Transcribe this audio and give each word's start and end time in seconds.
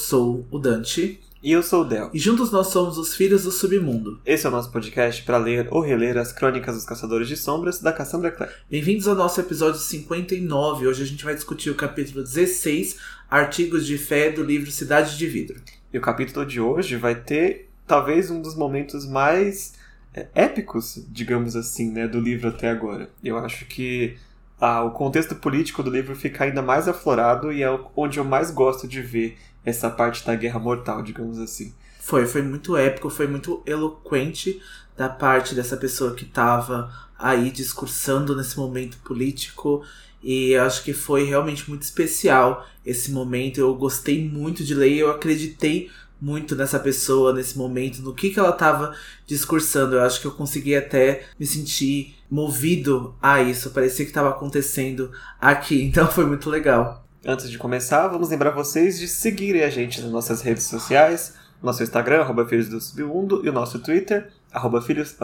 sou 0.00 0.46
o 0.50 0.58
Dante. 0.58 1.20
E 1.42 1.52
eu 1.52 1.62
sou 1.62 1.82
o 1.82 1.84
Del. 1.84 2.10
E 2.12 2.18
juntos 2.18 2.50
nós 2.50 2.66
somos 2.66 2.98
os 2.98 3.14
Filhos 3.14 3.44
do 3.44 3.50
Submundo. 3.50 4.20
Esse 4.26 4.44
é 4.44 4.48
o 4.48 4.52
nosso 4.52 4.70
podcast 4.70 5.22
para 5.22 5.38
ler 5.38 5.68
ou 5.70 5.80
reler 5.80 6.18
as 6.18 6.32
crônicas 6.32 6.74
dos 6.74 6.84
Caçadores 6.84 7.28
de 7.28 7.36
Sombras 7.36 7.80
da 7.80 7.92
Cassandra 7.92 8.30
Clare. 8.30 8.52
Bem-vindos 8.70 9.08
ao 9.08 9.14
nosso 9.14 9.40
episódio 9.40 9.80
59. 9.80 10.86
Hoje 10.86 11.02
a 11.02 11.06
gente 11.06 11.24
vai 11.24 11.34
discutir 11.34 11.70
o 11.70 11.74
capítulo 11.74 12.22
16, 12.22 12.98
Artigos 13.30 13.86
de 13.86 13.96
Fé 13.96 14.30
do 14.30 14.42
livro 14.42 14.70
Cidade 14.70 15.16
de 15.16 15.26
Vidro. 15.26 15.60
E 15.92 15.96
o 15.96 16.02
capítulo 16.02 16.44
de 16.44 16.60
hoje 16.60 16.96
vai 16.96 17.14
ter 17.14 17.70
talvez 17.86 18.30
um 18.30 18.42
dos 18.42 18.54
momentos 18.54 19.06
mais 19.06 19.74
é, 20.14 20.26
épicos, 20.34 21.02
digamos 21.08 21.56
assim, 21.56 21.90
né, 21.90 22.06
do 22.06 22.20
livro 22.20 22.48
até 22.48 22.68
agora. 22.68 23.08
Eu 23.24 23.38
acho 23.38 23.64
que 23.64 24.16
ah, 24.60 24.82
o 24.82 24.90
contexto 24.90 25.34
político 25.34 25.82
do 25.82 25.90
livro 25.90 26.14
fica 26.14 26.44
ainda 26.44 26.60
mais 26.60 26.86
aflorado 26.86 27.50
e 27.50 27.62
é 27.62 27.80
onde 27.96 28.18
eu 28.18 28.24
mais 28.24 28.50
gosto 28.50 28.86
de 28.86 29.00
ver 29.00 29.38
essa 29.64 29.90
parte 29.90 30.24
da 30.24 30.34
guerra 30.34 30.58
mortal, 30.58 31.02
digamos 31.02 31.38
assim. 31.38 31.74
Foi, 32.00 32.26
foi 32.26 32.42
muito 32.42 32.76
épico, 32.76 33.10
foi 33.10 33.26
muito 33.26 33.62
eloquente 33.66 34.60
da 34.96 35.08
parte 35.08 35.54
dessa 35.54 35.76
pessoa 35.76 36.14
que 36.14 36.24
estava 36.24 36.92
aí 37.18 37.50
discursando 37.50 38.34
nesse 38.36 38.58
momento 38.58 38.98
político. 38.98 39.84
E 40.22 40.54
acho 40.56 40.82
que 40.82 40.92
foi 40.92 41.24
realmente 41.24 41.68
muito 41.68 41.82
especial 41.82 42.66
esse 42.84 43.10
momento. 43.10 43.58
Eu 43.58 43.74
gostei 43.74 44.28
muito 44.28 44.64
de 44.64 44.74
ler, 44.74 44.98
eu 44.98 45.10
acreditei 45.10 45.90
muito 46.20 46.54
nessa 46.54 46.78
pessoa 46.78 47.32
nesse 47.32 47.56
momento, 47.56 48.02
no 48.02 48.14
que, 48.14 48.30
que 48.30 48.38
ela 48.38 48.50
estava 48.50 48.94
discursando. 49.26 49.96
Eu 49.96 50.02
acho 50.02 50.20
que 50.20 50.26
eu 50.26 50.32
consegui 50.32 50.74
até 50.74 51.26
me 51.38 51.46
sentir 51.46 52.16
movido 52.30 53.14
a 53.22 53.40
isso. 53.42 53.70
Parecia 53.70 54.04
que 54.04 54.10
estava 54.10 54.30
acontecendo 54.30 55.10
aqui. 55.40 55.82
Então 55.90 56.06
foi 56.08 56.26
muito 56.26 56.50
legal. 56.50 56.99
Antes 57.24 57.50
de 57.50 57.58
começar, 57.58 58.08
vamos 58.08 58.30
lembrar 58.30 58.50
vocês 58.50 58.98
de 58.98 59.06
seguirem 59.06 59.62
a 59.62 59.68
gente 59.68 60.00
nas 60.00 60.10
nossas 60.10 60.40
redes 60.40 60.62
sociais, 60.62 61.34
nosso 61.62 61.82
Instagram, 61.82 62.22
arroba 62.22 62.46
Filhos 62.46 62.70
do 62.70 62.80
Submundo, 62.80 63.44
e 63.44 63.48
o 63.50 63.52
nosso 63.52 63.78
Twitter, 63.78 64.28
arroba 64.50 64.80
Filhos 64.80 65.14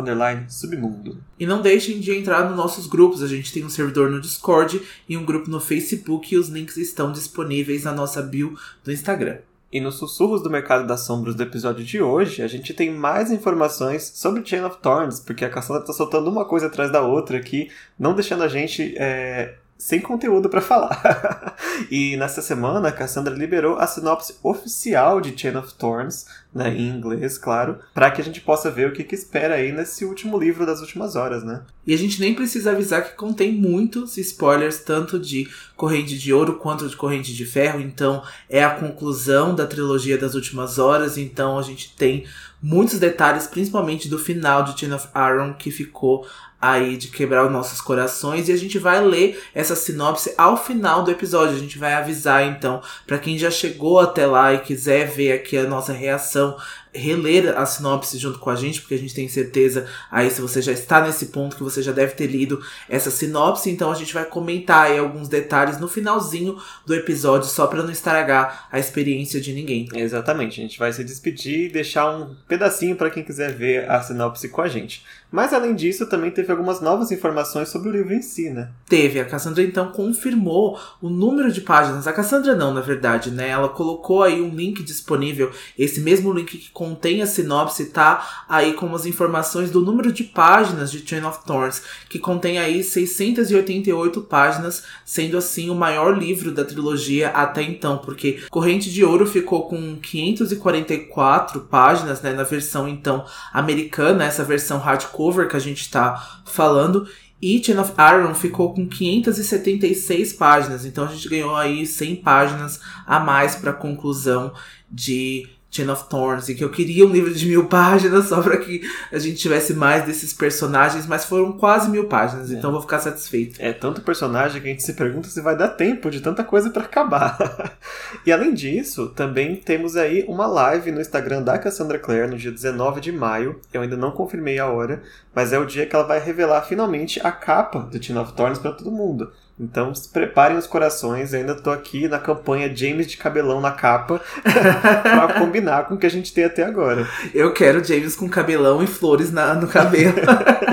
Submundo. 0.51 1.19
E 1.41 1.47
não 1.47 1.63
deixem 1.63 1.99
de 1.99 2.13
entrar 2.13 2.47
nos 2.47 2.55
nossos 2.55 2.87
grupos, 2.87 3.23
a 3.23 3.27
gente 3.27 3.51
tem 3.51 3.65
um 3.65 3.71
servidor 3.71 4.11
no 4.11 4.21
Discord 4.21 4.83
e 5.09 5.17
um 5.17 5.25
grupo 5.25 5.49
no 5.49 5.59
Facebook 5.59 6.35
e 6.35 6.37
os 6.37 6.49
links 6.49 6.77
estão 6.77 7.13
disponíveis 7.13 7.85
na 7.85 7.93
nossa 7.93 8.21
bio 8.21 8.55
do 8.85 8.93
Instagram. 8.93 9.39
E 9.73 9.81
nos 9.81 9.95
sussurros 9.95 10.43
do 10.43 10.51
Mercado 10.51 10.87
das 10.87 11.01
Sombras 11.01 11.35
do 11.35 11.43
episódio 11.43 11.83
de 11.83 12.03
hoje, 12.03 12.43
a 12.43 12.47
gente 12.47 12.75
tem 12.75 12.93
mais 12.93 13.31
informações 13.31 14.03
sobre 14.15 14.45
Chain 14.45 14.65
of 14.65 14.77
Thorns, 14.83 15.19
porque 15.19 15.47
a 15.47 15.51
Cassandra 15.51 15.83
tá 15.83 15.95
soltando 15.95 16.31
uma 16.31 16.45
coisa 16.45 16.67
atrás 16.67 16.93
da 16.93 17.01
outra 17.01 17.39
aqui, 17.39 17.71
não 17.99 18.15
deixando 18.15 18.43
a 18.43 18.49
gente 18.49 18.95
é, 18.99 19.55
sem 19.79 20.01
conteúdo 20.01 20.49
para 20.49 20.61
falar. 20.61 21.57
e 21.91 22.17
nessa 22.17 22.41
semana, 22.41 22.93
Cassandra 22.93 23.35
liberou 23.35 23.79
a 23.79 23.87
sinopse 23.87 24.37
oficial 24.43 25.21
de 25.21 25.39
Chain 25.39 25.57
of 25.57 25.75
Thorns, 25.75 26.27
né, 26.55 26.75
em 26.75 26.89
inglês, 26.89 27.37
claro, 27.37 27.79
para 27.93 28.11
que 28.11 28.21
a 28.21 28.25
gente 28.25 28.41
possa 28.41 28.71
ver 28.71 28.89
o 28.89 28.93
que, 28.93 29.05
que 29.05 29.15
espera 29.15 29.57
aí 29.57 29.73
nesse 29.73 30.05
último 30.05 30.39
livro 30.39 30.65
das 30.65 30.81
últimas 30.81 31.15
horas, 31.15 31.45
né? 31.45 31.63
E 31.87 31.93
a 31.93 31.99
gente 31.99 32.19
nem 32.19 32.35
precisa 32.35 32.71
avisar 32.71 33.05
que 33.05 33.15
contém 33.15 33.53
muitos 33.53 34.17
spoilers, 34.17 34.79
tanto 34.79 35.19
de 35.19 35.49
Corrente 35.77 36.19
de 36.19 36.33
Ouro 36.33 36.55
quanto 36.55 36.89
de 36.89 36.97
Corrente 36.97 37.35
de 37.35 37.45
Ferro, 37.45 37.81
então 37.81 38.23
é 38.49 38.65
a 38.65 38.71
conclusão 38.71 39.55
da 39.55 39.67
trilogia 39.67 40.17
das 40.17 40.35
últimas 40.35 40.79
horas, 40.79 41.19
então 41.19 41.59
a 41.59 41.63
gente 41.63 41.95
tem 41.95 42.25
muitos 42.63 42.99
detalhes, 42.99 43.47
principalmente 43.47 44.09
do 44.09 44.19
final 44.19 44.65
de 44.65 44.79
Chain 44.79 44.93
of 44.93 45.09
Iron, 45.15 45.53
que 45.55 45.71
ficou 45.71 46.27
aí 46.61 46.97
de 46.97 47.09
quebrar 47.09 47.45
os 47.47 47.53
nossos 47.53 47.81
corações 47.81 48.49
e 48.49 48.53
a 48.53 48.57
gente 48.57 48.79
vai 48.79 49.05
ler 49.05 49.43
essa 49.55 49.77
sinopse 49.77 50.35
ao 50.37 50.57
final 50.57 51.03
do 51.03 51.11
episódio. 51.11 51.55
A 51.55 51.59
gente 51.59 51.79
vai 51.79 51.95
avisar 51.95 52.45
então 52.45 52.83
para 53.07 53.19
quem 53.19 53.39
já 53.39 53.51
chegou 53.51 53.99
até 53.99 54.27
lá 54.27 54.55
e 54.55 54.61
quiser 54.61 55.07
ver 55.07 55.33
aqui 55.33 55.57
a 55.57 55.65
nossa 55.65 55.93
reação 55.93 56.57
reler 56.97 57.57
a 57.57 57.67
sinopse 57.67 58.19
junto 58.19 58.39
com 58.39 58.51
a 58.51 58.57
gente, 58.57 58.81
porque 58.81 58.95
a 58.95 58.99
gente 58.99 59.15
tem 59.15 59.29
certeza 59.29 59.87
aí 60.11 60.31
se 60.31 60.41
você 60.41 60.61
já 60.63 60.73
está 60.73 61.01
nesse 61.01 61.27
ponto 61.27 61.57
que 61.57 61.63
você 61.63 61.83
já 61.83 61.93
deve 61.93 62.15
ter 62.15 62.27
lido 62.27 62.61
essa 62.89 63.11
sinopse, 63.11 63.71
então 63.71 63.91
a 63.91 63.95
gente 63.95 64.13
vai 64.13 64.25
comentar 64.25 64.87
aí 64.87 64.99
alguns 64.99 65.29
detalhes 65.29 65.79
no 65.79 65.89
finalzinho 65.89 66.59
do 66.85 66.95
episódio, 66.95 67.49
só 67.49 67.67
para 67.67 67.83
não 67.83 67.91
estragar 67.91 68.69
a 68.71 68.79
experiência 68.79 69.41
de 69.41 69.53
ninguém. 69.53 69.89
Exatamente, 69.95 70.61
a 70.61 70.63
gente 70.63 70.79
vai 70.79 70.93
se 70.93 71.05
despedir 71.05 71.67
e 71.67 71.73
deixar 71.73 72.11
um 72.11 72.35
pedacinho 72.49 72.97
para 72.97 73.11
quem 73.11 73.23
quiser 73.23 73.53
ver 73.53 73.91
a 73.91 74.03
sinopse 74.03 74.49
com 74.49 74.63
a 74.63 74.69
gente. 74.69 75.05
Mas 75.31 75.53
além 75.53 75.75
disso, 75.75 76.07
também 76.07 76.31
teve 76.31 76.51
algumas 76.51 76.81
novas 76.81 77.11
informações 77.11 77.69
sobre 77.69 77.89
o 77.89 77.93
livro 77.93 78.15
em 78.15 78.23
si, 78.23 78.49
né? 78.49 78.71
Teve, 78.89 79.19
a 79.19 79.25
Cassandra 79.25 79.63
então 79.63 79.91
confirmou 79.91 80.79
o 81.03 81.11
número 81.11 81.51
de 81.51 81.61
páginas. 81.61 82.07
A 82.07 82.13
Cassandra 82.13 82.55
não, 82.55 82.73
na 82.73 82.81
verdade, 82.81 83.31
né? 83.31 83.49
Ela 83.49 83.69
colocou 83.69 84.23
aí 84.23 84.41
um 84.41 84.55
link 84.55 84.83
disponível, 84.83 85.51
esse 85.77 86.01
mesmo 86.01 86.33
link 86.33 86.57
que 86.57 86.71
contém 86.87 87.21
a 87.21 87.27
sinopse, 87.27 87.87
tá? 87.87 88.45
Aí 88.49 88.73
com 88.75 88.95
as 88.95 89.07
informações 89.07 89.71
do 89.71 89.81
número 89.81 90.13
de 90.13 90.23
páginas 90.23 90.93
de 90.93 91.07
Chain 91.07 91.25
of 91.25 91.45
Thorns, 91.45 91.83
que 92.09 92.19
contém 92.19 92.59
aí 92.59 92.85
688 92.85 94.21
páginas, 94.23 94.85
sendo 95.05 95.37
assim 95.37 95.69
o 95.69 95.75
maior 95.75 96.17
livro 96.17 96.53
da 96.53 96.65
trilogia 96.65 97.31
até 97.31 97.63
então, 97.63 97.99
porque 97.99 98.45
Corrente 98.51 98.91
de 98.91 99.05
Ouro 99.05 99.27
ficou 99.27 99.69
com 99.69 99.97
544 99.97 101.63
páginas, 101.63 102.23
né, 102.23 102.33
na 102.33 102.45
versão 102.45 102.89
então 102.89 103.25
americana, 103.53 104.25
essa 104.25 104.45
versão 104.45 104.79
hardcover 104.79 105.49
que 105.49 105.57
a 105.57 105.61
gente 105.61 105.91
tá 105.91 106.41
falando, 106.45 107.09
e 107.43 107.63
Chain 107.63 107.79
of 107.79 107.93
Iron 107.99 108.35
ficou 108.35 108.73
com 108.73 108.87
576 108.87 110.35
páginas, 110.35 110.85
então 110.85 111.05
a 111.05 111.09
gente 111.09 111.29
ganhou 111.29 111.57
aí 111.57 111.85
100 111.85 112.17
páginas 112.17 112.81
a 113.05 113.19
mais 113.19 113.57
para 113.57 113.73
a 113.73 113.75
conclusão 113.75 114.55
de 114.91 115.49
Chain 115.77 115.91
of 115.91 116.09
Thorns, 116.09 116.49
e 116.49 116.55
que 116.55 116.65
eu 116.65 116.71
queria 116.71 117.07
um 117.07 117.11
livro 117.11 117.33
de 117.33 117.47
mil 117.47 117.67
páginas 117.67 118.27
só 118.27 118.41
para 118.41 118.57
que 118.57 118.81
a 119.13 119.19
gente 119.19 119.37
tivesse 119.37 119.75
mais 119.75 120.05
desses 120.05 120.33
personagens, 120.33 121.07
mas 121.07 121.25
foram 121.25 121.53
quase 121.53 121.91
mil 121.91 122.07
páginas, 122.07 122.51
é. 122.51 122.55
então 122.55 122.73
vou 122.73 122.81
ficar 122.81 122.99
satisfeito. 122.99 123.61
É 123.61 123.73
tanto 123.73 124.01
personagem 124.01 124.61
que 124.61 124.69
a 124.69 124.71
gente 124.71 124.83
se 124.83 124.95
pergunta 124.95 125.29
se 125.29 125.41
vai 125.41 125.57
dar 125.57 125.69
tempo 125.69 126.11
de 126.11 126.21
tanta 126.21 126.43
coisa 126.43 126.71
para 126.71 126.85
acabar. 126.85 127.77
e 128.25 128.33
além 128.33 128.55
disso, 128.55 129.09
também 129.11 129.57
temos 129.57 129.97
aí 129.97 130.25
uma 130.29 130.47
live 130.47 130.91
no 130.91 131.01
Instagram 131.01 131.43
da 131.43 131.59
Cassandra 131.59 131.99
Clare 131.99 132.29
no 132.29 132.39
dia 132.39 132.51
19 132.51 133.01
de 133.01 133.13
maio. 133.13 133.61
Eu 133.73 133.83
ainda 133.83 133.97
não 133.97 134.11
confirmei 134.11 134.59
a 134.59 134.67
hora, 134.67 135.03
mas 135.35 135.53
é 135.53 135.59
o 135.59 135.67
dia 135.67 135.87
que 135.87 135.95
ela 135.95 136.07
vai 136.07 136.19
revelar 136.19 136.63
finalmente 136.63 137.21
a 137.25 137.31
capa 137.31 137.81
do 137.81 138.03
Chain 138.03 138.19
of 138.19 138.33
Thorns 138.33 138.59
para 138.59 138.73
todo 138.73 138.91
mundo. 138.91 139.31
Então, 139.59 139.95
se 139.95 140.09
preparem 140.09 140.59
os 140.59 140.67
corações. 140.67 141.33
Eu 141.33 141.41
ainda 141.41 141.55
tô 141.55 141.71
aqui 141.71 142.07
na 142.07 142.19
campanha 142.19 142.75
James 142.75 143.07
de 143.07 143.17
cabelão 143.17 143.61
na 143.61 143.73
capa 143.73 144.21
pra 144.43 145.35
combinar 145.41 145.85
com 145.87 145.95
o 145.95 145.99
que 145.99 146.05
a 146.05 146.11
gente 146.11 146.33
tem 146.33 146.45
até 146.45 146.63
agora. 146.63 147.09
Eu 147.33 147.53
quero 147.55 147.83
James 147.83 148.15
com 148.15 148.29
cabelão 148.29 148.83
e 148.83 148.87
flores 148.87 149.33
na, 149.33 149.55
no 149.55 149.67
cabelo. 149.67 150.15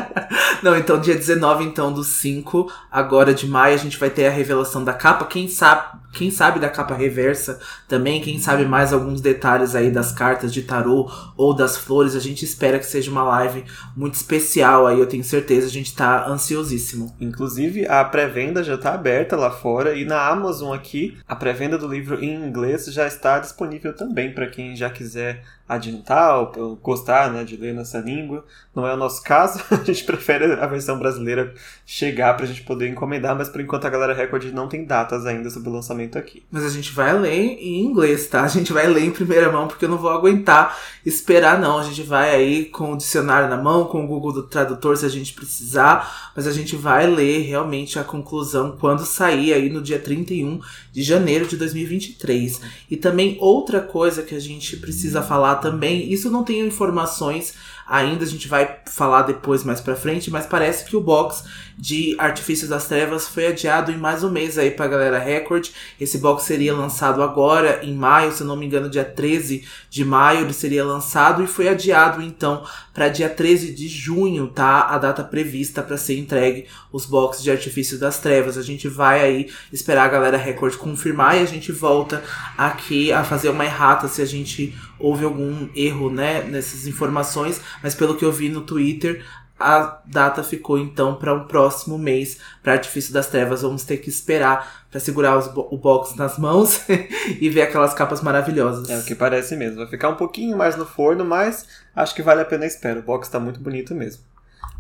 Não, 0.62 0.78
então 0.78 1.00
dia 1.00 1.16
19 1.16 1.64
então 1.64 1.92
do 1.92 2.04
5, 2.04 2.72
agora 2.92 3.34
de 3.34 3.48
maio, 3.48 3.76
a 3.76 3.78
gente 3.78 3.98
vai 3.98 4.10
ter 4.10 4.28
a 4.28 4.32
revelação 4.32 4.84
da 4.84 4.94
capa. 4.94 5.26
Quem 5.26 5.48
sabe, 5.48 5.98
quem 6.14 6.30
sabe 6.30 6.60
da 6.60 6.70
capa 6.70 6.94
reversa 6.94 7.60
também, 7.88 8.22
quem 8.22 8.40
sabe 8.40 8.66
mais 8.66 8.94
alguns 8.94 9.20
detalhes 9.20 9.76
aí 9.76 9.90
das 9.90 10.12
cartas 10.12 10.54
de 10.54 10.62
tarô 10.62 11.10
ou 11.36 11.54
das 11.56 11.76
flores. 11.76 12.16
A 12.16 12.20
gente 12.20 12.46
espera 12.46 12.80
que 12.80 12.86
seja 12.86 13.12
uma 13.12 13.24
live 13.24 13.66
muito 13.96 14.14
especial 14.14 14.88
aí, 14.88 15.00
eu 15.00 15.08
tenho 15.08 15.24
certeza, 15.24 15.68
a 15.68 15.72
gente 15.72 15.96
tá 15.96 16.28
ansiosíssimo. 16.28 17.16
Inclusive, 17.20 17.88
a 17.88 18.04
pré-venda 18.06 18.64
já 18.64 18.78
tá 18.78 18.94
aberta 18.94 19.36
lá 19.36 19.50
fora 19.50 19.96
e 19.96 20.06
na 20.06 20.28
Amazon 20.28 20.74
aqui, 20.74 21.18
a 21.28 21.36
pré-venda 21.36 21.78
do 21.78 21.88
livro 21.88 22.24
em 22.24 22.36
inglês 22.36 22.86
já 22.86 23.08
está 23.08 23.40
disponível 23.40 23.96
também 23.96 24.34
para 24.34 24.48
quem 24.48 24.76
já 24.76 24.90
quiser 24.90 25.44
adiantar 25.68 26.40
ou 26.58 26.76
gostar 26.76 27.32
né, 27.32 27.44
de 27.44 27.56
ler 27.56 27.74
nessa 27.74 28.00
língua. 28.00 28.46
Não 28.76 28.86
é 28.86 28.94
o 28.94 28.98
nosso 28.98 29.24
caso, 29.24 29.64
a 29.72 29.84
gente 29.84 30.04
prefere 30.04 30.46
a 30.54 30.68
versão 30.68 31.00
brasileira 31.00 31.54
chegar 31.86 32.34
para 32.36 32.46
a 32.46 32.48
gente 32.48 32.64
poder 32.64 32.90
encomendar, 32.90 33.36
mas 33.36 33.50
por 33.50 33.62
enquanto 33.62 33.86
a 33.86 33.90
Galera 33.90 34.14
Record 34.14 34.46
não 34.52 34.68
tem 34.68 34.86
datas 34.86 35.26
ainda 35.26 35.50
sobre 35.50 35.70
o 35.70 35.74
lançamento 35.74 36.03
aqui. 36.18 36.44
Mas 36.52 36.64
a 36.64 36.70
gente 36.70 36.92
vai 36.92 37.18
ler 37.18 37.58
em 37.60 37.82
inglês, 37.82 38.28
tá? 38.28 38.44
A 38.44 38.48
gente 38.48 38.72
vai 38.72 38.88
ler 38.88 39.06
em 39.06 39.12
primeira 39.12 39.52
mão 39.52 39.68
porque 39.68 39.86
eu 39.86 39.90
não 39.90 39.98
vou 39.98 40.10
aguentar 40.10 40.78
esperar, 41.06 41.60
não. 41.60 41.78
A 41.78 41.84
gente 41.84 42.02
vai 42.04 42.34
aí 42.36 42.66
com 42.66 42.94
o 42.94 42.98
dicionário 42.98 43.50
na 43.50 43.58
mão, 43.58 43.86
com 43.86 44.04
o 44.04 44.08
Google 44.08 44.34
do 44.34 44.44
Tradutor 44.44 44.98
se 44.98 45.06
a 45.06 45.10
gente 45.10 45.34
precisar, 45.34 46.32
mas 46.36 46.48
a 46.48 46.52
gente 46.52 46.76
vai 46.76 47.08
ler 47.08 47.42
realmente 47.42 48.00
a 48.00 48.04
conclusão 48.04 48.78
quando 48.80 49.06
sair 49.06 49.54
aí 49.54 49.70
no 49.70 49.82
dia 49.82 50.00
31 50.00 50.60
de 50.92 51.04
janeiro 51.04 51.48
de 51.48 51.58
2023. 51.58 52.62
E 52.90 52.98
também 52.98 53.38
outra 53.40 53.82
coisa 53.82 54.24
que 54.24 54.36
a 54.36 54.40
gente 54.40 54.78
precisa 54.78 55.22
falar 55.22 55.56
também, 55.56 56.12
isso 56.12 56.30
não 56.30 56.44
tem 56.44 56.62
informações 56.62 57.54
ainda, 57.88 58.24
a 58.24 58.28
gente 58.28 58.48
vai 58.48 58.80
falar 58.86 59.24
depois 59.24 59.64
mais 59.64 59.82
pra 59.82 59.96
frente, 59.96 60.32
mas 60.32 60.46
parece 60.46 60.86
que 60.86 60.96
o 60.96 61.02
box 61.02 61.44
de 61.78 62.16
Artifícios 62.20 62.70
das 62.70 62.88
Trevas 62.88 63.28
foi 63.28 63.48
adiado 63.48 63.92
em 63.92 63.98
mais 63.98 64.24
um 64.24 64.30
mês 64.30 64.58
aí 64.58 64.72
pra 64.72 64.88
galera 64.88 65.20
Record. 65.20 65.70
Esse 66.00 66.18
box 66.18 66.44
seria 66.44 66.74
lançado 66.74 67.22
agora 67.22 67.84
em 67.84 67.94
maio, 67.94 68.32
se 68.32 68.44
não 68.44 68.56
me 68.56 68.66
engano, 68.66 68.90
dia 68.90 69.06
13 69.06 69.68
de 69.90 70.06
maio 70.06 70.42
ele 70.42 70.54
seria 70.54 70.86
lançado 70.86 71.44
e 71.44 71.48
foi 71.48 71.68
adiado 71.68 72.22
então 72.22 72.64
para 72.94 73.10
dia 73.10 73.30
13 73.30 73.74
de 73.74 73.88
junho, 73.88 74.48
tá? 74.48 74.82
A 74.90 74.98
data 74.98 75.24
prevista 75.24 75.82
para 75.82 75.98
ser 75.98 76.18
entregue 76.18 76.68
os 76.92 77.06
boxes 77.06 77.44
de 77.44 77.50
Artifícios 77.50 78.00
das 78.00 78.20
Trevas. 78.20 78.58
A 78.58 78.62
gente 78.62 78.88
vai 78.88 79.22
aí 79.22 79.50
esperar 79.72 80.06
a 80.06 80.10
galera 80.10 80.38
Record 80.38 80.76
confirmar 80.76 81.38
e 81.38 81.42
a 81.42 81.46
gente 81.46 81.72
volta 81.72 82.24
aqui 82.58 83.12
a 83.12 83.24
fazer 83.24 83.50
uma 83.50 83.66
errata 83.66 84.08
se 84.08 84.22
a 84.22 84.26
gente 84.26 84.76
houve 85.00 85.26
algum 85.26 85.68
erro, 85.76 86.10
né, 86.10 86.44
nessas 86.44 86.88
informações, 86.88 87.60
mas 87.82 87.96
pelo 87.96 88.16
que 88.16 88.24
eu 88.24 88.32
vi 88.32 88.48
no 88.48 88.62
Twitter, 88.62 89.26
a 89.64 90.02
data 90.06 90.44
ficou 90.44 90.78
então 90.78 91.16
para 91.16 91.34
um 91.34 91.48
próximo 91.48 91.98
mês 91.98 92.38
para 92.62 92.74
Artifício 92.74 93.14
das 93.14 93.28
Trevas. 93.28 93.62
Vamos 93.62 93.86
ter 93.86 93.98
que 93.98 94.10
esperar 94.10 94.86
para 94.92 95.00
segurar 95.00 95.38
os, 95.38 95.48
o 95.48 95.78
box 95.78 96.18
nas 96.18 96.38
mãos 96.38 96.82
e 97.40 97.50
ver 97.50 97.62
aquelas 97.62 97.94
capas 97.94 98.22
maravilhosas. 98.22 98.90
É 98.90 98.98
o 98.98 99.04
que 99.06 99.16
parece 99.16 99.56
mesmo. 99.56 99.78
Vai 99.78 99.88
ficar 99.88 100.10
um 100.10 100.16
pouquinho 100.16 100.58
mais 100.58 100.76
no 100.76 100.86
forno, 100.86 101.24
mas 101.24 101.66
acho 101.96 102.14
que 102.14 102.22
vale 102.22 102.42
a 102.42 102.46
pena 102.46 102.66
a 102.66 102.68
espera. 102.68 103.00
O 103.00 103.04
box 103.04 103.28
está 103.28 103.40
muito 103.40 103.62
bonito 103.62 103.96
mesmo. 103.96 104.22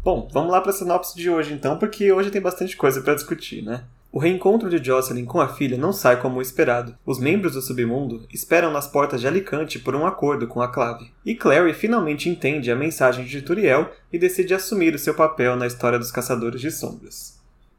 Bom, 0.03 0.27
vamos 0.33 0.51
lá 0.51 0.59
para 0.59 0.71
a 0.71 0.73
sinopse 0.73 1.15
de 1.15 1.29
hoje 1.29 1.53
então, 1.53 1.77
porque 1.77 2.11
hoje 2.11 2.29
tem 2.29 2.41
bastante 2.41 2.75
coisa 2.75 3.01
para 3.01 3.15
discutir, 3.15 3.61
né? 3.61 3.85
O 4.15 4.19
reencontro 4.19 4.69
de 4.69 4.77
Jocelyn 4.77 5.25
com 5.25 5.41
a 5.41 5.47
filha 5.47 5.75
não 5.75 5.91
sai 5.91 6.21
como 6.21 6.39
esperado. 6.39 6.95
Os 7.03 7.17
membros 7.17 7.53
do 7.53 7.63
submundo 7.63 8.27
esperam 8.31 8.71
nas 8.71 8.87
portas 8.87 9.19
de 9.19 9.27
Alicante 9.27 9.79
por 9.79 9.95
um 9.95 10.05
acordo 10.05 10.45
com 10.45 10.61
a 10.61 10.67
Clave. 10.67 11.09
E 11.25 11.33
Clary 11.33 11.73
finalmente 11.73 12.29
entende 12.29 12.69
a 12.69 12.75
mensagem 12.75 13.25
de 13.25 13.41
Turiel 13.41 13.89
e 14.11 14.19
decide 14.19 14.53
assumir 14.53 14.93
o 14.93 14.99
seu 14.99 15.15
papel 15.15 15.55
na 15.55 15.65
história 15.65 15.97
dos 15.97 16.11
Caçadores 16.11 16.61
de 16.61 16.69
Sombras. 16.69 17.32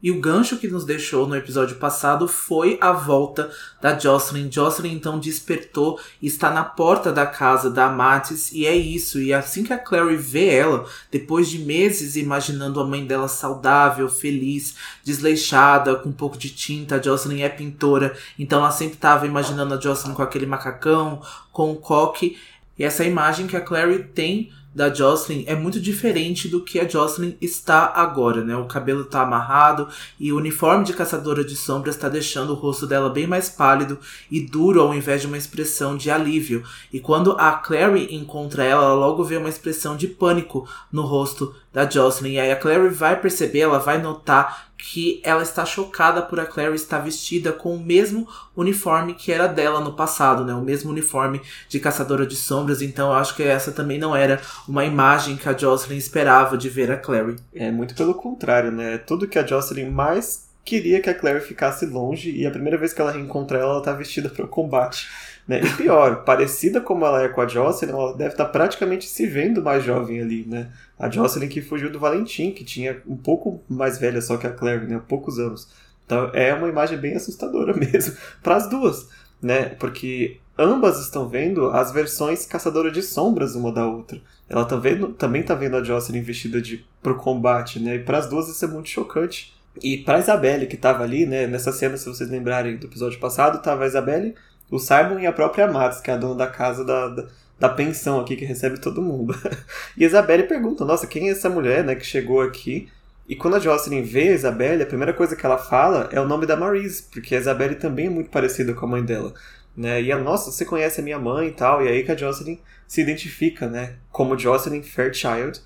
E 0.05 0.11
o 0.11 0.21
gancho 0.21 0.59
que 0.59 0.69
nos 0.69 0.85
deixou 0.85 1.27
no 1.27 1.35
episódio 1.35 1.77
passado 1.77 2.29
foi 2.29 2.77
a 2.79 2.93
volta 2.93 3.51
da 3.81 3.99
Jocelyn. 3.99 4.53
Jocelyn 4.53 4.93
então 4.93 5.19
despertou 5.19 5.99
e 6.21 6.27
está 6.27 6.51
na 6.51 6.63
porta 6.63 7.11
da 7.11 7.25
casa 7.25 7.71
da 7.71 7.89
Matis 7.89 8.53
e 8.53 8.67
é 8.67 8.77
isso. 8.77 9.19
E 9.19 9.33
assim 9.33 9.65
que 9.65 9.73
a 9.73 9.79
Clary 9.79 10.15
vê 10.19 10.49
ela, 10.49 10.85
depois 11.11 11.49
de 11.49 11.59
meses 11.59 12.17
imaginando 12.17 12.81
a 12.81 12.87
mãe 12.87 13.07
dela 13.07 13.29
saudável, 13.29 14.07
feliz, 14.07 14.75
desleixada, 15.03 15.95
com 15.95 16.11
um 16.11 16.13
pouco 16.13 16.37
de 16.37 16.51
tinta, 16.51 16.97
a 16.97 17.03
Jocelyn 17.03 17.41
é 17.41 17.49
pintora, 17.49 18.15
então 18.39 18.59
ela 18.59 18.73
sempre 18.73 18.97
estava 18.97 19.27
imaginando 19.27 19.73
a 19.73 19.81
Jocelyn 19.81 20.13
com 20.13 20.23
aquele 20.23 20.45
macacão, 20.45 21.23
com 21.51 21.73
o 21.73 21.77
coque. 21.77 22.39
E 22.79 22.85
essa 22.85 23.07
imagem 23.07 23.47
que 23.47 23.57
a 23.57 23.61
Clary 23.63 24.05
tem 24.05 24.53
da 24.75 24.93
Jocelyn 24.93 25.45
é 25.47 25.55
muito 25.55 25.81
diferente 25.81 26.49
do 26.49 26.61
que 26.61 26.81
a 26.81 26.89
Jocelyn 26.89 27.37
está 27.41 27.93
agora, 27.95 28.43
né? 28.43 28.57
O 28.57 28.67
cabelo 28.67 29.03
está 29.03 29.23
amarrado 29.23 29.89
e 30.19 30.33
o 30.33 30.37
uniforme 30.37 30.85
de 30.85 30.93
caçadora 30.93 31.45
de 31.45 31.55
sombras 31.55 31.95
está 31.95 32.09
deixando 32.09 32.51
o 32.51 32.57
rosto 32.57 32.87
dela 32.87 33.09
bem 33.09 33.27
mais 33.27 33.49
pálido 33.49 33.99
e 34.31 34.41
duro 34.41 34.81
ao 34.81 34.95
invés 34.95 35.21
de 35.21 35.27
uma 35.27 35.39
expressão 35.39 35.97
de 35.97 36.11
alívio. 36.11 36.65
E 36.93 36.99
quando 36.99 37.33
a 37.39 37.53
Clary 37.53 38.15
encontra 38.15 38.65
ela, 38.65 38.85
ela 38.85 38.95
logo 38.95 39.23
vê 39.23 39.37
uma 39.37 39.49
expressão 39.49 39.97
de 39.97 40.09
pânico 40.09 40.69
no 40.91 41.03
rosto 41.03 41.55
da 41.73 41.89
Jocelyn. 41.89 42.33
E 42.33 42.41
aí 42.41 42.51
a 42.51 42.57
Clary 42.57 42.89
vai 42.89 43.21
perceber, 43.21 43.61
ela 43.61 43.79
vai 43.79 44.01
notar 44.03 44.74
que 44.87 45.19
ela 45.25 45.43
está 45.43 45.65
chocada 45.65 46.21
por 46.21 46.39
a 46.39 46.45
Clary 46.45 46.75
estar 46.75 46.99
vestida 46.99 47.53
com 47.53 47.75
o 47.75 47.83
mesmo 47.83 48.29
uniforme 48.55 49.15
que 49.15 49.33
era 49.33 49.47
dela 49.47 49.81
no 49.81 49.95
passado, 49.95 50.45
né? 50.45 50.53
O 50.53 50.61
mesmo 50.61 50.91
uniforme 50.91 51.41
de 51.71 51.81
caçadora 51.81 52.27
de 52.27 52.37
sombras. 52.37 52.83
Então 52.83 53.09
eu 53.09 53.15
acho 53.15 53.35
que 53.35 53.43
essa 53.43 53.73
também 53.73 53.99
não 53.99 54.15
era 54.15 54.43
uma 54.69 54.85
imagem 54.85 55.39
que 55.39 55.49
a 55.49 55.57
Jocelyn 55.57 55.97
esperava 55.97 56.59
de 56.59 56.69
ver 56.69 56.93
a 56.93 56.99
Clary. 56.99 57.37
É 57.55 57.71
muito 57.71 57.95
pelo 57.95 58.13
contrário, 58.13 58.71
né? 58.71 58.99
Tudo 58.99 59.27
que 59.27 59.39
a 59.39 59.47
Jocelyn 59.47 59.89
mais 59.89 60.51
queria 60.63 61.01
que 61.01 61.09
a 61.09 61.15
Clary 61.15 61.41
ficasse 61.41 61.87
longe 61.87 62.31
e 62.31 62.47
a 62.47 62.51
primeira 62.51 62.77
vez 62.77 62.93
que 62.93 63.01
ela 63.01 63.11
reencontra 63.11 63.59
ela, 63.59 63.73
ela 63.73 63.83
tá 63.83 63.93
vestida 63.95 64.29
para 64.29 64.45
o 64.45 64.49
combate. 64.49 65.09
Né? 65.47 65.61
E 65.63 65.71
pior, 65.77 66.25
parecida 66.25 66.81
como 66.81 67.05
ela 67.05 67.23
é 67.23 67.29
com 67.29 67.41
a 67.41 67.47
Jocelyn, 67.47 67.93
ela 67.93 68.17
deve 68.17 68.31
estar 68.31 68.47
tá 68.47 68.51
praticamente 68.51 69.07
se 69.07 69.27
vendo 69.27 69.63
mais 69.63 69.85
jovem 69.85 70.21
ali, 70.21 70.45
né? 70.47 70.71
A 70.99 71.11
Jocelyn 71.11 71.49
que 71.49 71.61
fugiu 71.61 71.91
do 71.91 71.99
Valentim, 71.99 72.51
que 72.51 72.65
tinha 72.65 73.03
um 73.07 73.17
pouco 73.17 73.63
mais 73.69 73.99
velha 73.99 74.23
só 74.23 74.39
que 74.39 74.47
a 74.47 74.53
Claire, 74.53 74.87
né? 74.87 75.01
Poucos 75.07 75.39
anos. 75.39 75.69
Então 76.07 76.31
é 76.33 76.55
uma 76.55 76.69
imagem 76.69 76.97
bem 76.99 77.15
assustadora 77.15 77.75
mesmo 77.77 78.17
para 78.43 78.57
as 78.57 78.69
duas, 78.69 79.09
né? 79.43 79.71
Porque 79.79 80.39
ambas 80.57 80.99
estão 81.01 81.29
vendo 81.29 81.71
as 81.71 81.93
versões 81.93 82.47
caçadora 82.47 82.91
de 82.91 83.03
sombras 83.03 83.55
uma 83.55 83.71
da 83.71 83.87
outra. 83.87 84.21
Ela 84.49 84.65
tá 84.65 84.77
vendo, 84.77 85.09
também 85.09 85.43
está 85.43 85.55
vendo 85.55 85.77
a 85.77 85.85
Jocelyn 85.85 86.23
vestida 86.23 86.61
de 86.61 86.87
pro 87.03 87.17
combate, 87.17 87.79
né? 87.81 87.97
E 87.97 87.99
para 87.99 88.19
as 88.19 88.29
duas 88.29 88.49
isso 88.49 88.65
é 88.65 88.69
muito 88.69 88.89
chocante. 88.89 89.55
E 89.83 89.99
para 89.99 90.21
Isabelle 90.21 90.67
que 90.67 90.77
estava 90.77 91.03
ali, 91.03 91.27
né, 91.27 91.47
nessa 91.47 91.73
cena, 91.73 91.97
se 91.97 92.07
vocês 92.07 92.31
lembrarem 92.31 92.77
do 92.77 92.87
episódio 92.87 93.19
passado, 93.19 93.61
tava 93.61 93.83
a 93.85 93.87
Isabelle, 93.87 94.35
o 94.71 94.79
Simon 94.79 95.19
e 95.19 95.27
a 95.27 95.33
própria 95.33 95.67
Mads, 95.67 96.01
que 96.01 96.11
é 96.11 96.15
a 96.15 96.17
dona 96.17 96.35
da 96.35 96.47
casa 96.47 96.85
da, 96.85 97.09
da 97.09 97.27
da 97.59 97.69
pensão 97.69 98.21
aqui 98.21 98.37
que 98.37 98.45
recebe 98.45 98.79
todo 98.81 99.03
mundo. 99.03 99.35
e 99.97 100.05
a 100.05 100.07
Isabelle 100.07 100.45
pergunta: 100.45 100.85
Nossa, 100.85 101.07
quem 101.07 101.29
é 101.29 101.33
essa 101.33 101.49
mulher 101.49 101.85
né, 101.85 101.95
que 101.95 102.05
chegou 102.05 102.41
aqui? 102.41 102.89
E 103.29 103.35
quando 103.35 103.57
a 103.57 103.59
Jocelyn 103.59 104.03
vê 104.03 104.29
a 104.29 104.33
Isabelle, 104.33 104.83
a 104.83 104.87
primeira 104.87 105.13
coisa 105.13 105.35
que 105.35 105.47
ela 105.47 105.57
fala 105.57 106.09
é 106.13 106.21
o 106.21 106.29
nome 106.29 106.45
da 106.45 106.57
Marise, 106.57 107.05
porque 107.11 107.35
a 107.35 107.39
Isabelle 107.39 107.77
também 107.77 108.07
é 108.07 108.11
muito 108.11 108.29
parecida 108.29 108.75
com 108.75 108.85
a 108.85 108.89
mãe 108.89 109.03
dela. 109.03 109.33
Né? 109.75 110.03
E 110.03 110.13
a 110.13 110.19
nossa, 110.19 110.53
você 110.53 110.65
conhece 110.65 111.01
a 111.01 111.03
minha 111.03 111.19
mãe 111.19 111.49
e 111.49 111.53
tal, 111.53 111.83
e 111.83 111.89
aí 111.89 112.05
que 112.05 112.13
a 112.13 112.17
Jocelyn 112.17 112.59
se 112.87 113.01
identifica, 113.01 113.67
né, 113.67 113.95
como 114.13 114.39
Jocelyn 114.39 114.83
Fairchild, 114.83 115.59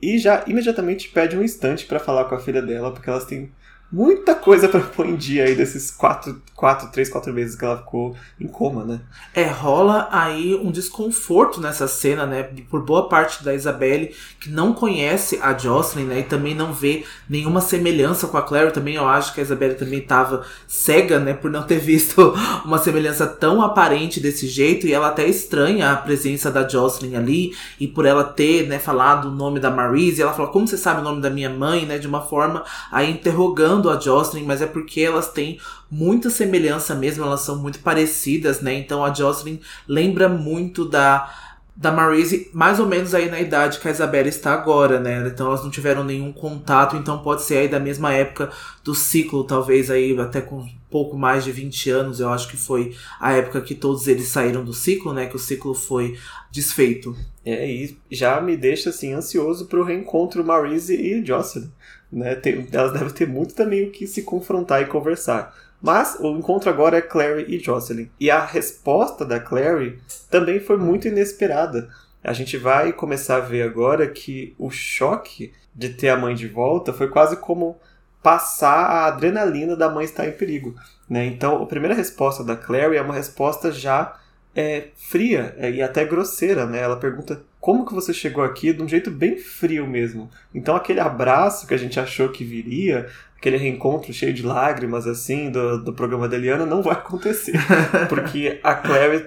e 0.00 0.18
já 0.18 0.44
imediatamente 0.46 1.08
pede 1.08 1.36
um 1.36 1.42
instante 1.42 1.84
para 1.84 1.98
falar 1.98 2.26
com 2.26 2.36
a 2.36 2.40
filha 2.40 2.62
dela, 2.62 2.92
porque 2.92 3.10
elas 3.10 3.24
têm 3.24 3.50
muita 3.92 4.34
coisa 4.34 4.68
para 4.68 4.80
pôr 4.80 5.06
em 5.06 5.16
dia 5.16 5.44
aí 5.44 5.54
desses 5.54 5.90
quatro, 5.90 6.40
quatro, 6.54 6.88
três, 6.92 7.08
quatro 7.08 7.32
meses 7.32 7.56
que 7.56 7.64
ela 7.64 7.78
ficou 7.78 8.14
em 8.38 8.46
coma, 8.46 8.84
né? 8.84 9.00
É, 9.34 9.44
rola 9.44 10.08
aí 10.12 10.54
um 10.54 10.70
desconforto 10.70 11.60
nessa 11.60 11.88
cena, 11.88 12.24
né? 12.24 12.42
Por 12.70 12.84
boa 12.84 13.08
parte 13.08 13.42
da 13.42 13.52
Isabelle, 13.52 14.14
que 14.38 14.48
não 14.48 14.72
conhece 14.72 15.40
a 15.42 15.56
Jocelyn, 15.56 16.04
né? 16.04 16.20
E 16.20 16.22
também 16.22 16.54
não 16.54 16.72
vê 16.72 17.04
nenhuma 17.28 17.60
semelhança 17.60 18.28
com 18.28 18.36
a 18.36 18.42
Claire. 18.42 18.72
Também 18.72 18.94
eu 18.94 19.08
acho 19.08 19.34
que 19.34 19.40
a 19.40 19.42
Isabelle 19.42 19.74
também 19.74 20.00
tava 20.00 20.44
cega, 20.68 21.18
né? 21.18 21.34
Por 21.34 21.50
não 21.50 21.62
ter 21.62 21.78
visto 21.80 22.34
uma 22.64 22.78
semelhança 22.78 23.26
tão 23.26 23.60
aparente 23.60 24.20
desse 24.20 24.46
jeito. 24.46 24.86
E 24.86 24.92
ela 24.92 25.08
até 25.08 25.26
estranha 25.26 25.90
a 25.90 25.96
presença 25.96 26.50
da 26.50 26.68
Jocelyn 26.68 27.16
ali. 27.16 27.56
E 27.80 27.88
por 27.88 28.06
ela 28.06 28.22
ter, 28.22 28.68
né, 28.68 28.78
falado 28.78 29.28
o 29.28 29.32
nome 29.32 29.58
da 29.58 29.70
Marise. 29.70 30.22
Ela 30.22 30.32
fala, 30.32 30.48
como 30.48 30.68
você 30.68 30.76
sabe 30.76 31.00
o 31.00 31.04
nome 31.04 31.20
da 31.20 31.30
minha 31.30 31.50
mãe, 31.50 31.84
né? 31.86 31.98
De 31.98 32.06
uma 32.06 32.20
forma 32.20 32.64
aí 32.92 33.10
interrogando 33.10 33.79
a 33.88 33.98
Jocelyn, 33.98 34.44
mas 34.44 34.60
é 34.60 34.66
porque 34.66 35.00
elas 35.00 35.30
têm 35.32 35.58
muita 35.90 36.28
semelhança 36.28 36.94
mesmo, 36.94 37.24
elas 37.24 37.40
são 37.40 37.56
muito 37.56 37.78
parecidas, 37.78 38.60
né? 38.60 38.74
Então 38.74 39.04
a 39.04 39.14
Jocelyn 39.14 39.60
lembra 39.88 40.28
muito 40.28 40.84
da 40.84 41.32
da 41.80 41.90
Marise, 41.90 42.50
mais 42.52 42.78
ou 42.78 42.84
menos 42.84 43.14
aí 43.14 43.30
na 43.30 43.40
idade 43.40 43.78
que 43.78 43.88
a 43.88 43.90
Isabela 43.90 44.28
está 44.28 44.52
agora, 44.52 45.00
né? 45.00 45.26
Então 45.26 45.46
elas 45.46 45.62
não 45.62 45.70
tiveram 45.70 46.04
nenhum 46.04 46.30
contato, 46.30 46.94
então 46.94 47.22
pode 47.22 47.40
ser 47.40 47.56
aí 47.56 47.68
da 47.68 47.80
mesma 47.80 48.12
época 48.12 48.50
do 48.84 48.94
ciclo, 48.94 49.44
talvez 49.44 49.90
aí 49.90 50.18
até 50.20 50.42
com 50.42 50.68
pouco 50.90 51.16
mais 51.16 51.42
de 51.42 51.52
20 51.52 51.88
anos, 51.88 52.20
eu 52.20 52.28
acho 52.28 52.48
que 52.50 52.56
foi 52.56 52.94
a 53.18 53.32
época 53.32 53.62
que 53.62 53.74
todos 53.74 54.06
eles 54.08 54.28
saíram 54.28 54.62
do 54.62 54.74
ciclo, 54.74 55.14
né? 55.14 55.24
Que 55.24 55.36
o 55.36 55.38
ciclo 55.38 55.72
foi 55.72 56.18
desfeito. 56.50 57.16
É, 57.46 57.66
e 57.66 57.96
já 58.10 58.40
me 58.42 58.58
deixa 58.58 58.90
assim 58.90 59.14
ansioso 59.14 59.66
pro 59.66 59.84
reencontro 59.84 60.44
Marise 60.44 60.94
e 60.94 61.24
Jocelyn. 61.24 61.70
Né? 62.12 62.34
Tem, 62.34 62.66
elas 62.72 62.92
devem 62.92 63.10
ter 63.10 63.26
muito 63.26 63.54
também 63.54 63.84
o 63.86 63.90
que 63.90 64.06
se 64.06 64.22
confrontar 64.22 64.82
e 64.82 64.86
conversar. 64.86 65.54
Mas 65.80 66.16
o 66.20 66.36
encontro 66.36 66.68
agora 66.68 66.98
é 66.98 67.02
Clary 67.02 67.46
e 67.48 67.58
Jocelyn. 67.58 68.08
E 68.18 68.30
a 68.30 68.44
resposta 68.44 69.24
da 69.24 69.40
Clary 69.40 69.98
também 70.30 70.60
foi 70.60 70.76
muito 70.76 71.08
inesperada. 71.08 71.88
A 72.22 72.32
gente 72.34 72.58
vai 72.58 72.92
começar 72.92 73.36
a 73.36 73.40
ver 73.40 73.62
agora 73.62 74.06
que 74.06 74.54
o 74.58 74.70
choque 74.70 75.52
de 75.74 75.88
ter 75.90 76.10
a 76.10 76.16
mãe 76.16 76.34
de 76.34 76.46
volta 76.46 76.92
foi 76.92 77.08
quase 77.08 77.36
como 77.36 77.78
passar 78.22 78.84
a 78.84 79.06
adrenalina 79.06 79.74
da 79.74 79.88
mãe 79.88 80.04
estar 80.04 80.28
em 80.28 80.32
perigo. 80.32 80.74
Né? 81.08 81.24
Então, 81.26 81.62
a 81.62 81.66
primeira 81.66 81.94
resposta 81.94 82.44
da 82.44 82.54
Clary 82.56 82.96
é 82.96 83.02
uma 83.02 83.14
resposta 83.14 83.72
já 83.72 84.18
é, 84.54 84.88
fria 84.96 85.54
é, 85.56 85.70
e 85.70 85.80
até 85.80 86.04
grosseira. 86.04 86.66
Né? 86.66 86.80
Ela 86.80 86.96
pergunta 86.96 87.42
como 87.60 87.84
que 87.84 87.94
você 87.94 88.12
chegou 88.12 88.42
aqui 88.42 88.72
de 88.72 88.82
um 88.82 88.88
jeito 88.88 89.10
bem 89.10 89.36
frio 89.36 89.86
mesmo. 89.86 90.30
Então 90.54 90.74
aquele 90.74 91.00
abraço 91.00 91.66
que 91.66 91.74
a 91.74 91.76
gente 91.76 92.00
achou 92.00 92.30
que 92.30 92.42
viria, 92.42 93.08
aquele 93.36 93.58
reencontro 93.58 94.12
cheio 94.12 94.32
de 94.32 94.42
lágrimas 94.42 95.06
assim 95.06 95.50
do, 95.50 95.84
do 95.84 95.92
programa 95.92 96.28
da 96.28 96.36
Eliana 96.36 96.64
não 96.64 96.82
vai 96.82 96.94
acontecer. 96.94 97.54
Porque 98.08 98.58
a 98.62 98.74
Clary 98.74 99.26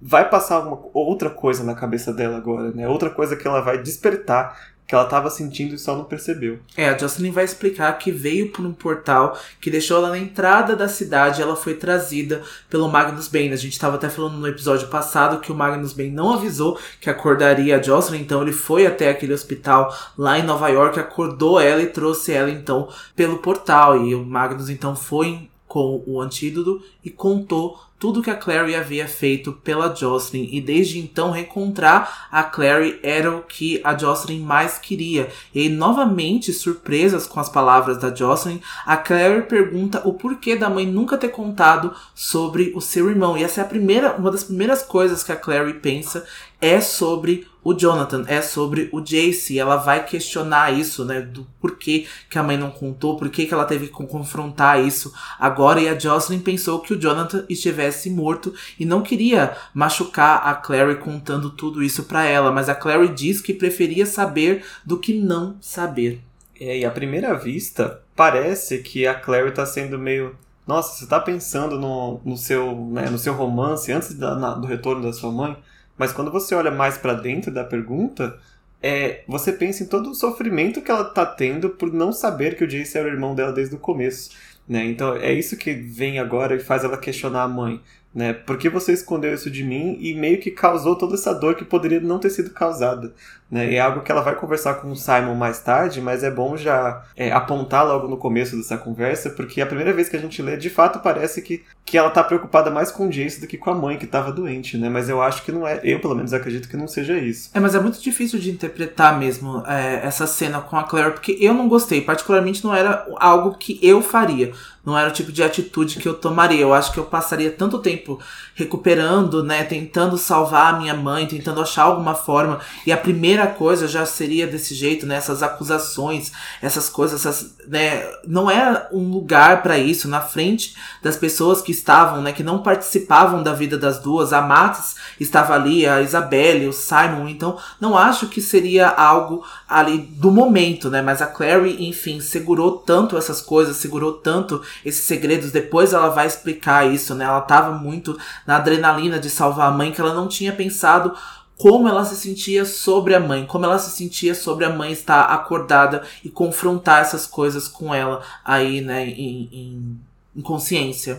vai 0.00 0.28
passar 0.28 0.60
uma 0.60 0.80
outra 0.92 1.30
coisa 1.30 1.62
na 1.64 1.74
cabeça 1.74 2.12
dela 2.12 2.36
agora, 2.36 2.70
né? 2.72 2.88
Outra 2.88 3.10
coisa 3.10 3.36
que 3.36 3.46
ela 3.46 3.60
vai 3.60 3.78
despertar 3.78 4.56
que 4.88 4.94
ela 4.94 5.04
estava 5.04 5.28
sentindo 5.28 5.74
e 5.74 5.78
só 5.78 5.94
não 5.94 6.04
percebeu. 6.04 6.60
É, 6.74 6.88
a 6.88 6.96
Jocelyn 6.96 7.30
vai 7.30 7.44
explicar 7.44 7.92
que 7.98 8.10
veio 8.10 8.50
por 8.50 8.64
um 8.64 8.72
portal 8.72 9.38
que 9.60 9.70
deixou 9.70 9.98
ela 9.98 10.08
na 10.08 10.18
entrada 10.18 10.74
da 10.74 10.88
cidade. 10.88 11.42
Ela 11.42 11.54
foi 11.54 11.74
trazida 11.74 12.42
pelo 12.70 12.88
Magnus 12.88 13.28
Bane. 13.28 13.52
A 13.52 13.56
gente 13.56 13.74
estava 13.74 13.96
até 13.96 14.08
falando 14.08 14.38
no 14.38 14.48
episódio 14.48 14.88
passado 14.88 15.40
que 15.40 15.52
o 15.52 15.54
Magnus 15.54 15.92
Bane 15.92 16.10
não 16.10 16.32
avisou 16.32 16.78
que 17.02 17.10
acordaria 17.10 17.76
a 17.76 17.82
Jocelyn, 17.82 18.22
então 18.22 18.40
ele 18.40 18.52
foi 18.52 18.86
até 18.86 19.10
aquele 19.10 19.34
hospital 19.34 19.94
lá 20.16 20.38
em 20.38 20.42
Nova 20.42 20.68
York, 20.68 20.98
acordou 20.98 21.60
ela 21.60 21.82
e 21.82 21.88
trouxe 21.88 22.32
ela 22.32 22.50
então 22.50 22.88
pelo 23.14 23.38
portal. 23.38 24.02
E 24.02 24.14
o 24.14 24.24
Magnus 24.24 24.70
então 24.70 24.96
foi 24.96 25.50
com 25.66 26.02
o 26.06 26.18
antídoto 26.18 26.82
e 27.04 27.10
contou 27.10 27.78
tudo 27.98 28.22
que 28.22 28.30
a 28.30 28.36
Clary 28.36 28.74
havia 28.74 29.08
feito 29.08 29.52
pela 29.52 29.94
Jocelyn 29.94 30.48
e 30.52 30.60
desde 30.60 30.98
então 30.98 31.30
recontrar 31.30 32.28
a 32.30 32.42
Clary 32.44 33.00
era 33.02 33.34
o 33.34 33.42
que 33.42 33.80
a 33.82 33.96
Jocelyn 33.96 34.40
mais 34.40 34.78
queria. 34.78 35.28
E 35.52 35.68
novamente 35.68 36.52
surpresas 36.52 37.26
com 37.26 37.40
as 37.40 37.48
palavras 37.48 37.98
da 37.98 38.14
Jocelyn, 38.14 38.60
a 38.86 38.96
Clary 38.96 39.42
pergunta 39.42 40.02
o 40.06 40.14
porquê 40.14 40.54
da 40.54 40.70
mãe 40.70 40.86
nunca 40.86 41.18
ter 41.18 41.28
contado 41.28 41.92
sobre 42.14 42.72
o 42.74 42.80
seu 42.80 43.10
irmão. 43.10 43.36
E 43.36 43.42
essa 43.42 43.60
é 43.60 43.64
a 43.64 43.68
primeira, 43.68 44.12
uma 44.12 44.30
das 44.30 44.44
primeiras 44.44 44.82
coisas 44.82 45.24
que 45.24 45.32
a 45.32 45.36
Clary 45.36 45.74
pensa 45.74 46.24
é 46.60 46.80
sobre 46.80 47.46
o 47.62 47.74
Jonathan, 47.74 48.24
é 48.26 48.40
sobre 48.40 48.88
o 48.92 49.00
Jace. 49.00 49.58
Ela 49.58 49.76
vai 49.76 50.04
questionar 50.04 50.72
isso, 50.72 51.04
né? 51.04 51.20
Do 51.20 51.46
porquê 51.60 52.06
que 52.30 52.38
a 52.38 52.42
mãe 52.42 52.56
não 52.56 52.70
contou, 52.70 53.16
porquê 53.16 53.46
que 53.46 53.54
ela 53.54 53.64
teve 53.64 53.88
que 53.88 53.92
confrontar 53.92 54.84
isso 54.84 55.12
agora. 55.38 55.80
E 55.80 55.88
a 55.88 55.98
Jocelyn 55.98 56.40
pensou 56.40 56.80
que 56.80 56.94
o 56.94 56.98
Jonathan 56.98 57.44
estivesse 57.48 58.10
morto 58.10 58.54
e 58.78 58.84
não 58.84 59.02
queria 59.02 59.56
machucar 59.74 60.46
a 60.46 60.54
Clary 60.54 60.96
contando 60.96 61.50
tudo 61.50 61.82
isso 61.82 62.04
para 62.04 62.24
ela. 62.24 62.50
Mas 62.50 62.68
a 62.68 62.74
Clary 62.74 63.08
diz 63.08 63.40
que 63.40 63.52
preferia 63.52 64.06
saber 64.06 64.64
do 64.84 64.98
que 64.98 65.12
não 65.14 65.56
saber. 65.60 66.22
É, 66.60 66.78
e 66.78 66.84
à 66.84 66.90
primeira 66.90 67.34
vista, 67.34 68.02
parece 68.16 68.78
que 68.78 69.06
a 69.06 69.14
Clary 69.14 69.52
tá 69.52 69.64
sendo 69.64 69.98
meio. 69.98 70.34
Nossa, 70.66 70.98
você 70.98 71.06
tá 71.06 71.20
pensando 71.20 71.78
no, 71.78 72.20
no, 72.24 72.36
seu, 72.36 72.74
né, 72.90 73.08
no 73.08 73.18
seu 73.18 73.32
romance 73.32 73.90
antes 73.92 74.14
da, 74.14 74.34
na, 74.34 74.54
do 74.54 74.66
retorno 74.66 75.02
da 75.02 75.12
sua 75.12 75.30
mãe? 75.30 75.56
Mas 75.98 76.12
quando 76.12 76.30
você 76.30 76.54
olha 76.54 76.70
mais 76.70 76.96
para 76.96 77.12
dentro 77.12 77.50
da 77.52 77.64
pergunta, 77.64 78.38
é, 78.80 79.22
você 79.26 79.52
pensa 79.52 79.82
em 79.82 79.86
todo 79.86 80.10
o 80.10 80.14
sofrimento 80.14 80.80
que 80.80 80.90
ela 80.90 81.04
tá 81.04 81.26
tendo 81.26 81.70
por 81.70 81.92
não 81.92 82.12
saber 82.12 82.56
que 82.56 82.64
o 82.64 82.68
Jace 82.68 82.96
era 82.96 83.08
o 83.08 83.12
irmão 83.12 83.34
dela 83.34 83.52
desde 83.52 83.74
o 83.74 83.78
começo. 83.78 84.30
Né? 84.68 84.84
Então 84.84 85.16
é 85.16 85.32
isso 85.32 85.56
que 85.56 85.72
vem 85.72 86.18
agora 86.18 86.54
e 86.54 86.60
faz 86.60 86.84
ela 86.84 86.98
questionar 86.98 87.42
a 87.42 87.48
mãe 87.48 87.80
né? 88.18 88.32
Por 88.32 88.58
que 88.58 88.68
você 88.68 88.92
escondeu 88.92 89.32
isso 89.32 89.48
de 89.48 89.62
mim 89.62 89.96
e 90.00 90.12
meio 90.12 90.40
que 90.40 90.50
causou 90.50 90.96
toda 90.96 91.14
essa 91.14 91.32
dor 91.32 91.54
que 91.54 91.64
poderia 91.64 92.00
não 92.00 92.18
ter 92.18 92.30
sido 92.30 92.50
causada, 92.50 93.14
né? 93.48 93.72
É 93.72 93.78
algo 93.78 94.00
que 94.00 94.10
ela 94.10 94.22
vai 94.22 94.34
conversar 94.34 94.74
com 94.74 94.90
o 94.90 94.96
Simon 94.96 95.36
mais 95.36 95.60
tarde, 95.60 96.00
mas 96.00 96.24
é 96.24 96.30
bom 96.30 96.56
já 96.56 97.04
é, 97.16 97.30
apontar 97.30 97.86
logo 97.86 98.08
no 98.08 98.16
começo 98.16 98.56
dessa 98.56 98.76
conversa, 98.76 99.30
porque 99.30 99.60
a 99.60 99.66
primeira 99.66 99.92
vez 99.92 100.08
que 100.08 100.16
a 100.16 100.18
gente 100.18 100.42
lê, 100.42 100.56
de 100.56 100.68
fato 100.68 100.98
parece 100.98 101.40
que, 101.40 101.62
que 101.84 101.96
ela 101.96 102.10
tá 102.10 102.24
preocupada 102.24 102.72
mais 102.72 102.90
com 102.90 103.06
o 103.06 103.08
Jace 103.08 103.40
do 103.40 103.46
que 103.46 103.56
com 103.56 103.70
a 103.70 103.74
mãe 103.74 103.96
que 103.96 104.04
estava 104.04 104.32
doente, 104.32 104.76
né? 104.76 104.88
Mas 104.88 105.08
eu 105.08 105.22
acho 105.22 105.44
que 105.44 105.52
não 105.52 105.64
é, 105.64 105.80
eu 105.84 106.00
pelo 106.00 106.16
menos 106.16 106.32
acredito 106.32 106.68
que 106.68 106.76
não 106.76 106.88
seja 106.88 107.16
isso. 107.16 107.50
É, 107.54 107.60
mas 107.60 107.76
é 107.76 107.78
muito 107.78 108.02
difícil 108.02 108.40
de 108.40 108.50
interpretar 108.50 109.16
mesmo 109.16 109.62
é, 109.64 110.00
essa 110.04 110.26
cena 110.26 110.60
com 110.60 110.76
a 110.76 110.82
Claire, 110.82 111.12
porque 111.12 111.38
eu 111.40 111.54
não 111.54 111.68
gostei, 111.68 112.00
particularmente 112.00 112.64
não 112.64 112.74
era 112.74 113.06
algo 113.20 113.56
que 113.56 113.78
eu 113.80 114.02
faria 114.02 114.52
não 114.88 114.98
era 114.98 115.10
o 115.10 115.12
tipo 115.12 115.30
de 115.30 115.42
atitude 115.42 115.98
que 115.98 116.08
eu 116.08 116.14
tomaria. 116.14 116.60
Eu 116.60 116.72
acho 116.72 116.92
que 116.92 116.98
eu 116.98 117.04
passaria 117.04 117.50
tanto 117.50 117.78
tempo 117.78 118.07
recuperando, 118.54 119.42
né, 119.42 119.64
tentando 119.64 120.16
salvar 120.16 120.74
a 120.74 120.78
minha 120.78 120.94
mãe, 120.94 121.26
tentando 121.26 121.60
achar 121.60 121.82
alguma 121.82 122.14
forma. 122.14 122.60
E 122.86 122.92
a 122.92 122.96
primeira 122.96 123.46
coisa 123.46 123.88
já 123.88 124.06
seria 124.06 124.46
desse 124.46 124.74
jeito, 124.74 125.04
né, 125.04 125.16
essas 125.16 125.42
acusações, 125.42 126.32
essas 126.62 126.88
coisas, 126.88 127.26
essas, 127.26 127.56
né, 127.66 128.04
não 128.26 128.50
era 128.50 128.88
um 128.92 129.10
lugar 129.10 129.62
para 129.62 129.78
isso 129.78 130.08
na 130.08 130.20
frente 130.20 130.74
das 131.02 131.16
pessoas 131.16 131.60
que 131.60 131.72
estavam, 131.72 132.22
né, 132.22 132.32
que 132.32 132.42
não 132.42 132.62
participavam 132.62 133.42
da 133.42 133.52
vida 133.52 133.76
das 133.76 133.98
duas. 133.98 134.32
A 134.32 134.40
Matis 134.40 134.96
estava 135.18 135.54
ali, 135.54 135.86
a 135.86 136.00
Isabelle, 136.00 136.68
o 136.68 136.72
Simon, 136.72 137.28
então 137.28 137.58
não 137.80 137.98
acho 137.98 138.28
que 138.28 138.40
seria 138.40 138.88
algo 138.88 139.44
ali 139.68 139.98
do 139.98 140.30
momento, 140.30 140.88
né, 140.88 141.02
mas 141.02 141.20
a 141.20 141.26
Clary, 141.26 141.88
enfim, 141.88 142.20
segurou 142.20 142.78
tanto 142.78 143.16
essas 143.16 143.40
coisas, 143.40 143.76
segurou 143.76 144.12
tanto 144.12 144.62
esses 144.84 145.04
segredos. 145.04 145.50
Depois 145.50 145.92
ela 145.92 146.08
vai 146.08 146.26
explicar 146.26 146.86
isso, 146.86 147.14
né? 147.14 147.24
Ela 147.24 147.40
tava 147.40 147.72
muito 147.88 148.18
na 148.46 148.56
adrenalina 148.56 149.18
de 149.18 149.30
salvar 149.30 149.68
a 149.68 149.74
mãe 149.74 149.90
que 149.90 150.00
ela 150.00 150.14
não 150.14 150.28
tinha 150.28 150.52
pensado 150.52 151.14
como 151.56 151.88
ela 151.88 152.04
se 152.04 152.14
sentia 152.14 152.64
sobre 152.64 153.14
a 153.14 153.20
mãe, 153.20 153.44
como 153.44 153.64
ela 153.64 153.78
se 153.78 153.90
sentia 153.90 154.34
sobre 154.34 154.64
a 154.64 154.70
mãe 154.70 154.92
estar 154.92 155.22
acordada 155.22 156.04
e 156.24 156.28
confrontar 156.28 157.00
essas 157.00 157.26
coisas 157.26 157.66
com 157.66 157.92
ela 157.92 158.22
aí, 158.44 158.80
né, 158.80 159.06
em, 159.08 159.48
em. 159.52 159.98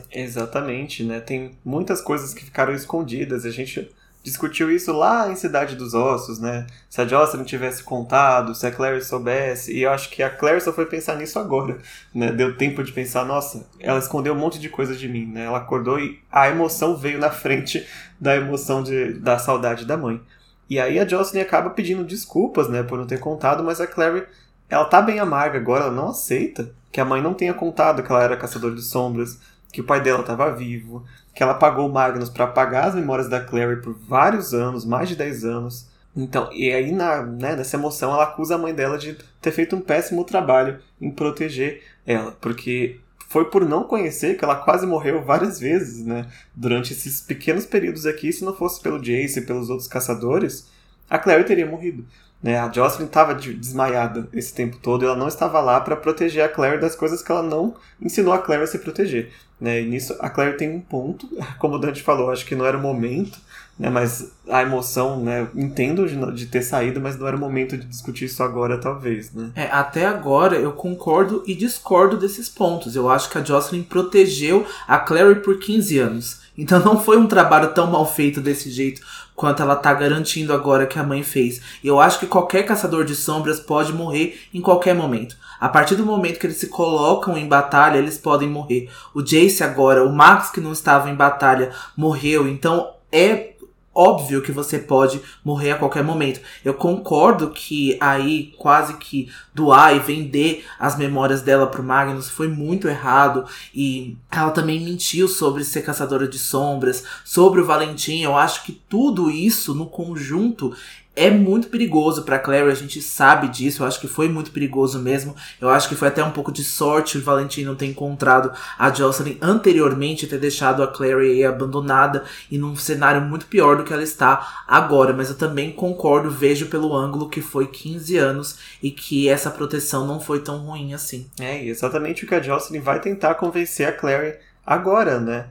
Exatamente, 0.10 1.04
né? 1.04 1.20
Tem 1.20 1.52
muitas 1.66 2.00
coisas 2.00 2.34
que 2.34 2.46
ficaram 2.46 2.74
escondidas. 2.74 3.44
A 3.44 3.52
gente 3.52 3.92
discutiu 4.24 4.72
isso 4.72 4.92
lá 4.92 5.32
em 5.32 5.36
Cidade 5.36 5.76
dos 5.76 5.94
Ossos, 5.94 6.40
né? 6.40 6.68
Se 6.90 7.02
a 7.02 7.08
Jocelyn 7.08 7.44
tivesse 7.44 7.84
contado, 7.84 8.54
se 8.54 8.66
a 8.68 8.72
Claire 8.72 9.02
soubesse, 9.02 9.74
e 9.74 9.84
eu 9.84 9.92
acho 9.92 10.10
que 10.10 10.22
a 10.22 10.30
Claire 10.30 10.62
só 10.62 10.74
foi 10.74 10.86
pensar 10.86 11.16
nisso 11.16 11.40
agora, 11.40 11.78
né? 12.14 12.32
Deu 12.32 12.56
tempo 12.58 12.84
de 12.84 12.92
pensar, 12.92 13.26
nossa, 13.26 13.68
ela 13.80 14.00
escondeu 14.00 14.34
um 14.34 14.38
monte 14.38 14.60
de 14.60 14.70
coisa 14.70 14.96
de 14.96 15.08
mim, 15.08 15.26
né? 15.26 15.46
Ela 15.46 15.60
acordou 15.60 16.00
e 16.00 16.20
a 16.32 16.50
emoção 16.50 16.98
veio 16.98 17.20
na 17.20 17.30
frente 17.30 17.88
da 18.20 18.36
emoção 18.36 18.84
de, 18.84 19.14
da 19.14 19.40
saudade 19.40 19.86
da 19.86 19.98
mãe. 19.98 20.22
E 20.70 20.80
aí 20.80 21.00
a 21.00 21.08
Jocelyn 21.08 21.42
acaba 21.42 21.72
pedindo 21.72 22.04
desculpas, 22.04 22.70
né, 22.70 22.84
por 22.84 22.98
não 22.98 23.08
ter 23.08 23.20
contado, 23.20 23.64
mas 23.64 23.82
a 23.82 23.88
Claire, 23.88 24.28
ela 24.70 24.86
tá 24.86 25.02
bem 25.02 25.20
amarga 25.20 25.58
agora, 25.58 25.86
ela 25.86 25.94
não 25.94 26.10
aceita 26.10 26.72
que 26.92 27.02
a 27.02 27.06
mãe 27.06 27.22
não 27.22 27.34
tenha 27.34 27.54
contado 27.54 28.04
que 28.04 28.12
ela 28.12 28.24
era 28.24 28.38
caçadora 28.38 28.76
de 28.76 28.84
sombras, 28.84 29.40
que 29.72 29.82
o 29.82 29.84
pai 29.84 30.02
dela 30.02 30.22
estava 30.22 30.52
vivo, 30.52 31.06
que 31.40 31.44
ela 31.44 31.54
pagou 31.54 31.88
o 31.88 31.90
Magnus 31.90 32.30
para 32.30 32.44
apagar 32.44 32.90
as 32.90 32.96
memórias 32.96 33.30
da 33.30 33.40
Clary 33.40 33.78
por 33.82 33.94
vários 33.94 34.54
anos, 34.54 34.84
mais 34.84 35.08
de 35.08 35.16
10 35.16 35.46
anos. 35.46 35.88
Então, 36.14 36.52
e 36.52 36.70
aí 36.70 36.92
na, 36.92 37.22
né, 37.22 37.56
nessa 37.56 37.78
emoção 37.78 38.12
ela 38.12 38.26
acusa 38.26 38.56
a 38.56 38.58
mãe 38.58 38.74
dela 38.74 38.98
de 38.98 39.18
ter 39.40 39.54
feito 39.54 39.74
um 39.74 39.80
péssimo 39.80 40.26
trabalho 40.26 40.82
em 41.00 41.10
proteger 41.10 41.82
ela, 42.06 42.34
porque 42.42 43.00
foi 43.30 43.46
por 43.46 43.64
não 43.66 43.86
conhecer 43.86 44.38
que 44.38 44.44
ela 44.44 44.58
quase 44.58 44.86
morreu 44.86 45.24
várias 45.24 45.58
vezes, 45.58 46.06
né? 46.06 46.28
Durante 46.54 46.92
esses 46.92 47.22
pequenos 47.22 47.66
períodos 47.66 48.06
aqui, 48.06 48.34
se 48.34 48.44
não 48.44 48.54
fosse 48.54 48.82
pelo 48.82 49.00
Jace 49.00 49.40
e 49.40 49.46
pelos 49.46 49.70
outros 49.70 49.88
caçadores, 49.88 50.68
a 51.10 51.18
Clary 51.18 51.46
teria 51.46 51.66
morrido. 51.66 52.06
Né? 52.42 52.58
A 52.58 52.72
Jocelyn 52.72 53.06
estava 53.06 53.36
desmaiada 53.36 54.28
esse 54.34 54.54
tempo 54.54 54.78
todo 54.78 55.04
e 55.04 55.06
ela 55.06 55.16
não 55.16 55.28
estava 55.28 55.60
lá 55.60 55.80
para 55.82 55.96
proteger 55.96 56.44
a 56.44 56.50
Claire 56.50 56.80
das 56.80 56.96
coisas 56.96 57.22
que 57.22 57.32
ela 57.32 57.44
não 57.44 57.76
ensinou 58.02 58.34
a 58.34 58.40
Claire 58.40 58.64
a 58.64 58.68
se 58.68 58.80
proteger. 58.80 59.32
Né? 59.60 59.82
E 59.82 59.86
nisso 59.86 60.16
a 60.20 60.30
Claire 60.30 60.58
tem 60.58 60.70
um 60.70 60.80
ponto, 60.80 61.30
como 61.60 61.76
o 61.76 61.80
Dante 61.80 62.02
falou, 62.02 62.32
acho 62.32 62.46
que 62.46 62.56
não 62.56 62.66
era 62.66 62.78
o 62.78 62.82
momento, 62.82 63.40
né? 63.80 63.90
mas 63.90 64.32
a 64.50 64.62
emoção, 64.62 65.24
né? 65.24 65.48
entendo 65.56 66.06
de, 66.34 66.46
ter 66.48 66.62
saído, 66.62 67.00
mas 67.00 67.18
não 67.18 67.26
era 67.26 67.38
o 67.38 67.40
momento 67.40 67.78
de 67.78 67.86
discutir 67.86 68.26
isso 68.26 68.44
agora, 68.44 68.78
talvez. 68.78 69.34
Né? 69.34 69.52
É, 69.56 69.64
até 69.72 70.06
agora 70.06 70.58
eu 70.58 70.74
concordo 70.74 71.44
e 71.48 71.56
discordo 71.56 72.18
desses 72.18 72.50
pontos. 72.50 72.96
Eu 72.96 73.10
acho 73.10 73.30
que 73.30 73.38
a 73.38 73.44
Jocelyn 73.44 73.84
protegeu 73.84 74.66
a 74.86 75.00
Claire 75.00 75.40
por 75.40 75.58
15 75.58 75.98
anos. 75.98 76.42
Então 76.58 76.80
não 76.84 77.02
foi 77.02 77.18
um 77.18 77.28
trabalho 77.28 77.74
tão 77.74 77.90
mal 77.90 78.06
feito 78.06 78.42
desse 78.42 78.70
jeito 78.70 79.02
quanto 79.34 79.62
ela 79.62 79.78
tá 79.78 79.94
garantindo 79.94 80.52
agora 80.52 80.86
que 80.86 81.00
a 81.00 81.04
mãe 81.04 81.24
fez. 81.24 81.62
Eu 81.82 82.02
acho 82.02 82.20
que 82.20 82.28
qualquer 82.28 82.64
caçador 82.64 83.06
de 83.06 83.16
sombras 83.16 83.58
pode 83.58 83.94
morrer 83.94 84.38
em 84.54 84.60
qualquer 84.60 84.94
momento. 84.94 85.38
A 85.58 85.70
partir 85.70 85.96
do 85.96 86.06
momento 86.06 86.38
que 86.38 86.46
eles 86.46 86.58
se 86.58 86.68
colocam 86.68 87.38
em 87.38 87.48
batalha, 87.48 87.98
eles 87.98 88.18
podem 88.18 88.50
morrer. 88.50 88.90
O 89.14 89.22
Jace 89.22 89.64
agora, 89.64 90.04
o 90.04 90.14
Max 90.14 90.50
que 90.50 90.60
não 90.60 90.74
estava 90.74 91.10
em 91.10 91.16
batalha, 91.16 91.72
morreu. 91.96 92.50
Então 92.50 92.92
é 93.10 93.54
óbvio 94.00 94.42
que 94.42 94.52
você 94.52 94.80
pode 94.80 95.22
morrer 95.44 95.72
a 95.72 95.78
qualquer 95.78 96.04
momento. 96.04 96.40
Eu 96.64 96.74
concordo 96.74 97.50
que 97.50 97.98
aí 98.00 98.54
quase 98.58 98.94
que 98.94 99.30
doar 99.54 99.94
e 99.94 100.00
vender 100.00 100.66
as 100.80 100.98
memórias 100.98 101.42
dela 101.42 101.68
pro 101.68 101.84
Magnus 101.84 102.30
foi 102.30 102.48
muito 102.48 102.88
errado 102.88 103.44
e 103.76 104.16
ela 104.32 104.52
também 104.52 104.80
mentiu 104.80 105.28
sobre 105.28 105.66
ser 105.66 105.82
caçadora 105.82 106.30
de 106.30 106.40
sombras, 106.40 107.04
sobre 107.26 107.60
o 107.60 107.66
Valentim. 107.66 108.22
Eu 108.22 108.38
acho 108.38 108.64
que 108.64 108.72
tudo 108.72 109.30
isso 109.30 109.76
no 109.76 109.86
conjunto 109.86 110.74
é 111.16 111.30
muito 111.30 111.68
perigoso 111.68 112.24
para 112.24 112.40
Clary, 112.40 112.72
a 112.72 112.76
gente 112.76 113.02
sabe 113.02 113.50
disso, 113.50 113.84
eu 113.84 113.88
acho 113.88 114.00
que 114.00 114.08
foi 114.08 114.30
muito 114.30 114.52
perigoso 114.52 115.00
mesmo. 115.00 115.36
Eu 115.60 115.70
acho 115.70 115.90
que 115.90 115.96
foi 115.96 116.08
até 116.08 116.24
um 116.24 116.32
pouco 116.32 116.52
de 116.52 116.64
sorte 116.64 117.18
o 117.18 117.22
Valentim 117.22 117.64
não 117.64 117.76
ter 117.76 117.88
encontrado 117.88 118.52
a 118.78 118.90
Jocelyn 118.90 119.38
anteriormente, 119.42 120.28
ter 120.28 120.40
deixado 120.40 120.82
a 120.82 120.88
Clary 120.88 121.44
abandonada 121.44 122.24
e 122.50 122.58
num 122.58 122.76
cenário 122.76 123.22
muito 123.22 123.48
pior 123.48 123.76
do 123.76 123.84
que 123.84 123.92
ela 123.92 124.04
está 124.04 124.64
agora. 124.66 125.12
Mas 125.14 125.30
eu 125.30 125.36
também 125.36 125.72
concordo, 125.72 126.32
vejo 126.32 126.68
pelo 126.68 126.96
ângulo 126.96 127.30
que 127.30 127.42
foi 127.42 127.68
15 127.68 128.18
anos 128.18 128.58
e 128.82 128.90
que 128.90 129.28
essa 129.28 129.52
proteção 129.52 130.08
não 130.08 130.22
foi 130.22 130.40
tão 130.40 130.60
ruim 130.60 130.94
assim. 130.94 131.30
É, 131.40 131.66
exatamente 131.66 132.24
o 132.24 132.28
que 132.28 132.36
a 132.36 132.42
Jocelyn 132.42 132.80
vai 132.80 133.02
tentar 133.02 133.36
convencer 133.36 133.88
a 133.88 133.92
Clary 133.92 134.36
agora, 134.66 135.20
né? 135.20 135.48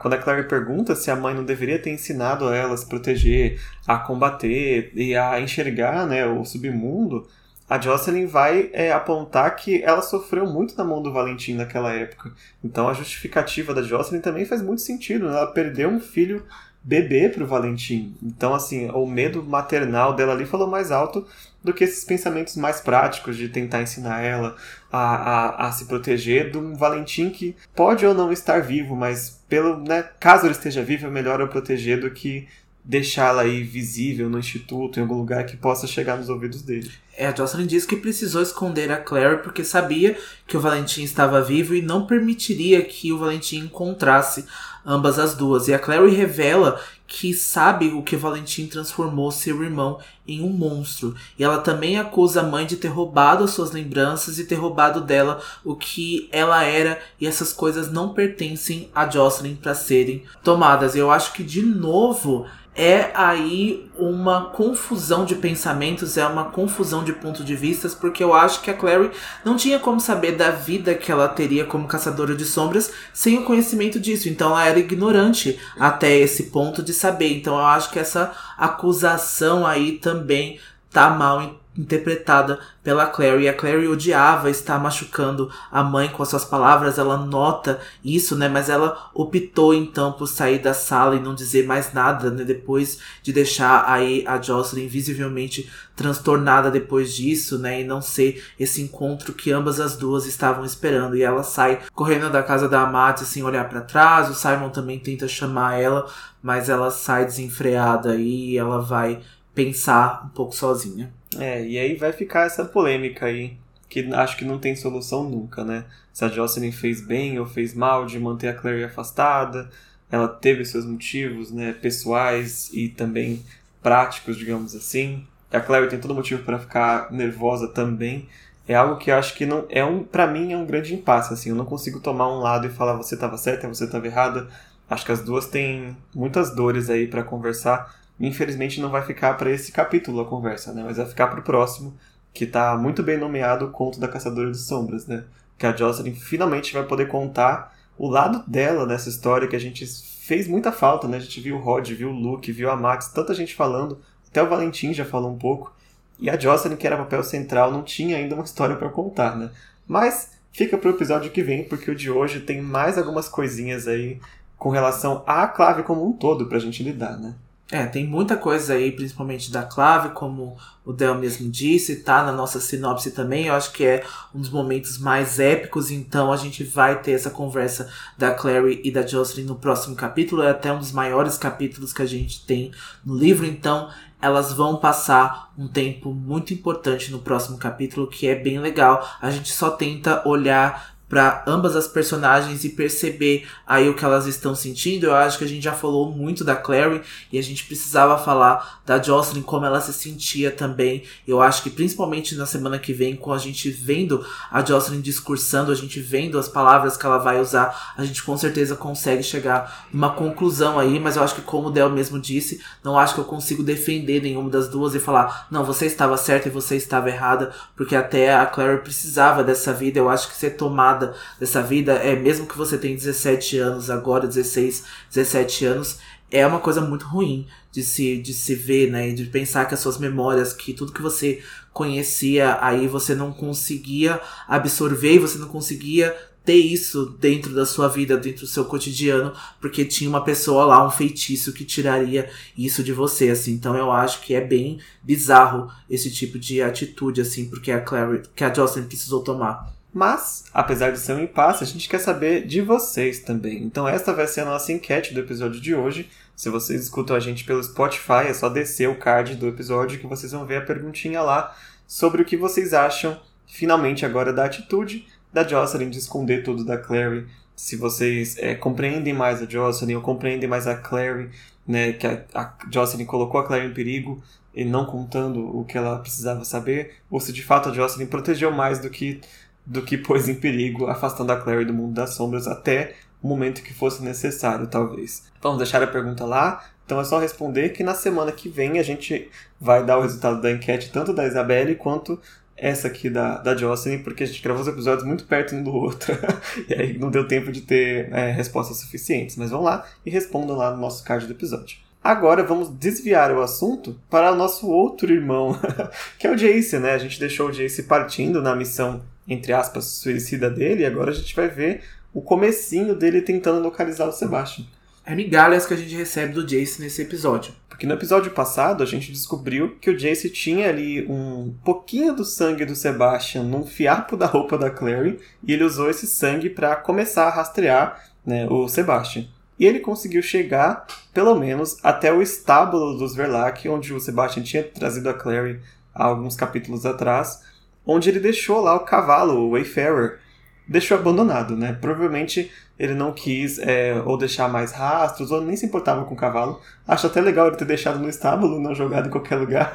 Quando 0.00 0.14
a 0.14 0.18
Clary 0.18 0.46
pergunta 0.46 0.94
se 0.94 1.10
a 1.10 1.16
mãe 1.16 1.34
não 1.34 1.44
deveria 1.44 1.78
ter 1.78 1.90
ensinado 1.90 2.52
ela 2.52 2.74
a 2.74 2.76
se 2.76 2.86
proteger, 2.86 3.60
a 3.86 3.98
combater 3.98 4.92
e 4.94 5.16
a 5.16 5.40
enxergar 5.40 6.06
né, 6.06 6.24
o 6.24 6.44
submundo, 6.44 7.26
a 7.68 7.80
Jocelyn 7.80 8.26
vai 8.26 8.70
é, 8.72 8.92
apontar 8.92 9.56
que 9.56 9.82
ela 9.82 10.02
sofreu 10.02 10.46
muito 10.46 10.76
na 10.76 10.84
mão 10.84 11.02
do 11.02 11.12
Valentim 11.12 11.54
naquela 11.54 11.92
época. 11.92 12.30
Então 12.62 12.88
a 12.88 12.92
justificativa 12.92 13.72
da 13.74 13.82
Jocelyn 13.82 14.20
também 14.20 14.44
faz 14.44 14.62
muito 14.62 14.82
sentido. 14.82 15.26
Né? 15.26 15.36
Ela 15.36 15.46
perdeu 15.46 15.88
um 15.88 15.98
filho 15.98 16.44
bebê 16.84 17.30
pro 17.30 17.46
Valentim. 17.46 18.14
Então, 18.22 18.52
assim, 18.52 18.90
o 18.90 19.06
medo 19.06 19.42
maternal 19.42 20.14
dela 20.14 20.34
ali 20.34 20.44
falou 20.44 20.68
mais 20.68 20.92
alto 20.92 21.26
do 21.62 21.72
que 21.72 21.82
esses 21.82 22.04
pensamentos 22.04 22.56
mais 22.56 22.82
práticos 22.82 23.38
de 23.38 23.48
tentar 23.48 23.80
ensinar 23.80 24.20
ela 24.20 24.54
a, 24.94 25.64
a, 25.64 25.66
a 25.66 25.72
se 25.72 25.86
proteger 25.86 26.52
de 26.52 26.58
um 26.58 26.76
Valentim 26.76 27.28
que 27.28 27.56
pode 27.74 28.06
ou 28.06 28.14
não 28.14 28.30
estar 28.30 28.60
vivo, 28.60 28.94
mas 28.94 29.42
pelo, 29.48 29.76
né, 29.76 30.04
caso 30.20 30.46
ele 30.46 30.52
esteja 30.52 30.84
vivo, 30.84 31.08
é 31.08 31.10
melhor 31.10 31.40
eu 31.40 31.48
proteger 31.48 32.00
do 32.00 32.10
que 32.12 32.46
deixá-la 32.84 33.42
aí 33.42 33.64
visível 33.64 34.30
no 34.30 34.38
instituto, 34.38 34.98
em 34.98 35.02
algum 35.02 35.16
lugar 35.16 35.44
que 35.46 35.56
possa 35.56 35.86
chegar 35.86 36.16
nos 36.16 36.28
ouvidos 36.28 36.62
dele. 36.62 36.92
É, 37.16 37.26
a 37.26 37.34
Jocelyn 37.34 37.66
diz 37.66 37.84
que 37.84 37.96
precisou 37.96 38.40
esconder 38.40 38.92
a 38.92 38.96
Claire 38.96 39.42
porque 39.42 39.64
sabia 39.64 40.16
que 40.46 40.56
o 40.56 40.60
Valentim 40.60 41.02
estava 41.02 41.42
vivo 41.42 41.74
e 41.74 41.82
não 41.82 42.06
permitiria 42.06 42.80
que 42.82 43.12
o 43.12 43.18
Valentim 43.18 43.60
encontrasse 43.60 44.44
ambas 44.84 45.18
as 45.18 45.34
duas. 45.34 45.66
E 45.66 45.74
a 45.74 45.78
Clary 45.78 46.14
revela 46.14 46.80
que 47.06 47.34
sabe 47.34 47.88
o 47.88 48.02
que 48.02 48.16
Valentim 48.16 48.66
transformou 48.66 49.30
seu 49.30 49.62
irmão 49.62 49.98
em 50.26 50.42
um 50.42 50.48
monstro. 50.48 51.14
E 51.38 51.44
ela 51.44 51.58
também 51.58 51.98
acusa 51.98 52.40
a 52.40 52.44
mãe 52.44 52.66
de 52.66 52.76
ter 52.76 52.88
roubado 52.88 53.46
suas 53.46 53.70
lembranças 53.72 54.38
e 54.38 54.44
ter 54.44 54.54
roubado 54.54 55.00
dela 55.00 55.40
o 55.62 55.76
que 55.76 56.28
ela 56.32 56.64
era. 56.64 57.00
E 57.20 57.26
essas 57.26 57.52
coisas 57.52 57.90
não 57.90 58.14
pertencem 58.14 58.90
a 58.94 59.08
Jocelyn 59.08 59.54
para 59.54 59.74
serem 59.74 60.24
tomadas. 60.42 60.96
Eu 60.96 61.10
acho 61.10 61.32
que, 61.34 61.44
de 61.44 61.62
novo, 61.62 62.46
é 62.76 63.10
aí 63.14 63.88
uma 63.96 64.46
confusão 64.46 65.24
de 65.24 65.36
pensamentos, 65.36 66.16
é 66.16 66.26
uma 66.26 66.46
confusão 66.46 67.04
de 67.04 67.12
pontos 67.12 67.44
de 67.44 67.54
vistas, 67.54 67.94
porque 67.94 68.22
eu 68.22 68.34
acho 68.34 68.60
que 68.62 68.70
a 68.70 68.74
Clary 68.74 69.10
não 69.44 69.56
tinha 69.56 69.78
como 69.78 70.00
saber 70.00 70.32
da 70.32 70.50
vida 70.50 70.94
que 70.94 71.12
ela 71.12 71.28
teria 71.28 71.64
como 71.64 71.86
caçadora 71.86 72.34
de 72.34 72.44
sombras 72.44 72.92
sem 73.12 73.38
o 73.38 73.44
conhecimento 73.44 74.00
disso. 74.00 74.28
Então 74.28 74.50
ela 74.50 74.66
era 74.66 74.78
ignorante 74.78 75.58
até 75.78 76.16
esse 76.16 76.44
ponto 76.44 76.82
de 76.82 76.92
saber. 76.92 77.36
Então 77.36 77.54
eu 77.54 77.64
acho 77.64 77.90
que 77.90 77.98
essa 77.98 78.32
acusação 78.58 79.66
aí 79.66 79.92
também 79.92 80.58
tá 80.90 81.10
mal 81.10 81.60
interpretada 81.76 82.58
pela 82.82 83.06
Clary. 83.06 83.48
A 83.48 83.54
Clary 83.54 83.88
odiava 83.88 84.50
estar 84.50 84.78
machucando 84.78 85.50
a 85.70 85.82
mãe 85.82 86.08
com 86.08 86.22
as 86.22 86.28
suas 86.28 86.44
palavras, 86.44 86.98
ela 86.98 87.16
nota 87.16 87.80
isso, 88.04 88.36
né? 88.36 88.48
Mas 88.48 88.68
ela 88.68 89.10
optou 89.14 89.74
então 89.74 90.12
por 90.12 90.26
sair 90.26 90.58
da 90.58 90.74
sala 90.74 91.16
e 91.16 91.20
não 91.20 91.34
dizer 91.34 91.66
mais 91.66 91.92
nada, 91.92 92.30
né? 92.30 92.44
Depois 92.44 92.98
de 93.22 93.32
deixar 93.32 93.84
aí 93.88 94.24
a 94.26 94.40
Jocelyn 94.40 94.86
visivelmente 94.86 95.70
transtornada 95.96 96.70
depois 96.70 97.14
disso, 97.14 97.58
né? 97.58 97.80
E 97.80 97.84
não 97.84 98.00
ser 98.00 98.44
esse 98.58 98.82
encontro 98.82 99.32
que 99.32 99.50
ambas 99.52 99.80
as 99.80 99.96
duas 99.96 100.26
estavam 100.26 100.64
esperando. 100.64 101.16
E 101.16 101.22
ela 101.22 101.42
sai 101.42 101.80
correndo 101.92 102.30
da 102.30 102.42
casa 102.42 102.68
da 102.68 102.82
Amate 102.82 103.24
sem 103.24 103.42
olhar 103.42 103.68
para 103.68 103.80
trás. 103.80 104.28
O 104.28 104.34
Simon 104.34 104.70
também 104.70 104.98
tenta 104.98 105.26
chamar 105.28 105.80
ela, 105.80 106.08
mas 106.42 106.68
ela 106.68 106.90
sai 106.90 107.24
desenfreada 107.24 108.16
e 108.16 108.56
ela 108.56 108.80
vai 108.80 109.20
pensar 109.54 110.24
um 110.26 110.28
pouco 110.28 110.54
sozinha. 110.54 111.12
É, 111.38 111.66
e 111.66 111.78
aí 111.78 111.94
vai 111.96 112.12
ficar 112.12 112.46
essa 112.46 112.64
polêmica 112.64 113.26
aí, 113.26 113.56
que 113.88 114.00
acho 114.14 114.36
que 114.36 114.44
não 114.44 114.58
tem 114.58 114.74
solução 114.76 115.28
nunca, 115.28 115.64
né? 115.64 115.84
Se 116.12 116.24
a 116.24 116.28
Jocelyn 116.28 116.72
fez 116.72 117.00
bem 117.00 117.38
ou 117.38 117.46
fez 117.46 117.74
mal 117.74 118.06
de 118.06 118.18
manter 118.18 118.48
a 118.48 118.54
Clary 118.54 118.84
afastada, 118.84 119.70
ela 120.10 120.28
teve 120.28 120.64
seus 120.64 120.86
motivos, 120.86 121.50
né, 121.50 121.72
pessoais 121.72 122.70
e 122.72 122.88
também 122.88 123.42
práticos, 123.82 124.36
digamos 124.36 124.74
assim. 124.74 125.26
A 125.52 125.60
Clary 125.60 125.88
tem 125.88 126.00
todo 126.00 126.14
motivo 126.14 126.42
para 126.42 126.58
ficar 126.58 127.12
nervosa 127.12 127.68
também. 127.68 128.28
É 128.66 128.74
algo 128.74 128.96
que 128.96 129.10
eu 129.10 129.16
acho 129.16 129.34
que 129.34 129.44
não 129.44 129.66
é 129.68 129.84
um, 129.84 130.02
para 130.02 130.26
mim 130.26 130.52
é 130.52 130.56
um 130.56 130.64
grande 130.64 130.94
impasse 130.94 131.34
assim. 131.34 131.50
Eu 131.50 131.56
não 131.56 131.64
consigo 131.64 132.00
tomar 132.00 132.28
um 132.28 132.40
lado 132.40 132.66
e 132.66 132.70
falar 132.70 132.94
você 132.94 133.14
estava 133.14 133.36
certa, 133.36 133.68
você 133.68 133.84
estava 133.84 134.06
errada. 134.06 134.48
Acho 134.88 135.04
que 135.04 135.12
as 135.12 135.20
duas 135.22 135.46
têm 135.46 135.96
muitas 136.14 136.54
dores 136.54 136.88
aí 136.90 137.06
para 137.06 137.22
conversar 137.22 137.94
Infelizmente 138.18 138.80
não 138.80 138.90
vai 138.90 139.02
ficar 139.02 139.34
para 139.34 139.50
esse 139.50 139.72
capítulo 139.72 140.20
a 140.20 140.24
conversa, 140.24 140.72
né? 140.72 140.82
Mas 140.84 140.96
vai 140.96 141.06
ficar 141.06 141.26
para 141.26 141.40
o 141.40 141.42
próximo, 141.42 141.94
que 142.32 142.44
está 142.44 142.76
muito 142.76 143.02
bem 143.02 143.18
nomeado 143.18 143.66
o 143.66 143.70
Conto 143.70 143.98
da 143.98 144.08
Caçadora 144.08 144.50
de 144.50 144.58
Sombras, 144.58 145.06
né? 145.06 145.24
Que 145.58 145.66
a 145.66 145.74
Jocelyn 145.74 146.14
finalmente 146.14 146.72
vai 146.72 146.84
poder 146.84 147.08
contar 147.08 147.74
o 147.96 148.08
lado 148.08 148.42
dela 148.48 148.86
nessa 148.86 149.08
história 149.08 149.46
que 149.48 149.56
a 149.56 149.60
gente 149.60 149.86
fez 149.86 150.48
muita 150.48 150.72
falta, 150.72 151.06
né? 151.06 151.16
A 151.16 151.20
gente 151.20 151.40
viu 151.40 151.56
o 151.56 151.60
Rod, 151.60 151.88
viu 151.90 152.10
o 152.10 152.12
Luke, 152.12 152.50
viu 152.50 152.70
a 152.70 152.76
Max, 152.76 153.08
tanta 153.08 153.34
gente 153.34 153.54
falando, 153.54 154.00
até 154.28 154.42
o 154.42 154.48
Valentim 154.48 154.92
já 154.92 155.04
falou 155.04 155.30
um 155.30 155.38
pouco. 155.38 155.72
E 156.18 156.30
a 156.30 156.38
Jocelyn, 156.38 156.76
que 156.76 156.86
era 156.86 156.96
papel 156.96 157.22
central, 157.22 157.70
não 157.70 157.82
tinha 157.82 158.16
ainda 158.16 158.34
uma 158.34 158.44
história 158.44 158.76
para 158.76 158.88
contar, 158.88 159.36
né? 159.36 159.50
Mas 159.86 160.32
fica 160.52 160.78
pro 160.78 160.90
episódio 160.90 161.30
que 161.30 161.42
vem, 161.42 161.64
porque 161.64 161.90
o 161.90 161.94
de 161.94 162.10
hoje 162.10 162.40
tem 162.40 162.62
mais 162.62 162.96
algumas 162.96 163.28
coisinhas 163.28 163.86
aí 163.86 164.20
com 164.56 164.70
relação 164.70 165.22
à 165.26 165.46
clave 165.46 165.82
como 165.82 166.08
um 166.08 166.12
todo 166.12 166.46
pra 166.46 166.58
gente 166.58 166.82
lidar, 166.82 167.18
né? 167.18 167.34
É, 167.74 167.86
tem 167.86 168.06
muita 168.06 168.36
coisa 168.36 168.74
aí, 168.74 168.92
principalmente 168.92 169.50
da 169.50 169.64
clave, 169.64 170.10
como 170.10 170.56
o 170.84 170.92
Del 170.92 171.16
mesmo 171.16 171.50
disse, 171.50 172.04
tá 172.04 172.22
na 172.22 172.30
nossa 172.30 172.60
sinopse 172.60 173.10
também. 173.10 173.46
Eu 173.48 173.54
acho 173.54 173.72
que 173.72 173.84
é 173.84 174.04
um 174.32 174.38
dos 174.38 174.48
momentos 174.48 174.96
mais 174.96 175.40
épicos, 175.40 175.90
então 175.90 176.32
a 176.32 176.36
gente 176.36 176.62
vai 176.62 177.02
ter 177.02 177.10
essa 177.10 177.30
conversa 177.30 177.90
da 178.16 178.32
Clary 178.32 178.80
e 178.84 178.92
da 178.92 179.04
Jocelyn 179.04 179.46
no 179.46 179.56
próximo 179.56 179.96
capítulo. 179.96 180.44
É 180.44 180.50
até 180.50 180.72
um 180.72 180.78
dos 180.78 180.92
maiores 180.92 181.36
capítulos 181.36 181.92
que 181.92 182.02
a 182.02 182.06
gente 182.06 182.46
tem 182.46 182.70
no 183.04 183.16
livro, 183.16 183.44
então 183.44 183.90
elas 184.22 184.52
vão 184.52 184.76
passar 184.76 185.52
um 185.58 185.66
tempo 185.66 186.14
muito 186.14 186.54
importante 186.54 187.10
no 187.10 187.18
próximo 187.18 187.58
capítulo, 187.58 188.06
que 188.06 188.28
é 188.28 188.36
bem 188.36 188.60
legal. 188.60 189.04
A 189.20 189.32
gente 189.32 189.52
só 189.52 189.68
tenta 189.68 190.22
olhar 190.28 190.93
para 191.08 191.44
ambas 191.46 191.76
as 191.76 191.86
personagens 191.86 192.64
e 192.64 192.70
perceber 192.70 193.46
aí 193.66 193.88
o 193.88 193.94
que 193.94 194.04
elas 194.04 194.26
estão 194.26 194.54
sentindo. 194.54 195.06
Eu 195.06 195.14
acho 195.14 195.38
que 195.38 195.44
a 195.44 195.48
gente 195.48 195.62
já 195.62 195.72
falou 195.72 196.10
muito 196.10 196.42
da 196.42 196.56
Clary 196.56 197.02
e 197.30 197.38
a 197.38 197.42
gente 197.42 197.64
precisava 197.64 198.18
falar 198.18 198.80
da 198.86 199.00
Jocelyn 199.00 199.42
como 199.42 199.66
ela 199.66 199.80
se 199.80 199.92
sentia 199.92 200.50
também. 200.50 201.04
Eu 201.26 201.40
acho 201.40 201.62
que 201.62 201.70
principalmente 201.70 202.34
na 202.34 202.46
semana 202.46 202.78
que 202.78 202.92
vem, 202.92 203.16
com 203.16 203.32
a 203.32 203.38
gente 203.38 203.70
vendo 203.70 204.24
a 204.50 204.64
Jocelyn 204.64 205.00
discursando, 205.00 205.70
a 205.70 205.74
gente 205.74 206.00
vendo 206.00 206.38
as 206.38 206.48
palavras 206.48 206.96
que 206.96 207.06
ela 207.06 207.18
vai 207.18 207.40
usar, 207.40 207.94
a 207.96 208.04
gente 208.04 208.22
com 208.22 208.36
certeza 208.36 208.74
consegue 208.74 209.22
chegar 209.22 209.86
numa 209.92 210.10
conclusão 210.10 210.78
aí, 210.78 210.98
mas 210.98 211.16
eu 211.16 211.22
acho 211.22 211.34
que 211.34 211.42
como 211.42 211.68
o 211.68 211.70
Del 211.70 211.90
mesmo 211.90 212.18
disse, 212.18 212.60
não 212.82 212.98
acho 212.98 213.14
que 213.14 213.20
eu 213.20 213.24
consigo 213.24 213.62
defender 213.62 214.22
nenhuma 214.22 214.50
das 214.50 214.68
duas 214.68 214.94
e 214.94 215.00
falar, 215.00 215.46
não, 215.50 215.64
você 215.64 215.86
estava 215.86 216.16
certa 216.16 216.48
e 216.48 216.50
você 216.50 216.76
estava 216.76 217.08
errada, 217.08 217.52
porque 217.76 217.94
até 217.94 218.34
a 218.34 218.46
Clary 218.46 218.80
precisava 218.80 219.44
dessa 219.44 219.72
vida, 219.72 219.98
eu 219.98 220.08
acho 220.08 220.28
que 220.28 220.36
ser 220.36 220.50
tomada 220.50 220.93
nada 220.94 221.14
dessa 221.38 221.62
vida, 221.62 221.94
é 221.94 222.14
mesmo 222.14 222.46
que 222.46 222.56
você 222.56 222.78
tenha 222.78 222.94
17 222.94 223.58
anos 223.58 223.90
agora, 223.90 224.26
16, 224.26 224.84
17 225.10 225.64
anos, 225.66 225.98
é 226.30 226.46
uma 226.46 226.60
coisa 226.60 226.80
muito 226.80 227.06
ruim 227.06 227.46
de 227.70 227.82
se, 227.82 228.16
de 228.18 228.32
se 228.32 228.54
ver, 228.54 228.90
né? 228.90 229.10
De 229.12 229.24
pensar 229.26 229.66
que 229.66 229.74
as 229.74 229.80
suas 229.80 229.98
memórias, 229.98 230.52
que 230.52 230.72
tudo 230.72 230.92
que 230.92 231.02
você 231.02 231.42
conhecia 231.72 232.58
aí 232.60 232.86
você 232.86 233.14
não 233.14 233.32
conseguia 233.32 234.20
absorver, 234.48 235.18
você 235.18 235.38
não 235.38 235.48
conseguia 235.48 236.14
ter 236.44 236.56
isso 236.56 237.06
dentro 237.18 237.54
da 237.54 237.64
sua 237.64 237.88
vida, 237.88 238.18
dentro 238.18 238.42
do 238.42 238.46
seu 238.46 238.66
cotidiano, 238.66 239.32
porque 239.60 239.84
tinha 239.84 240.10
uma 240.10 240.22
pessoa 240.22 240.66
lá, 240.66 240.86
um 240.86 240.90
feitiço 240.90 241.54
que 241.54 241.64
tiraria 241.64 242.28
isso 242.56 242.84
de 242.84 242.92
você, 242.92 243.30
assim. 243.30 243.52
Então 243.52 243.74
eu 243.76 243.90
acho 243.90 244.20
que 244.20 244.34
é 244.34 244.40
bem 244.42 244.78
bizarro 245.02 245.70
esse 245.88 246.10
tipo 246.10 246.38
de 246.38 246.60
atitude, 246.60 247.20
assim, 247.20 247.48
porque 247.48 247.72
a 247.72 247.80
Clary, 247.80 248.22
que 248.36 248.44
a 248.44 248.52
Jocelyn 248.52 248.86
precisou 248.86 249.22
tomar. 249.22 249.74
Mas, 249.94 250.44
apesar 250.52 250.90
de 250.90 250.98
ser 250.98 251.12
um 251.12 251.22
impasse, 251.22 251.62
a 251.62 251.66
gente 251.66 251.88
quer 251.88 252.00
saber 252.00 252.44
de 252.44 252.60
vocês 252.60 253.20
também. 253.20 253.62
Então, 253.62 253.86
esta 253.86 254.12
vai 254.12 254.26
ser 254.26 254.40
a 254.40 254.44
nossa 254.44 254.72
enquete 254.72 255.14
do 255.14 255.20
episódio 255.20 255.60
de 255.60 255.72
hoje. 255.72 256.10
Se 256.34 256.50
vocês 256.50 256.82
escutam 256.82 257.14
a 257.14 257.20
gente 257.20 257.44
pelo 257.44 257.62
Spotify, 257.62 258.26
é 258.26 258.34
só 258.34 258.48
descer 258.48 258.88
o 258.88 258.98
card 258.98 259.36
do 259.36 259.46
episódio 259.46 260.00
que 260.00 260.06
vocês 260.08 260.32
vão 260.32 260.44
ver 260.44 260.56
a 260.56 260.62
perguntinha 260.62 261.22
lá 261.22 261.56
sobre 261.86 262.22
o 262.22 262.24
que 262.24 262.36
vocês 262.36 262.74
acham, 262.74 263.16
finalmente, 263.46 264.04
agora 264.04 264.32
da 264.32 264.44
atitude 264.44 265.06
da 265.32 265.46
Jocelyn 265.46 265.90
de 265.90 265.98
esconder 265.98 266.42
tudo 266.42 266.64
da 266.64 266.76
Clary. 266.76 267.28
Se 267.54 267.76
vocês 267.76 268.36
é, 268.38 268.56
compreendem 268.56 269.14
mais 269.14 269.40
a 269.40 269.46
Jocelyn 269.46 269.94
ou 269.94 270.02
compreendem 270.02 270.48
mais 270.48 270.66
a 270.66 270.74
Clary, 270.74 271.30
né, 271.64 271.92
que 271.92 272.06
a, 272.06 272.24
a 272.34 272.52
Jocelyn 272.68 273.04
colocou 273.04 273.40
a 273.40 273.46
Clary 273.46 273.66
em 273.66 273.72
perigo 273.72 274.20
e 274.52 274.64
não 274.64 274.86
contando 274.86 275.56
o 275.56 275.64
que 275.64 275.78
ela 275.78 275.98
precisava 275.98 276.44
saber, 276.44 276.96
ou 277.08 277.20
se 277.20 277.32
de 277.32 277.42
fato 277.42 277.68
a 277.68 277.72
Jocelyn 277.72 278.06
protegeu 278.06 278.50
mais 278.50 278.80
do 278.80 278.90
que 278.90 279.20
do 279.66 279.82
que 279.82 279.96
pôs 279.96 280.28
em 280.28 280.34
perigo, 280.34 280.86
afastando 280.86 281.32
a 281.32 281.36
Clary 281.36 281.64
do 281.64 281.72
mundo 281.72 281.94
das 281.94 282.14
sombras 282.14 282.46
até 282.46 282.94
o 283.22 283.28
momento 283.28 283.62
que 283.62 283.72
fosse 283.72 284.02
necessário, 284.02 284.66
talvez. 284.66 285.24
Vamos 285.40 285.58
deixar 285.58 285.82
a 285.82 285.86
pergunta 285.86 286.24
lá. 286.24 286.64
Então 286.84 287.00
é 287.00 287.04
só 287.04 287.18
responder 287.18 287.70
que 287.70 287.82
na 287.82 287.94
semana 287.94 288.30
que 288.30 288.48
vem 288.48 288.78
a 288.78 288.82
gente 288.82 289.30
vai 289.58 289.82
dar 289.82 289.98
o 289.98 290.02
resultado 290.02 290.42
da 290.42 290.50
enquete, 290.50 290.90
tanto 290.92 291.14
da 291.14 291.26
Isabelle 291.26 291.74
quanto 291.74 292.20
essa 292.56 292.86
aqui 292.86 293.10
da, 293.10 293.38
da 293.38 293.56
Jocelyn, 293.56 294.02
porque 294.02 294.24
a 294.24 294.26
gente 294.26 294.42
gravou 294.42 294.62
os 294.62 294.68
episódios 294.68 295.06
muito 295.06 295.24
perto 295.24 295.54
um 295.54 295.62
do 295.62 295.74
outro. 295.74 296.14
e 296.68 296.74
aí 296.74 296.98
não 296.98 297.10
deu 297.10 297.26
tempo 297.26 297.50
de 297.50 297.62
ter 297.62 298.12
é, 298.12 298.30
respostas 298.30 298.78
suficientes. 298.78 299.36
Mas 299.36 299.50
vão 299.50 299.62
lá 299.62 299.86
e 300.04 300.10
respondam 300.10 300.56
lá 300.56 300.70
no 300.70 300.76
nosso 300.76 301.02
card 301.02 301.26
do 301.26 301.32
episódio. 301.32 301.78
Agora 302.02 302.44
vamos 302.44 302.68
desviar 302.68 303.32
o 303.32 303.40
assunto 303.40 303.98
para 304.10 304.30
o 304.30 304.36
nosso 304.36 304.68
outro 304.68 305.10
irmão, 305.10 305.58
que 306.18 306.26
é 306.26 306.30
o 306.30 306.36
Jace, 306.36 306.78
né? 306.78 306.92
A 306.92 306.98
gente 306.98 307.18
deixou 307.18 307.48
o 307.48 307.50
Jace 307.50 307.84
partindo 307.84 308.42
na 308.42 308.54
missão, 308.54 309.02
entre 309.28 309.52
aspas, 309.52 309.84
suicida 309.84 310.50
dele, 310.50 310.82
e 310.82 310.86
agora 310.86 311.10
a 311.10 311.14
gente 311.14 311.34
vai 311.34 311.48
ver 311.48 311.82
o 312.12 312.22
comecinho 312.22 312.94
dele 312.94 313.22
tentando 313.22 313.60
localizar 313.60 314.06
o 314.06 314.12
Sebastian. 314.12 314.64
É 315.06 315.14
migalhas 315.14 315.66
que 315.66 315.74
a 315.74 315.76
gente 315.76 315.94
recebe 315.94 316.32
do 316.32 316.46
Jace 316.46 316.80
nesse 316.80 317.02
episódio. 317.02 317.52
Porque 317.68 317.86
no 317.86 317.92
episódio 317.92 318.30
passado 318.30 318.82
a 318.82 318.86
gente 318.86 319.12
descobriu 319.12 319.76
que 319.80 319.90
o 319.90 319.96
Jace 319.96 320.30
tinha 320.30 320.68
ali 320.68 321.04
um 321.06 321.52
pouquinho 321.64 322.14
do 322.14 322.24
sangue 322.24 322.64
do 322.64 322.76
Sebastian 322.76 323.42
num 323.42 323.66
fiapo 323.66 324.16
da 324.16 324.26
roupa 324.26 324.56
da 324.56 324.70
Clary 324.70 325.18
e 325.42 325.52
ele 325.52 325.64
usou 325.64 325.90
esse 325.90 326.06
sangue 326.06 326.48
para 326.48 326.76
começar 326.76 327.26
a 327.26 327.30
rastrear 327.30 328.00
né, 328.24 328.46
o 328.48 328.68
Sebastian. 328.68 329.26
E 329.58 329.66
ele 329.66 329.80
conseguiu 329.80 330.22
chegar, 330.22 330.86
pelo 331.12 331.34
menos, 331.34 331.76
até 331.82 332.12
o 332.12 332.22
estábulo 332.22 332.96
dos 332.96 333.14
Verlac, 333.14 333.68
onde 333.68 333.92
o 333.92 334.00
Sebastian 334.00 334.42
tinha 334.42 334.62
trazido 334.62 335.08
a 335.08 335.14
Clary 335.14 335.60
há 335.94 336.04
alguns 336.04 336.34
capítulos 336.34 336.86
atrás, 336.86 337.42
onde 337.86 338.08
ele 338.08 338.20
deixou 338.20 338.60
lá 338.60 338.74
o 338.74 338.80
cavalo, 338.80 339.34
o 339.34 339.50
Wayfarer, 339.52 340.18
deixou 340.66 340.98
abandonado, 340.98 341.56
né? 341.56 341.76
Provavelmente 341.80 342.50
ele 342.78 342.94
não 342.94 343.12
quis 343.12 343.58
é, 343.58 344.02
ou 344.04 344.16
deixar 344.16 344.48
mais 344.48 344.72
rastros, 344.72 345.30
ou 345.30 345.40
nem 345.40 345.56
se 345.56 345.66
importava 345.66 346.04
com 346.04 346.14
o 346.14 346.16
cavalo. 346.16 346.60
Acho 346.86 347.06
até 347.06 347.20
legal 347.20 347.46
ele 347.46 347.56
ter 347.56 347.64
deixado 347.64 347.98
no 347.98 348.08
estábulo, 348.08 348.60
não 348.60 348.74
jogado 348.74 349.06
em 349.06 349.10
qualquer 349.10 349.36
lugar. 349.36 349.70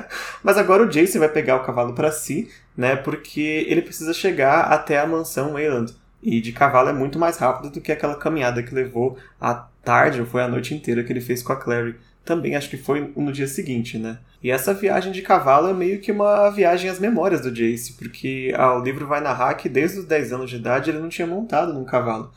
Mas 0.42 0.56
agora 0.56 0.84
o 0.84 0.88
Jason 0.88 1.18
vai 1.18 1.28
pegar 1.28 1.56
o 1.56 1.64
cavalo 1.64 1.94
para 1.94 2.12
si, 2.12 2.48
né? 2.76 2.94
Porque 2.94 3.66
ele 3.68 3.82
precisa 3.82 4.12
chegar 4.12 4.72
até 4.72 4.98
a 4.98 5.06
mansão 5.06 5.54
Wayland. 5.54 5.94
E 6.22 6.40
de 6.40 6.52
cavalo 6.52 6.88
é 6.88 6.92
muito 6.92 7.18
mais 7.18 7.36
rápido 7.36 7.70
do 7.70 7.80
que 7.80 7.92
aquela 7.92 8.14
caminhada 8.14 8.62
que 8.62 8.74
levou 8.74 9.18
a 9.40 9.54
tarde, 9.54 10.20
ou 10.20 10.26
foi 10.26 10.42
a 10.42 10.48
noite 10.48 10.74
inteira 10.74 11.02
que 11.02 11.12
ele 11.12 11.20
fez 11.20 11.42
com 11.42 11.52
a 11.52 11.56
Clary. 11.56 11.96
Também 12.24 12.56
acho 12.56 12.70
que 12.70 12.76
foi 12.76 13.12
no 13.16 13.32
dia 13.32 13.46
seguinte, 13.46 13.98
né? 13.98 14.18
E 14.42 14.50
essa 14.50 14.74
viagem 14.74 15.12
de 15.12 15.22
cavalo 15.22 15.68
é 15.68 15.72
meio 15.74 16.00
que 16.00 16.12
uma 16.12 16.50
viagem 16.50 16.90
às 16.90 16.98
memórias 16.98 17.40
do 17.40 17.50
Jace, 17.50 17.94
porque 17.94 18.52
ah, 18.56 18.78
o 18.78 18.82
livro 18.82 19.06
vai 19.06 19.20
narrar 19.20 19.54
que 19.54 19.68
desde 19.68 20.00
os 20.00 20.04
10 20.04 20.32
anos 20.32 20.50
de 20.50 20.56
idade 20.56 20.90
ele 20.90 20.98
não 20.98 21.08
tinha 21.08 21.26
montado 21.26 21.72
num 21.72 21.84
cavalo. 21.84 22.30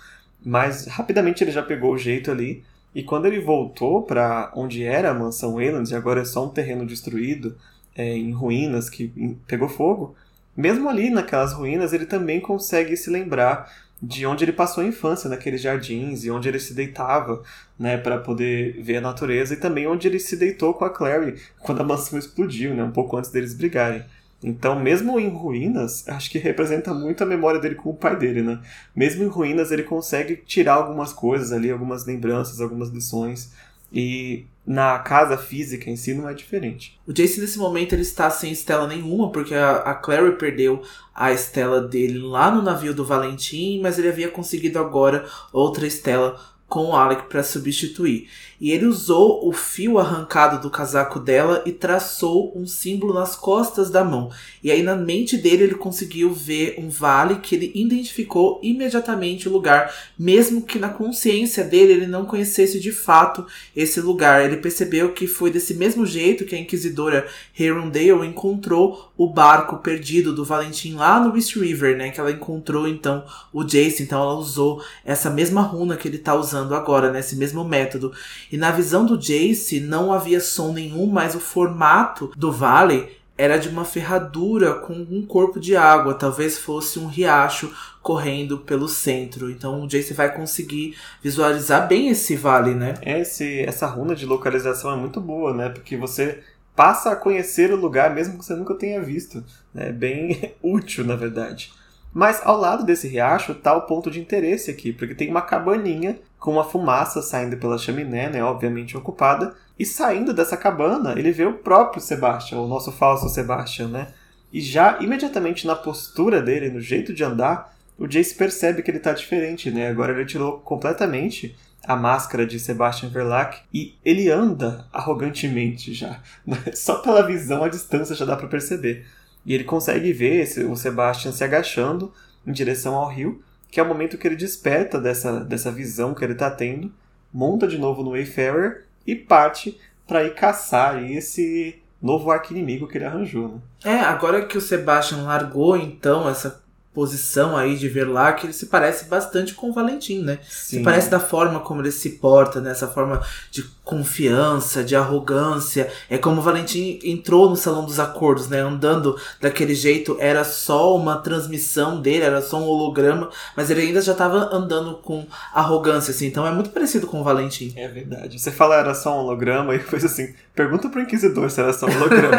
Mas 0.44 0.88
rapidamente 0.88 1.44
ele 1.44 1.52
já 1.52 1.64
pegou 1.64 1.94
o 1.94 1.98
jeito 1.98 2.32
ali, 2.32 2.64
e 2.96 3.04
quando 3.04 3.26
ele 3.26 3.40
voltou 3.40 4.04
para 4.04 4.52
onde 4.56 4.84
era 4.84 5.12
a 5.12 5.14
mansão 5.14 5.56
Wayland, 5.56 5.92
e 5.92 5.96
agora 5.96 6.22
é 6.22 6.26
só 6.26 6.46
um 6.46 6.50
terreno 6.50 6.86
destruído, 6.86 7.58
é, 7.96 8.16
em 8.16 8.32
ruínas 8.32 8.90
que 8.90 9.38
pegou 9.48 9.68
fogo, 9.68 10.16
mesmo 10.56 10.90
ali 10.90 11.10
naquelas 11.10 11.54
ruínas, 11.54 11.94
ele 11.94 12.06
também 12.06 12.40
consegue 12.40 12.98
se 12.98 13.10
lembrar 13.10 13.72
de 14.02 14.26
onde 14.26 14.44
ele 14.44 14.52
passou 14.52 14.84
a 14.84 14.88
infância, 14.88 15.30
naqueles 15.30 15.62
jardins, 15.62 16.24
e 16.24 16.32
onde 16.32 16.48
ele 16.48 16.60
se 16.60 16.74
deitava, 16.74 17.42
né, 17.80 17.98
para 17.98 18.20
poder 18.20 18.82
ver 18.82 18.98
a 18.98 19.02
natureza, 19.02 19.54
e 19.54 19.58
também 19.58 19.88
onde 19.88 20.08
ele 20.08 20.20
se 20.20 20.36
deitou 20.36 20.74
com 20.74 20.86
a 20.86 20.90
Clary 20.90 21.36
quando 21.60 21.82
a 21.82 21.84
mansão 21.84 22.18
explodiu, 22.18 22.76
né, 22.76 22.84
um 22.84 22.92
pouco 22.92 23.18
antes 23.18 23.32
deles 23.32 23.54
brigarem. 23.54 24.04
Então, 24.44 24.80
mesmo 24.80 25.20
em 25.20 25.30
ruínas, 25.30 26.08
acho 26.08 26.30
que 26.30 26.38
representa 26.38 26.94
muito 26.94 27.24
a 27.24 27.26
memória 27.26 27.60
dele 27.60 27.74
com 27.74 27.90
o 27.90 27.96
pai 27.96 28.16
dele, 28.16 28.44
né? 28.44 28.60
Mesmo 28.96 29.24
em 29.24 29.28
ruínas, 29.28 29.72
ele 29.72 29.82
consegue 29.82 30.36
tirar 30.36 30.76
algumas 30.76 31.12
coisas 31.12 31.52
ali, 31.52 31.72
algumas 31.72 32.06
lembranças, 32.06 32.62
algumas 32.62 32.90
lições. 32.90 33.52
E 33.92 34.46
na 34.68 35.00
casa 35.00 35.38
física 35.38 35.90
em 35.90 35.96
si 35.96 36.14
não 36.14 36.28
é 36.28 36.34
diferente. 36.34 37.00
O 37.08 37.14
Jace 37.14 37.40
nesse 37.40 37.58
momento 37.58 37.94
ele 37.94 38.02
está 38.02 38.30
sem 38.30 38.52
estela 38.52 38.86
nenhuma, 38.86 39.32
porque 39.32 39.56
a, 39.56 39.78
a 39.78 39.96
Clary 39.96 40.34
perdeu 40.34 40.84
a 41.16 41.32
estela 41.32 41.80
dele 41.80 42.20
lá 42.20 42.52
no 42.52 42.62
navio 42.62 42.94
do 42.94 43.06
Valentim, 43.06 43.80
mas 43.82 43.98
ele 43.98 44.10
havia 44.10 44.30
conseguido 44.30 44.78
agora 44.78 45.26
outra 45.54 45.88
estela 45.88 46.38
com 46.68 46.88
o 46.88 46.96
Alec 46.96 47.30
para 47.30 47.44
substituir. 47.44 48.30
E 48.60 48.72
ele 48.72 48.86
usou 48.86 49.48
o 49.48 49.54
fio 49.54 50.00
arrancado 50.00 50.62
do 50.62 50.70
casaco 50.70 51.20
dela 51.20 51.62
e 51.66 51.72
traçou 51.72 52.52
um 52.56 52.66
símbolo 52.66 53.14
nas 53.14 53.36
costas 53.36 53.90
da 53.90 54.04
mão. 54.04 54.32
E 54.64 54.72
aí 54.72 54.82
na 54.82 54.96
mente 54.96 55.38
dele 55.38 55.64
ele 55.64 55.76
conseguiu 55.76 56.34
ver 56.34 56.76
um 56.78 56.90
vale 56.90 57.36
que 57.36 57.56
ele 57.56 57.72
identificou 57.76 58.60
imediatamente 58.64 59.48
o 59.48 59.52
lugar, 59.52 59.94
mesmo 60.18 60.64
que 60.64 60.80
na 60.80 60.90
consciência 60.90 61.64
dele 61.64 61.94
ele 61.94 62.08
não 62.08 62.26
conhecesse 62.26 62.80
de 62.80 62.92
fato 62.92 63.46
esse 63.76 64.02
lugar. 64.02 64.44
Ele 64.44 64.58
percebeu 64.58 65.14
que 65.14 65.28
foi 65.28 65.52
desse 65.52 65.76
mesmo 65.76 66.06
jeito 66.06 66.46
que 66.46 66.56
a 66.56 66.60
inquisidora 66.60 67.28
Herondale 67.58 68.26
encontrou 68.26 69.12
o 69.16 69.28
barco 69.28 69.78
perdido 69.78 70.34
do 70.34 70.46
Valentim 70.46 70.96
lá 70.96 71.20
no 71.20 71.36
East 71.36 71.56
River, 71.56 71.98
né? 71.98 72.12
Que 72.12 72.20
ela 72.20 72.32
encontrou 72.32 72.88
então 72.88 73.24
o 73.54 73.64
Jace, 73.64 74.04
então 74.04 74.22
ela 74.22 74.36
usou 74.36 74.84
essa 75.06 75.30
mesma 75.30 75.62
runa 75.62 75.98
que 75.98 76.08
ele 76.08 76.18
está 76.18 76.36
usando 76.36 76.74
agora, 76.74 77.12
né? 77.12 77.22
mesmo 77.36 77.64
método. 77.64 78.12
E 78.52 78.58
na 78.58 78.72
visão 78.72 79.06
do 79.06 79.18
Jace 79.18 79.80
não 79.80 80.12
havia 80.12 80.40
som 80.40 80.72
nenhum, 80.72 81.08
mas 81.08 81.36
o 81.36 81.40
formato 81.40 82.32
do 82.36 82.52
vale 82.52 83.18
era 83.38 83.58
de 83.58 83.70
uma 83.70 83.86
ferradura 83.86 84.74
com 84.74 84.94
um 84.94 85.24
corpo 85.26 85.60
de 85.60 85.76
água, 85.76 86.16
talvez 86.16 86.58
fosse 86.58 86.98
um 86.98 87.06
riacho 87.06 87.72
correndo 88.02 88.58
pelo 88.60 88.88
centro. 88.88 89.52
Então 89.52 89.84
o 89.84 89.88
Jace 89.88 90.14
vai 90.14 90.34
conseguir 90.34 90.98
visualizar 91.22 91.88
bem 91.88 92.10
esse 92.10 92.36
vale, 92.36 92.74
né? 92.74 92.96
Esse, 93.04 93.62
essa 93.62 93.86
runa 93.86 94.16
de 94.16 94.26
localização 94.26 94.92
é 94.92 94.96
muito 94.96 95.22
boa, 95.22 95.54
né? 95.54 95.70
Porque 95.70 95.96
você 95.96 96.42
passa 96.76 97.12
a 97.12 97.16
conhecer 97.16 97.72
o 97.72 97.76
lugar 97.76 98.14
mesmo 98.14 98.40
que 98.40 98.46
você 98.46 98.56
nunca 98.56 98.74
tenha 98.74 99.02
visto. 99.02 99.44
É 99.76 99.92
bem 99.92 100.54
útil, 100.64 101.06
na 101.06 101.16
verdade. 101.16 101.72
Mas 102.14 102.42
ao 102.44 102.58
lado 102.58 102.84
desse 102.84 103.08
riacho 103.08 103.52
está 103.52 103.76
o 103.76 103.82
ponto 103.82 104.10
de 104.10 104.20
interesse 104.20 104.72
aqui, 104.72 104.92
porque 104.92 105.14
tem 105.14 105.30
uma 105.30 105.42
cabaninha 105.42 106.18
com 106.40 106.52
uma 106.52 106.64
fumaça 106.64 107.22
saindo 107.22 107.58
pela 107.58 107.78
chaminé, 107.78 108.30
né, 108.30 108.44
obviamente 108.44 108.96
ocupada, 108.96 109.56
e 109.78 109.86
saindo 109.86 110.34
dessa 110.34 110.58
cabana 110.58 111.14
ele 111.18 111.32
vê 111.32 111.46
o 111.46 111.54
próprio 111.54 112.02
Sebastian, 112.02 112.60
o 112.60 112.68
nosso 112.68 112.92
falso 112.92 113.30
Sebastian, 113.30 113.88
né? 113.88 114.08
E 114.52 114.62
já 114.62 114.98
imediatamente 115.00 115.68
na 115.68 115.76
postura 115.76 116.42
dele, 116.42 116.70
no 116.70 116.80
jeito 116.80 117.14
de 117.14 117.24
andar, 117.24 117.76
o 117.98 118.08
Jace 118.08 118.34
percebe 118.36 118.82
que 118.82 118.90
ele 118.90 119.00
está 119.00 119.12
diferente, 119.12 119.70
né? 119.70 119.90
Agora 119.90 120.14
ele 120.14 120.26
tirou 120.26 120.60
completamente 120.60 121.56
a 121.84 121.96
máscara 121.96 122.46
de 122.46 122.60
Sebastian 122.60 123.10
Verlac 123.10 123.60
e 123.74 123.96
ele 124.04 124.30
anda 124.30 124.86
arrogantemente 124.92 125.94
já. 125.94 126.22
Só 126.74 126.96
pela 126.96 127.26
visão 127.26 127.64
à 127.64 127.70
distância 127.70 128.16
já 128.16 128.26
dá 128.26 128.36
para 128.36 128.48
perceber. 128.48 129.06
E 129.46 129.54
ele 129.54 129.64
consegue 129.64 130.12
ver 130.12 130.42
esse, 130.42 130.64
o 130.64 130.76
Sebastian 130.76 131.32
se 131.32 131.44
agachando 131.44 132.14
em 132.46 132.52
direção 132.52 132.96
ao 132.96 133.10
rio, 133.10 133.42
que 133.70 133.80
é 133.80 133.84
o 133.84 133.88
momento 133.88 134.18
que 134.18 134.28
ele 134.28 134.36
desperta 134.36 135.00
dessa, 135.00 135.40
dessa 135.42 135.72
visão 135.72 136.14
que 136.14 136.24
ele 136.24 136.34
está 136.34 136.50
tendo, 136.50 136.92
monta 137.34 137.68
de 137.68 137.78
novo 137.78 138.04
no 138.04 138.12
Wayfarer 138.12 138.86
e 139.06 139.16
parte 139.16 139.80
para 140.08 140.24
ir 140.24 140.34
caçar 140.34 141.04
esse 141.04 141.82
novo 142.02 142.32
arqui-inimigo 142.32 142.88
que 142.88 142.98
ele 142.98 143.06
arranjou. 143.06 143.50
Né? 143.50 143.62
É, 143.84 144.00
agora 144.00 144.46
que 144.46 144.58
o 144.58 144.62
Sebastian 144.62 145.24
largou 145.24 145.76
então 145.76 146.30
essa 146.30 146.64
posição 146.98 147.56
aí 147.56 147.76
de 147.78 147.88
ver 147.88 148.06
lá 148.06 148.34
que 148.34 148.48
ele 148.48 148.54
se 148.54 148.66
parece 148.66 149.06
bastante 149.06 149.54
com 149.54 149.70
o 149.70 149.72
Valentim, 149.72 150.24
né? 150.24 150.40
Sim. 150.50 150.78
Se 150.78 150.84
parece 150.84 151.12
da 151.12 151.20
forma 151.20 151.60
como 151.60 151.80
ele 151.80 151.92
se 151.92 152.10
porta, 152.10 152.60
nessa 152.60 152.88
né? 152.88 152.92
forma 152.92 153.22
de 153.52 153.62
confiança, 153.84 154.84
de 154.84 154.96
arrogância. 154.96 155.92
É 156.10 156.18
como 156.18 156.42
o 156.42 156.44
Valentim 156.44 157.00
entrou 157.04 157.52
no 157.52 157.56
salão 157.56 157.86
dos 157.86 158.00
acordos, 158.00 158.50
né? 158.50 158.62
Andando 158.62 159.16
daquele 159.40 159.76
jeito, 159.76 160.18
era 160.20 160.44
só 160.44 160.96
uma 160.96 161.18
transmissão 161.18 162.02
dele, 162.02 162.24
era 162.24 162.42
só 162.42 162.58
um 162.58 162.66
holograma, 162.66 163.30
mas 163.56 163.70
ele 163.70 163.82
ainda 163.82 164.02
já 164.02 164.14
estava 164.14 164.50
andando 164.52 164.96
com 164.96 165.24
arrogância, 165.54 166.10
assim. 166.10 166.26
Então 166.26 166.48
é 166.48 166.52
muito 166.52 166.72
parecido 166.72 167.06
com 167.06 167.22
o 167.22 167.24
Valentim. 167.24 167.76
É 167.78 167.88
verdade. 167.88 168.40
Você 168.40 168.50
fala 168.50 168.76
era 168.76 168.96
só 168.96 169.16
um 169.16 169.20
holograma 169.20 169.76
e 169.76 169.78
depois 169.78 170.04
assim, 170.04 170.34
pergunta 170.56 170.90
pro 170.90 171.00
Inquisidor 171.00 171.52
se 171.52 171.62
era 171.62 171.74
só 171.74 171.86
um 171.86 171.96
holograma. 171.96 172.38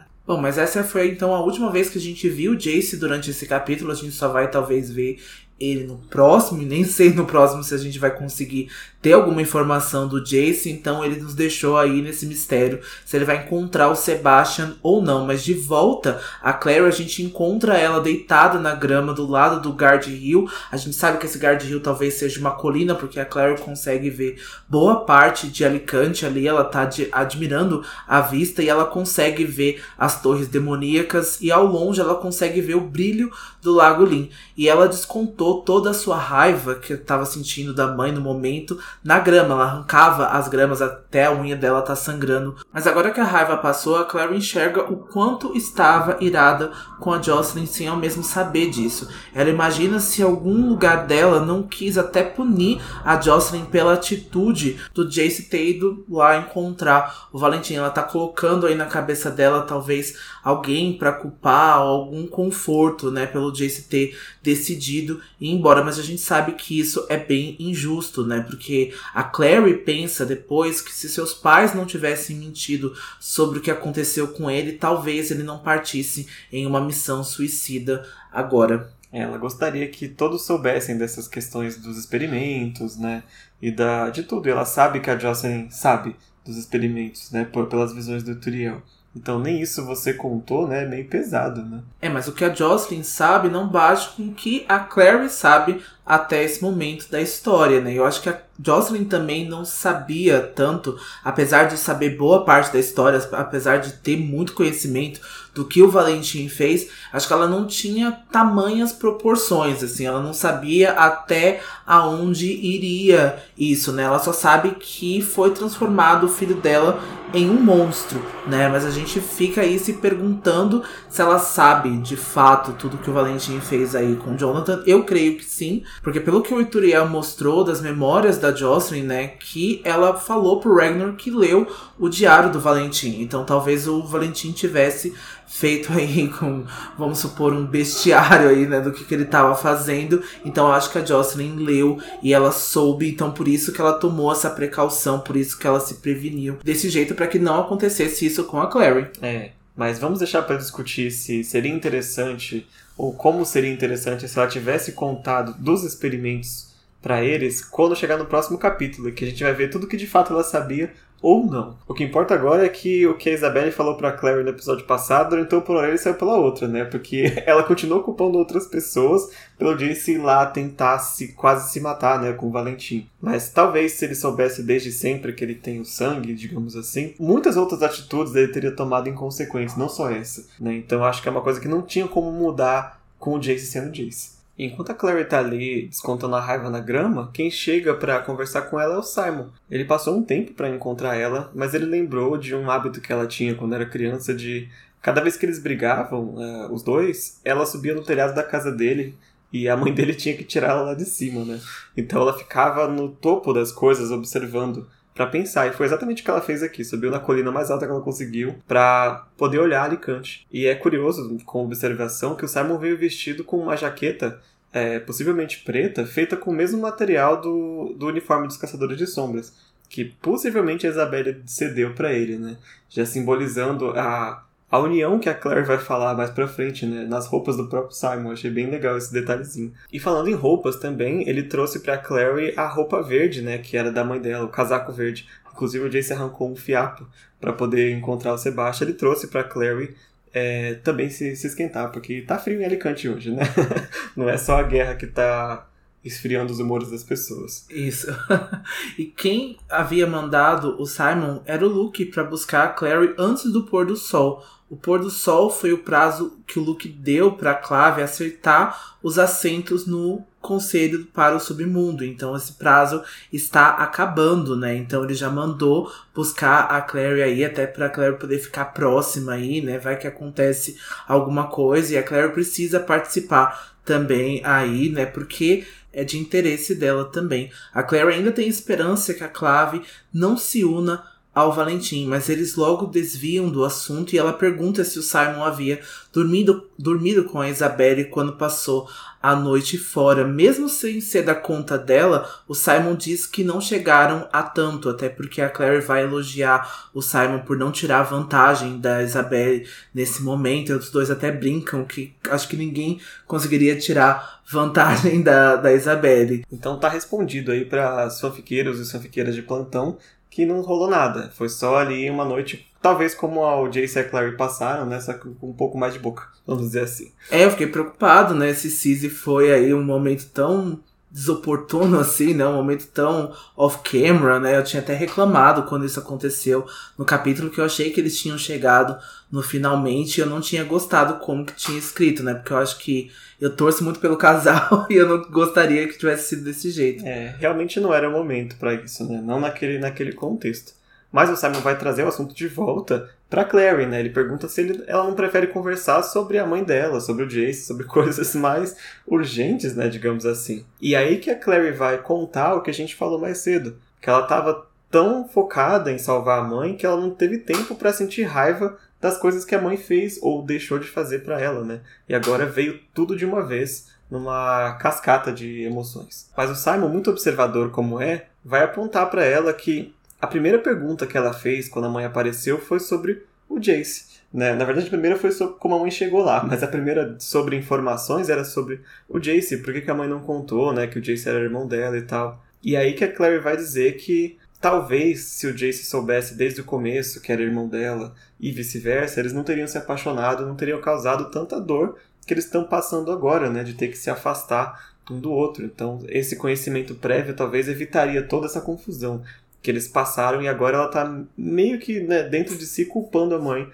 Bom, 0.26 0.40
mas 0.40 0.58
essa 0.58 0.82
foi 0.82 1.08
então 1.10 1.32
a 1.34 1.40
última 1.40 1.70
vez 1.70 1.88
que 1.88 1.98
a 1.98 2.00
gente 2.00 2.28
viu 2.28 2.56
Jace 2.58 2.96
durante 2.96 3.30
esse 3.30 3.46
capítulo. 3.46 3.92
A 3.92 3.94
gente 3.94 4.10
só 4.10 4.28
vai 4.28 4.50
talvez 4.50 4.90
ver 4.90 5.22
ele 5.58 5.84
no 5.84 5.96
próximo, 5.96 6.60
e 6.60 6.66
nem 6.66 6.84
sei 6.84 7.12
no 7.12 7.24
próximo 7.24 7.64
se 7.64 7.74
a 7.74 7.78
gente 7.78 7.98
vai 7.98 8.10
conseguir 8.14 8.68
ter 9.00 9.12
alguma 9.12 9.40
informação 9.40 10.08
do 10.08 10.20
Jace, 10.20 10.68
então 10.68 11.04
ele 11.04 11.20
nos 11.20 11.32
deixou 11.32 11.78
aí 11.78 12.02
nesse 12.02 12.26
mistério 12.26 12.80
se 13.04 13.16
ele 13.16 13.24
vai 13.24 13.44
encontrar 13.44 13.88
o 13.88 13.94
Sebastian 13.94 14.74
ou 14.82 15.00
não. 15.00 15.24
Mas 15.24 15.44
de 15.44 15.54
volta, 15.54 16.20
a 16.42 16.52
Claire, 16.52 16.86
a 16.86 16.90
gente 16.90 17.22
encontra 17.22 17.78
ela 17.78 18.00
deitada 18.00 18.58
na 18.58 18.74
grama 18.74 19.14
do 19.14 19.24
lado 19.24 19.60
do 19.60 19.70
Guard 19.70 20.08
Hill. 20.08 20.50
A 20.72 20.76
gente 20.76 20.96
sabe 20.96 21.18
que 21.18 21.26
esse 21.26 21.38
Guard 21.38 21.62
Hill 21.62 21.80
talvez 21.80 22.14
seja 22.14 22.40
uma 22.40 22.50
colina, 22.50 22.96
porque 22.96 23.20
a 23.20 23.24
Claire 23.24 23.60
consegue 23.60 24.10
ver 24.10 24.42
boa 24.68 25.04
parte 25.04 25.46
de 25.46 25.64
Alicante 25.64 26.26
ali, 26.26 26.48
ela 26.48 26.64
tá 26.64 26.90
admirando 27.12 27.84
a 28.08 28.20
vista 28.20 28.60
e 28.60 28.68
ela 28.68 28.84
consegue 28.84 29.44
ver 29.44 29.84
as 29.96 30.20
torres 30.20 30.48
demoníacas 30.48 31.40
e 31.40 31.52
ao 31.52 31.64
longe 31.64 32.00
ela 32.00 32.16
consegue 32.16 32.60
ver 32.60 32.74
o 32.74 32.80
brilho 32.80 33.30
do 33.62 33.72
Lago 33.72 34.04
Lin. 34.04 34.30
E 34.56 34.68
ela 34.68 34.88
descontou 34.88 35.45
descontou 35.46 35.62
toda 35.62 35.90
a 35.90 35.94
sua 35.94 36.16
raiva 36.16 36.74
que 36.74 36.92
estava 36.92 37.24
sentindo 37.24 37.72
da 37.72 37.86
mãe 37.86 38.10
no 38.10 38.20
momento 38.20 38.78
na 39.04 39.18
grama. 39.18 39.54
Ela 39.54 39.64
arrancava 39.64 40.26
as 40.26 40.48
gramas 40.48 40.82
até 40.82 41.26
a 41.26 41.32
unha 41.32 41.54
dela 41.54 41.82
tá 41.82 41.94
sangrando. 41.94 42.56
Mas 42.72 42.86
agora 42.86 43.10
que 43.10 43.20
a 43.20 43.24
raiva 43.24 43.56
passou, 43.56 43.96
a 43.96 44.04
Claire 44.04 44.36
enxerga 44.36 44.82
o 44.90 44.96
quanto 44.96 45.56
estava 45.56 46.16
irada 46.20 46.72
com 47.00 47.12
a 47.12 47.20
Jocelyn 47.20 47.66
sem 47.66 47.86
ao 47.86 47.96
mesmo 47.96 48.22
saber 48.22 48.70
disso. 48.70 49.08
Ela 49.34 49.50
imagina 49.50 50.00
se 50.00 50.22
algum 50.22 50.68
lugar 50.68 51.06
dela 51.06 51.44
não 51.44 51.62
quis 51.62 51.96
até 51.96 52.22
punir 52.22 52.80
a 53.04 53.20
Jocelyn 53.20 53.66
pela 53.66 53.94
atitude 53.94 54.78
do 54.92 55.08
Jace 55.08 55.44
ter 55.44 55.70
ido 55.70 56.04
lá 56.08 56.38
encontrar 56.38 57.28
o 57.32 57.38
Valentim. 57.38 57.74
Ela 57.74 57.90
tá 57.90 58.02
colocando 58.02 58.66
aí 58.66 58.74
na 58.74 58.86
cabeça 58.86 59.30
dela 59.30 59.62
talvez 59.62 60.16
alguém 60.42 60.96
para 60.96 61.12
culpar, 61.12 61.78
algum 61.78 62.26
conforto, 62.26 63.10
né, 63.10 63.26
pelo 63.26 63.52
Jace 63.52 63.88
ter 63.88 64.16
decidido 64.42 65.20
ir 65.40 65.50
embora, 65.50 65.84
mas 65.84 65.98
a 65.98 66.02
gente 66.02 66.20
sabe 66.20 66.52
que 66.52 66.78
isso 66.78 67.06
é 67.08 67.16
bem 67.16 67.56
injusto, 67.58 68.26
né? 68.26 68.40
Porque 68.40 68.94
a 69.12 69.22
Clary 69.22 69.78
pensa 69.78 70.24
depois 70.24 70.80
que 70.80 70.92
se 70.92 71.08
seus 71.08 71.34
pais 71.34 71.74
não 71.74 71.84
tivessem 71.84 72.36
mentido 72.36 72.94
sobre 73.20 73.58
o 73.58 73.62
que 73.62 73.70
aconteceu 73.70 74.28
com 74.28 74.50
ele, 74.50 74.72
talvez 74.72 75.30
ele 75.30 75.42
não 75.42 75.58
partisse 75.58 76.26
em 76.52 76.66
uma 76.66 76.80
missão 76.80 77.22
suicida 77.22 78.06
agora. 78.32 78.92
Ela 79.12 79.38
gostaria 79.38 79.88
que 79.88 80.08
todos 80.08 80.44
soubessem 80.44 80.98
dessas 80.98 81.28
questões 81.28 81.76
dos 81.76 81.96
experimentos, 81.96 82.96
né? 82.96 83.22
E 83.62 83.70
da, 83.70 84.10
de 84.10 84.22
tudo. 84.22 84.48
E 84.48 84.50
ela 84.50 84.64
sabe 84.64 85.00
que 85.00 85.08
a 85.08 85.18
Jocelyn 85.18 85.70
sabe 85.70 86.16
dos 86.44 86.56
experimentos, 86.56 87.30
né? 87.30 87.44
Por, 87.44 87.66
pelas 87.66 87.94
visões 87.94 88.22
do 88.22 88.36
Turiel. 88.36 88.82
Então 89.16 89.38
nem 89.38 89.62
isso 89.62 89.84
você 89.84 90.12
contou, 90.12 90.68
né? 90.68 90.82
É 90.82 90.86
meio 90.86 91.06
pesado, 91.06 91.62
né? 91.62 91.80
É, 92.02 92.08
mas 92.08 92.28
o 92.28 92.32
que 92.32 92.44
a 92.44 92.52
Jocelyn 92.52 93.02
sabe 93.02 93.48
não 93.48 93.66
bate 93.66 94.10
com 94.10 94.24
o 94.24 94.34
que 94.34 94.66
a 94.68 94.78
Clary 94.78 95.30
sabe 95.30 95.82
até 96.04 96.44
esse 96.44 96.62
momento 96.62 97.10
da 97.10 97.20
história, 97.20 97.80
né? 97.80 97.94
Eu 97.94 98.04
acho 98.04 98.20
que 98.20 98.28
a 98.28 98.38
Jocelyn 98.62 99.06
também 99.06 99.48
não 99.48 99.64
sabia 99.64 100.40
tanto, 100.40 100.98
apesar 101.24 101.64
de 101.64 101.78
saber 101.78 102.10
boa 102.10 102.44
parte 102.44 102.72
da 102.72 102.78
história, 102.78 103.18
apesar 103.32 103.78
de 103.78 103.94
ter 103.94 104.18
muito 104.18 104.52
conhecimento 104.52 105.20
do 105.56 105.64
que 105.64 105.82
o 105.82 105.88
Valentim 105.88 106.50
fez, 106.50 106.90
acho 107.10 107.26
que 107.26 107.32
ela 107.32 107.48
não 107.48 107.66
tinha 107.66 108.12
tamanhas 108.30 108.92
proporções, 108.92 109.82
assim, 109.82 110.04
ela 110.04 110.22
não 110.22 110.34
sabia 110.34 110.92
até 110.92 111.62
aonde 111.86 112.46
iria 112.46 113.42
isso, 113.56 113.90
né? 113.90 114.02
Ela 114.02 114.18
só 114.18 114.34
sabe 114.34 114.72
que 114.78 115.22
foi 115.22 115.52
transformado 115.52 116.26
o 116.26 116.28
filho 116.28 116.56
dela 116.56 117.00
em 117.32 117.48
um 117.48 117.60
monstro, 117.60 118.22
né? 118.46 118.68
Mas 118.68 118.84
a 118.84 118.90
gente 118.90 119.18
fica 119.18 119.62
aí 119.62 119.78
se 119.78 119.94
perguntando 119.94 120.82
se 121.08 121.22
ela 121.22 121.38
sabe 121.38 121.96
de 121.98 122.16
fato 122.16 122.72
tudo 122.72 122.98
que 122.98 123.10
o 123.10 123.12
Valentim 123.12 123.58
fez 123.60 123.94
aí 123.94 124.14
com 124.16 124.36
Jonathan. 124.36 124.82
Eu 124.86 125.04
creio 125.04 125.36
que 125.36 125.44
sim, 125.44 125.82
porque 126.02 126.20
pelo 126.20 126.42
que 126.42 126.52
o 126.52 126.60
Ituriel 126.60 127.08
mostrou 127.08 127.64
das 127.64 127.80
memórias 127.80 128.38
da 128.38 128.54
Jocelyn, 128.54 129.04
né, 129.04 129.28
que 129.28 129.80
ela 129.84 130.16
falou 130.16 130.60
pro 130.60 130.76
Ragnar 130.76 131.14
que 131.14 131.30
leu 131.30 131.66
o 131.98 132.08
diário 132.08 132.52
do 132.52 132.60
Valentim. 132.60 133.20
Então 133.20 133.44
talvez 133.44 133.88
o 133.88 134.02
Valentim 134.02 134.52
tivesse 134.52 135.14
feito 135.46 135.92
aí 135.92 136.28
com, 136.38 136.64
vamos 136.98 137.18
supor, 137.18 137.52
um 137.52 137.66
bestiário 137.66 138.48
aí, 138.48 138.66
né, 138.66 138.80
do 138.80 138.92
que, 138.92 139.04
que 139.04 139.14
ele 139.14 139.24
estava 139.24 139.54
fazendo. 139.54 140.22
Então 140.44 140.66
eu 140.66 140.72
acho 140.72 140.90
que 140.90 140.98
a 140.98 141.04
Jocelyn 141.04 141.56
leu 141.56 141.98
e 142.22 142.34
ela 142.34 142.52
soube, 142.52 143.08
então 143.08 143.30
por 143.30 143.48
isso 143.48 143.72
que 143.72 143.80
ela 143.80 143.94
tomou 143.94 144.32
essa 144.32 144.50
precaução, 144.50 145.20
por 145.20 145.36
isso 145.36 145.58
que 145.58 145.66
ela 145.66 145.80
se 145.80 145.94
preveniu 145.94 146.58
desse 146.64 146.88
jeito 146.88 147.14
para 147.14 147.26
que 147.26 147.38
não 147.38 147.60
acontecesse 147.60 148.26
isso 148.26 148.44
com 148.44 148.60
a 148.60 148.66
Clary. 148.66 149.08
É, 149.22 149.50
mas 149.76 149.98
vamos 149.98 150.18
deixar 150.18 150.42
para 150.42 150.56
discutir 150.56 151.10
se 151.10 151.44
seria 151.44 151.72
interessante 151.72 152.66
ou 152.96 153.12
como 153.12 153.44
seria 153.44 153.70
interessante 153.70 154.26
se 154.26 154.38
ela 154.38 154.48
tivesse 154.48 154.92
contado 154.92 155.54
dos 155.58 155.84
experimentos 155.84 156.74
para 157.02 157.22
eles 157.22 157.64
quando 157.64 157.94
chegar 157.94 158.16
no 158.16 158.24
próximo 158.24 158.58
capítulo, 158.58 159.12
que 159.12 159.24
a 159.24 159.28
gente 159.28 159.42
vai 159.42 159.52
ver 159.52 159.68
tudo 159.68 159.86
que 159.86 159.96
de 159.96 160.06
fato 160.06 160.32
ela 160.32 160.42
sabia 160.42 160.92
ou 161.22 161.44
não. 161.44 161.76
O 161.88 161.94
que 161.94 162.04
importa 162.04 162.34
agora 162.34 162.64
é 162.64 162.68
que 162.68 163.06
o 163.06 163.14
que 163.14 163.30
a 163.30 163.32
Isabelle 163.32 163.70
falou 163.70 163.96
pra 163.96 164.12
Clary 164.12 164.42
no 164.42 164.50
episódio 164.50 164.86
passado 164.86 165.38
entrou 165.38 165.62
por 165.62 165.76
orelha 165.76 165.94
e 165.94 165.98
saiu 165.98 166.14
pela 166.14 166.36
outra, 166.36 166.68
né? 166.68 166.84
Porque 166.84 167.32
ela 167.46 167.62
continuou 167.62 168.02
culpando 168.02 168.38
outras 168.38 168.66
pessoas 168.66 169.30
pelo 169.58 169.76
Jace 169.76 170.12
ir 170.12 170.18
lá 170.18 170.46
tentar 170.46 170.98
se, 170.98 171.28
quase 171.28 171.72
se 171.72 171.80
matar, 171.80 172.20
né? 172.20 172.32
Com 172.32 172.46
o 172.46 172.50
Valentim. 172.50 173.08
Mas 173.20 173.48
talvez 173.48 173.92
se 173.92 174.04
ele 174.04 174.14
soubesse 174.14 174.62
desde 174.62 174.92
sempre 174.92 175.32
que 175.32 175.42
ele 175.42 175.54
tem 175.54 175.80
o 175.80 175.84
sangue, 175.84 176.34
digamos 176.34 176.76
assim, 176.76 177.14
muitas 177.18 177.56
outras 177.56 177.82
atitudes 177.82 178.34
ele 178.34 178.52
teria 178.52 178.70
tomado 178.70 179.08
em 179.08 179.14
consequência, 179.14 179.78
não 179.78 179.88
só 179.88 180.10
essa, 180.10 180.46
né? 180.60 180.74
Então 180.74 181.04
acho 181.04 181.22
que 181.22 181.28
é 181.28 181.30
uma 181.30 181.42
coisa 181.42 181.60
que 181.60 181.68
não 181.68 181.82
tinha 181.82 182.06
como 182.06 182.30
mudar 182.30 183.00
com 183.18 183.34
o 183.34 183.40
Jace 183.40 183.66
sendo 183.66 183.90
Jace. 183.90 184.35
Enquanto 184.58 184.90
a 184.90 184.94
Clary 184.94 185.24
tá 185.26 185.38
ali 185.38 185.86
descontando 185.86 186.34
a 186.34 186.40
raiva 186.40 186.70
na 186.70 186.80
grama, 186.80 187.30
quem 187.32 187.50
chega 187.50 187.94
para 187.94 188.20
conversar 188.20 188.62
com 188.62 188.80
ela 188.80 188.94
é 188.94 188.98
o 188.98 189.02
Simon. 189.02 189.48
Ele 189.70 189.84
passou 189.84 190.16
um 190.16 190.22
tempo 190.22 190.52
para 190.54 190.70
encontrar 190.70 191.14
ela, 191.14 191.50
mas 191.54 191.74
ele 191.74 191.84
lembrou 191.84 192.38
de 192.38 192.54
um 192.54 192.70
hábito 192.70 193.00
que 193.00 193.12
ela 193.12 193.26
tinha 193.26 193.54
quando 193.54 193.74
era 193.74 193.84
criança 193.84 194.34
de 194.34 194.68
cada 195.02 195.20
vez 195.20 195.36
que 195.36 195.46
eles 195.46 195.60
brigavam, 195.60 196.34
uh, 196.34 196.72
os 196.72 196.82
dois, 196.82 197.40
ela 197.44 197.64
subia 197.64 197.94
no 197.94 198.02
telhado 198.02 198.34
da 198.34 198.42
casa 198.42 198.72
dele 198.72 199.14
e 199.52 199.68
a 199.68 199.76
mãe 199.76 199.92
dele 199.94 200.14
tinha 200.14 200.36
que 200.36 200.42
tirar 200.42 200.70
ela 200.70 200.82
lá 200.82 200.94
de 200.94 201.04
cima, 201.04 201.44
né? 201.44 201.60
Então 201.96 202.20
ela 202.20 202.36
ficava 202.36 202.88
no 202.88 203.10
topo 203.10 203.52
das 203.52 203.70
coisas 203.70 204.10
observando 204.10 204.88
para 205.16 205.26
pensar. 205.26 205.66
E 205.66 205.72
foi 205.72 205.86
exatamente 205.86 206.20
o 206.20 206.24
que 206.24 206.30
ela 206.30 206.42
fez 206.42 206.62
aqui. 206.62 206.84
Subiu 206.84 207.10
na 207.10 207.18
colina 207.18 207.50
mais 207.50 207.70
alta 207.70 207.86
que 207.86 207.90
ela 207.90 208.02
conseguiu 208.02 208.54
para 208.68 209.26
poder 209.36 209.58
olhar 209.58 209.82
Alicante. 209.82 210.46
E 210.52 210.66
é 210.66 210.74
curioso, 210.74 211.38
com 211.44 211.64
observação, 211.64 212.36
que 212.36 212.44
o 212.44 212.48
Simon 212.48 212.78
veio 212.78 212.98
vestido 212.98 213.42
com 213.42 213.56
uma 213.58 213.76
jaqueta 213.76 214.38
é, 214.72 215.00
possivelmente 215.00 215.64
preta, 215.64 216.04
feita 216.04 216.36
com 216.36 216.50
o 216.50 216.54
mesmo 216.54 216.80
material 216.80 217.40
do, 217.40 217.94
do 217.98 218.06
uniforme 218.06 218.46
dos 218.46 218.58
Caçadores 218.58 218.98
de 218.98 219.06
Sombras. 219.06 219.54
Que 219.88 220.04
possivelmente 220.04 220.86
a 220.86 220.90
Isabelle 220.90 221.42
cedeu 221.46 221.94
para 221.94 222.12
ele, 222.12 222.36
né? 222.36 222.58
Já 222.90 223.06
simbolizando 223.06 223.90
a, 223.90 224.44
a 224.70 224.78
união 224.78 225.18
que 225.18 225.28
a 225.28 225.34
Claire 225.34 225.64
vai 225.64 225.78
falar 225.78 226.14
mais 226.14 226.30
pra 226.30 226.48
frente, 226.48 226.84
né? 226.84 227.04
Nas 227.04 227.26
roupas 227.26 227.56
do 227.56 227.68
próprio 227.68 227.94
Simon. 227.94 228.32
Achei 228.32 228.50
bem 228.50 228.68
legal 228.68 228.96
esse 228.96 229.12
detalhezinho. 229.12 229.72
E 229.92 230.00
falando 230.00 230.28
em 230.28 230.34
roupas 230.34 230.76
também, 230.76 231.28
ele 231.28 231.44
trouxe 231.44 231.80
pra 231.80 231.96
Clary 231.96 232.52
a 232.56 232.66
roupa 232.66 233.02
verde, 233.02 233.42
né? 233.42 233.58
Que 233.58 233.76
era 233.76 233.92
da 233.92 234.04
mãe 234.04 234.20
dela, 234.20 234.44
o 234.44 234.48
casaco 234.48 234.92
verde. 234.92 235.26
Inclusive 235.52 235.84
o 235.84 235.88
Jace 235.88 236.12
arrancou 236.12 236.50
um 236.50 236.56
fiapo 236.56 237.06
para 237.40 237.52
poder 237.52 237.92
encontrar 237.92 238.32
o 238.32 238.38
Sebastian. 238.38 238.86
Ele 238.86 238.94
trouxe 238.94 239.28
pra 239.28 239.44
Clary 239.44 239.94
é, 240.34 240.74
também 240.74 241.08
se, 241.08 241.34
se 241.36 241.46
esquentar, 241.46 241.90
porque 241.92 242.20
tá 242.22 242.38
frio 242.38 242.60
em 242.60 242.64
Alicante 242.64 243.08
hoje, 243.08 243.30
né? 243.30 243.44
Não 244.16 244.28
é 244.28 244.36
só 244.36 244.58
a 244.58 244.62
guerra 244.62 244.94
que 244.96 245.06
tá 245.06 245.66
esfriando 246.04 246.52
os 246.52 246.60
humores 246.60 246.90
das 246.90 247.02
pessoas. 247.02 247.66
Isso. 247.68 248.06
e 248.98 249.06
quem 249.06 249.56
havia 249.68 250.06
mandado 250.06 250.80
o 250.80 250.86
Simon 250.86 251.40
era 251.44 251.66
o 251.66 251.68
Luke 251.68 252.04
para 252.06 252.22
buscar 252.22 252.64
a 252.64 252.68
Clary 252.68 253.14
antes 253.18 253.50
do 253.50 253.64
pôr 253.64 253.86
do 253.86 253.96
sol. 253.96 254.44
O 254.68 254.76
pôr 254.76 254.98
do 254.98 255.10
sol 255.10 255.48
foi 255.48 255.72
o 255.72 255.78
prazo 255.78 256.38
que 256.44 256.58
o 256.58 256.62
Luke 256.62 256.88
deu 256.88 257.32
para 257.32 257.54
Clave 257.54 258.02
acertar 258.02 258.96
os 259.00 259.16
assentos 259.16 259.86
no 259.86 260.24
conselho 260.40 261.06
para 261.06 261.36
o 261.36 261.40
submundo. 261.40 262.04
Então 262.04 262.36
esse 262.36 262.52
prazo 262.54 263.02
está 263.32 263.70
acabando, 263.70 264.56
né? 264.56 264.76
Então 264.76 265.04
ele 265.04 265.14
já 265.14 265.30
mandou 265.30 265.90
buscar 266.12 266.62
a 266.62 266.80
Clary 266.80 267.22
aí 267.22 267.44
até 267.44 267.66
para 267.66 267.88
Clary 267.88 268.18
poder 268.18 268.38
ficar 268.38 268.66
próxima 268.66 269.32
aí, 269.34 269.60
né? 269.60 269.78
Vai 269.78 269.96
que 269.96 270.06
acontece 270.06 270.76
alguma 271.06 271.46
coisa 271.46 271.94
e 271.94 271.98
a 271.98 272.02
Clary 272.02 272.32
precisa 272.32 272.80
participar 272.80 273.76
também 273.84 274.40
aí, 274.44 274.88
né? 274.88 275.06
Porque 275.06 275.64
é 275.92 276.02
de 276.02 276.18
interesse 276.18 276.74
dela 276.74 277.04
também. 277.04 277.50
A 277.72 277.82
Clary 277.82 278.14
ainda 278.14 278.32
tem 278.32 278.48
esperança 278.48 279.14
que 279.14 279.24
a 279.24 279.28
Clave 279.28 279.82
não 280.12 280.36
se 280.36 280.64
una 280.64 281.04
ao 281.36 281.52
Valentim, 281.52 282.06
mas 282.06 282.30
eles 282.30 282.54
logo 282.54 282.86
desviam 282.86 283.50
do 283.50 283.62
assunto 283.62 284.14
e 284.14 284.18
ela 284.18 284.32
pergunta 284.32 284.82
se 284.82 284.98
o 284.98 285.02
Simon 285.02 285.44
havia 285.44 285.82
dormido, 286.10 286.66
dormido 286.78 287.24
com 287.24 287.38
a 287.38 287.50
Isabelle 287.50 288.06
quando 288.06 288.38
passou 288.38 288.88
a 289.22 289.36
noite 289.36 289.76
fora. 289.76 290.24
Mesmo 290.24 290.66
sem 290.66 290.98
ser 290.98 291.24
da 291.24 291.34
conta 291.34 291.76
dela, 291.76 292.26
o 292.48 292.54
Simon 292.54 292.94
diz 292.94 293.26
que 293.26 293.44
não 293.44 293.60
chegaram 293.60 294.26
a 294.32 294.42
tanto, 294.42 294.88
até 294.88 295.10
porque 295.10 295.42
a 295.42 295.50
Claire 295.50 295.84
vai 295.84 296.04
elogiar 296.04 296.88
o 296.94 297.02
Simon 297.02 297.40
por 297.40 297.58
não 297.58 297.70
tirar 297.70 298.02
vantagem 298.04 298.78
da 298.78 299.02
Isabelle 299.02 299.68
nesse 299.92 300.22
momento. 300.22 300.72
Os 300.72 300.90
dois 300.90 301.10
até 301.10 301.30
brincam 301.30 301.84
que 301.84 302.14
acho 302.30 302.48
que 302.48 302.56
ninguém 302.56 302.98
conseguiria 303.26 303.78
tirar 303.78 304.40
vantagem 304.48 305.20
da, 305.22 305.56
da 305.56 305.72
Isabelle. 305.72 306.44
Então 306.50 306.78
tá 306.78 306.88
respondido 306.88 307.50
aí 307.50 307.64
para 307.64 308.08
fanfiqueiros 308.08 308.80
e 308.80 308.90
fanfiqueiras 308.90 309.34
de 309.34 309.42
plantão 309.42 309.98
que 310.36 310.44
não 310.44 310.60
rolou 310.60 310.90
nada. 310.90 311.30
Foi 311.32 311.48
só 311.48 311.78
ali 311.78 312.10
uma 312.10 312.22
noite, 312.22 312.70
talvez 312.82 313.14
como 313.14 313.40
o 313.40 313.68
Jace 313.70 313.96
e 313.96 314.00
a 314.02 314.04
Clary 314.04 314.36
passaram, 314.36 314.84
né? 314.84 315.00
Só 315.00 315.14
com 315.14 315.34
um 315.42 315.54
pouco 315.54 315.78
mais 315.78 315.94
de 315.94 315.98
boca, 315.98 316.28
vamos 316.46 316.64
dizer 316.64 316.80
assim. 316.80 317.10
É, 317.30 317.46
eu 317.46 317.50
fiquei 317.50 317.66
preocupado, 317.66 318.34
né? 318.34 318.50
Esse 318.50 318.70
Cizzy 318.70 319.08
foi 319.08 319.50
aí 319.50 319.72
um 319.72 319.82
momento 319.82 320.28
tão 320.34 320.78
desoportuno 321.16 321.98
assim, 321.98 322.34
né? 322.34 322.46
Um 322.46 322.56
momento 322.56 322.86
tão 322.88 323.32
off-camera, 323.56 324.38
né? 324.38 324.54
Eu 324.54 324.62
tinha 324.62 324.82
até 324.82 324.92
reclamado 324.92 325.62
quando 325.62 325.86
isso 325.86 325.98
aconteceu 325.98 326.66
no 326.98 327.06
capítulo 327.06 327.48
que 327.48 327.58
eu 327.58 327.64
achei 327.64 327.90
que 327.90 327.98
eles 327.98 328.20
tinham 328.20 328.36
chegado 328.36 328.98
no 329.32 329.42
finalmente 329.42 330.20
eu 330.20 330.26
não 330.26 330.42
tinha 330.42 330.62
gostado 330.62 331.14
como 331.14 331.46
que 331.46 331.54
tinha 331.54 331.78
escrito, 331.78 332.22
né? 332.22 332.34
Porque 332.34 332.52
eu 332.52 332.58
acho 332.58 332.76
que 332.76 333.10
eu 333.40 333.56
torço 333.56 333.82
muito 333.82 333.98
pelo 333.98 334.18
casal 334.18 334.86
e 334.90 334.94
eu 334.94 335.08
não 335.08 335.22
gostaria 335.30 335.88
que 335.88 335.96
tivesse 335.96 336.28
sido 336.28 336.44
desse 336.44 336.70
jeito. 336.70 337.02
É, 337.06 337.34
realmente 337.38 337.80
não 337.80 337.94
era 337.94 338.06
o 338.06 338.12
momento 338.12 338.56
para 338.56 338.74
isso, 338.74 339.02
né? 339.10 339.18
Não 339.24 339.40
naquele, 339.40 339.78
naquele 339.78 340.12
contexto. 340.12 340.74
Mas 341.12 341.30
o 341.30 341.36
Simon 341.36 341.60
vai 341.60 341.78
trazer 341.78 342.04
o 342.04 342.08
assunto 342.08 342.34
de 342.34 342.48
volta 342.48 343.10
para 343.28 343.44
Clary, 343.44 343.86
né? 343.86 344.00
Ele 344.00 344.10
pergunta 344.10 344.48
se 344.48 344.60
ele, 344.60 344.84
ela 344.86 345.04
não 345.04 345.14
prefere 345.14 345.48
conversar 345.48 346.02
sobre 346.02 346.38
a 346.38 346.46
mãe 346.46 346.62
dela, 346.62 347.00
sobre 347.00 347.24
o 347.24 347.28
Jace, 347.28 347.66
sobre 347.66 347.84
coisas 347.88 348.34
mais 348.34 348.76
urgentes, 349.06 349.74
né, 349.74 349.88
digamos 349.88 350.26
assim. 350.26 350.64
E 350.80 350.94
aí 350.94 351.18
que 351.18 351.30
a 351.30 351.38
Clary 351.38 351.72
vai 351.72 351.98
contar 351.98 352.54
o 352.54 352.62
que 352.62 352.70
a 352.70 352.74
gente 352.74 352.94
falou 352.94 353.18
mais 353.18 353.38
cedo, 353.38 353.78
que 354.00 354.10
ela 354.10 354.22
estava 354.22 354.66
tão 354.90 355.28
focada 355.28 355.90
em 355.90 355.98
salvar 355.98 356.38
a 356.38 356.44
mãe 356.44 356.76
que 356.76 356.86
ela 356.86 357.00
não 357.00 357.10
teve 357.10 357.38
tempo 357.38 357.74
para 357.74 357.92
sentir 357.92 358.22
raiva 358.22 358.78
das 359.00 359.18
coisas 359.18 359.44
que 359.44 359.54
a 359.54 359.60
mãe 359.60 359.76
fez 359.76 360.18
ou 360.22 360.42
deixou 360.42 360.78
de 360.78 360.88
fazer 360.88 361.20
para 361.20 361.40
ela, 361.40 361.64
né? 361.64 361.80
E 362.08 362.14
agora 362.14 362.46
veio 362.46 362.80
tudo 362.94 363.16
de 363.16 363.24
uma 363.24 363.42
vez 363.42 363.88
numa 364.10 364.74
cascata 364.74 365.32
de 365.32 365.62
emoções. 365.62 366.30
Mas 366.36 366.50
o 366.50 366.54
Simon, 366.54 366.88
muito 366.88 367.10
observador 367.10 367.70
como 367.70 368.00
é, 368.00 368.26
vai 368.44 368.62
apontar 368.62 369.10
para 369.10 369.24
ela 369.24 369.52
que 369.52 369.94
a 370.20 370.26
primeira 370.26 370.58
pergunta 370.58 371.06
que 371.06 371.16
ela 371.16 371.32
fez 371.32 371.68
quando 371.68 371.86
a 371.86 371.90
mãe 371.90 372.04
apareceu 372.04 372.58
foi 372.58 372.80
sobre 372.80 373.24
o 373.48 373.58
Jace. 373.58 374.16
Né? 374.32 374.54
Na 374.54 374.64
verdade, 374.64 374.86
a 374.86 374.90
primeira 374.90 375.16
foi 375.16 375.30
sobre 375.30 375.56
como 375.58 375.74
a 375.74 375.78
mãe 375.78 375.90
chegou 375.90 376.22
lá, 376.22 376.42
mas 376.44 376.62
a 376.62 376.68
primeira 376.68 377.16
sobre 377.18 377.56
informações 377.56 378.28
era 378.28 378.44
sobre 378.44 378.80
o 379.08 379.18
Jace, 379.18 379.58
por 379.58 379.72
que, 379.72 379.80
que 379.80 379.90
a 379.90 379.94
mãe 379.94 380.08
não 380.08 380.20
contou, 380.20 380.72
né, 380.72 380.86
que 380.86 380.98
o 380.98 381.02
Jace 381.02 381.28
era 381.28 381.38
irmão 381.38 381.66
dela 381.66 381.96
e 381.96 382.02
tal. 382.02 382.42
E 382.62 382.76
aí 382.76 382.94
que 382.94 383.04
a 383.04 383.12
Clary 383.12 383.38
vai 383.38 383.56
dizer 383.56 383.96
que 383.96 384.36
talvez 384.60 385.20
se 385.24 385.46
o 385.46 385.54
Jace 385.54 385.84
soubesse 385.84 386.34
desde 386.34 386.60
o 386.60 386.64
começo 386.64 387.20
que 387.20 387.30
era 387.30 387.42
irmão 387.42 387.68
dela 387.68 388.14
e 388.40 388.50
vice-versa, 388.50 389.20
eles 389.20 389.32
não 389.32 389.44
teriam 389.44 389.68
se 389.68 389.78
apaixonado, 389.78 390.44
não 390.44 390.56
teriam 390.56 390.80
causado 390.80 391.30
tanta 391.30 391.60
dor 391.60 391.96
que 392.26 392.34
eles 392.34 392.44
estão 392.44 392.64
passando 392.64 393.12
agora, 393.12 393.48
né, 393.48 393.62
de 393.62 393.74
ter 393.74 393.88
que 393.88 393.96
se 393.96 394.10
afastar 394.10 394.96
um 395.08 395.20
do 395.20 395.30
outro. 395.30 395.64
Então, 395.64 396.00
esse 396.08 396.36
conhecimento 396.36 396.94
prévio 396.94 397.34
talvez 397.34 397.68
evitaria 397.68 398.22
toda 398.22 398.46
essa 398.46 398.60
confusão 398.60 399.22
que 399.66 399.70
eles 399.72 399.88
passaram 399.88 400.40
e 400.40 400.46
agora 400.46 400.76
ela 400.76 400.86
tá 400.86 401.12
meio 401.36 401.80
que 401.80 401.98
né, 401.98 402.22
dentro 402.22 402.56
de 402.56 402.64
si 402.64 402.84
culpando 402.84 403.34
a 403.34 403.38
mãe 403.40 403.68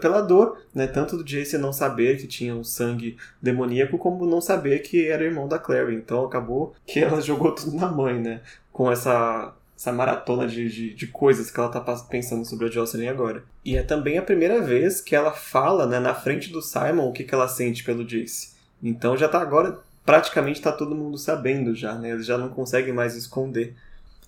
pela 0.00 0.22
dor, 0.22 0.58
né, 0.74 0.86
tanto 0.86 1.18
do 1.18 1.22
Jace 1.22 1.58
não 1.58 1.70
saber 1.70 2.16
que 2.16 2.26
tinha 2.26 2.54
um 2.54 2.64
sangue 2.64 3.18
demoníaco, 3.40 3.98
como 3.98 4.24
não 4.24 4.40
saber 4.40 4.78
que 4.78 5.06
era 5.06 5.22
irmão 5.22 5.46
da 5.46 5.58
Clary. 5.58 5.96
Então 5.96 6.24
acabou 6.24 6.74
que 6.86 7.00
ela 7.00 7.20
jogou 7.20 7.54
tudo 7.54 7.76
na 7.76 7.88
mãe, 7.88 8.18
né, 8.18 8.40
com 8.72 8.90
essa, 8.90 9.54
essa 9.76 9.92
maratona 9.92 10.48
de, 10.48 10.66
de, 10.66 10.94
de 10.94 11.06
coisas 11.08 11.50
que 11.50 11.60
ela 11.60 11.68
tá 11.68 11.80
pensando 12.08 12.46
sobre 12.46 12.64
a 12.64 12.70
Jocelyn 12.70 13.08
agora. 13.08 13.44
E 13.62 13.76
é 13.76 13.82
também 13.82 14.16
a 14.16 14.22
primeira 14.22 14.62
vez 14.62 15.02
que 15.02 15.14
ela 15.14 15.32
fala, 15.32 15.86
né, 15.86 16.00
na 16.00 16.14
frente 16.14 16.50
do 16.50 16.62
Simon 16.62 17.06
o 17.06 17.12
que, 17.12 17.22
que 17.22 17.34
ela 17.34 17.48
sente 17.48 17.84
pelo 17.84 18.02
Jace. 18.02 18.54
Então 18.82 19.14
já 19.14 19.28
tá 19.28 19.42
agora, 19.42 19.78
praticamente 20.06 20.62
tá 20.62 20.72
todo 20.72 20.96
mundo 20.96 21.18
sabendo 21.18 21.74
já, 21.74 21.96
né, 21.96 22.12
eles 22.12 22.24
já 22.24 22.38
não 22.38 22.48
conseguem 22.48 22.94
mais 22.94 23.14
esconder. 23.14 23.76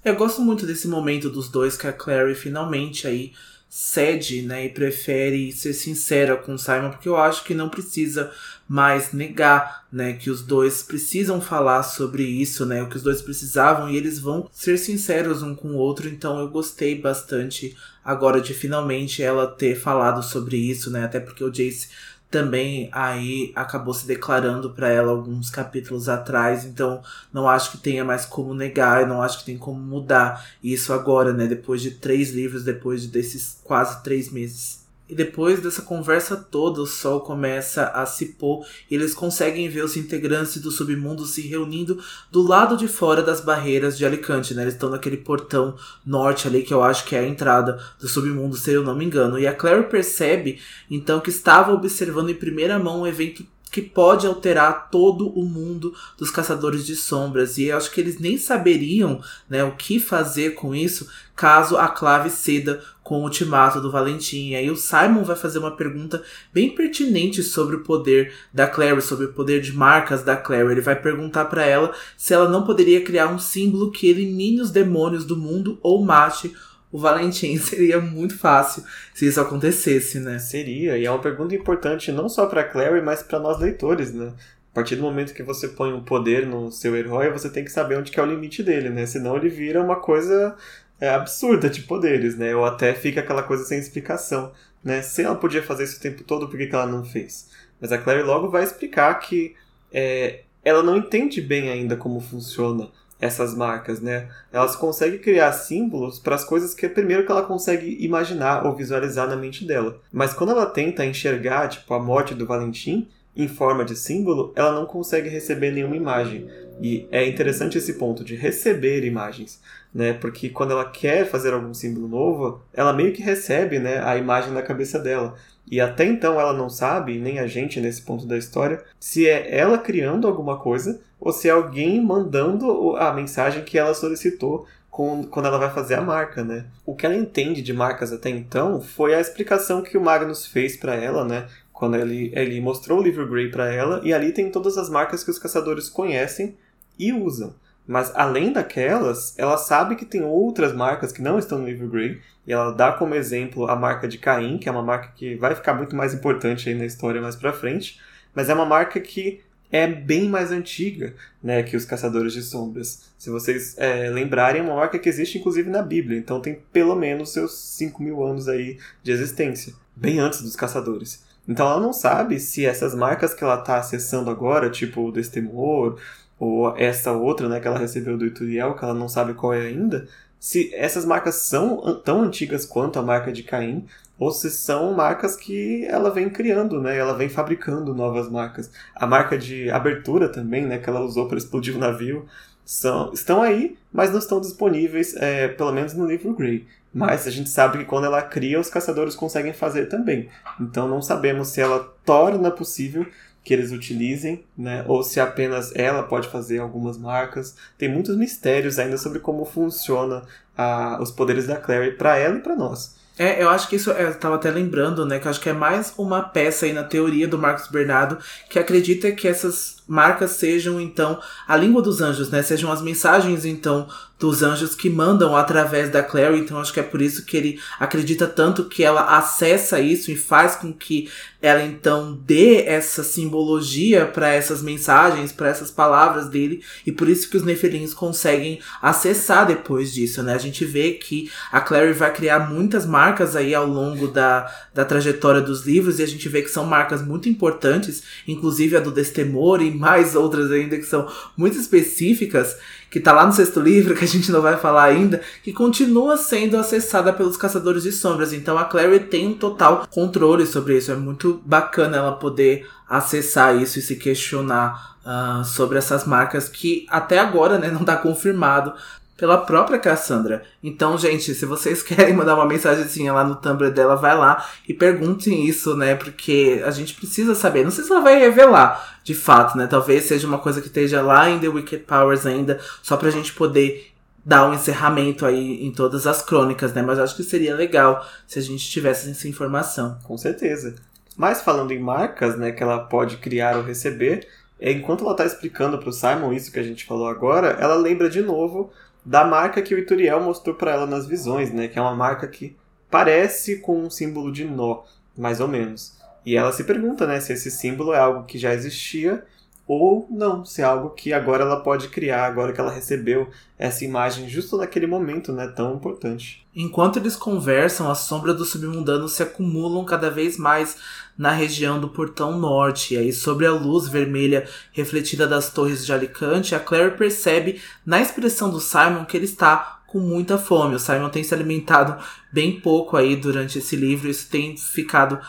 Eu 0.02 0.16
gosto 0.16 0.40
muito 0.40 0.64
desse 0.64 0.88
momento 0.88 1.28
dos 1.28 1.50
dois 1.50 1.76
que 1.76 1.86
a 1.86 1.92
Clary 1.92 2.34
finalmente 2.34 3.06
aí 3.06 3.32
cede, 3.68 4.42
né, 4.42 4.64
e 4.64 4.68
prefere 4.70 5.52
ser 5.52 5.72
sincera 5.74 6.36
com 6.36 6.54
o 6.54 6.58
Simon, 6.58 6.90
porque 6.90 7.08
eu 7.08 7.16
acho 7.16 7.44
que 7.44 7.54
não 7.54 7.68
precisa 7.68 8.32
mais 8.66 9.12
negar, 9.12 9.86
né, 9.92 10.14
que 10.14 10.28
os 10.28 10.42
dois 10.42 10.82
precisam 10.82 11.40
falar 11.40 11.84
sobre 11.84 12.24
isso, 12.24 12.66
né, 12.66 12.82
o 12.82 12.88
que 12.88 12.96
os 12.96 13.02
dois 13.02 13.22
precisavam 13.22 13.88
e 13.88 13.96
eles 13.96 14.18
vão 14.18 14.48
ser 14.52 14.76
sinceros 14.76 15.42
um 15.42 15.54
com 15.54 15.68
o 15.68 15.76
outro, 15.76 16.08
então 16.08 16.40
eu 16.40 16.48
gostei 16.48 17.00
bastante 17.00 17.76
agora 18.04 18.40
de 18.40 18.54
finalmente 18.54 19.22
ela 19.22 19.46
ter 19.46 19.76
falado 19.76 20.20
sobre 20.22 20.56
isso, 20.56 20.90
né, 20.90 21.04
até 21.04 21.20
porque 21.20 21.44
o 21.44 21.50
Jace 21.50 21.90
também 22.30 22.88
aí 22.92 23.52
acabou 23.56 23.92
se 23.92 24.06
declarando 24.06 24.70
para 24.70 24.88
ela 24.88 25.10
alguns 25.10 25.50
capítulos 25.50 26.08
atrás, 26.08 26.64
então 26.64 27.02
não 27.32 27.48
acho 27.48 27.72
que 27.72 27.78
tenha 27.78 28.04
mais 28.04 28.24
como 28.24 28.54
negar, 28.54 29.06
não 29.06 29.20
acho 29.20 29.40
que 29.40 29.44
tem 29.46 29.58
como 29.58 29.80
mudar 29.80 30.46
isso 30.62 30.92
agora, 30.92 31.32
né? 31.32 31.46
Depois 31.46 31.82
de 31.82 31.92
três 31.92 32.30
livros, 32.30 32.64
depois 32.64 33.06
desses 33.06 33.60
quase 33.64 34.02
três 34.04 34.30
meses. 34.30 34.79
E 35.10 35.14
depois 35.14 35.60
dessa 35.60 35.82
conversa 35.82 36.36
toda, 36.36 36.80
o 36.80 36.86
sol 36.86 37.20
começa 37.20 37.88
a 37.88 38.06
se 38.06 38.26
pôr 38.26 38.64
e 38.88 38.94
eles 38.94 39.12
conseguem 39.12 39.68
ver 39.68 39.84
os 39.84 39.96
integrantes 39.96 40.58
do 40.58 40.70
submundo 40.70 41.26
se 41.26 41.42
reunindo 41.42 42.00
do 42.30 42.42
lado 42.42 42.76
de 42.76 42.86
fora 42.86 43.20
das 43.20 43.40
barreiras 43.40 43.98
de 43.98 44.06
Alicante, 44.06 44.54
né? 44.54 44.62
Eles 44.62 44.74
estão 44.74 44.88
naquele 44.88 45.16
portão 45.16 45.74
norte 46.06 46.46
ali, 46.46 46.62
que 46.62 46.72
eu 46.72 46.80
acho 46.80 47.04
que 47.04 47.16
é 47.16 47.18
a 47.18 47.26
entrada 47.26 47.82
do 47.98 48.06
submundo, 48.06 48.56
se 48.56 48.70
eu 48.70 48.84
não 48.84 48.94
me 48.94 49.04
engano. 49.04 49.36
E 49.36 49.48
a 49.48 49.52
Claire 49.52 49.88
percebe, 49.88 50.60
então, 50.88 51.18
que 51.18 51.30
estava 51.30 51.72
observando 51.72 52.30
em 52.30 52.34
primeira 52.34 52.78
mão 52.78 53.00
um 53.00 53.06
evento 53.06 53.44
que 53.70 53.80
pode 53.80 54.26
alterar 54.26 54.90
todo 54.90 55.28
o 55.28 55.44
mundo 55.44 55.94
dos 56.18 56.30
caçadores 56.30 56.84
de 56.84 56.96
sombras. 56.96 57.56
E 57.56 57.64
eu 57.64 57.76
acho 57.76 57.90
que 57.90 58.00
eles 58.00 58.18
nem 58.18 58.36
saberiam 58.36 59.22
né, 59.48 59.62
o 59.62 59.76
que 59.76 60.00
fazer 60.00 60.50
com 60.54 60.74
isso 60.74 61.08
caso 61.36 61.76
a 61.76 61.88
clave 61.88 62.28
ceda 62.28 62.82
com 63.02 63.20
o 63.20 63.22
ultimato 63.22 63.80
do 63.80 63.90
Valentim. 63.90 64.50
E 64.50 64.54
aí 64.54 64.70
o 64.70 64.76
Simon 64.76 65.24
vai 65.24 65.36
fazer 65.36 65.58
uma 65.58 65.74
pergunta 65.74 66.22
bem 66.52 66.74
pertinente 66.74 67.42
sobre 67.42 67.76
o 67.76 67.80
poder 67.80 68.32
da 68.52 68.66
Clary, 68.66 69.00
sobre 69.00 69.26
o 69.26 69.32
poder 69.32 69.60
de 69.60 69.72
marcas 69.72 70.22
da 70.22 70.36
Clary. 70.36 70.70
Ele 70.70 70.80
vai 70.80 70.94
perguntar 70.94 71.46
para 71.46 71.64
ela 71.64 71.92
se 72.16 72.34
ela 72.34 72.48
não 72.48 72.64
poderia 72.64 73.02
criar 73.02 73.28
um 73.28 73.38
símbolo 73.38 73.90
que 73.90 74.08
elimine 74.08 74.60
os 74.60 74.70
demônios 74.70 75.24
do 75.24 75.36
mundo 75.36 75.78
ou 75.82 76.04
mate 76.04 76.54
o 76.92 76.98
Valentim. 76.98 77.56
Seria 77.58 78.00
muito 78.00 78.36
fácil 78.36 78.84
se 79.14 79.26
isso 79.26 79.40
acontecesse, 79.40 80.20
né? 80.20 80.38
Seria, 80.38 80.96
e 80.96 81.04
é 81.04 81.10
uma 81.10 81.20
pergunta 81.20 81.54
importante 81.54 82.12
não 82.12 82.28
só 82.28 82.46
para 82.46 82.64
Clary, 82.64 83.02
mas 83.02 83.22
para 83.22 83.38
nós 83.38 83.58
leitores, 83.58 84.12
né? 84.12 84.32
A 84.72 84.74
partir 84.74 84.96
do 84.96 85.02
momento 85.02 85.34
que 85.34 85.42
você 85.42 85.68
põe 85.68 85.92
um 85.92 86.04
poder 86.04 86.46
no 86.46 86.70
seu 86.70 86.96
herói, 86.96 87.30
você 87.30 87.50
tem 87.50 87.64
que 87.64 87.72
saber 87.72 87.98
onde 87.98 88.10
que 88.10 88.20
é 88.20 88.22
o 88.22 88.26
limite 88.26 88.62
dele, 88.62 88.88
né? 88.88 89.04
Senão 89.06 89.36
ele 89.36 89.48
vira 89.48 89.82
uma 89.82 89.96
coisa 89.96 90.56
é, 91.00 91.08
absurda 91.10 91.68
de 91.68 91.82
poderes, 91.82 92.36
né? 92.36 92.54
Ou 92.54 92.64
até 92.64 92.94
fica 92.94 93.20
aquela 93.20 93.42
coisa 93.42 93.64
sem 93.64 93.78
explicação, 93.78 94.52
né? 94.84 95.02
Se 95.02 95.22
ela 95.22 95.34
podia 95.34 95.62
fazer 95.62 95.84
isso 95.84 95.98
o 95.98 96.00
tempo 96.00 96.22
todo, 96.22 96.48
por 96.48 96.56
que, 96.56 96.66
que 96.66 96.74
ela 96.74 96.86
não 96.86 97.04
fez? 97.04 97.48
Mas 97.80 97.90
a 97.90 97.98
Clary 97.98 98.22
logo 98.22 98.48
vai 98.48 98.62
explicar 98.62 99.14
que 99.18 99.56
é, 99.92 100.42
ela 100.64 100.82
não 100.82 100.96
entende 100.96 101.40
bem 101.40 101.70
ainda 101.70 101.96
como 101.96 102.20
funciona 102.20 102.88
essas 103.20 103.54
marcas, 103.54 104.00
né? 104.00 104.28
Elas 104.52 104.74
conseguem 104.74 105.18
criar 105.18 105.52
símbolos 105.52 106.18
para 106.18 106.34
as 106.34 106.44
coisas 106.44 106.74
que 106.74 106.88
primeiro 106.88 107.26
que 107.26 107.30
ela 107.30 107.42
consegue 107.42 107.98
imaginar 108.00 108.66
ou 108.66 108.74
visualizar 108.74 109.28
na 109.28 109.36
mente 109.36 109.64
dela. 109.66 110.00
Mas 110.10 110.32
quando 110.32 110.50
ela 110.50 110.66
tenta 110.66 111.04
enxergar, 111.04 111.68
tipo, 111.68 111.92
a 111.92 112.00
morte 112.00 112.34
do 112.34 112.46
Valentim 112.46 113.08
em 113.36 113.46
forma 113.46 113.84
de 113.84 113.94
símbolo, 113.94 114.52
ela 114.56 114.72
não 114.72 114.86
consegue 114.86 115.28
receber 115.28 115.70
nenhuma 115.70 115.96
imagem. 115.96 116.48
E 116.80 117.06
é 117.10 117.26
interessante 117.28 117.78
esse 117.78 117.94
ponto 117.94 118.24
de 118.24 118.34
receber 118.34 119.04
imagens, 119.04 119.60
né? 119.94 120.14
Porque 120.14 120.48
quando 120.48 120.72
ela 120.72 120.84
quer 120.84 121.26
fazer 121.26 121.52
algum 121.52 121.74
símbolo 121.74 122.08
novo, 122.08 122.62
ela 122.72 122.92
meio 122.92 123.12
que 123.12 123.22
recebe, 123.22 123.78
né, 123.78 124.02
a 124.02 124.16
imagem 124.16 124.52
na 124.52 124.62
cabeça 124.62 124.98
dela. 124.98 125.36
E 125.70 125.80
até 125.80 126.04
então 126.04 126.40
ela 126.40 126.52
não 126.52 126.68
sabe, 126.68 127.18
nem 127.18 127.38
a 127.38 127.46
gente 127.46 127.80
nesse 127.80 128.02
ponto 128.02 128.26
da 128.26 128.36
história, 128.36 128.82
se 128.98 129.28
é 129.28 129.56
ela 129.56 129.78
criando 129.78 130.26
alguma 130.26 130.58
coisa 130.58 131.00
ou 131.20 131.32
se 131.32 131.48
é 131.48 131.52
alguém 131.52 132.02
mandando 132.02 132.96
a 132.96 133.12
mensagem 133.12 133.62
que 133.62 133.78
ela 133.78 133.94
solicitou 133.94 134.66
quando 134.90 135.46
ela 135.46 135.58
vai 135.58 135.70
fazer 135.70 135.94
a 135.94 136.02
marca, 136.02 136.42
né? 136.42 136.66
O 136.84 136.94
que 136.94 137.06
ela 137.06 137.14
entende 137.14 137.62
de 137.62 137.72
marcas 137.72 138.12
até 138.12 138.28
então 138.28 138.80
foi 138.80 139.14
a 139.14 139.20
explicação 139.20 139.82
que 139.82 139.96
o 139.96 140.00
Magnus 140.00 140.46
fez 140.46 140.76
para 140.76 140.94
ela, 140.94 141.24
né? 141.24 141.46
Quando 141.72 141.96
ele, 141.96 142.32
ele 142.34 142.60
mostrou 142.60 142.98
o 142.98 143.02
livro 143.02 143.26
Grey 143.28 143.50
para 143.50 143.72
ela, 143.72 144.00
e 144.04 144.12
ali 144.12 144.32
tem 144.32 144.50
todas 144.50 144.76
as 144.76 144.90
marcas 144.90 145.24
que 145.24 145.30
os 145.30 145.38
caçadores 145.38 145.88
conhecem 145.88 146.56
e 146.98 147.12
usam. 147.12 147.54
Mas 147.86 148.14
além 148.14 148.52
daquelas, 148.52 149.34
ela 149.38 149.56
sabe 149.56 149.96
que 149.96 150.04
tem 150.04 150.22
outras 150.22 150.74
marcas 150.74 151.12
que 151.12 151.22
não 151.22 151.38
estão 151.38 151.58
no 151.58 151.66
livro 151.66 151.88
Grey, 151.88 152.20
e 152.46 152.52
ela 152.52 152.70
dá 152.72 152.92
como 152.92 153.14
exemplo 153.14 153.66
a 153.70 153.76
marca 153.76 154.06
de 154.06 154.18
Caim, 154.18 154.58
que 154.58 154.68
é 154.68 154.72
uma 154.72 154.82
marca 154.82 155.12
que 155.16 155.36
vai 155.36 155.54
ficar 155.54 155.72
muito 155.72 155.96
mais 155.96 156.12
importante 156.12 156.68
aí 156.68 156.74
na 156.74 156.84
história 156.84 157.22
mais 157.22 157.36
pra 157.36 157.52
frente, 157.52 157.98
mas 158.34 158.48
é 158.48 158.54
uma 158.54 158.66
marca 158.66 159.00
que 159.00 159.40
é 159.72 159.86
bem 159.86 160.28
mais 160.28 160.50
antiga 160.50 161.14
né, 161.42 161.62
que 161.62 161.76
os 161.76 161.84
Caçadores 161.84 162.32
de 162.32 162.42
Sombras. 162.42 163.10
Se 163.16 163.30
vocês 163.30 163.76
é, 163.78 164.10
lembrarem, 164.10 164.60
é 164.60 164.64
uma 164.64 164.76
marca 164.76 164.98
que 164.98 165.08
existe 165.08 165.38
inclusive 165.38 165.70
na 165.70 165.82
Bíblia, 165.82 166.18
então 166.18 166.40
tem 166.40 166.60
pelo 166.72 166.96
menos 166.96 167.32
seus 167.32 167.56
5 167.76 168.02
mil 168.02 168.24
anos 168.24 168.48
aí 168.48 168.78
de 169.02 169.12
existência, 169.12 169.72
bem 169.94 170.18
antes 170.18 170.42
dos 170.42 170.56
Caçadores. 170.56 171.24
Então 171.48 171.66
ela 171.66 171.80
não 171.80 171.92
sabe 171.92 172.38
se 172.38 172.64
essas 172.64 172.94
marcas 172.94 173.34
que 173.34 173.42
ela 173.42 173.58
está 173.58 173.78
acessando 173.78 174.30
agora, 174.30 174.70
tipo 174.70 175.08
o 175.08 175.12
Destemor, 175.12 175.98
ou 176.38 176.76
essa 176.76 177.12
outra 177.12 177.48
né, 177.48 177.60
que 177.60 177.68
ela 177.68 177.78
recebeu 177.78 178.16
do 178.16 178.26
Ituriel, 178.26 178.74
que 178.74 178.84
ela 178.84 178.94
não 178.94 179.08
sabe 179.08 179.34
qual 179.34 179.52
é 179.52 179.66
ainda, 179.66 180.08
se 180.40 180.74
essas 180.74 181.04
marcas 181.04 181.34
são 181.36 182.00
tão 182.02 182.22
antigas 182.22 182.64
quanto 182.64 182.98
a 182.98 183.02
marca 183.02 183.30
de 183.30 183.42
Caim, 183.42 183.86
ou 184.18 184.30
se 184.30 184.50
são 184.50 184.92
marcas 184.94 185.36
que 185.36 185.84
ela 185.84 186.10
vem 186.10 186.30
criando, 186.30 186.80
né? 186.80 186.96
Ela 186.96 187.14
vem 187.14 187.28
fabricando 187.28 187.94
novas 187.94 188.28
marcas. 188.28 188.70
A 188.94 189.06
marca 189.06 189.36
de 189.36 189.70
abertura 189.70 190.28
também, 190.28 190.66
né? 190.66 190.78
Que 190.78 190.88
ela 190.88 191.00
usou 191.00 191.28
para 191.28 191.38
explodir 191.38 191.76
o 191.76 191.78
navio, 191.78 192.26
são, 192.64 193.12
estão 193.12 193.42
aí, 193.42 193.76
mas 193.92 194.10
não 194.10 194.18
estão 194.18 194.40
disponíveis, 194.40 195.14
é, 195.16 195.48
pelo 195.48 195.72
menos 195.72 195.92
no 195.92 196.06
livro 196.06 196.34
Grey. 196.34 196.66
Mas 196.92 197.26
a 197.26 197.30
gente 197.30 197.48
sabe 197.48 197.78
que 197.78 197.84
quando 197.84 198.06
ela 198.06 198.20
cria, 198.20 198.58
os 198.58 198.68
caçadores 198.68 199.14
conseguem 199.14 199.52
fazer 199.52 199.86
também. 199.86 200.28
Então 200.60 200.88
não 200.88 201.00
sabemos 201.00 201.48
se 201.48 201.60
ela 201.60 201.92
torna 202.04 202.50
possível 202.50 203.06
que 203.50 203.54
eles 203.54 203.72
utilizem, 203.72 204.44
né? 204.56 204.84
Ou 204.86 205.02
se 205.02 205.18
apenas 205.18 205.74
ela 205.74 206.04
pode 206.04 206.28
fazer 206.28 206.60
algumas 206.60 206.96
marcas. 206.96 207.56
Tem 207.76 207.88
muitos 207.88 208.16
mistérios 208.16 208.78
ainda 208.78 208.96
sobre 208.96 209.18
como 209.18 209.44
funciona 209.44 210.22
a, 210.56 211.02
os 211.02 211.10
poderes 211.10 211.48
da 211.48 211.56
Clary 211.56 211.96
para 211.96 212.16
ela 212.16 212.36
e 212.36 212.40
para 212.40 212.54
nós. 212.54 212.94
É, 213.18 213.42
eu 213.42 213.50
acho 213.50 213.68
que 213.68 213.74
isso, 213.74 213.90
eu 213.90 214.14
tava 214.14 214.36
até 214.36 214.52
lembrando, 214.52 215.04
né, 215.04 215.18
que 215.18 215.26
eu 215.26 215.30
acho 215.32 215.40
que 215.40 215.48
é 215.48 215.52
mais 215.52 215.92
uma 215.98 216.22
peça 216.22 216.64
aí 216.64 216.72
na 216.72 216.84
teoria 216.84 217.26
do 217.26 217.36
Marcos 217.36 217.66
Bernardo 217.66 218.18
que 218.48 218.56
acredita 218.56 219.10
que 219.10 219.26
essas 219.26 219.79
marcas 219.90 220.32
sejam 220.32 220.80
então 220.80 221.20
a 221.48 221.56
língua 221.56 221.82
dos 221.82 222.00
anjos, 222.00 222.30
né? 222.30 222.42
Sejam 222.42 222.70
as 222.70 222.80
mensagens 222.80 223.44
então 223.44 223.88
dos 224.20 224.42
anjos 224.42 224.74
que 224.74 224.90
mandam 224.90 225.34
através 225.34 225.90
da 225.90 226.02
Clary. 226.02 226.38
Então 226.38 226.58
acho 226.58 226.72
que 226.72 226.78
é 226.78 226.82
por 226.84 227.02
isso 227.02 227.24
que 227.24 227.36
ele 227.36 227.60
acredita 227.78 228.26
tanto 228.26 228.66
que 228.66 228.84
ela 228.84 229.16
acessa 229.16 229.80
isso 229.80 230.10
e 230.10 230.16
faz 230.16 230.54
com 230.54 230.72
que 230.72 231.08
ela 231.42 231.62
então 231.62 232.20
dê 232.26 232.64
essa 232.66 233.02
simbologia 233.02 234.04
para 234.06 234.28
essas 234.28 234.62
mensagens, 234.62 235.32
para 235.32 235.48
essas 235.48 235.70
palavras 235.70 236.28
dele, 236.28 236.62
e 236.86 236.92
por 236.92 237.08
isso 237.08 237.30
que 237.30 237.36
os 237.36 237.42
Nefelins 237.42 237.94
conseguem 237.94 238.60
acessar 238.82 239.46
depois 239.46 239.92
disso, 239.92 240.22
né? 240.22 240.34
A 240.34 240.38
gente 240.38 240.64
vê 240.66 240.92
que 240.92 241.30
a 241.50 241.60
Clary 241.60 241.94
vai 241.94 242.12
criar 242.12 242.50
muitas 242.50 242.84
marcas 242.84 243.34
aí 243.34 243.54
ao 243.54 243.66
longo 243.66 244.08
da, 244.08 244.52
da 244.74 244.84
trajetória 244.84 245.40
dos 245.40 245.64
livros, 245.64 245.98
e 245.98 246.02
a 246.02 246.06
gente 246.06 246.28
vê 246.28 246.42
que 246.42 246.50
são 246.50 246.66
marcas 246.66 247.00
muito 247.00 247.28
importantes, 247.28 248.02
inclusive 248.28 248.76
a 248.76 248.80
do 248.80 248.92
Destemor 248.92 249.62
e 249.62 249.70
mais 249.80 250.14
outras 250.14 250.52
ainda 250.52 250.76
que 250.76 250.84
são 250.84 251.08
muito 251.34 251.56
específicas, 251.56 252.56
que 252.90 253.00
tá 253.00 253.12
lá 253.12 253.26
no 253.26 253.32
sexto 253.32 253.58
livro, 253.58 253.94
que 253.96 254.04
a 254.04 254.08
gente 254.08 254.30
não 254.30 254.42
vai 254.42 254.58
falar 254.58 254.84
ainda, 254.84 255.22
que 255.42 255.52
continua 255.52 256.18
sendo 256.18 256.58
acessada 256.58 257.12
pelos 257.12 257.36
caçadores 257.36 257.84
de 257.84 257.92
sombras. 257.92 258.34
Então 258.34 258.58
a 258.58 258.64
Clary 258.64 259.00
tem 259.00 259.28
um 259.28 259.34
total 259.34 259.88
controle 259.90 260.46
sobre 260.46 260.76
isso. 260.76 260.92
É 260.92 260.96
muito 260.96 261.40
bacana 261.44 261.96
ela 261.96 262.12
poder 262.12 262.68
acessar 262.88 263.56
isso 263.56 263.78
e 263.78 263.82
se 263.82 263.96
questionar 263.96 264.96
uh, 265.04 265.44
sobre 265.44 265.78
essas 265.78 266.04
marcas 266.04 266.48
que 266.48 266.86
até 266.90 267.18
agora 267.18 267.58
né, 267.58 267.70
não 267.70 267.80
está 267.80 267.96
confirmado 267.96 268.74
pela 269.20 269.36
própria 269.36 269.78
Cassandra. 269.78 270.42
Então, 270.62 270.96
gente, 270.96 271.34
se 271.34 271.44
vocês 271.44 271.82
querem 271.84 272.14
mandar 272.14 272.34
uma 272.34 272.46
mensagenzinha 272.46 273.12
lá 273.12 273.22
no 273.22 273.36
Tumblr 273.36 273.70
dela, 273.70 273.94
vai 273.94 274.16
lá 274.16 274.48
e 274.66 274.72
perguntem 274.72 275.46
isso, 275.46 275.76
né? 275.76 275.94
Porque 275.94 276.62
a 276.64 276.70
gente 276.70 276.94
precisa 276.94 277.34
saber. 277.34 277.62
Não 277.62 277.70
sei 277.70 277.84
se 277.84 277.92
ela 277.92 278.00
vai 278.00 278.18
revelar, 278.18 278.98
de 279.04 279.14
fato, 279.14 279.58
né? 279.58 279.66
Talvez 279.66 280.04
seja 280.04 280.26
uma 280.26 280.38
coisa 280.38 280.62
que 280.62 280.68
esteja 280.68 281.02
lá 281.02 281.28
em 281.28 281.38
The 281.38 281.48
Wicked 281.48 281.84
Powers 281.84 282.24
ainda, 282.24 282.58
só 282.82 282.96
pra 282.96 283.10
gente 283.10 283.34
poder 283.34 283.92
dar 284.24 284.48
um 284.48 284.54
encerramento 284.54 285.26
aí 285.26 285.66
em 285.66 285.70
todas 285.70 286.06
as 286.06 286.22
crônicas, 286.22 286.72
né? 286.72 286.80
Mas 286.80 286.98
acho 286.98 287.14
que 287.14 287.22
seria 287.22 287.54
legal 287.54 288.02
se 288.26 288.38
a 288.38 288.42
gente 288.42 288.70
tivesse 288.70 289.10
essa 289.10 289.28
informação. 289.28 289.98
Com 290.02 290.16
certeza. 290.16 290.76
Mas 291.14 291.42
falando 291.42 291.72
em 291.72 291.78
marcas, 291.78 292.38
né, 292.38 292.52
que 292.52 292.62
ela 292.62 292.78
pode 292.78 293.18
criar 293.18 293.58
ou 293.58 293.62
receber, 293.62 294.26
enquanto 294.58 295.04
ela 295.04 295.12
está 295.12 295.26
explicando 295.26 295.76
para 295.76 295.90
o 295.90 295.92
Simon 295.92 296.32
isso 296.32 296.50
que 296.50 296.58
a 296.58 296.62
gente 296.62 296.86
falou 296.86 297.06
agora, 297.06 297.48
ela 297.60 297.74
lembra 297.74 298.08
de 298.08 298.22
novo 298.22 298.72
da 299.04 299.24
marca 299.24 299.62
que 299.62 299.74
o 299.74 299.78
Ituriel 299.78 300.20
mostrou 300.20 300.54
para 300.54 300.72
ela 300.72 300.86
nas 300.86 301.06
visões, 301.06 301.52
né? 301.52 301.68
Que 301.68 301.78
é 301.78 301.82
uma 301.82 301.94
marca 301.94 302.26
que 302.26 302.56
parece 302.90 303.60
com 303.60 303.82
um 303.84 303.90
símbolo 303.90 304.32
de 304.32 304.44
nó, 304.44 304.82
mais 305.16 305.40
ou 305.40 305.48
menos. 305.48 305.98
E 306.24 306.36
ela 306.36 306.52
se 306.52 306.64
pergunta, 306.64 307.06
né, 307.06 307.18
se 307.20 307.32
esse 307.32 307.50
símbolo 307.50 307.94
é 307.94 307.98
algo 307.98 308.24
que 308.24 308.38
já 308.38 308.52
existia 308.52 309.24
ou 309.72 310.04
não, 310.10 310.44
se 310.44 310.62
é 310.62 310.64
algo 310.64 310.90
que 310.90 311.12
agora 311.12 311.44
ela 311.44 311.60
pode 311.60 311.90
criar, 311.90 312.26
agora 312.26 312.52
que 312.52 312.60
ela 312.60 312.72
recebeu 312.72 313.30
essa 313.56 313.84
imagem 313.84 314.28
justo 314.28 314.56
naquele 314.56 314.84
momento, 314.84 315.32
né, 315.32 315.46
tão 315.46 315.76
importante. 315.76 316.44
Enquanto 316.52 316.98
eles 316.98 317.14
conversam, 317.14 317.88
as 317.88 317.98
sombras 317.98 318.36
do 318.36 318.44
submundano 318.44 319.06
se 319.08 319.22
acumulam 319.22 319.84
cada 319.84 320.10
vez 320.10 320.36
mais 320.36 320.76
na 321.16 321.30
região 321.30 321.78
do 321.78 321.88
portão 321.88 322.36
norte. 322.36 322.94
E 322.94 322.98
aí, 322.98 323.12
sobre 323.12 323.46
a 323.46 323.52
luz 323.52 323.86
vermelha 323.86 324.48
refletida 324.72 325.24
das 325.24 325.52
torres 325.52 325.86
de 325.86 325.92
Alicante, 325.92 326.52
a 326.52 326.58
Claire 326.58 326.96
percebe 326.96 327.62
na 327.86 328.00
expressão 328.00 328.50
do 328.50 328.58
Simon 328.58 329.04
que 329.04 329.16
ele 329.16 329.26
está 329.26 329.82
com 329.86 330.00
muita 330.00 330.36
fome. 330.36 330.74
O 330.74 330.80
Simon 330.80 331.10
tem 331.10 331.22
se 331.22 331.32
alimentado 331.32 331.96
bem 332.32 332.60
pouco 332.60 332.96
aí 332.96 333.14
durante 333.14 333.58
esse 333.58 333.76
livro, 333.76 334.08
isso 334.08 334.28
tem 334.28 334.56
ficado 334.56 335.20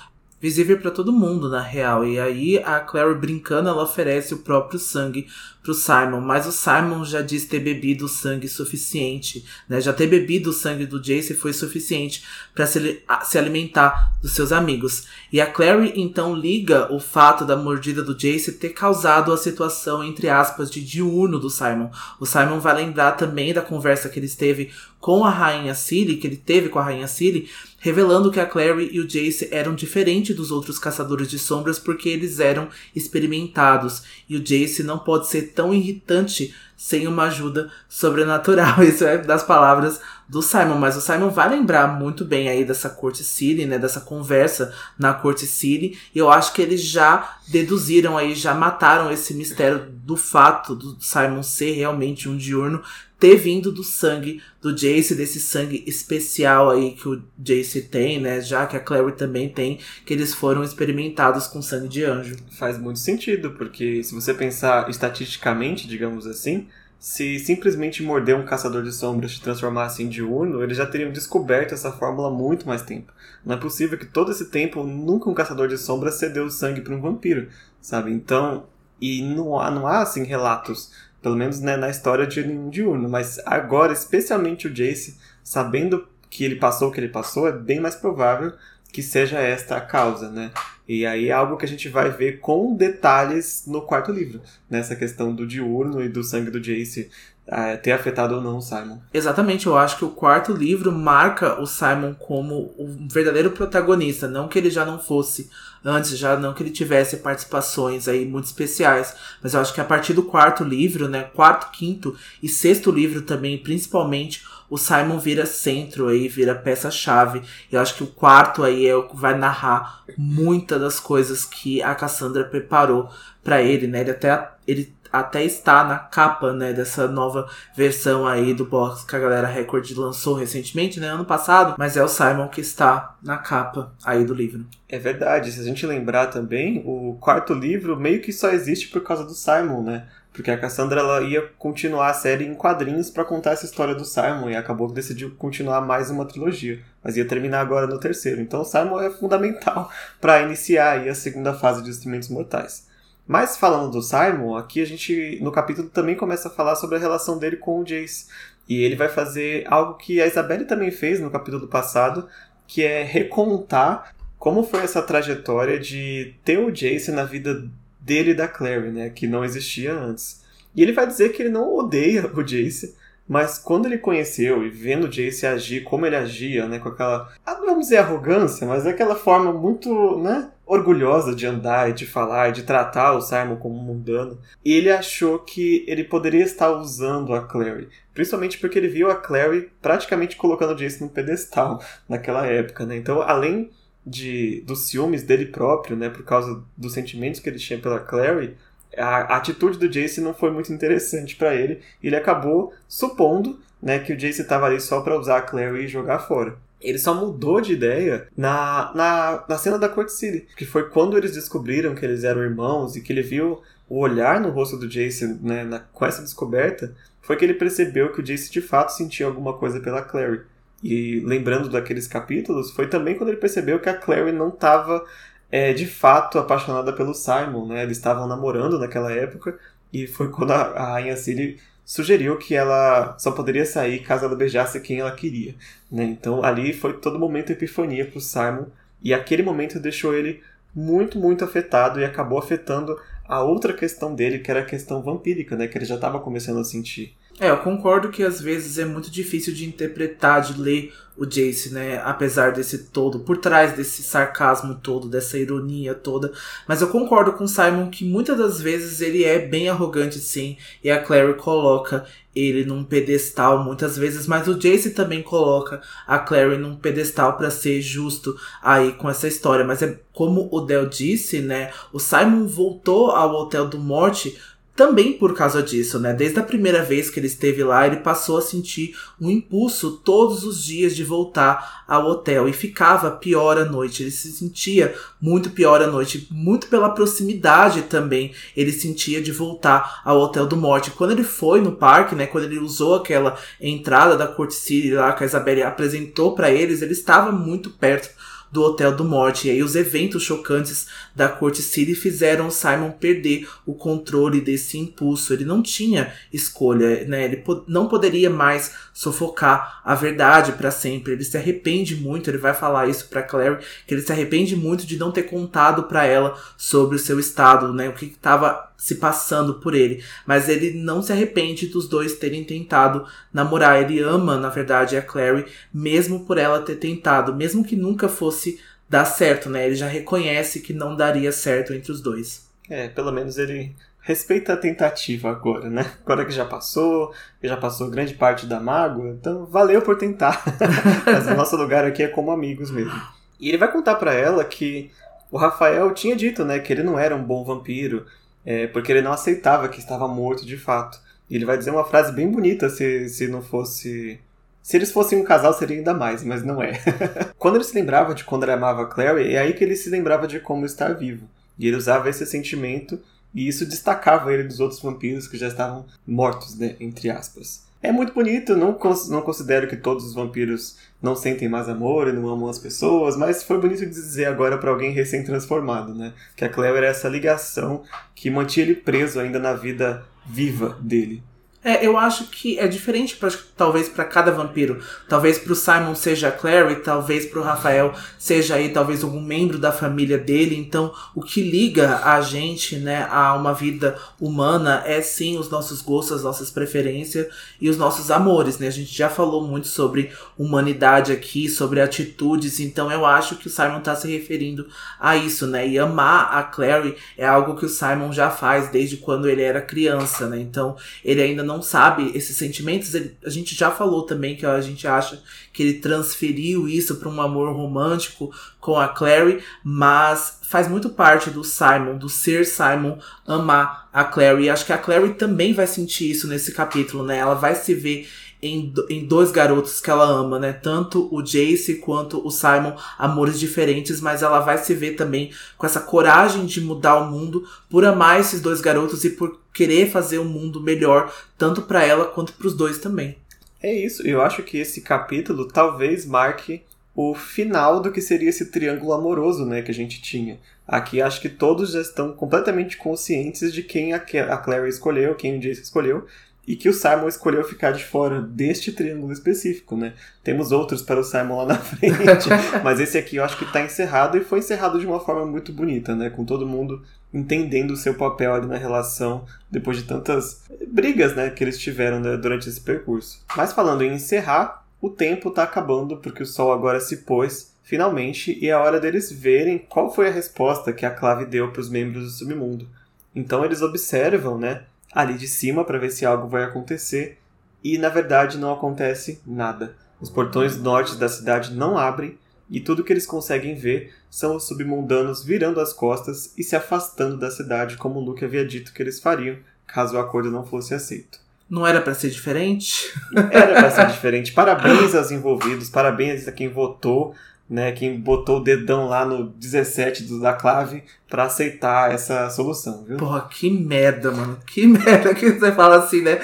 visível 0.42 0.80
para 0.80 0.90
todo 0.90 1.14
mundo, 1.14 1.48
na 1.48 1.62
real. 1.62 2.04
E 2.04 2.20
aí 2.20 2.58
a 2.58 2.80
Clary 2.80 3.16
brincando, 3.16 3.70
ela 3.70 3.84
oferece 3.84 4.34
o 4.34 4.40
próprio 4.40 4.80
sangue 4.80 5.28
pro 5.62 5.76
Simon, 5.76 6.22
mas 6.22 6.48
o 6.48 6.52
Simon 6.52 7.06
já 7.06 7.22
diz 7.22 7.46
ter 7.46 7.60
bebido 7.60 8.08
sangue 8.08 8.48
suficiente, 8.48 9.46
né? 9.70 9.80
Já 9.80 9.94
ter 9.94 10.08
bebido 10.08 10.50
o 10.50 10.54
sangue 10.54 10.88
do 10.88 11.00
Jace 11.00 11.36
foi 11.36 11.54
suficiente 11.54 12.24
para 12.56 12.66
se, 12.66 13.04
se 13.24 13.38
alimentar 13.38 14.14
dos 14.22 14.32
seus 14.32 14.52
amigos. 14.52 15.06
E 15.32 15.40
a 15.40 15.46
Clary 15.46 15.94
então 15.96 16.36
liga 16.36 16.92
o 16.92 17.00
fato 17.00 17.46
da 17.46 17.56
mordida 17.56 18.02
do 18.02 18.16
Jace 18.16 18.54
ter 18.54 18.70
causado 18.70 19.32
a 19.32 19.38
situação 19.38 20.04
entre 20.04 20.30
aspas 20.30 20.72
de 20.72 20.84
diurno 20.84 21.40
do 21.40 21.50
Simon. 21.50 21.92
O 22.20 22.26
Simon 22.26 22.60
vai 22.60 22.76
lembrar 22.78 23.12
também 23.12 23.54
da 23.54 23.62
conversa 23.62 24.10
que 24.10 24.20
ele 24.20 24.30
teve 24.30 24.72
com 25.02 25.26
a 25.26 25.30
rainha 25.30 25.74
Cilly, 25.74 26.18
que 26.18 26.28
ele 26.28 26.38
teve 26.38 26.70
com 26.70 26.78
a 26.78 26.84
rainha 26.84 27.08
Cilly, 27.08 27.50
revelando 27.80 28.32
que 28.32 28.40
a 28.40 28.46
Clary 28.46 28.90
e 28.94 29.00
o 29.00 29.08
Jace 29.08 29.50
eram 29.52 29.74
diferentes 29.74 30.36
dos 30.36 30.52
outros 30.52 30.78
caçadores 30.78 31.28
de 31.28 31.40
sombras 31.40 31.80
porque 31.80 32.08
eles 32.08 32.40
eram 32.40 32.70
experimentados. 32.96 34.04
E 34.30 34.38
o 34.38 34.40
Jace 34.40 34.84
não 34.84 35.00
pode 35.00 35.28
ser 35.28 35.54
tão 35.54 35.74
irritante 35.74 36.54
sem 36.82 37.06
uma 37.06 37.26
ajuda 37.26 37.70
sobrenatural. 37.88 38.82
Isso 38.84 39.06
é 39.06 39.20
das 39.20 39.44
palavras 39.44 40.02
do 40.28 40.42
Simon, 40.42 40.80
mas 40.80 40.98
o 40.98 41.02
Simon 41.02 41.30
vai 41.30 41.48
lembrar 41.48 41.88
muito 42.00 42.26
bem 42.26 42.50
aí 42.50 42.66
dessa 42.66 42.90
corte 42.90 43.24
City, 43.24 43.68
né, 43.68 43.78
dessa 43.78 44.02
conversa 44.02 44.74
na 44.98 45.14
corte 45.14 45.46
City, 45.46 46.00
e 46.16 46.18
eu 46.18 46.32
acho 46.32 46.54
que 46.54 46.62
eles 46.62 46.82
já 46.82 47.38
deduziram 47.50 48.18
aí, 48.18 48.34
já 48.34 48.56
mataram 48.56 49.12
esse 49.12 49.34
mistério 49.36 49.92
do 49.92 50.18
fato 50.18 50.74
do 50.74 50.98
Simon 51.00 51.44
ser 51.44 51.74
realmente 51.74 52.28
um 52.28 52.36
diurno 52.36 52.82
ter 53.22 53.36
vindo 53.36 53.72
do 53.72 53.84
sangue 53.84 54.42
do 54.60 54.74
Jace, 54.74 55.14
desse 55.14 55.40
sangue 55.40 55.84
especial 55.86 56.72
aí 56.72 56.94
que 56.94 57.08
o 57.08 57.22
Jace 57.38 57.84
tem, 57.84 58.20
né? 58.20 58.42
Já 58.42 58.66
que 58.66 58.76
a 58.76 58.80
Clary 58.80 59.12
também 59.12 59.48
tem, 59.48 59.78
que 60.04 60.12
eles 60.12 60.34
foram 60.34 60.64
experimentados 60.64 61.46
com 61.46 61.62
sangue 61.62 61.88
de 61.88 62.04
anjo. 62.04 62.36
Faz 62.58 62.80
muito 62.80 62.98
sentido, 62.98 63.52
porque 63.52 64.04
se 64.04 64.16
você 64.16 64.34
pensar 64.34 64.90
estatisticamente, 64.90 65.88
digamos 65.88 66.26
assim, 66.26 66.68
se 67.02 67.40
simplesmente 67.40 68.04
morder 68.04 68.36
um 68.36 68.46
caçador 68.46 68.84
de 68.84 68.92
sombras 68.92 69.32
te 69.32 69.42
transformasse 69.42 70.04
em 70.04 70.08
diurno, 70.08 70.62
eles 70.62 70.78
já 70.78 70.86
teriam 70.86 71.12
descoberto 71.12 71.74
essa 71.74 71.92
fórmula 71.92 72.28
há 72.28 72.32
muito 72.32 72.68
mais 72.68 72.84
tempo. 72.84 73.12
Não 73.44 73.56
é 73.56 73.58
possível 73.58 73.98
que 73.98 74.06
todo 74.06 74.32
esse 74.32 74.52
tempo 74.52 74.84
nunca 74.84 75.28
um 75.28 75.34
caçador 75.34 75.68
de 75.68 75.80
sombras 75.80 76.14
cedeu 76.14 76.48
sangue 76.52 76.82
para 76.82 76.94
um 76.94 77.02
vampiro, 77.02 77.48
sabe? 77.82 78.12
Então, 78.12 78.68
e 79.02 79.24
não 79.24 79.60
há, 79.60 79.72
não 79.72 79.88
há 79.88 80.04
assim 80.04 80.24
relatos 80.24 80.92
pelo 81.24 81.36
menos 81.36 81.60
né, 81.60 81.76
na 81.76 81.90
história 81.90 82.28
de 82.28 82.42
um 82.42 82.70
diurno. 82.70 83.10
Mas 83.10 83.40
agora, 83.48 83.92
especialmente 83.92 84.68
o 84.68 84.72
Jace, 84.72 85.18
sabendo 85.44 86.08
que 86.30 86.44
ele 86.44 86.58
passou 86.58 86.90
o 86.90 86.92
que 86.92 87.00
ele 87.00 87.10
passou, 87.10 87.48
é 87.48 87.52
bem 87.52 87.80
mais 87.80 87.96
provável 87.96 88.54
que 88.92 89.02
seja 89.02 89.40
esta 89.40 89.78
a 89.78 89.82
causa, 89.82 90.30
né? 90.30 90.52
E 90.88 91.06
aí 91.06 91.30
é 91.30 91.32
algo 91.32 91.58
que 91.58 91.66
a 91.66 91.68
gente 91.68 91.88
vai 91.88 92.10
ver 92.10 92.40
com 92.40 92.76
detalhes 92.76 93.64
no 93.66 93.82
quarto 93.82 94.12
livro, 94.12 94.42
nessa 94.70 94.96
questão 94.96 95.34
do 95.34 95.48
diurno 95.48 96.04
e 96.04 96.10
do 96.10 96.24
sangue 96.24 96.52
do 96.52 96.60
Jace 96.60 97.10
é, 97.48 97.76
ter 97.76 97.92
afetado 97.92 98.36
ou 98.36 98.42
não 98.42 98.58
o 98.58 98.62
Simon. 98.62 99.00
Exatamente, 99.14 99.68
eu 99.68 99.78
acho 99.78 99.98
que 99.98 100.06
o 100.06 100.12
quarto 100.12 100.54
livro 100.54 100.92
marca 100.92 101.60
o 101.60 101.66
Simon 101.66 102.14
como 102.14 102.74
o 102.78 103.08
verdadeiro 103.12 103.52
protagonista, 103.52 104.28
não 104.28 104.48
que 104.48 104.58
ele 104.58 104.70
já 104.70 104.86
não 104.86 105.00
fosse 105.00 105.50
antes, 105.84 106.18
já 106.18 106.38
não 106.38 106.54
que 106.54 106.62
ele 106.62 106.70
tivesse 106.70 107.18
participações 107.18 108.08
aí 108.08 108.26
muito 108.26 108.46
especiais, 108.46 109.16
mas 109.42 109.54
eu 109.54 109.60
acho 109.60 109.74
que 109.74 109.82
a 109.82 109.86
partir 109.86 110.14
do 110.14 110.24
quarto 110.24 110.64
livro, 110.64 111.10
né, 111.10 111.24
quarto, 111.24 111.72
quinto 111.72 112.16
e 112.42 112.48
sexto 112.48 112.92
livro 112.92 113.24
também, 113.24 113.58
principalmente, 113.58 114.46
o 114.72 114.78
Simon 114.78 115.20
vira 115.20 115.46
centro 115.46 116.08
aí, 116.08 116.30
vira 116.30 116.56
peça-chave. 116.56 117.42
Eu 117.70 117.82
acho 117.82 117.94
que 117.96 118.04
o 118.04 118.08
quarto 118.08 118.64
aí 118.64 118.88
é 118.88 118.96
o 118.96 119.06
que 119.06 119.18
vai 119.18 119.38
narrar 119.38 120.06
muitas 120.18 120.80
das 120.80 120.98
coisas 120.98 121.44
que 121.44 121.84
a 121.84 121.94
Cassandra 121.94 122.46
preparou 122.46 123.10
para 123.44 123.62
ele, 123.62 123.86
né? 123.86 124.00
Ele 124.00 124.12
até 124.12 124.50
ele 124.66 124.96
até 125.12 125.44
está 125.44 125.84
na 125.84 126.00
capa, 126.00 126.54
né, 126.54 126.72
dessa 126.72 127.06
nova 127.06 127.46
versão 127.76 128.26
aí 128.26 128.54
do 128.54 128.64
box 128.64 129.04
que 129.04 129.14
a 129.14 129.20
galera 129.20 129.46
Record 129.46 129.92
lançou 129.98 130.36
recentemente, 130.36 131.02
né, 131.02 131.08
ano 131.08 131.26
passado, 131.26 131.76
mas 131.78 131.98
é 131.98 132.04
o 132.04 132.08
Simon 132.08 132.48
que 132.48 132.62
está 132.62 133.18
na 133.22 133.38
capa 133.38 133.94
aí 134.06 134.24
do 134.24 134.34
livro. 134.34 134.66
É 134.88 134.98
verdade, 134.98 135.52
se 135.52 135.60
a 135.60 135.64
gente 135.64 135.86
lembrar 135.86 136.28
também, 136.28 136.82
o 136.86 137.18
quarto 137.20 137.54
livro 137.54 138.00
meio 138.00 138.22
que 138.22 138.32
só 138.32 138.52
existe 138.52 138.88
por 138.88 139.02
causa 139.04 139.26
do 139.26 139.34
Simon, 139.34 139.84
né? 139.84 140.08
Porque 140.34 140.50
a 140.50 140.58
Cassandra 140.58 141.02
ela 141.02 141.22
ia 141.22 141.42
continuar 141.58 142.10
a 142.10 142.14
série 142.14 142.46
em 142.46 142.56
quadrinhos 142.56 143.10
para 143.10 143.26
contar 143.26 143.52
essa 143.52 143.66
história 143.66 143.94
do 143.94 144.06
Simon 144.06 144.50
e 144.50 144.56
acabou 144.56 144.88
que 144.88 144.94
decidiu 144.94 145.36
continuar 145.38 145.82
mais 145.82 146.10
uma 146.10 146.26
trilogia, 146.26 146.82
mas 147.04 147.18
ia 147.18 147.26
terminar 147.26 147.60
agora 147.60 147.86
no 147.86 148.00
terceiro. 148.00 148.40
Então 148.40 148.62
o 148.62 148.66
Simon 148.66 149.02
é 149.02 149.10
fundamental 149.10 149.92
para 150.22 150.42
iniciar 150.42 151.08
a 151.08 151.16
segunda 151.16 151.54
fase 151.54 151.84
de 151.84 151.90
Instrumentos 151.90 152.30
Mortais. 152.30 152.88
Mas 153.28 153.58
falando 153.58 153.92
do 153.92 154.02
Simon, 154.02 154.56
aqui 154.56 154.82
a 154.82 154.86
gente 154.86 155.40
no 155.42 155.52
capítulo 155.52 155.90
também 155.90 156.16
começa 156.16 156.48
a 156.48 156.52
falar 156.52 156.76
sobre 156.76 156.96
a 156.96 157.00
relação 157.00 157.38
dele 157.38 157.58
com 157.58 157.80
o 157.80 157.84
Jace. 157.84 158.28
E 158.68 158.84
ele 158.84 158.96
vai 158.96 159.10
fazer 159.10 159.66
algo 159.68 159.96
que 159.96 160.22
a 160.22 160.28
Isabelle 160.28 160.66
também 160.66 160.92
fez 160.92 161.20
no 161.20 161.30
capítulo 161.30 161.68
passado, 161.68 162.28
que 162.66 162.84
é 162.84 163.04
recontar 163.04 164.14
como 164.40 164.64
foi 164.64 164.82
essa 164.82 165.02
trajetória 165.02 165.80
de 165.80 166.34
ter 166.44 166.58
o 166.58 166.72
Jace 166.72 167.12
na 167.12 167.24
vida 167.24 167.70
dele 168.02 168.32
e 168.32 168.36
da 168.36 168.48
Clary, 168.48 168.92
né, 168.92 169.10
que 169.10 169.28
não 169.28 169.46
existia 169.46 169.94
antes. 169.94 170.42
E 170.76 170.82
ele 170.82 170.92
vai 170.92 171.06
dizer 171.06 171.30
que 171.30 171.44
ele 171.44 171.50
não 171.50 171.74
odeia 171.74 172.30
o 172.34 172.44
Jace, 172.44 172.96
mas 173.28 173.58
quando 173.58 173.86
ele 173.86 173.98
conheceu 173.98 174.66
e 174.66 174.70
vendo 174.70 175.06
o 175.06 175.10
Jace 175.10 175.46
agir 175.46 175.84
como 175.84 176.06
ele 176.06 176.16
agia, 176.16 176.68
né, 176.68 176.80
com 176.80 176.90
aquela, 176.90 177.32
ah, 177.46 177.54
vamos 177.54 177.86
dizer 177.86 177.98
arrogância, 177.98 178.68
mas 178.68 178.86
aquela 178.86 179.16
forma 179.16 179.54
muito, 179.54 180.18
né, 180.18 180.50
orgulhosa 180.66 181.36
de 181.36 181.46
andar 181.46 181.90
e 181.90 181.94
de 181.94 182.06
falar 182.06 182.50
e 182.50 182.54
de 182.54 182.64
tratar 182.64 183.14
o 183.14 183.22
Simon 183.22 183.58
como 183.58 183.76
mundano, 183.76 184.40
ele 184.64 184.90
achou 184.90 185.38
que 185.40 185.84
ele 185.88 186.04
poderia 186.04 186.44
estar 186.44 186.72
usando 186.72 187.34
a 187.34 187.42
Clary, 187.42 187.90
principalmente 188.14 188.58
porque 188.58 188.80
ele 188.80 188.88
viu 188.88 189.12
a 189.12 189.16
Clary 189.16 189.70
praticamente 189.82 190.38
colocando 190.38 190.72
o 190.72 190.76
Jace 190.76 191.02
no 191.02 191.10
pedestal 191.10 191.82
naquela 192.08 192.46
época, 192.46 192.86
né? 192.86 192.96
Então, 192.96 193.22
além 193.22 193.70
de 194.06 194.62
dos 194.66 194.88
ciúmes 194.88 195.24
dele 195.24 195.46
próprio, 195.46 195.96
né, 195.96 196.10
por 196.10 196.24
causa 196.24 196.64
dos 196.76 196.94
sentimentos 196.94 197.40
que 197.40 197.50
ele 197.50 197.60
tinha 197.60 197.80
pela 197.80 198.00
Clary, 198.00 198.56
a, 198.98 199.34
a 199.34 199.38
atitude 199.38 199.78
do 199.78 199.90
Jace 199.90 200.22
não 200.22 200.34
foi 200.34 200.52
muito 200.52 200.72
interessante 200.72 201.36
para 201.36 201.56
ele. 201.56 201.82
Ele 202.04 202.16
acabou 202.16 202.74
supondo, 202.88 203.60
né, 203.82 204.00
que 204.00 204.14
o 204.14 204.18
Jace 204.18 204.42
estava 204.42 204.66
ali 204.66 204.80
só 204.80 205.02
para 205.02 205.18
usar 205.18 205.38
a 205.38 205.42
Clary 205.42 205.86
e 205.86 205.88
jogar 205.88 206.20
fora. 206.20 206.58
Ele 206.80 206.98
só 206.98 207.14
mudou 207.14 207.62
de 207.62 207.74
ideia 207.74 208.28
na, 208.36 208.92
na, 208.96 209.44
na 209.48 209.58
cena 209.58 209.78
da 209.78 209.88
Court 209.88 210.10
City, 210.10 210.48
que 210.58 210.66
foi 210.66 210.90
quando 210.90 211.18
eles 211.18 211.34
descobriram 211.34 211.94
que 211.94 212.04
eles 212.04 212.24
eram 212.24 212.42
irmãos 212.42 212.96
e 212.96 213.02
que 213.02 213.14
ele 213.14 213.22
viu 213.22 213.62
o 213.88 214.00
olhar 214.00 214.40
no 214.40 214.50
rosto 214.50 214.78
do 214.78 214.88
Jace 214.88 215.28
né, 215.42 215.64
na, 215.64 215.80
com 215.80 216.06
essa 216.06 216.24
descoberta, 216.24 216.96
foi 217.22 217.36
que 217.36 217.46
ele 217.46 217.54
percebeu 217.54 218.12
que 218.12 218.20
o 218.20 218.24
Jace 218.24 218.52
de 218.52 218.62
fato 218.62 218.90
sentia 218.94 219.28
alguma 219.28 219.54
coisa 219.54 219.80
pela 219.80 220.02
Clary. 220.02 220.42
E 220.84 221.22
lembrando 221.26 221.70
daqueles 221.70 222.08
capítulos, 222.08 222.72
foi 222.72 222.88
também 222.88 223.16
quando 223.16 223.30
ele 223.30 223.38
percebeu 223.38 223.80
que 223.80 223.90
a 223.90 223.94
Clary 223.94 224.32
não 224.32 224.50
estava 224.50 225.06
é, 225.52 225.74
de 225.74 225.86
fato 225.86 226.40
apaixonada 226.40 226.94
pelo 226.94 227.14
Simon, 227.14 227.68
né? 227.68 227.84
Eles 227.84 227.98
estavam 227.98 228.28
namorando 228.28 228.80
naquela 228.80 229.12
época 229.12 229.60
e 229.94 230.08
foi 230.08 230.30
quando 230.30 230.52
a, 230.52 230.62
a 230.62 230.92
Rainha 230.94 231.16
Ciri 231.18 231.60
sugeriu 231.86 232.38
que 232.38 232.56
ela 232.56 233.18
só 233.20 233.32
poderia 233.32 233.66
sair 233.66 234.00
caso 234.00 234.26
ela 234.26 234.36
beijasse 234.36 234.80
quem 234.80 235.00
ela 235.00 235.12
queria, 235.12 235.56
né? 235.92 236.04
Então 236.04 236.44
ali 236.44 236.74
foi 236.74 236.94
todo 236.94 237.20
momento 237.20 237.52
epifania 237.52 238.06
para 238.06 238.18
o 238.18 238.22
Simon 238.22 238.66
e 239.04 239.14
aquele 239.14 239.44
momento 239.44 239.80
deixou 239.80 240.14
ele 240.16 240.42
muito, 240.74 241.20
muito 241.20 241.44
afetado 241.44 242.00
e 242.00 242.06
acabou 242.06 242.40
afetando 242.40 242.98
a 243.28 243.42
outra 243.44 243.74
questão 243.74 244.16
dele, 244.16 244.40
que 244.40 244.50
era 244.50 244.62
a 244.62 244.66
questão 244.66 245.02
vampírica, 245.02 245.56
né? 245.56 245.68
Que 245.68 245.78
ele 245.78 245.86
já 245.86 245.96
estava 245.96 246.20
começando 246.20 246.60
a 246.60 246.64
sentir. 246.64 247.16
É, 247.42 247.50
eu 247.50 247.58
concordo 247.58 248.10
que 248.10 248.22
às 248.22 248.40
vezes 248.40 248.78
é 248.78 248.86
muito 248.86 249.10
difícil 249.10 249.52
de 249.52 249.66
interpretar, 249.66 250.44
de 250.44 250.62
ler 250.62 250.94
o 251.18 251.26
Jace, 251.26 251.74
né? 251.74 252.00
Apesar 252.06 252.52
desse 252.52 252.78
todo, 252.78 253.22
por 253.22 253.36
trás 253.38 253.76
desse 253.76 254.04
sarcasmo 254.04 254.76
todo, 254.76 255.10
dessa 255.10 255.40
ironia 255.40 255.96
toda. 255.96 256.32
Mas 256.68 256.82
eu 256.82 256.88
concordo 256.90 257.34
com 257.34 257.46
o 257.46 257.48
Simon 257.48 257.90
que 257.90 258.06
muitas 258.06 258.38
das 258.38 258.62
vezes 258.62 259.02
ele 259.02 259.24
é 259.24 259.40
bem 259.40 259.70
arrogante, 259.70 260.20
sim. 260.20 260.56
E 260.84 260.92
a 260.92 261.02
Clary 261.02 261.34
coloca 261.34 262.06
ele 262.36 262.64
num 262.64 262.84
pedestal 262.84 263.64
muitas 263.64 263.98
vezes, 263.98 264.26
mas 264.26 264.48
o 264.48 264.58
Jace 264.58 264.92
também 264.92 265.22
coloca 265.24 265.82
a 266.08 266.20
Clary 266.20 266.58
num 266.58 266.76
pedestal 266.76 267.38
para 267.38 267.50
ser 267.50 267.82
justo 267.82 268.38
aí 268.62 268.94
com 268.94 269.10
essa 269.10 269.28
história. 269.28 269.66
Mas 269.66 269.82
é 269.82 270.00
como 270.14 270.48
o 270.52 270.62
Del 270.62 270.88
disse, 270.88 271.40
né? 271.40 271.72
O 271.92 272.00
Simon 272.00 272.46
voltou 272.46 273.12
ao 273.12 273.34
Hotel 273.34 273.68
do 273.68 273.80
Morte 273.80 274.38
também 274.76 275.14
por 275.14 275.36
causa 275.36 275.62
disso, 275.62 276.00
né? 276.00 276.14
Desde 276.14 276.40
a 276.40 276.44
primeira 276.44 276.82
vez 276.82 277.10
que 277.10 277.20
ele 277.20 277.28
esteve 277.28 277.64
lá, 277.64 277.86
ele 277.86 277.98
passou 277.98 278.38
a 278.38 278.42
sentir 278.42 278.96
um 279.20 279.30
impulso 279.30 279.98
todos 280.04 280.44
os 280.44 280.64
dias 280.64 280.96
de 280.96 281.04
voltar 281.04 281.84
ao 281.88 282.08
hotel 282.08 282.48
e 282.48 282.54
ficava 282.54 283.12
pior 283.12 283.58
à 283.58 283.66
noite. 283.66 284.02
Ele 284.02 284.12
se 284.12 284.32
sentia 284.32 284.96
muito 285.22 285.50
pior 285.50 285.82
à 285.82 285.88
noite, 285.88 286.28
muito 286.32 286.68
pela 286.68 286.90
proximidade 286.90 287.84
também. 287.84 288.34
Ele 288.56 288.72
sentia 288.72 289.22
de 289.22 289.32
voltar 289.32 290.02
ao 290.06 290.20
hotel 290.20 290.48
do 290.48 290.56
Morte. 290.56 290.92
Quando 290.92 291.12
ele 291.12 291.24
foi 291.24 291.60
no 291.60 291.74
parque, 291.74 292.16
né? 292.16 292.26
Quando 292.26 292.46
ele 292.46 292.58
usou 292.58 292.96
aquela 292.96 293.38
entrada 293.60 294.16
da 294.16 294.28
Court 294.28 294.52
City 294.52 294.92
lá 294.94 295.12
que 295.12 295.24
a 295.24 295.28
Isabelle 295.28 295.64
apresentou 295.64 296.34
para 296.34 296.50
eles, 296.50 296.82
ele 296.82 296.94
estava 296.94 297.32
muito 297.32 297.70
perto 297.72 298.10
do 298.52 298.62
Hotel 298.62 298.94
do 298.96 299.06
Morte. 299.06 299.48
E 299.48 299.52
aí 299.52 299.64
os 299.64 299.76
eventos 299.76 300.24
chocantes 300.24 300.88
da 301.16 301.28
Court 301.30 301.56
City 301.56 301.96
fizeram 301.96 302.50
Simon 302.50 302.92
perder 302.92 303.48
o 303.66 303.74
controle 303.74 304.42
desse 304.42 304.78
impulso. 304.78 305.34
Ele 305.34 305.46
não 305.46 305.62
tinha 305.62 306.14
escolha, 306.32 307.06
né? 307.06 307.26
Ele 307.26 307.44
não 307.68 307.88
poderia 307.88 308.30
mais 308.30 308.74
sufocar 308.94 309.82
a 309.84 309.96
verdade 309.96 310.54
para 310.54 310.72
sempre. 310.72 311.14
Ele 311.14 311.24
se 311.24 311.38
arrepende 311.38 311.96
muito, 311.96 312.30
ele 312.30 312.38
vai 312.38 312.54
falar 312.54 312.88
isso 312.88 313.08
para 313.08 313.24
Clary, 313.24 313.64
que 313.86 313.94
ele 313.94 314.02
se 314.02 314.12
arrepende 314.12 314.56
muito 314.56 314.86
de 314.86 314.98
não 314.98 315.12
ter 315.12 315.24
contado 315.24 315.84
para 315.84 316.06
ela 316.06 316.38
sobre 316.58 316.96
o 316.96 317.00
seu 317.00 317.20
estado, 317.20 317.74
né? 317.74 317.90
O 317.90 317.94
que 317.94 318.06
estava 318.06 318.72
se 318.82 318.96
passando 318.96 319.56
por 319.56 319.76
ele. 319.76 320.04
Mas 320.26 320.50
ele 320.50 320.72
não 320.74 321.04
se 321.04 321.12
arrepende 321.12 321.68
dos 321.68 321.88
dois 321.88 322.16
terem 322.16 322.44
tentado 322.44 323.06
namorar. 323.32 323.80
Ele 323.80 324.00
ama, 324.00 324.38
na 324.38 324.50
verdade, 324.50 324.98
a 324.98 325.04
Clary, 325.04 325.46
mesmo 325.72 326.26
por 326.26 326.40
ela 326.40 326.62
ter 326.62 326.78
tentado, 326.78 327.36
mesmo 327.36 327.64
que 327.64 327.76
nunca 327.76 328.10
fosse 328.10 328.60
dar 328.92 329.06
certo, 329.06 329.50
né? 329.50 329.66
Ele 329.66 329.76
já 329.76 329.88
reconhece 329.88 330.60
que 330.60 330.74
não 330.74 330.98
daria 330.98 331.32
certo 331.32 331.74
entre 331.74 331.94
os 331.94 332.02
dois. 332.02 332.46
É, 332.70 332.90
pelo 332.90 333.10
menos 333.10 333.38
ele 333.38 333.74
respeita 334.02 334.54
a 334.54 334.58
tentativa 334.58 335.30
agora, 335.30 335.70
né? 335.70 335.90
Agora 336.04 336.26
que 336.26 336.32
já 336.34 336.44
passou, 336.44 337.14
que 337.40 337.48
já 337.48 337.56
passou 337.56 337.90
grande 337.90 338.16
parte 338.16 338.46
da 338.46 338.60
mágoa, 338.60 339.12
então 339.12 339.46
valeu 339.46 339.82
por 339.82 339.98
tentar. 339.98 340.44
Mas 341.06 341.26
o 341.26 341.36
nosso 341.36 341.56
lugar 341.56 341.86
aqui 341.86 342.04
é 342.04 342.08
como 342.10 342.32
amigos 342.32 342.70
mesmo. 342.70 343.00
E 343.40 343.48
ele 343.48 343.58
vai 343.58 343.72
contar 343.72 343.96
para 343.96 344.14
ela 344.14 344.44
que 344.44 344.92
o 345.32 345.38
Rafael 345.38 345.94
tinha 345.94 346.16
dito, 346.16 346.44
né, 346.44 346.60
que 346.60 346.74
ele 346.74 346.84
não 346.84 347.00
era 347.00 347.16
um 347.16 347.24
bom 347.24 347.46
vampiro, 347.46 348.06
é, 348.46 348.68
porque 348.68 348.92
ele 348.92 349.02
não 349.02 349.14
aceitava 349.14 349.70
que 349.70 349.80
estava 349.80 350.06
morto 350.06 350.46
de 350.46 350.58
fato. 350.58 351.00
E 351.30 351.36
ele 351.38 351.46
vai 351.46 351.58
dizer 351.58 351.72
uma 351.72 351.86
frase 351.86 352.12
bem 352.12 352.30
bonita 352.30 352.70
se, 352.70 353.08
se 353.08 353.30
não 353.30 353.42
fosse. 353.42 354.20
Se 354.62 354.78
eles 354.78 354.92
fossem 354.92 355.20
um 355.20 355.24
casal, 355.24 355.54
seria 355.54 355.78
ainda 355.78 355.94
mais, 355.94 356.24
mas 356.24 356.44
não 356.44 356.62
é. 356.62 356.80
quando 357.38 357.56
ele 357.56 357.64
se 357.64 357.74
lembrava 357.74 358.14
de 358.14 358.24
quando 358.24 358.44
ele 358.44 358.52
amava 358.52 358.86
Clary, 358.86 359.34
é 359.34 359.40
aí 359.40 359.54
que 359.54 359.64
ele 359.64 359.76
se 359.76 359.90
lembrava 359.90 360.28
de 360.28 360.40
como 360.40 360.66
estar 360.66 360.94
vivo. 360.94 361.28
E 361.58 361.68
ele 361.68 361.78
usava 361.78 362.10
esse 362.10 362.26
sentimento, 362.26 363.00
e 363.34 363.48
isso 363.48 363.66
destacava 363.66 364.34
ele 364.34 364.44
dos 364.44 364.60
outros 364.60 364.82
vampiros 364.82 365.28
que 365.28 365.38
já 365.38 365.48
estavam 365.48 365.86
mortos, 366.06 366.58
né, 366.58 366.76
entre 366.80 367.10
aspas. 367.10 367.64
É 367.84 367.92
muito 367.92 368.14
bonito, 368.14 368.56
não, 368.56 368.78
não 369.10 369.22
considero 369.24 369.68
que 369.68 369.76
todos 369.76 370.06
os 370.06 370.14
vampiros 370.14 370.78
não 371.02 371.16
sentem 371.16 371.50
mais 371.50 371.68
amor 371.68 372.08
e 372.08 372.12
não 372.12 372.30
amam 372.30 372.48
as 372.48 372.60
pessoas, 372.60 373.18
mas 373.18 373.42
foi 373.42 373.60
bonito 373.60 373.84
dizer 373.88 374.26
agora 374.26 374.56
para 374.60 374.70
alguém 374.70 374.92
recém-transformado, 374.92 375.96
né? 375.96 376.14
Que 376.36 376.46
a 376.46 376.50
Cleo 376.50 376.76
era 376.76 376.86
essa 376.86 377.10
ligação 377.10 377.82
que 378.14 378.30
mantinha 378.30 378.68
ele 378.68 378.76
preso 378.76 379.20
ainda 379.20 379.40
na 379.40 379.54
vida 379.54 380.06
viva 380.28 380.78
dele. 380.80 381.24
É, 381.64 381.86
eu 381.86 381.96
acho 381.96 382.26
que 382.26 382.58
é 382.58 382.68
diferente 382.68 383.16
pra, 383.16 383.30
talvez 383.56 383.88
para 383.88 384.04
cada 384.04 384.32
vampiro. 384.32 384.82
Talvez 385.08 385.38
pro 385.38 385.54
Simon 385.54 385.94
seja 385.94 386.30
a 386.30 386.32
Clary, 386.32 386.78
talvez 386.78 387.28
pro 387.28 387.44
Rafael 387.44 387.94
seja 388.18 388.56
aí 388.56 388.70
talvez 388.70 389.04
algum 389.04 389.22
membro 389.22 389.60
da 389.60 389.72
família 389.72 390.18
dele. 390.18 390.56
Então, 390.58 390.92
o 391.14 391.22
que 391.22 391.44
liga 391.44 392.02
a 392.04 392.20
gente, 392.22 392.78
né, 392.78 393.08
a 393.12 393.36
uma 393.36 393.54
vida 393.54 393.96
humana 394.20 394.82
é 394.88 395.02
sim 395.02 395.38
os 395.38 395.52
nossos 395.52 395.84
gostos, 395.84 396.18
as 396.18 396.24
nossas 396.24 396.50
preferências 396.50 397.28
e 397.60 397.70
os 397.70 397.78
nossos 397.78 398.10
amores, 398.10 398.58
né? 398.58 398.68
A 398.68 398.72
gente 398.72 398.92
já 398.92 399.08
falou 399.08 399.46
muito 399.46 399.68
sobre 399.68 400.12
humanidade 400.38 401.12
aqui, 401.12 401.48
sobre 401.48 401.80
atitudes, 401.80 402.60
então 402.60 402.92
eu 402.92 403.06
acho 403.06 403.36
que 403.36 403.46
o 403.46 403.52
Simon 403.52 403.82
tá 403.82 403.96
se 403.96 404.12
referindo 404.12 404.68
a 405.00 405.16
isso, 405.16 405.46
né? 405.46 405.68
E 405.68 405.78
amar 405.78 406.36
a 406.36 406.42
Clary 406.42 406.96
é 407.16 407.28
algo 407.28 407.56
que 407.56 407.66
o 407.66 407.70
Simon 407.70 408.12
já 408.12 408.32
faz 408.32 408.72
desde 408.72 408.98
quando 408.98 409.30
ele 409.30 409.44
era 409.44 409.62
criança, 409.62 410.28
né? 410.28 410.40
Então, 410.40 410.76
ele 411.06 411.22
ainda 411.22 411.44
não 411.44 411.51
não 411.52 411.62
sabe 411.62 412.12
esses 412.16 412.38
sentimentos, 412.38 412.96
ele, 412.96 413.16
a 413.26 413.30
gente 413.30 413.54
já 413.54 413.70
falou 413.70 414.04
também 414.04 414.36
que 414.36 414.46
a 414.46 414.62
gente 414.62 414.88
acha 414.88 415.22
que 415.52 415.62
ele 415.62 415.74
transferiu 415.76 416.68
isso 416.68 416.96
para 416.96 417.10
um 417.10 417.22
amor 417.22 417.54
romântico 417.54 418.34
com 418.60 418.80
a 418.80 418.88
Clary, 418.88 419.44
mas 419.64 420.40
faz 420.44 420.68
muito 420.68 420.90
parte 420.90 421.30
do 421.30 421.44
Simon, 421.44 421.98
do 421.98 422.08
ser 422.08 422.46
Simon 422.46 422.98
amar 423.28 423.90
a 423.92 424.04
Clary. 424.04 424.46
E 424.46 424.50
acho 424.50 424.66
que 424.66 424.74
a 424.74 424.78
Clary 424.78 425.14
também 425.14 425.54
vai 425.54 425.68
sentir 425.68 426.10
isso 426.10 426.28
nesse 426.28 426.52
capítulo, 426.54 427.04
né? 427.04 427.18
Ela 427.18 427.36
vai 427.36 427.56
se 427.56 427.74
ver 427.74 428.08
em, 428.42 428.74
em 428.90 429.06
dois 429.06 429.32
garotos 429.32 429.80
que 429.80 429.90
ela 429.90 430.06
ama, 430.06 430.40
né? 430.40 430.52
Tanto 430.52 431.08
o 431.14 431.22
Jace 431.22 431.76
quanto 431.76 432.26
o 432.26 432.32
Simon, 432.32 432.76
amores 432.98 433.40
diferentes, 433.40 434.02
mas 434.02 434.24
ela 434.24 434.40
vai 434.40 434.58
se 434.58 434.74
ver 434.74 434.96
também 434.96 435.32
com 435.58 435.66
essa 435.66 435.80
coragem 435.80 436.46
de 436.46 436.60
mudar 436.60 436.96
o 436.98 437.12
mundo 437.12 437.48
por 437.70 437.86
amar 437.86 438.20
esses 438.20 438.42
dois 438.42 438.60
garotos 438.60 439.04
e 439.06 439.12
por 439.12 439.40
querer 439.54 439.92
fazer 439.92 440.20
um 440.20 440.26
mundo 440.26 440.62
melhor, 440.62 441.14
tanto 441.38 441.62
para 441.62 441.84
ela 441.84 442.06
quanto 442.06 442.34
para 442.34 442.48
os 442.48 442.56
dois 442.56 442.80
também. 442.80 443.18
É 443.62 443.72
isso, 443.72 444.06
eu 444.08 444.22
acho 444.22 444.42
que 444.42 444.58
esse 444.58 444.82
capítulo 444.82 445.48
talvez 445.48 446.06
marque 446.06 446.64
o 446.96 447.14
final 447.14 447.80
do 447.80 447.92
que 447.92 448.02
seria 448.02 448.30
esse 448.30 448.48
triângulo 448.48 448.94
amoroso, 448.94 449.46
né, 449.46 449.62
que 449.62 449.72
a 449.72 449.74
gente 449.74 450.02
tinha. 450.02 450.40
Aqui 450.68 451.02
acho 451.02 451.22
que 451.22 451.30
todos 451.30 451.72
já 451.74 451.82
estão 451.82 452.14
completamente 452.14 452.78
conscientes 452.78 453.54
de 453.54 453.62
quem 453.62 453.94
a 453.94 454.00
Clary 454.00 454.70
escolheu, 454.70 455.16
quem 455.16 455.38
o 455.38 455.40
Jace 455.40 455.62
escolheu, 455.62 456.06
e 456.48 456.56
que 456.56 456.68
o 456.68 456.74
Simon 456.74 457.08
escolheu 457.08 457.44
ficar 457.44 457.72
de 457.72 457.84
fora 457.84 458.22
deste 458.22 458.72
triângulo 458.72 459.14
específico, 459.14 459.78
né? 459.78 459.94
Temos 460.24 460.52
outros 460.52 460.82
para 460.82 461.00
o 461.00 461.04
Simon 461.04 461.38
lá 461.38 461.46
na 461.46 461.58
frente, 461.60 462.28
mas 462.64 462.80
esse 462.80 462.98
aqui 462.98 463.18
eu 463.18 463.24
acho 463.24 463.38
que 463.38 463.44
está 463.44 463.62
encerrado 463.62 464.18
e 464.18 464.24
foi 464.24 464.40
encerrado 464.40 464.80
de 464.80 464.86
uma 464.86 465.00
forma 465.00 465.26
muito 465.26 465.54
bonita, 465.54 465.96
né? 465.96 466.10
Com 466.10 466.26
todo 466.26 466.48
mundo 466.48 466.82
entendendo 467.14 467.72
o 467.72 467.78
seu 467.78 467.94
papel 467.94 468.34
ali 468.34 468.48
na 468.48 468.58
relação 468.58 469.26
depois 469.50 469.78
de 469.78 469.84
tantas 469.84 470.44
brigas, 470.68 471.16
né, 471.16 471.30
que 471.30 471.44
eles 471.44 471.60
tiveram 471.60 472.00
né, 472.00 472.16
durante 472.18 472.48
esse 472.48 472.62
percurso. 472.62 473.24
Mas 473.36 473.52
falando 473.52 473.84
em 473.84 473.94
encerrar, 473.94 474.66
o 474.80 474.90
tempo 474.90 475.30
está 475.30 475.44
acabando 475.44 475.98
porque 475.98 476.24
o 476.24 476.26
sol 476.26 476.52
agora 476.52 476.80
se 476.80 476.98
pôs 476.98 477.54
finalmente 477.64 478.38
e 478.42 478.50
é 478.50 478.56
hora 478.56 478.80
deles 478.80 479.12
verem 479.12 479.58
qual 479.58 479.94
foi 479.94 480.08
a 480.08 480.12
resposta 480.12 480.74
que 480.74 480.86
a 480.86 480.92
Clave 480.92 481.26
deu 481.26 481.52
para 481.52 481.62
os 481.62 481.70
membros 481.70 482.04
do 482.06 482.10
submundo. 482.12 482.68
Então 483.16 483.44
eles 483.44 483.62
observam, 483.62 484.38
né, 484.38 484.64
ali 484.94 485.14
de 485.14 485.28
cima 485.28 485.64
para 485.64 485.80
ver 485.80 485.92
se 485.92 486.06
algo 486.06 486.28
vai 486.28 486.44
acontecer 486.44 487.18
e 487.64 487.78
na 487.78 487.90
verdade 487.90 488.38
não 488.38 488.54
acontece 488.54 489.22
nada. 489.26 489.76
Os 490.00 490.10
portões 490.10 490.58
norte 490.58 490.96
da 490.96 491.08
cidade 491.08 491.54
não 491.54 491.78
abrem 491.78 492.18
e 492.50 492.60
tudo 492.60 492.84
que 492.84 492.92
eles 492.92 493.06
conseguem 493.06 493.56
ver 493.56 493.94
são 494.10 494.36
os 494.36 494.48
submundanos 494.48 495.24
virando 495.24 495.60
as 495.62 495.72
costas 495.72 496.34
e 496.38 496.44
se 496.44 496.56
afastando 496.56 497.18
da 497.18 497.32
cidade, 497.32 497.78
como 497.78 498.00
o 498.00 498.04
Luke 498.04 498.26
havia 498.26 498.46
dito 498.46 498.74
que 498.74 498.82
eles 498.82 499.00
fariam 499.00 499.38
caso 499.66 499.96
o 499.96 500.00
acordo 500.00 500.30
não 500.30 500.46
fosse 500.46 500.74
aceito. 500.74 501.20
Não 501.50 501.66
era 501.68 501.82
para 501.82 501.94
ser 501.94 502.10
diferente? 502.10 502.94
Era 503.32 503.54
para 503.54 503.72
ser 503.72 503.88
diferente. 503.88 504.32
Parabéns 504.32 504.96
aos 504.96 505.12
envolvidos, 505.12 505.70
parabéns 505.70 506.28
a 506.28 506.32
quem 506.32 506.48
votou 506.48 507.14
né, 507.52 507.74
quem 507.74 508.00
botou 508.00 508.38
o 508.38 508.44
dedão 508.44 508.88
lá 508.88 509.06
no 509.06 509.28
17 509.28 510.04
do, 510.04 510.22
da 510.22 510.32
clave 510.32 510.84
para 511.10 511.26
aceitar 511.26 511.94
essa 511.94 512.30
solução, 512.30 512.86
viu? 512.86 512.96
Porra, 512.96 513.28
que 513.30 513.50
merda, 513.52 514.10
mano. 514.10 514.40
Que 514.48 514.66
merda 514.66 515.14
que 515.14 515.32
você 515.32 515.52
fala 515.52 515.76
assim, 515.84 516.02
né? 516.02 516.22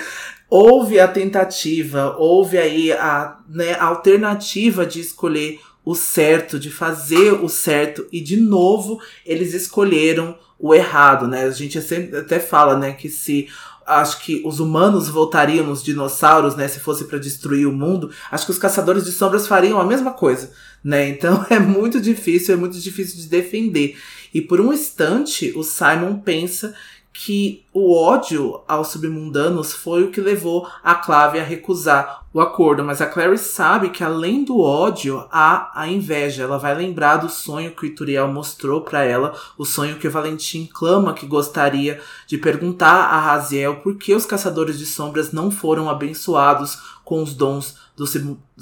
Houve 0.49 1.01
a 1.01 1.07
tentativa, 1.07 2.15
houve 2.17 2.57
aí 2.57 2.93
a, 2.93 3.39
né, 3.49 3.73
a 3.73 3.83
alternativa 3.83 4.85
de 4.85 5.01
escolher 5.01 5.59
o 5.83 5.93
certo, 5.93 6.57
de 6.57 6.71
fazer 6.71 7.33
o 7.33 7.49
certo, 7.49 8.07
e 8.09 8.21
de 8.21 8.37
novo 8.37 9.01
eles 9.25 9.53
escolheram 9.53 10.37
o 10.57 10.73
errado, 10.73 11.27
né? 11.27 11.43
A 11.43 11.51
gente 11.51 11.81
sempre 11.81 12.17
até 12.17 12.39
fala, 12.39 12.77
né, 12.77 12.93
que 12.93 13.09
se 13.09 13.49
acho 13.87 14.19
que 14.19 14.41
os 14.45 14.59
humanos 14.59 15.07
voltariam 15.07 15.65
nos 15.65 15.81
dinossauros, 15.81 16.55
né, 16.55 16.67
se 16.67 16.79
fosse 16.79 17.05
para 17.05 17.17
destruir 17.17 17.65
o 17.65 17.71
mundo, 17.71 18.11
acho 18.29 18.45
que 18.45 18.51
os 18.51 18.57
caçadores 18.57 19.05
de 19.05 19.11
sombras 19.13 19.47
fariam 19.47 19.79
a 19.79 19.85
mesma 19.85 20.11
coisa, 20.11 20.51
né? 20.83 21.07
Então 21.17 21.45
é 21.49 21.57
muito 21.57 21.99
difícil, 22.01 22.53
é 22.53 22.57
muito 22.57 22.77
difícil 22.77 23.15
de 23.17 23.27
defender. 23.27 23.97
E 24.33 24.41
por 24.41 24.59
um 24.59 24.73
instante, 24.73 25.53
o 25.55 25.63
Simon 25.63 26.19
pensa 26.19 26.75
que 27.13 27.65
o 27.73 27.95
ódio 27.95 28.61
aos 28.67 28.89
submundanos 28.89 29.73
foi 29.73 30.03
o 30.03 30.11
que 30.11 30.21
levou 30.21 30.69
a 30.83 30.93
Clave 30.93 31.39
a 31.39 31.43
recusar 31.43 32.26
o 32.37 32.41
acordo, 32.41 32.83
mas 32.83 33.01
a 33.01 33.07
Clary 33.07 33.35
sabe 33.35 33.89
que 33.89 34.03
além 34.03 34.43
do 34.43 34.59
ódio 34.59 35.25
há 35.31 35.71
a 35.73 35.87
inveja. 35.87 36.43
Ela 36.43 36.59
vai 36.59 36.75
lembrar 36.75 37.17
do 37.17 37.29
sonho 37.29 37.71
que 37.71 37.81
o 37.81 37.85
Ituriel 37.87 38.27
mostrou 38.27 38.81
para 38.81 39.03
ela, 39.03 39.35
o 39.57 39.65
sonho 39.65 39.97
que 39.97 40.07
Valentim 40.07 40.69
clama 40.71 41.15
que 41.15 41.25
gostaria 41.25 41.99
de 42.27 42.37
perguntar 42.37 43.05
a 43.05 43.19
Raziel 43.19 43.77
por 43.77 43.95
que 43.95 44.13
os 44.13 44.23
caçadores 44.23 44.77
de 44.77 44.85
sombras 44.85 45.31
não 45.31 45.49
foram 45.49 45.89
abençoados 45.89 46.79
com 47.03 47.23
os 47.23 47.33
dons 47.33 47.75
do, 47.95 48.05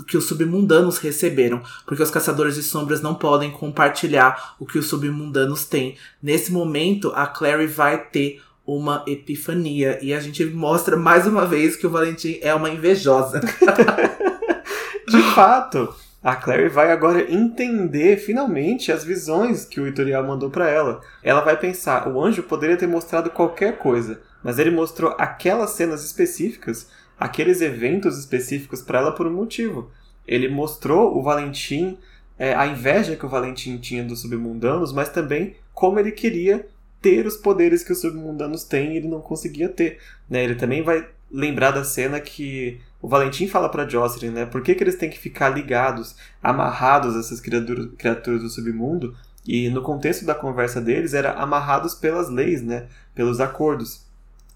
que 0.07 0.15
os 0.15 0.23
submundanos 0.23 0.97
receberam, 0.97 1.61
porque 1.85 2.01
os 2.01 2.09
caçadores 2.09 2.55
de 2.55 2.63
sombras 2.63 3.01
não 3.01 3.13
podem 3.13 3.51
compartilhar 3.51 4.55
o 4.57 4.65
que 4.65 4.79
os 4.79 4.87
submundanos 4.87 5.65
têm. 5.65 5.97
Nesse 6.23 6.49
momento, 6.49 7.11
a 7.13 7.27
Clary 7.27 7.67
vai 7.67 7.97
ter 7.97 8.41
uma 8.65 9.03
epifania 9.07 9.99
e 10.01 10.13
a 10.13 10.19
gente 10.19 10.43
mostra 10.45 10.97
mais 10.97 11.27
uma 11.27 11.45
vez 11.45 11.75
que 11.75 11.85
o 11.85 11.89
Valentim 11.89 12.39
é 12.41 12.53
uma 12.53 12.69
invejosa. 12.69 13.39
de 15.07 15.21
fato, 15.33 15.93
a 16.23 16.35
Clary 16.35 16.69
vai 16.69 16.91
agora 16.91 17.31
entender 17.31 18.17
finalmente 18.17 18.91
as 18.91 19.03
visões 19.03 19.65
que 19.65 19.79
o 19.79 19.85
editorial 19.85 20.25
mandou 20.25 20.49
para 20.49 20.69
ela. 20.69 21.01
Ela 21.21 21.41
vai 21.41 21.57
pensar: 21.57 22.07
o 22.07 22.23
anjo 22.23 22.43
poderia 22.43 22.77
ter 22.77 22.87
mostrado 22.87 23.29
qualquer 23.29 23.77
coisa, 23.77 24.21
mas 24.43 24.57
ele 24.57 24.71
mostrou 24.71 25.15
aquelas 25.17 25.71
cenas 25.71 26.03
específicas 26.03 26.87
aqueles 27.19 27.61
eventos 27.61 28.17
específicos 28.17 28.81
para 28.81 28.99
ela 28.99 29.11
por 29.11 29.27
um 29.27 29.33
motivo. 29.33 29.89
Ele 30.27 30.49
mostrou 30.49 31.17
o 31.17 31.23
Valentim, 31.23 31.97
é, 32.37 32.53
a 32.53 32.67
inveja 32.67 33.15
que 33.15 33.25
o 33.25 33.29
Valentim 33.29 33.77
tinha 33.77 34.03
dos 34.03 34.21
submundanos, 34.21 34.91
mas 34.91 35.09
também 35.09 35.55
como 35.73 35.99
ele 35.99 36.11
queria 36.11 36.67
ter 37.05 37.27
os 37.27 37.37
poderes 37.37 37.83
que 37.83 37.91
os 37.91 38.01
submundanos 38.01 38.63
têm 38.63 38.93
e 38.93 38.97
ele 38.97 39.07
não 39.07 39.21
conseguia 39.21 39.69
ter. 39.69 39.99
Né? 40.27 40.43
Ele 40.43 40.55
também 40.55 40.81
vai 40.81 41.07
lembrar 41.31 41.69
da 41.69 41.83
cena 41.83 42.19
que 42.19 42.81
o 42.99 43.07
Valentim 43.07 43.47
fala 43.47 43.69
para 43.69 43.87
Jocelyn, 43.87 44.31
né? 44.31 44.45
Por 44.47 44.63
que, 44.63 44.73
que 44.73 44.83
eles 44.83 44.95
têm 44.95 45.11
que 45.11 45.19
ficar 45.19 45.49
ligados, 45.49 46.15
amarrados 46.41 47.15
a 47.15 47.19
essas 47.19 47.39
criaturas, 47.39 47.89
criaturas 47.95 48.41
do 48.41 48.49
submundo? 48.49 49.15
E 49.45 49.69
no 49.69 49.83
contexto 49.83 50.25
da 50.25 50.33
conversa 50.33 50.81
deles 50.81 51.13
era 51.13 51.33
amarrados 51.33 51.93
pelas 51.93 52.27
leis, 52.27 52.63
né? 52.63 52.87
Pelos 53.13 53.39
acordos. 53.39 54.03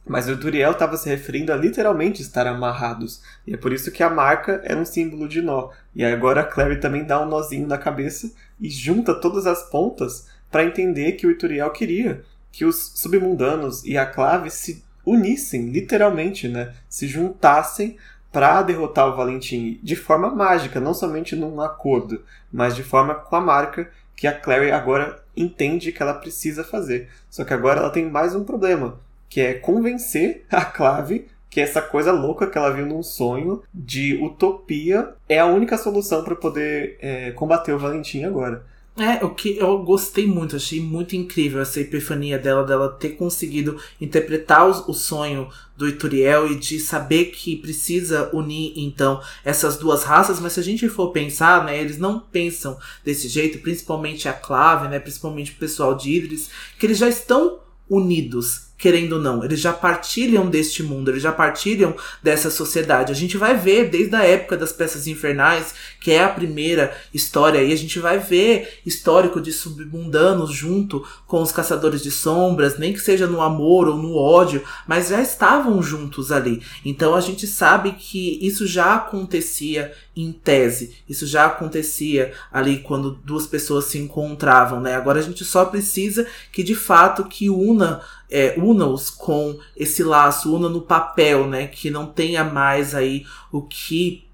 Mas 0.04 0.28
o 0.28 0.36
Turiel 0.36 0.72
estava 0.72 0.98
se 0.98 1.08
referindo 1.08 1.54
a 1.54 1.56
literalmente 1.56 2.24
estar 2.24 2.48
amarrados. 2.48 3.22
E 3.46 3.54
é 3.54 3.58
por 3.58 3.72
isso 3.72 3.92
que 3.92 4.02
a 4.02 4.10
marca 4.10 4.60
era 4.64 4.80
um 4.80 4.86
símbolo 4.86 5.28
de 5.28 5.40
nó. 5.40 5.70
E 5.94 6.04
agora 6.04 6.42
a 6.42 6.46
Clary 6.46 6.80
também 6.80 7.04
dá 7.04 7.22
um 7.22 7.30
nozinho 7.30 7.68
na 7.68 7.78
cabeça 7.78 8.32
e 8.60 8.72
junta 8.72 9.14
todas 9.14 9.46
as 9.46 9.70
pontas 9.70 10.26
para 10.50 10.64
entender 10.64 11.12
que 11.12 11.28
o 11.28 11.32
Ituriel 11.32 11.70
queria 11.70 12.24
que 12.52 12.66
os 12.66 12.94
submundanos 12.96 13.84
e 13.86 13.98
a 13.98 14.06
Clave 14.06 14.50
se 14.50 14.84
unissem, 15.06 15.70
literalmente, 15.70 16.48
né? 16.48 16.74
Se 16.88 17.08
juntassem 17.08 17.98
para 18.32 18.62
derrotar 18.62 19.08
o 19.08 19.16
Valentim 19.16 19.80
de 19.82 19.96
forma 19.96 20.30
mágica, 20.30 20.80
não 20.80 20.94
somente 20.94 21.36
num 21.36 21.60
acordo, 21.62 22.24
mas 22.52 22.76
de 22.76 22.84
forma 22.84 23.16
com 23.16 23.36
a 23.36 23.42
marca 23.42 23.90
que 24.16 24.28
a 24.28 24.38
Clary 24.38 24.72
agora 24.72 25.24
entende 25.36 25.92
que 25.92 26.02
ela 26.02 26.14
precisa 26.14 26.64
fazer. 26.64 27.10
Só 27.30 27.44
que 27.44 27.54
agora 27.54 27.80
ela 27.80 27.90
tem 27.90 28.10
mais 28.10 28.36
um 28.36 28.44
problema 28.44 29.00
que 29.30 29.40
é 29.42 29.54
convencer 29.54 30.46
a 30.52 30.66
Clave 30.66 31.28
que 31.50 31.60
essa 31.60 31.82
coisa 31.82 32.12
louca 32.12 32.46
que 32.46 32.58
ela 32.58 32.70
viu 32.70 32.86
num 32.86 33.02
sonho 33.02 33.64
de 33.74 34.22
utopia 34.24 35.14
é 35.28 35.40
a 35.40 35.48
única 35.48 35.78
solução 35.78 36.24
para 36.24 36.36
poder 36.36 36.98
é, 37.02 37.32
combater 37.32 37.74
o 37.74 37.80
Valentim 37.80 38.24
agora. 38.24 38.64
É, 39.00 39.24
o 39.24 39.34
que 39.34 39.58
eu 39.58 39.82
gostei 39.84 40.28
muito, 40.28 40.58
achei 40.58 40.82
muito 40.82 41.16
incrível 41.16 41.62
essa 41.62 41.80
epifania 41.80 42.38
dela, 42.38 42.66
dela 42.66 42.90
ter 42.90 43.12
conseguido 43.12 43.80
interpretar 44.00 44.68
o, 44.68 44.94
sonho 44.94 45.50
do 45.78 45.88
Ituriel 45.88 46.52
e 46.52 46.60
de 46.60 46.80
saber 46.80 47.26
que 47.26 47.56
precisa 47.56 48.30
unir, 48.34 48.74
então, 48.76 49.22
essas 49.46 49.78
duas 49.78 50.04
raças, 50.04 50.42
mas 50.42 50.54
se 50.54 50.60
a 50.60 50.64
gente 50.64 50.90
for 50.90 51.12
pensar, 51.12 51.64
né, 51.64 51.80
eles 51.80 51.98
não 51.98 52.20
pensam 52.20 52.78
desse 53.06 53.30
jeito, 53.30 53.60
principalmente 53.60 54.28
a 54.28 54.34
Clave, 54.34 54.90
né, 54.90 55.00
principalmente 55.00 55.52
o 55.52 55.56
pessoal 55.56 55.96
de 55.96 56.12
Idris, 56.12 56.50
que 56.78 56.86
eles 56.86 56.98
já 56.98 57.08
estão 57.08 57.60
unidos 57.90 58.69
querendo 58.80 59.14
ou 59.14 59.22
não. 59.22 59.44
Eles 59.44 59.60
já 59.60 59.74
partilham 59.74 60.50
deste 60.50 60.82
mundo, 60.82 61.12
eles 61.12 61.22
já 61.22 61.34
partilham 61.34 61.94
dessa 62.24 62.50
sociedade. 62.50 63.12
A 63.12 63.16
gente 63.16 63.38
vai 63.38 63.56
ver 63.56 63.90
desde 63.90 64.16
a 64.16 64.24
época 64.24 64.56
das 64.56 64.72
peças 64.72 65.06
infernais, 65.06 65.76
que 66.00 66.12
é 66.12 66.24
a 66.24 66.30
primeira 66.30 66.96
história 67.14 67.60
aí, 67.60 67.74
a 67.74 67.78
gente 67.78 68.00
vai 68.00 68.18
ver 68.18 68.80
histórico 68.86 69.42
de 69.42 69.52
submundanos 69.52 70.52
junto 70.52 71.06
com 71.28 71.42
os 71.42 71.52
caçadores 71.52 72.02
de 72.02 72.10
sombras, 72.10 72.80
nem 72.80 72.94
que 72.94 73.00
seja 73.00 73.28
no 73.28 73.42
amor 73.42 73.90
ou 73.90 73.98
no 73.98 74.16
ódio, 74.16 74.64
mas 74.88 75.10
já 75.10 75.22
estavam 75.22 75.84
juntos 75.84 76.32
ali. 76.32 76.64
Então 76.86 77.14
a 77.14 77.20
gente 77.20 77.46
sabe 77.46 77.92
que 77.92 78.40
isso 78.42 78.66
já 78.66 78.96
acontecia 78.96 79.92
em 80.16 80.32
tese. 80.32 80.96
Isso 81.08 81.26
já 81.28 81.46
acontecia 81.46 82.34
ali 82.52 82.80
quando 82.80 83.12
duas 83.12 83.46
pessoas 83.46 83.86
se 83.86 83.98
encontravam, 83.98 84.80
né? 84.80 84.96
Agora 84.96 85.20
a 85.20 85.24
gente 85.24 85.44
só 85.44 85.66
precisa 85.66 86.28
que 86.52 86.64
de 86.64 86.76
fato 86.76 87.26
que 87.26 87.50
una 87.50 88.02
é, 88.30 88.56
una-os 88.58 89.10
com 89.10 89.60
esse 89.76 90.04
laço, 90.04 90.56
una 90.56 90.70
no 90.70 90.82
papel, 90.82 91.48
né? 91.48 91.68
Que 91.68 91.90
não 91.90 92.06
tenha 92.06 92.44
mais 92.44 92.94
aí 92.94 93.26
o 93.52 93.62
que 93.62 94.28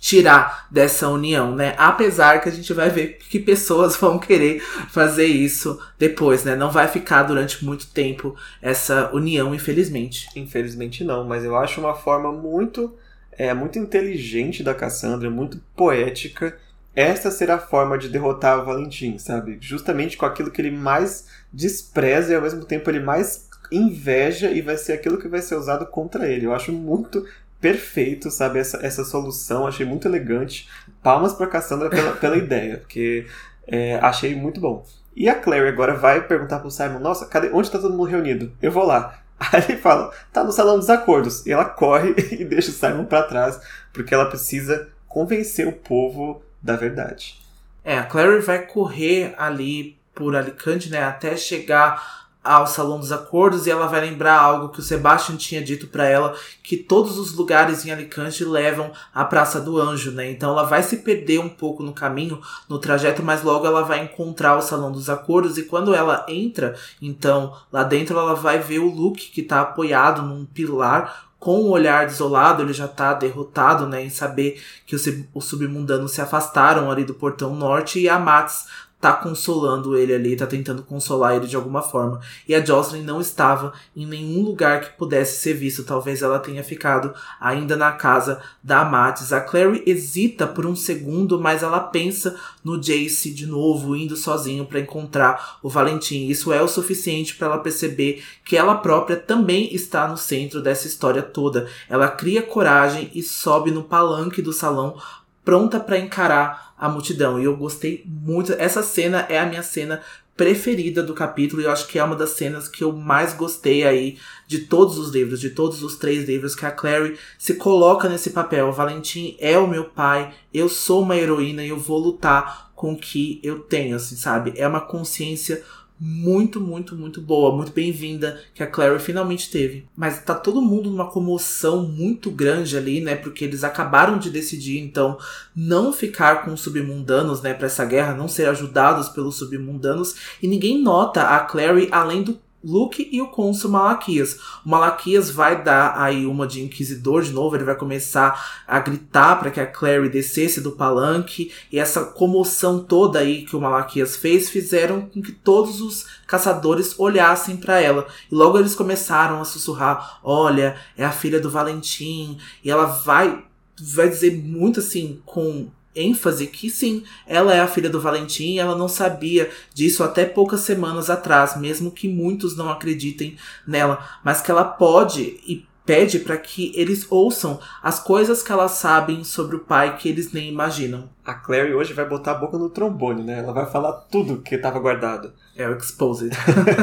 tirar 0.00 0.66
dessa 0.70 1.08
união, 1.08 1.54
né? 1.54 1.74
Apesar 1.78 2.40
que 2.40 2.48
a 2.48 2.52
gente 2.52 2.72
vai 2.74 2.90
ver 2.90 3.18
que 3.18 3.38
pessoas 3.38 3.94
vão 3.96 4.18
querer 4.18 4.60
fazer 4.90 5.26
isso 5.26 5.80
depois, 5.98 6.44
né? 6.44 6.56
Não 6.56 6.70
vai 6.70 6.88
ficar 6.88 7.22
durante 7.22 7.64
muito 7.64 7.86
tempo 7.86 8.36
essa 8.60 9.10
união, 9.14 9.54
infelizmente. 9.54 10.28
Infelizmente 10.34 11.04
não, 11.04 11.24
mas 11.24 11.44
eu 11.44 11.56
acho 11.56 11.80
uma 11.80 11.94
forma 11.94 12.32
muito 12.32 12.92
é 13.38 13.54
muito 13.54 13.78
inteligente 13.78 14.62
da 14.62 14.74
Cassandra, 14.74 15.30
muito 15.30 15.58
poética. 15.74 16.58
Esta 16.94 17.30
será 17.30 17.54
a 17.54 17.58
forma 17.58 17.96
de 17.96 18.08
derrotar 18.08 18.60
o 18.60 18.64
Valentim, 18.64 19.18
sabe? 19.18 19.58
Justamente 19.60 20.16
com 20.16 20.26
aquilo 20.26 20.50
que 20.50 20.60
ele 20.60 20.70
mais 20.70 21.26
despreza 21.52 22.32
e 22.32 22.36
ao 22.36 22.42
mesmo 22.42 22.64
tempo 22.64 22.90
ele 22.90 23.00
mais 23.00 23.48
inveja 23.70 24.50
e 24.50 24.60
vai 24.60 24.76
ser 24.76 24.92
aquilo 24.92 25.18
que 25.18 25.28
vai 25.28 25.40
ser 25.40 25.54
usado 25.54 25.86
contra 25.86 26.28
ele. 26.28 26.46
Eu 26.46 26.54
acho 26.54 26.70
muito 26.70 27.26
perfeito, 27.60 28.30
sabe? 28.30 28.58
Essa, 28.58 28.84
essa 28.84 29.04
solução, 29.04 29.66
achei 29.66 29.86
muito 29.86 30.06
elegante. 30.06 30.68
Palmas 31.02 31.32
pra 31.32 31.46
Cassandra 31.46 31.88
pela, 31.88 32.12
pela 32.16 32.36
ideia, 32.36 32.78
porque 32.78 33.26
é, 33.66 33.96
achei 33.96 34.34
muito 34.34 34.60
bom. 34.60 34.84
E 35.14 35.28
a 35.28 35.34
Clary 35.34 35.68
agora 35.68 35.94
vai 35.94 36.26
perguntar 36.26 36.58
pro 36.58 36.70
Simon: 36.70 36.98
Nossa, 36.98 37.26
cadê, 37.26 37.50
onde 37.52 37.70
tá 37.70 37.78
todo 37.78 37.96
mundo 37.96 38.10
reunido? 38.10 38.52
Eu 38.60 38.72
vou 38.72 38.84
lá. 38.84 39.18
Aí 39.38 39.62
ele 39.68 39.78
fala: 39.78 40.12
Tá 40.32 40.42
no 40.42 40.52
salão 40.52 40.78
dos 40.78 40.90
acordos. 40.90 41.46
E 41.46 41.52
ela 41.52 41.64
corre 41.64 42.14
e 42.32 42.44
deixa 42.44 42.70
o 42.70 42.74
Simon 42.74 43.04
para 43.04 43.22
trás, 43.22 43.60
porque 43.92 44.12
ela 44.12 44.26
precisa 44.26 44.88
convencer 45.06 45.68
o 45.68 45.72
povo 45.72 46.42
da 46.62 46.76
verdade. 46.76 47.40
É, 47.84 47.98
a 47.98 48.04
Clary 48.04 48.40
vai 48.40 48.64
correr 48.66 49.34
ali 49.36 49.98
por 50.14 50.36
Alicante, 50.36 50.88
né, 50.90 51.02
até 51.02 51.36
chegar 51.36 52.22
ao 52.44 52.66
Salão 52.66 52.98
dos 52.98 53.12
Acordos 53.12 53.66
e 53.66 53.70
ela 53.70 53.86
vai 53.86 54.00
lembrar 54.00 54.36
algo 54.36 54.70
que 54.70 54.80
o 54.80 54.82
Sebastian 54.82 55.36
tinha 55.36 55.62
dito 55.62 55.86
para 55.86 56.06
ela, 56.06 56.34
que 56.62 56.76
todos 56.76 57.16
os 57.16 57.32
lugares 57.34 57.86
em 57.86 57.92
Alicante 57.92 58.44
levam 58.44 58.90
à 59.14 59.24
Praça 59.24 59.60
do 59.60 59.80
Anjo, 59.80 60.10
né? 60.10 60.30
Então 60.30 60.50
ela 60.50 60.64
vai 60.64 60.82
se 60.82 60.98
perder 60.98 61.38
um 61.38 61.48
pouco 61.48 61.82
no 61.82 61.92
caminho, 61.92 62.40
no 62.68 62.78
trajeto, 62.78 63.22
mas 63.22 63.42
logo 63.42 63.66
ela 63.66 63.82
vai 63.82 64.02
encontrar 64.02 64.56
o 64.56 64.62
Salão 64.62 64.90
dos 64.90 65.08
Acordos 65.08 65.56
e 65.56 65.64
quando 65.64 65.94
ela 65.94 66.26
entra, 66.28 66.74
então, 67.00 67.56
lá 67.70 67.84
dentro 67.84 68.18
ela 68.18 68.34
vai 68.34 68.58
ver 68.58 68.80
o 68.80 68.90
Luke 68.90 69.30
que 69.30 69.42
tá 69.42 69.60
apoiado 69.60 70.22
num 70.22 70.44
pilar 70.44 71.31
com 71.42 71.58
o 71.58 71.70
olhar 71.70 72.06
desolado, 72.06 72.62
ele 72.62 72.72
já 72.72 72.86
tá 72.86 73.12
derrotado, 73.14 73.84
né, 73.84 74.04
em 74.04 74.10
saber 74.10 74.62
que 74.86 74.94
os 74.94 75.44
submundanos 75.44 76.12
se 76.12 76.20
afastaram 76.20 76.88
ali 76.88 77.04
do 77.04 77.14
portão 77.14 77.52
norte 77.56 77.98
e 77.98 78.08
a 78.08 78.16
Max 78.16 78.68
tá 79.02 79.12
consolando 79.12 79.98
ele 79.98 80.14
ali, 80.14 80.36
tá 80.36 80.46
tentando 80.46 80.84
consolar 80.84 81.34
ele 81.34 81.48
de 81.48 81.56
alguma 81.56 81.82
forma. 81.82 82.20
E 82.46 82.54
a 82.54 82.64
Jocelyn 82.64 83.02
não 83.02 83.20
estava 83.20 83.72
em 83.96 84.06
nenhum 84.06 84.44
lugar 84.44 84.80
que 84.80 84.96
pudesse 84.96 85.40
ser 85.40 85.54
visto. 85.54 85.82
Talvez 85.82 86.22
ela 86.22 86.38
tenha 86.38 86.62
ficado 86.62 87.12
ainda 87.40 87.74
na 87.74 87.90
casa 87.90 88.40
da 88.62 88.84
Matis. 88.84 89.32
A 89.32 89.40
Clary 89.40 89.82
hesita 89.84 90.46
por 90.46 90.64
um 90.64 90.76
segundo, 90.76 91.40
mas 91.40 91.64
ela 91.64 91.80
pensa 91.80 92.38
no 92.62 92.80
Jace 92.80 93.34
de 93.34 93.44
novo, 93.44 93.96
indo 93.96 94.16
sozinho 94.16 94.66
para 94.66 94.78
encontrar 94.78 95.58
o 95.64 95.68
Valentim. 95.68 96.28
Isso 96.28 96.52
é 96.52 96.62
o 96.62 96.68
suficiente 96.68 97.34
para 97.34 97.48
ela 97.48 97.58
perceber 97.58 98.22
que 98.44 98.56
ela 98.56 98.76
própria 98.76 99.16
também 99.16 99.74
está 99.74 100.06
no 100.06 100.16
centro 100.16 100.62
dessa 100.62 100.86
história 100.86 101.22
toda. 101.22 101.66
Ela 101.88 102.06
cria 102.06 102.40
coragem 102.40 103.10
e 103.12 103.20
sobe 103.20 103.72
no 103.72 103.82
palanque 103.82 104.40
do 104.40 104.52
salão 104.52 104.96
pronta 105.44 105.80
para 105.80 105.98
encarar 105.98 106.71
a 106.82 106.88
multidão. 106.88 107.38
E 107.38 107.44
eu 107.44 107.56
gostei 107.56 108.02
muito. 108.04 108.52
Essa 108.54 108.82
cena 108.82 109.24
é 109.28 109.38
a 109.38 109.46
minha 109.46 109.62
cena 109.62 110.02
preferida 110.36 111.00
do 111.00 111.14
capítulo 111.14 111.62
e 111.62 111.64
eu 111.64 111.70
acho 111.70 111.86
que 111.86 111.96
é 111.96 112.02
uma 112.02 112.16
das 112.16 112.30
cenas 112.30 112.66
que 112.66 112.82
eu 112.82 112.92
mais 112.92 113.34
gostei 113.34 113.84
aí 113.84 114.18
de 114.48 114.60
todos 114.60 114.98
os 114.98 115.10
livros, 115.10 115.40
de 115.40 115.50
todos 115.50 115.80
os 115.84 115.94
três 115.94 116.26
livros, 116.26 116.56
que 116.56 116.66
a 116.66 116.72
Clary 116.72 117.16
se 117.38 117.54
coloca 117.54 118.08
nesse 118.08 118.30
papel. 118.30 118.66
O 118.66 118.72
Valentim 118.72 119.36
é 119.38 119.56
o 119.56 119.68
meu 119.68 119.84
pai, 119.84 120.34
eu 120.52 120.68
sou 120.68 121.02
uma 121.02 121.16
heroína 121.16 121.64
e 121.64 121.68
eu 121.68 121.78
vou 121.78 122.00
lutar 122.00 122.72
com 122.74 122.94
o 122.94 122.98
que 122.98 123.38
eu 123.44 123.60
tenho, 123.60 123.94
assim, 123.94 124.16
sabe? 124.16 124.52
É 124.56 124.66
uma 124.66 124.80
consciência 124.80 125.62
muito, 126.04 126.60
muito, 126.60 126.96
muito 126.96 127.20
boa, 127.20 127.54
muito 127.54 127.70
bem-vinda 127.70 128.40
que 128.52 128.60
a 128.60 128.66
Clary 128.66 128.98
finalmente 128.98 129.48
teve. 129.48 129.86
Mas 129.94 130.20
tá 130.20 130.34
todo 130.34 130.60
mundo 130.60 130.90
numa 130.90 131.08
comoção 131.08 131.84
muito 131.84 132.28
grande 132.28 132.76
ali, 132.76 133.00
né? 133.00 133.14
Porque 133.14 133.44
eles 133.44 133.62
acabaram 133.62 134.18
de 134.18 134.28
decidir, 134.28 134.80
então, 134.80 135.16
não 135.54 135.92
ficar 135.92 136.44
com 136.44 136.54
os 136.54 136.60
submundanos, 136.60 137.40
né, 137.40 137.54
para 137.54 137.66
essa 137.66 137.84
guerra, 137.84 138.16
não 138.16 138.26
ser 138.26 138.48
ajudados 138.48 139.10
pelos 139.10 139.36
submundanos, 139.36 140.16
e 140.42 140.48
ninguém 140.48 140.82
nota 140.82 141.22
a 141.22 141.38
Clary 141.38 141.88
além 141.92 142.24
do 142.24 142.36
Luke 142.64 143.08
e 143.10 143.20
o 143.20 143.28
cônsul 143.28 143.70
Malaquias. 143.70 144.38
O 144.64 144.68
Malaquias 144.68 145.30
vai 145.30 145.62
dar 145.62 146.00
aí 146.00 146.26
uma 146.26 146.46
de 146.46 146.62
inquisidor 146.62 147.22
de 147.22 147.32
novo, 147.32 147.56
ele 147.56 147.64
vai 147.64 147.74
começar 147.74 148.62
a 148.66 148.78
gritar 148.78 149.36
para 149.36 149.50
que 149.50 149.60
a 149.60 149.66
Clary 149.66 150.08
descesse 150.08 150.60
do 150.60 150.72
palanque, 150.72 151.52
e 151.70 151.78
essa 151.78 152.04
comoção 152.04 152.82
toda 152.82 153.18
aí 153.18 153.44
que 153.44 153.56
o 153.56 153.60
Malaquias 153.60 154.16
fez 154.16 154.48
fizeram 154.48 155.02
com 155.02 155.20
que 155.20 155.32
todos 155.32 155.80
os 155.80 156.06
caçadores 156.26 156.98
olhassem 156.98 157.56
para 157.56 157.80
ela. 157.80 158.06
E 158.30 158.34
logo 158.34 158.58
eles 158.58 158.74
começaram 158.74 159.40
a 159.40 159.44
sussurrar: 159.44 160.20
"Olha, 160.22 160.76
é 160.96 161.04
a 161.04 161.12
filha 161.12 161.40
do 161.40 161.50
Valentim". 161.50 162.38
E 162.64 162.70
ela 162.70 162.86
vai 162.86 163.44
vai 163.80 164.08
dizer 164.08 164.32
muito 164.36 164.80
assim 164.80 165.20
com 165.24 165.68
ênfase 165.94 166.46
que 166.46 166.70
sim, 166.70 167.04
ela 167.26 167.54
é 167.54 167.60
a 167.60 167.66
filha 167.66 167.90
do 167.90 168.00
Valentim 168.00 168.54
e 168.54 168.58
ela 168.58 168.76
não 168.76 168.88
sabia 168.88 169.50
disso 169.74 170.02
até 170.02 170.24
poucas 170.24 170.60
semanas 170.60 171.10
atrás, 171.10 171.56
mesmo 171.56 171.90
que 171.90 172.08
muitos 172.08 172.56
não 172.56 172.70
acreditem 172.70 173.36
nela, 173.66 174.06
mas 174.24 174.40
que 174.40 174.50
ela 174.50 174.64
pode 174.64 175.40
e 175.46 175.66
pede 175.84 176.20
para 176.20 176.36
que 176.36 176.72
eles 176.76 177.06
ouçam 177.10 177.58
as 177.82 177.98
coisas 177.98 178.42
que 178.42 178.52
elas 178.52 178.72
sabem 178.72 179.24
sobre 179.24 179.56
o 179.56 179.60
pai 179.60 179.96
que 179.96 180.08
eles 180.08 180.32
nem 180.32 180.48
imaginam. 180.48 181.08
A 181.24 181.34
Clary 181.34 181.74
hoje 181.74 181.92
vai 181.92 182.08
botar 182.08 182.32
a 182.32 182.36
boca 182.36 182.56
no 182.56 182.70
trombone, 182.70 183.22
né? 183.22 183.40
Ela 183.40 183.52
vai 183.52 183.66
falar 183.66 183.92
tudo 184.10 184.40
que 184.42 184.54
estava 184.54 184.78
guardado. 184.78 185.32
É 185.56 185.68
o 185.68 185.76
Exposed. 185.76 186.30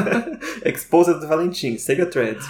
exposed 0.64 1.18
do 1.18 1.26
Valentim, 1.26 1.78
Sega 1.78 2.06
Threads. 2.06 2.46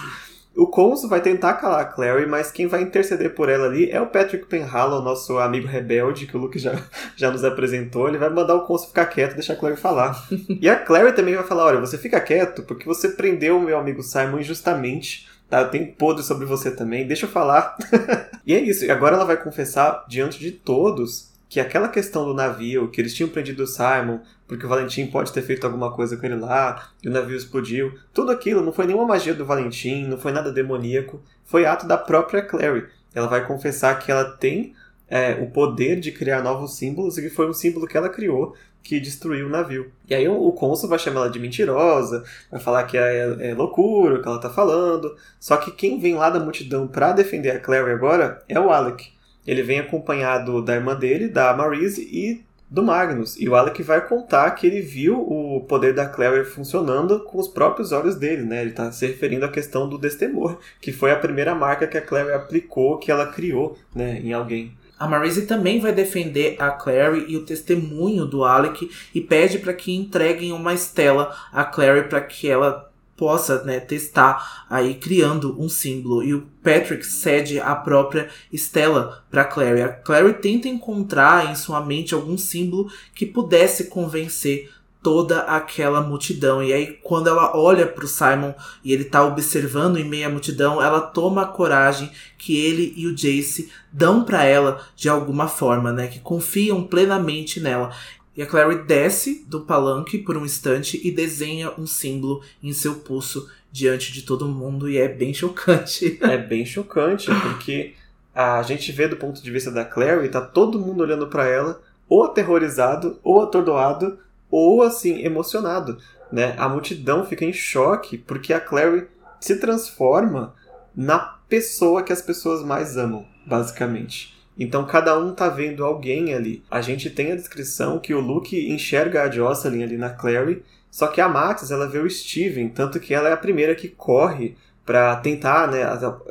O 0.55 0.67
Conso 0.67 1.09
vai 1.09 1.21
tentar 1.21 1.55
calar 1.55 1.81
a 1.81 1.85
Clary, 1.85 2.27
mas 2.27 2.51
quem 2.51 2.67
vai 2.67 2.83
interceder 2.83 3.35
por 3.35 3.49
ela 3.49 3.67
ali 3.67 3.91
é 3.91 4.01
o 4.01 4.07
Patrick 4.07 4.47
Penhallow, 4.47 5.01
nosso 5.01 5.39
amigo 5.39 5.67
rebelde, 5.67 6.27
que 6.27 6.37
o 6.37 6.41
Luke 6.41 6.59
já, 6.59 6.75
já 7.17 7.31
nos 7.31 7.45
apresentou. 7.45 8.09
Ele 8.09 8.19
vai 8.19 8.29
mandar 8.29 8.57
o 8.57 8.67
Conso 8.67 8.89
ficar 8.89 9.07
quieto 9.07 9.33
e 9.33 9.35
deixar 9.35 9.55
a 9.55 9.57
Clary 9.57 9.77
falar. 9.77 10.27
e 10.61 10.69
a 10.69 10.77
Clary 10.77 11.13
também 11.13 11.35
vai 11.35 11.45
falar: 11.45 11.67
olha, 11.67 11.81
você 11.81 11.97
fica 11.97 12.21
quieto 12.21 12.63
porque 12.63 12.85
você 12.85 13.11
prendeu 13.11 13.59
o 13.59 13.63
meu 13.63 13.79
amigo 13.79 14.03
Simon 14.03 14.41
injustamente. 14.41 15.29
Tá, 15.49 15.63
eu 15.63 15.69
tenho 15.69 15.93
podre 15.95 16.23
sobre 16.23 16.47
você 16.47 16.71
também, 16.71 17.07
deixa 17.07 17.27
eu 17.27 17.31
falar. 17.31 17.77
e 18.47 18.55
é 18.55 18.61
isso, 18.61 18.85
e 18.85 18.91
agora 18.91 19.17
ela 19.17 19.25
vai 19.25 19.37
confessar 19.37 20.05
diante 20.09 20.39
de 20.39 20.53
todos 20.53 21.30
que 21.51 21.59
aquela 21.59 21.89
questão 21.89 22.25
do 22.25 22.33
navio, 22.33 22.89
que 22.89 23.01
eles 23.01 23.13
tinham 23.13 23.29
prendido 23.29 23.65
o 23.65 23.67
Simon, 23.67 24.21
porque 24.47 24.65
o 24.65 24.69
Valentim 24.69 25.09
pode 25.09 25.33
ter 25.33 25.43
feito 25.43 25.67
alguma 25.67 25.93
coisa 25.93 26.17
com 26.17 26.25
ele 26.25 26.37
lá, 26.37 26.91
e 27.03 27.09
o 27.09 27.11
navio 27.11 27.37
explodiu, 27.37 27.93
tudo 28.15 28.31
aquilo 28.31 28.63
não 28.63 28.73
foi 28.73 28.87
nenhuma 28.87 29.05
magia 29.05 29.35
do 29.35 29.45
Valentim, 29.45 30.05
não 30.05 30.17
foi 30.17 30.31
nada 30.31 30.53
demoníaco, 30.53 31.21
foi 31.45 31.67
ato 31.67 31.89
da 31.89 31.99
própria 31.99 32.41
Clary. 32.41 32.87
Ela 33.13 33.27
vai 33.27 33.45
confessar 33.45 33.99
que 33.99 34.13
ela 34.13 34.25
tem 34.25 34.77
é, 35.09 35.33
o 35.43 35.51
poder 35.51 35.99
de 35.99 36.13
criar 36.13 36.41
novos 36.41 36.77
símbolos 36.77 37.19
e 37.19 37.23
que 37.23 37.31
foi 37.31 37.49
um 37.49 37.53
símbolo 37.53 37.89
que 37.89 37.97
ela 37.97 38.09
criou 38.09 38.55
que 38.81 39.01
destruiu 39.01 39.49
o 39.49 39.51
navio. 39.51 39.91
E 40.09 40.15
aí 40.15 40.29
o, 40.29 40.53
cônsul 40.53 40.89
vai 40.89 41.01
chamar 41.01 41.23
ela 41.23 41.31
de 41.31 41.41
mentirosa, 41.41 42.25
vai 42.49 42.61
falar 42.61 42.85
que 42.85 42.97
é, 42.97 43.51
é 43.51 43.55
loucura 43.55 44.15
o 44.15 44.23
que 44.23 44.29
ela 44.29 44.41
tá 44.41 44.49
falando. 44.49 45.17
Só 45.41 45.57
que 45.57 45.73
quem 45.73 45.99
vem 45.99 46.15
lá 46.15 46.31
da 46.31 46.39
multidão 46.39 46.87
para 46.87 47.13
defender 47.13 47.51
a 47.51 47.61
Clary 47.61 47.91
agora 47.91 48.41
é 48.49 48.59
o 48.59 48.71
Alec. 48.71 49.13
Ele 49.47 49.63
vem 49.63 49.81
acompanhado 49.81 50.63
da 50.63 50.75
irmã 50.75 50.95
dele, 50.95 51.29
da 51.29 51.55
Marise 51.55 52.03
e 52.03 52.45
do 52.71 52.83
Magnus. 52.83 53.37
E 53.39 53.49
o 53.49 53.57
Alec 53.57 53.83
vai 53.83 54.07
contar 54.07 54.53
que 54.53 54.67
ele 54.67 54.81
viu 54.81 55.21
o 55.21 55.61
poder 55.63 55.93
da 55.93 56.07
Claire 56.07 56.45
funcionando 56.45 57.25
com 57.25 57.39
os 57.39 57.49
próprios 57.49 57.91
olhos 57.91 58.15
dele, 58.15 58.43
né? 58.43 58.61
Ele 58.61 58.71
está 58.71 58.93
se 58.93 59.07
referindo 59.07 59.45
à 59.45 59.49
questão 59.49 59.89
do 59.89 59.99
destemor, 59.99 60.59
que 60.81 60.93
foi 60.93 61.11
a 61.11 61.17
primeira 61.17 61.55
marca 61.55 61.87
que 61.87 61.99
a 61.99 62.03
Claire 62.03 62.33
aplicou, 62.33 62.99
que 62.99 63.11
ela 63.11 63.27
criou, 63.27 63.77
né, 63.93 64.21
em 64.23 64.33
alguém. 64.33 64.73
A 65.01 65.09
Marise 65.09 65.47
também 65.47 65.81
vai 65.81 65.93
defender 65.93 66.57
a 66.59 66.71
Clary 66.71 67.25
e 67.27 67.35
o 67.35 67.45
testemunho 67.47 68.27
do 68.27 68.45
Alec 68.45 68.91
e 69.15 69.21
pede 69.23 69.59
para 69.59 69.73
que 69.73 69.97
entreguem 69.97 70.53
uma 70.53 70.75
estela 70.75 71.35
a 71.51 71.65
Clary 71.65 72.07
para 72.07 72.21
que 72.21 72.47
ela 72.47 72.90
possa 73.21 73.63
né, 73.65 73.79
testar 73.79 74.65
aí 74.71 74.95
criando 74.95 75.55
um 75.61 75.69
símbolo. 75.69 76.23
E 76.23 76.33
o 76.33 76.49
Patrick 76.65 77.05
cede 77.05 77.61
a 77.61 77.75
própria 77.75 78.31
Stella 78.51 79.23
para 79.31 79.45
Clary. 79.45 79.83
A 79.83 79.89
Clary 79.91 80.33
tenta 80.33 80.69
encontrar 80.69 81.53
em 81.53 81.55
sua 81.55 81.85
mente 81.85 82.15
algum 82.15 82.39
símbolo 82.39 82.91
que 83.15 83.27
pudesse 83.27 83.85
convencer 83.85 84.71
toda 85.03 85.41
aquela 85.41 86.01
multidão. 86.01 86.63
E 86.63 86.73
aí, 86.73 86.99
quando 87.03 87.29
ela 87.29 87.55
olha 87.57 87.87
para 87.87 88.05
o 88.05 88.09
Simon 88.09 88.55
e 88.83 88.93
ele 88.93 89.03
está 89.03 89.23
observando 89.23 89.99
em 89.99 90.05
meio 90.05 90.27
à 90.27 90.31
multidão, 90.31 90.83
ela 90.83 91.01
toma 91.01 91.43
a 91.43 91.47
coragem 91.47 92.11
que 92.39 92.57
ele 92.57 92.95
e 92.97 93.07
o 93.07 93.15
Jace 93.15 93.71
dão 93.93 94.25
para 94.25 94.45
ela 94.45 94.81
de 94.97 95.11
alguma 95.11 95.47
forma, 95.47 95.93
né? 95.93 96.07
Que 96.07 96.21
confiam 96.21 96.83
plenamente 96.85 97.61
nela. 97.61 97.91
E 98.37 98.43
a 98.43 98.47
Clary 98.47 98.85
desce 98.85 99.45
do 99.49 99.63
palanque 99.63 100.19
por 100.19 100.37
um 100.37 100.45
instante 100.45 101.01
e 101.03 101.11
desenha 101.11 101.73
um 101.77 101.87
símbolo 101.87 102.43
em 102.63 102.73
seu 102.73 102.97
pulso 102.97 103.51
diante 103.73 104.13
de 104.13 104.23
todo 104.23 104.49
mundo 104.49 104.89
e 104.89 104.99
é 104.99 105.09
bem 105.09 105.35
chocante. 105.35 106.19
É 106.23 106.39
bem 106.39 106.65
chocante, 106.65 107.29
porque 107.43 107.95
a 108.35 108.63
gente 108.63 108.93
vê 108.93 109.09
do 109.09 109.17
ponto 109.17 109.43
de 109.43 109.51
vista 109.51 109.71
da 109.71 109.85
Clary, 109.85 110.29
tá 110.29 110.41
todo 110.41 110.79
mundo 110.79 111.03
olhando 111.03 111.27
para 111.27 111.47
ela, 111.47 111.81
ou 112.09 112.25
aterrorizado, 112.25 113.19
ou 113.23 113.43
atordoado, 113.43 114.19
ou 114.51 114.83
assim, 114.83 115.25
emocionado. 115.25 115.99
Né? 116.31 116.55
A 116.57 116.69
multidão 116.69 117.25
fica 117.27 117.45
em 117.45 117.53
choque 117.53 118.17
porque 118.17 118.53
a 118.53 118.61
Clary 118.61 119.07
se 119.41 119.57
transforma 119.57 120.55
na 120.95 121.19
pessoa 121.49 122.03
que 122.03 122.13
as 122.13 122.23
pessoas 122.23 122.63
mais 122.63 122.97
amam. 122.97 123.27
basicamente. 123.47 124.40
Então 124.59 124.85
cada 124.85 125.19
um 125.19 125.33
tá 125.33 125.49
vendo 125.49 125.85
alguém 125.85 126.35
ali. 126.35 126.63
A 126.71 126.81
gente 126.81 127.09
tem 127.09 127.33
a 127.33 127.37
descrição 127.37 127.99
que 127.99 128.13
o 128.13 128.21
Luke 128.21 128.71
enxerga 128.71 129.23
a 129.23 129.31
Jocelyn 129.31 129.83
ali 129.83 129.97
na 129.97 130.11
Clary, 130.11 130.63
só 130.91 131.07
que 131.07 131.21
a 131.21 131.29
Max 131.29 131.71
ela 131.71 131.89
vê 131.89 131.99
o 131.99 132.11
Steven, 132.11 132.69
tanto 132.69 132.99
que 133.01 133.15
ela 133.15 133.29
é 133.29 133.33
a 133.33 133.37
primeira 133.37 133.75
que 133.75 133.89
corre 133.89 134.57
para 134.85 135.17
tentar, 135.17 135.71
né, 135.71 135.85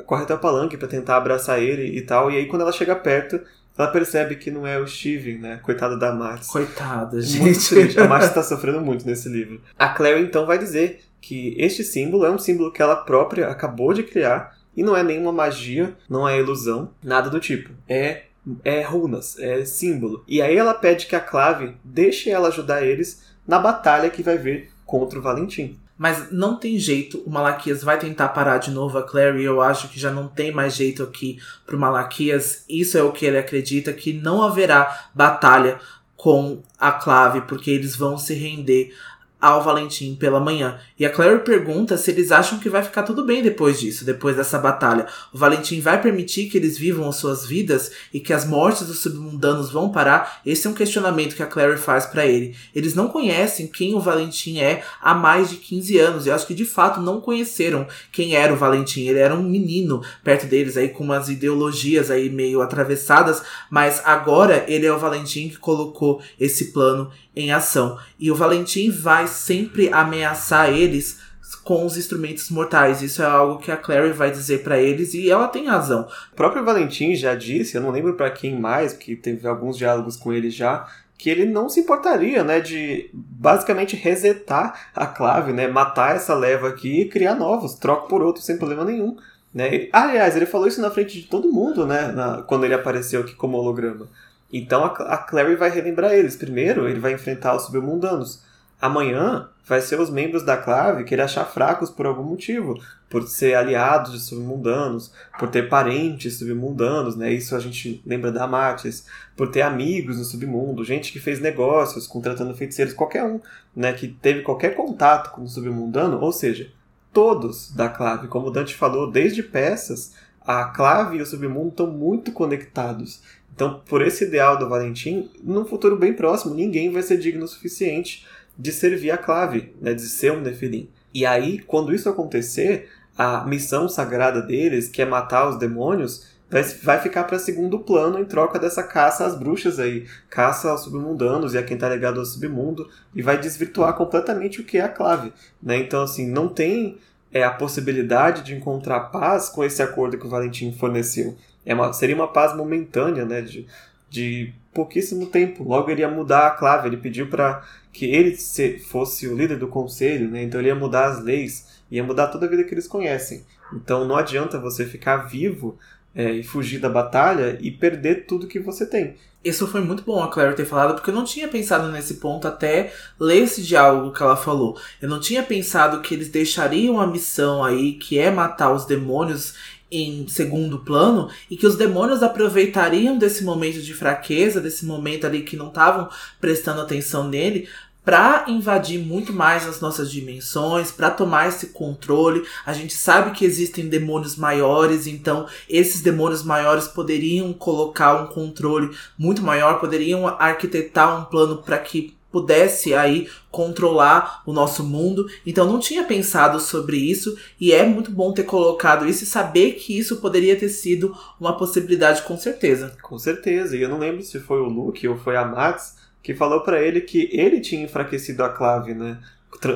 corre 0.05 0.23
até 0.23 0.33
o 0.33 0.39
palanque 0.39 0.77
para 0.77 0.87
tentar 0.87 1.17
abraçar 1.17 1.61
ele 1.61 1.97
e 1.97 2.01
tal. 2.01 2.29
E 2.29 2.37
aí 2.37 2.45
quando 2.45 2.63
ela 2.63 2.71
chega 2.71 2.95
perto, 2.95 3.39
ela 3.77 3.87
percebe 3.87 4.35
que 4.35 4.51
não 4.51 4.67
é 4.67 4.77
o 4.77 4.85
Steven, 4.85 5.37
né? 5.37 5.59
Coitada 5.63 5.97
da 5.97 6.11
Max. 6.11 6.47
Coitada, 6.47 7.21
gente. 7.21 7.41
Muito 7.41 7.69
triste. 7.69 7.97
A 7.97 8.07
Max 8.07 8.25
está 8.25 8.43
sofrendo 8.43 8.81
muito 8.81 9.05
nesse 9.05 9.29
livro. 9.29 9.61
A 9.77 9.87
Clary 9.87 10.21
então 10.21 10.45
vai 10.45 10.57
dizer 10.57 10.99
que 11.21 11.55
este 11.57 11.83
símbolo 11.83 12.25
é 12.25 12.29
um 12.29 12.37
símbolo 12.37 12.73
que 12.73 12.81
ela 12.81 12.97
própria 12.97 13.47
acabou 13.47 13.93
de 13.93 14.03
criar 14.03 14.58
e 14.75 14.83
não 14.83 14.95
é 14.95 15.03
nenhuma 15.03 15.31
magia, 15.31 15.95
não 16.09 16.27
é 16.27 16.37
ilusão, 16.37 16.91
nada 17.03 17.29
do 17.29 17.39
tipo. 17.39 17.71
É 17.87 18.23
é 18.63 18.81
runas, 18.81 19.37
é 19.37 19.63
símbolo. 19.65 20.23
E 20.27 20.41
aí 20.41 20.55
ela 20.55 20.73
pede 20.73 21.05
que 21.05 21.15
a 21.15 21.19
Clave 21.19 21.75
deixe 21.83 22.29
ela 22.29 22.47
ajudar 22.47 22.83
eles 22.83 23.23
na 23.47 23.59
batalha 23.59 24.09
que 24.09 24.23
vai 24.23 24.37
vir 24.37 24.71
contra 24.85 25.19
o 25.19 25.21
Valentim. 25.21 25.77
Mas 25.97 26.31
não 26.31 26.55
tem 26.57 26.79
jeito, 26.79 27.21
o 27.25 27.29
Malaquias 27.29 27.83
vai 27.83 27.99
tentar 27.99 28.29
parar 28.29 28.57
de 28.57 28.71
novo 28.71 28.97
a 28.97 29.03
Clary. 29.03 29.43
Eu 29.43 29.61
acho 29.61 29.89
que 29.89 29.99
já 29.99 30.09
não 30.09 30.29
tem 30.29 30.49
mais 30.49 30.73
jeito 30.73 31.03
aqui 31.03 31.39
pro 31.65 31.77
Malaquias. 31.77 32.63
Isso 32.69 32.97
é 32.97 33.03
o 33.03 33.11
que 33.11 33.25
ele 33.25 33.37
acredita, 33.37 33.91
que 33.91 34.13
não 34.13 34.41
haverá 34.41 35.09
batalha 35.13 35.77
com 36.15 36.61
a 36.79 36.93
Clave, 36.93 37.41
porque 37.41 37.69
eles 37.69 37.97
vão 37.97 38.17
se 38.17 38.33
render 38.33 38.93
ao 39.41 39.63
Valentim 39.63 40.15
pela 40.15 40.39
manhã. 40.39 40.79
E 40.97 41.05
a 41.05 41.09
Claire 41.09 41.39
pergunta 41.39 41.97
se 41.97 42.11
eles 42.11 42.31
acham 42.31 42.59
que 42.59 42.69
vai 42.69 42.83
ficar 42.83 43.03
tudo 43.03 43.23
bem 43.23 43.41
depois 43.41 43.79
disso, 43.79 44.03
depois 44.03 44.35
dessa 44.35 44.59
batalha. 44.59 45.07
O 45.33 45.37
Valentim 45.37 45.79
vai 45.79 46.01
permitir 46.01 46.49
que 46.49 46.57
eles 46.57 46.77
vivam 46.77 47.07
as 47.07 47.15
suas 47.15 47.45
vidas 47.45 47.91
e 48.13 48.19
que 48.19 48.33
as 48.33 48.45
mortes 48.45 48.87
dos 48.87 48.99
submundanos 48.99 49.71
vão 49.71 49.91
parar? 49.91 50.41
Esse 50.45 50.67
é 50.67 50.69
um 50.69 50.73
questionamento 50.73 51.35
que 51.35 51.43
a 51.43 51.47
Claire 51.47 51.77
faz 51.77 52.05
para 52.05 52.25
ele. 52.25 52.55
Eles 52.75 52.93
não 52.93 53.07
conhecem 53.07 53.67
quem 53.67 53.95
o 53.95 53.99
Valentim 53.99 54.59
é 54.59 54.83
há 55.01 55.13
mais 55.13 55.49
de 55.49 55.55
15 55.55 55.97
anos. 55.99 56.27
Eu 56.27 56.35
acho 56.35 56.47
que 56.47 56.53
de 56.53 56.65
fato 56.65 56.99
não 56.99 57.21
conheceram 57.21 57.87
quem 58.11 58.35
era 58.35 58.53
o 58.53 58.57
Valentim. 58.57 59.07
Ele 59.07 59.19
era 59.19 59.33
um 59.33 59.43
menino 59.43 60.01
perto 60.23 60.45
deles 60.45 60.75
aí 60.75 60.89
com 60.89 61.03
umas 61.03 61.29
ideologias 61.29 62.11
aí 62.11 62.29
meio 62.29 62.61
atravessadas, 62.61 63.41
mas 63.69 64.01
agora 64.03 64.65
ele 64.67 64.85
é 64.85 64.91
o 64.91 64.99
Valentim 64.99 65.49
que 65.49 65.57
colocou 65.57 66.21
esse 66.39 66.71
plano 66.73 67.09
em 67.39 67.51
ação. 67.51 67.97
E 68.19 68.31
o 68.31 68.35
Valentim 68.35 68.91
vai 68.91 69.27
sempre 69.27 69.91
ameaçar 69.91 70.69
eles 70.69 71.19
com 71.63 71.85
os 71.85 71.97
instrumentos 71.97 72.49
mortais. 72.49 73.01
Isso 73.01 73.21
é 73.21 73.25
algo 73.25 73.59
que 73.59 73.71
a 73.71 73.77
Clary 73.77 74.11
vai 74.11 74.31
dizer 74.31 74.63
para 74.63 74.79
eles 74.79 75.13
e 75.13 75.29
ela 75.29 75.47
tem 75.47 75.67
razão. 75.67 76.07
O 76.31 76.35
próprio 76.35 76.63
Valentim 76.63 77.15
já 77.15 77.35
disse, 77.35 77.75
eu 77.75 77.81
não 77.81 77.91
lembro 77.91 78.13
para 78.15 78.31
quem 78.31 78.59
mais, 78.59 78.93
porque 78.93 79.15
teve 79.15 79.47
alguns 79.47 79.77
diálogos 79.77 80.15
com 80.15 80.33
ele 80.33 80.49
já, 80.49 80.87
que 81.17 81.29
ele 81.29 81.45
não 81.45 81.67
se 81.67 81.81
importaria, 81.81 82.43
né, 82.43 82.61
de 82.61 83.09
basicamente 83.13 83.95
resetar 83.95 84.89
a 84.95 85.05
clave, 85.05 85.51
né, 85.51 85.67
matar 85.67 86.15
essa 86.15 86.33
leva 86.33 86.69
aqui 86.69 87.01
e 87.01 87.09
criar 87.09 87.35
novos, 87.35 87.75
troca 87.75 88.07
por 88.07 88.21
outros 88.21 88.45
sem 88.45 88.57
problema 88.57 88.85
nenhum. 88.85 89.17
Né? 89.53 89.89
Aliás, 89.91 90.35
ele 90.35 90.45
falou 90.45 90.67
isso 90.67 90.79
na 90.79 90.89
frente 90.89 91.19
de 91.19 91.27
todo 91.27 91.51
mundo, 91.51 91.85
né, 91.85 92.11
na, 92.13 92.41
quando 92.43 92.63
ele 92.63 92.73
apareceu 92.73 93.21
aqui 93.21 93.35
como 93.35 93.57
holograma. 93.57 94.07
Então 94.51 94.83
a, 94.83 95.17
Clary 95.17 95.55
vai 95.55 95.69
relembrar 95.69 96.13
eles. 96.13 96.35
Primeiro, 96.35 96.87
ele 96.87 96.99
vai 96.99 97.13
enfrentar 97.13 97.55
os 97.55 97.65
submundanos. 97.65 98.43
Amanhã 98.81 99.49
vai 99.65 99.81
ser 99.81 99.99
os 99.99 100.09
membros 100.09 100.41
da 100.41 100.57
clave 100.57 101.03
que 101.03 101.13
ele 101.13 101.21
achar 101.21 101.45
fracos 101.45 101.89
por 101.89 102.05
algum 102.05 102.23
motivo, 102.23 102.81
por 103.09 103.27
ser 103.27 103.53
aliados 103.53 104.13
de 104.13 104.19
submundanos, 104.19 105.13
por 105.37 105.49
ter 105.49 105.69
parentes 105.69 106.39
submundanos, 106.39 107.15
né? 107.15 107.31
Isso 107.31 107.55
a 107.55 107.59
gente 107.59 108.01
lembra 108.05 108.31
da 108.31 108.47
Matis, 108.47 109.05
por 109.35 109.51
ter 109.51 109.61
amigos 109.61 110.17
no 110.17 110.23
submundo, 110.23 110.83
gente 110.83 111.11
que 111.11 111.19
fez 111.19 111.39
negócios 111.39 112.07
contratando 112.07 112.55
feiticeiros, 112.55 112.93
qualquer 112.93 113.23
um, 113.23 113.39
né, 113.75 113.93
que 113.93 114.07
teve 114.07 114.41
qualquer 114.41 114.75
contato 114.75 115.31
com 115.31 115.41
o 115.43 115.47
submundano, 115.47 116.19
ou 116.19 116.31
seja, 116.31 116.71
todos 117.13 117.71
da 117.71 117.89
clave, 117.89 118.27
como 118.27 118.47
o 118.47 118.51
Dante 118.51 118.75
falou, 118.75 119.11
desde 119.11 119.43
peças, 119.43 120.13
a 120.41 120.65
clave 120.65 121.17
e 121.17 121.21
o 121.21 121.25
submundo 121.25 121.69
estão 121.69 121.87
muito 121.87 122.31
conectados. 122.31 123.21
Então, 123.59 123.81
por 123.85 124.01
esse 124.01 124.23
ideal 124.23 124.57
do 124.57 124.69
Valentim, 124.69 125.29
num 125.43 125.65
futuro 125.65 125.97
bem 125.97 126.13
próximo, 126.13 126.55
ninguém 126.55 126.89
vai 126.93 127.01
ser 127.03 127.17
digno 127.17 127.43
o 127.43 127.47
suficiente 127.47 128.25
de 128.57 128.71
servir 128.71 129.11
a 129.11 129.17
clave, 129.17 129.73
né, 129.81 129.93
de 129.93 130.03
ser 130.03 130.31
um 130.31 130.39
Nefilim. 130.39 130.89
E 131.13 131.25
aí, 131.25 131.59
quando 131.59 131.93
isso 131.93 132.07
acontecer, 132.07 132.89
a 133.17 133.43
missão 133.45 133.89
sagrada 133.89 134.41
deles, 134.41 134.87
que 134.87 135.01
é 135.01 135.05
matar 135.05 135.49
os 135.49 135.59
demônios, 135.59 136.25
vai, 136.49 136.63
vai 136.63 137.01
ficar 137.01 137.25
para 137.25 137.37
segundo 137.37 137.79
plano 137.79 138.17
em 138.17 138.23
troca 138.23 138.57
dessa 138.57 138.81
caça 138.81 139.25
às 139.25 139.37
bruxas 139.37 139.77
aí, 139.77 140.07
caça 140.29 140.69
aos 140.69 140.85
submundanos 140.85 141.53
e 141.53 141.57
a 141.57 141.63
quem 141.63 141.75
está 141.75 141.89
ligado 141.89 142.21
ao 142.21 142.25
submundo, 142.25 142.87
e 143.13 143.21
vai 143.21 143.37
desvirtuar 143.37 143.93
completamente 143.93 144.61
o 144.61 144.63
que 144.63 144.77
é 144.77 144.83
a 144.83 144.87
clave. 144.87 145.33
Né? 145.61 145.79
Então, 145.79 146.01
assim, 146.01 146.25
não 146.25 146.47
tem 146.47 146.97
é, 147.29 147.43
a 147.43 147.51
possibilidade 147.51 148.41
de 148.41 148.55
encontrar 148.55 149.11
paz 149.11 149.49
com 149.49 149.65
esse 149.65 149.81
acordo 149.81 150.17
que 150.17 150.25
o 150.25 150.29
Valentim 150.29 150.71
forneceu. 150.71 151.35
É 151.65 151.73
uma, 151.73 151.93
seria 151.93 152.15
uma 152.15 152.27
paz 152.27 152.55
momentânea, 152.55 153.25
né? 153.25 153.41
De, 153.41 153.65
de 154.09 154.53
pouquíssimo 154.73 155.27
tempo. 155.27 155.63
Logo 155.63 155.89
ele 155.89 156.01
ia 156.01 156.09
mudar 156.09 156.47
a 156.47 156.51
clave. 156.51 156.87
Ele 156.87 156.97
pediu 156.97 157.27
para 157.27 157.63
que 157.91 158.05
ele 158.05 158.35
se, 158.35 158.79
fosse 158.79 159.27
o 159.27 159.35
líder 159.35 159.57
do 159.57 159.67
conselho, 159.67 160.29
né? 160.29 160.43
Então 160.43 160.59
ele 160.59 160.69
ia 160.69 160.75
mudar 160.75 161.05
as 161.05 161.23
leis, 161.23 161.81
ia 161.89 162.03
mudar 162.03 162.27
toda 162.27 162.45
a 162.45 162.49
vida 162.49 162.63
que 162.63 162.73
eles 162.73 162.87
conhecem. 162.87 163.43
Então 163.73 164.05
não 164.05 164.15
adianta 164.15 164.59
você 164.59 164.85
ficar 164.85 165.17
vivo 165.27 165.77
é, 166.15 166.31
e 166.31 166.43
fugir 166.43 166.79
da 166.79 166.89
batalha 166.89 167.57
e 167.61 167.71
perder 167.71 168.25
tudo 168.25 168.47
que 168.47 168.59
você 168.59 168.85
tem. 168.85 169.15
Isso 169.43 169.65
foi 169.67 169.79
muito 169.79 170.03
bom 170.03 170.21
a 170.21 170.27
Claire 170.27 170.53
ter 170.53 170.65
falado, 170.65 170.95
porque 170.95 171.09
eu 171.09 171.15
não 171.15 171.23
tinha 171.23 171.47
pensado 171.47 171.89
nesse 171.89 172.15
ponto 172.15 172.45
até 172.45 172.91
ler 173.17 173.43
esse 173.43 173.61
diálogo 173.61 174.11
que 174.11 174.21
ela 174.21 174.35
falou. 174.35 174.77
Eu 175.01 175.07
não 175.07 175.19
tinha 175.19 175.41
pensado 175.41 176.01
que 176.01 176.13
eles 176.13 176.27
deixariam 176.27 176.99
a 176.99 177.07
missão 177.07 177.63
aí, 177.63 177.93
que 177.93 178.19
é 178.19 178.29
matar 178.29 178.73
os 178.73 178.85
demônios, 178.85 179.53
em 179.91 180.27
segundo 180.27 180.79
plano 180.79 181.29
e 181.49 181.57
que 181.57 181.67
os 181.67 181.75
demônios 181.75 182.21
aproveitariam 182.21 183.17
desse 183.17 183.43
momento 183.43 183.81
de 183.81 183.93
fraqueza, 183.93 184.61
desse 184.61 184.85
momento 184.85 185.25
ali 185.25 185.41
que 185.41 185.57
não 185.57 185.67
estavam 185.69 186.09
prestando 186.39 186.81
atenção 186.81 187.27
nele, 187.27 187.67
para 188.03 188.45
invadir 188.47 188.99
muito 188.99 189.31
mais 189.31 189.67
as 189.67 189.79
nossas 189.81 190.09
dimensões, 190.09 190.91
para 190.91 191.11
tomar 191.11 191.47
esse 191.47 191.67
controle. 191.67 192.43
A 192.65 192.73
gente 192.73 192.93
sabe 192.93 193.37
que 193.37 193.45
existem 193.45 193.87
demônios 193.87 194.35
maiores, 194.35 195.05
então 195.05 195.47
esses 195.69 196.01
demônios 196.01 196.41
maiores 196.41 196.87
poderiam 196.87 197.53
colocar 197.53 198.23
um 198.23 198.27
controle 198.27 198.95
muito 199.17 199.43
maior, 199.43 199.79
poderiam 199.79 200.27
arquitetar 200.27 201.21
um 201.21 201.25
plano 201.25 201.57
para 201.57 201.77
que 201.77 202.17
pudesse 202.31 202.93
aí 202.93 203.27
controlar 203.51 204.43
o 204.45 204.53
nosso 204.53 204.83
mundo. 204.83 205.27
Então 205.45 205.65
não 205.65 205.79
tinha 205.79 206.03
pensado 206.03 206.59
sobre 206.59 206.97
isso 206.97 207.37
e 207.59 207.71
é 207.71 207.85
muito 207.85 208.11
bom 208.11 208.31
ter 208.31 208.43
colocado 208.43 209.07
isso 209.07 209.23
e 209.23 209.27
saber 209.27 209.73
que 209.73 209.97
isso 209.97 210.17
poderia 210.17 210.55
ter 210.55 210.69
sido 210.69 211.15
uma 211.39 211.57
possibilidade 211.57 212.21
com 212.23 212.37
certeza. 212.37 212.95
Com 213.01 213.17
certeza. 213.17 213.75
E 213.75 213.81
eu 213.81 213.89
não 213.89 213.99
lembro 213.99 214.21
se 214.21 214.39
foi 214.39 214.59
o 214.59 214.69
Luke 214.69 215.07
ou 215.07 215.17
foi 215.17 215.35
a 215.35 215.45
Max 215.45 215.97
que 216.21 216.35
falou 216.35 216.61
para 216.61 216.81
ele 216.81 217.01
que 217.01 217.29
ele 217.31 217.61
tinha 217.61 217.83
enfraquecido 217.83 218.43
a 218.43 218.49
clave, 218.49 218.93
né? 218.93 219.17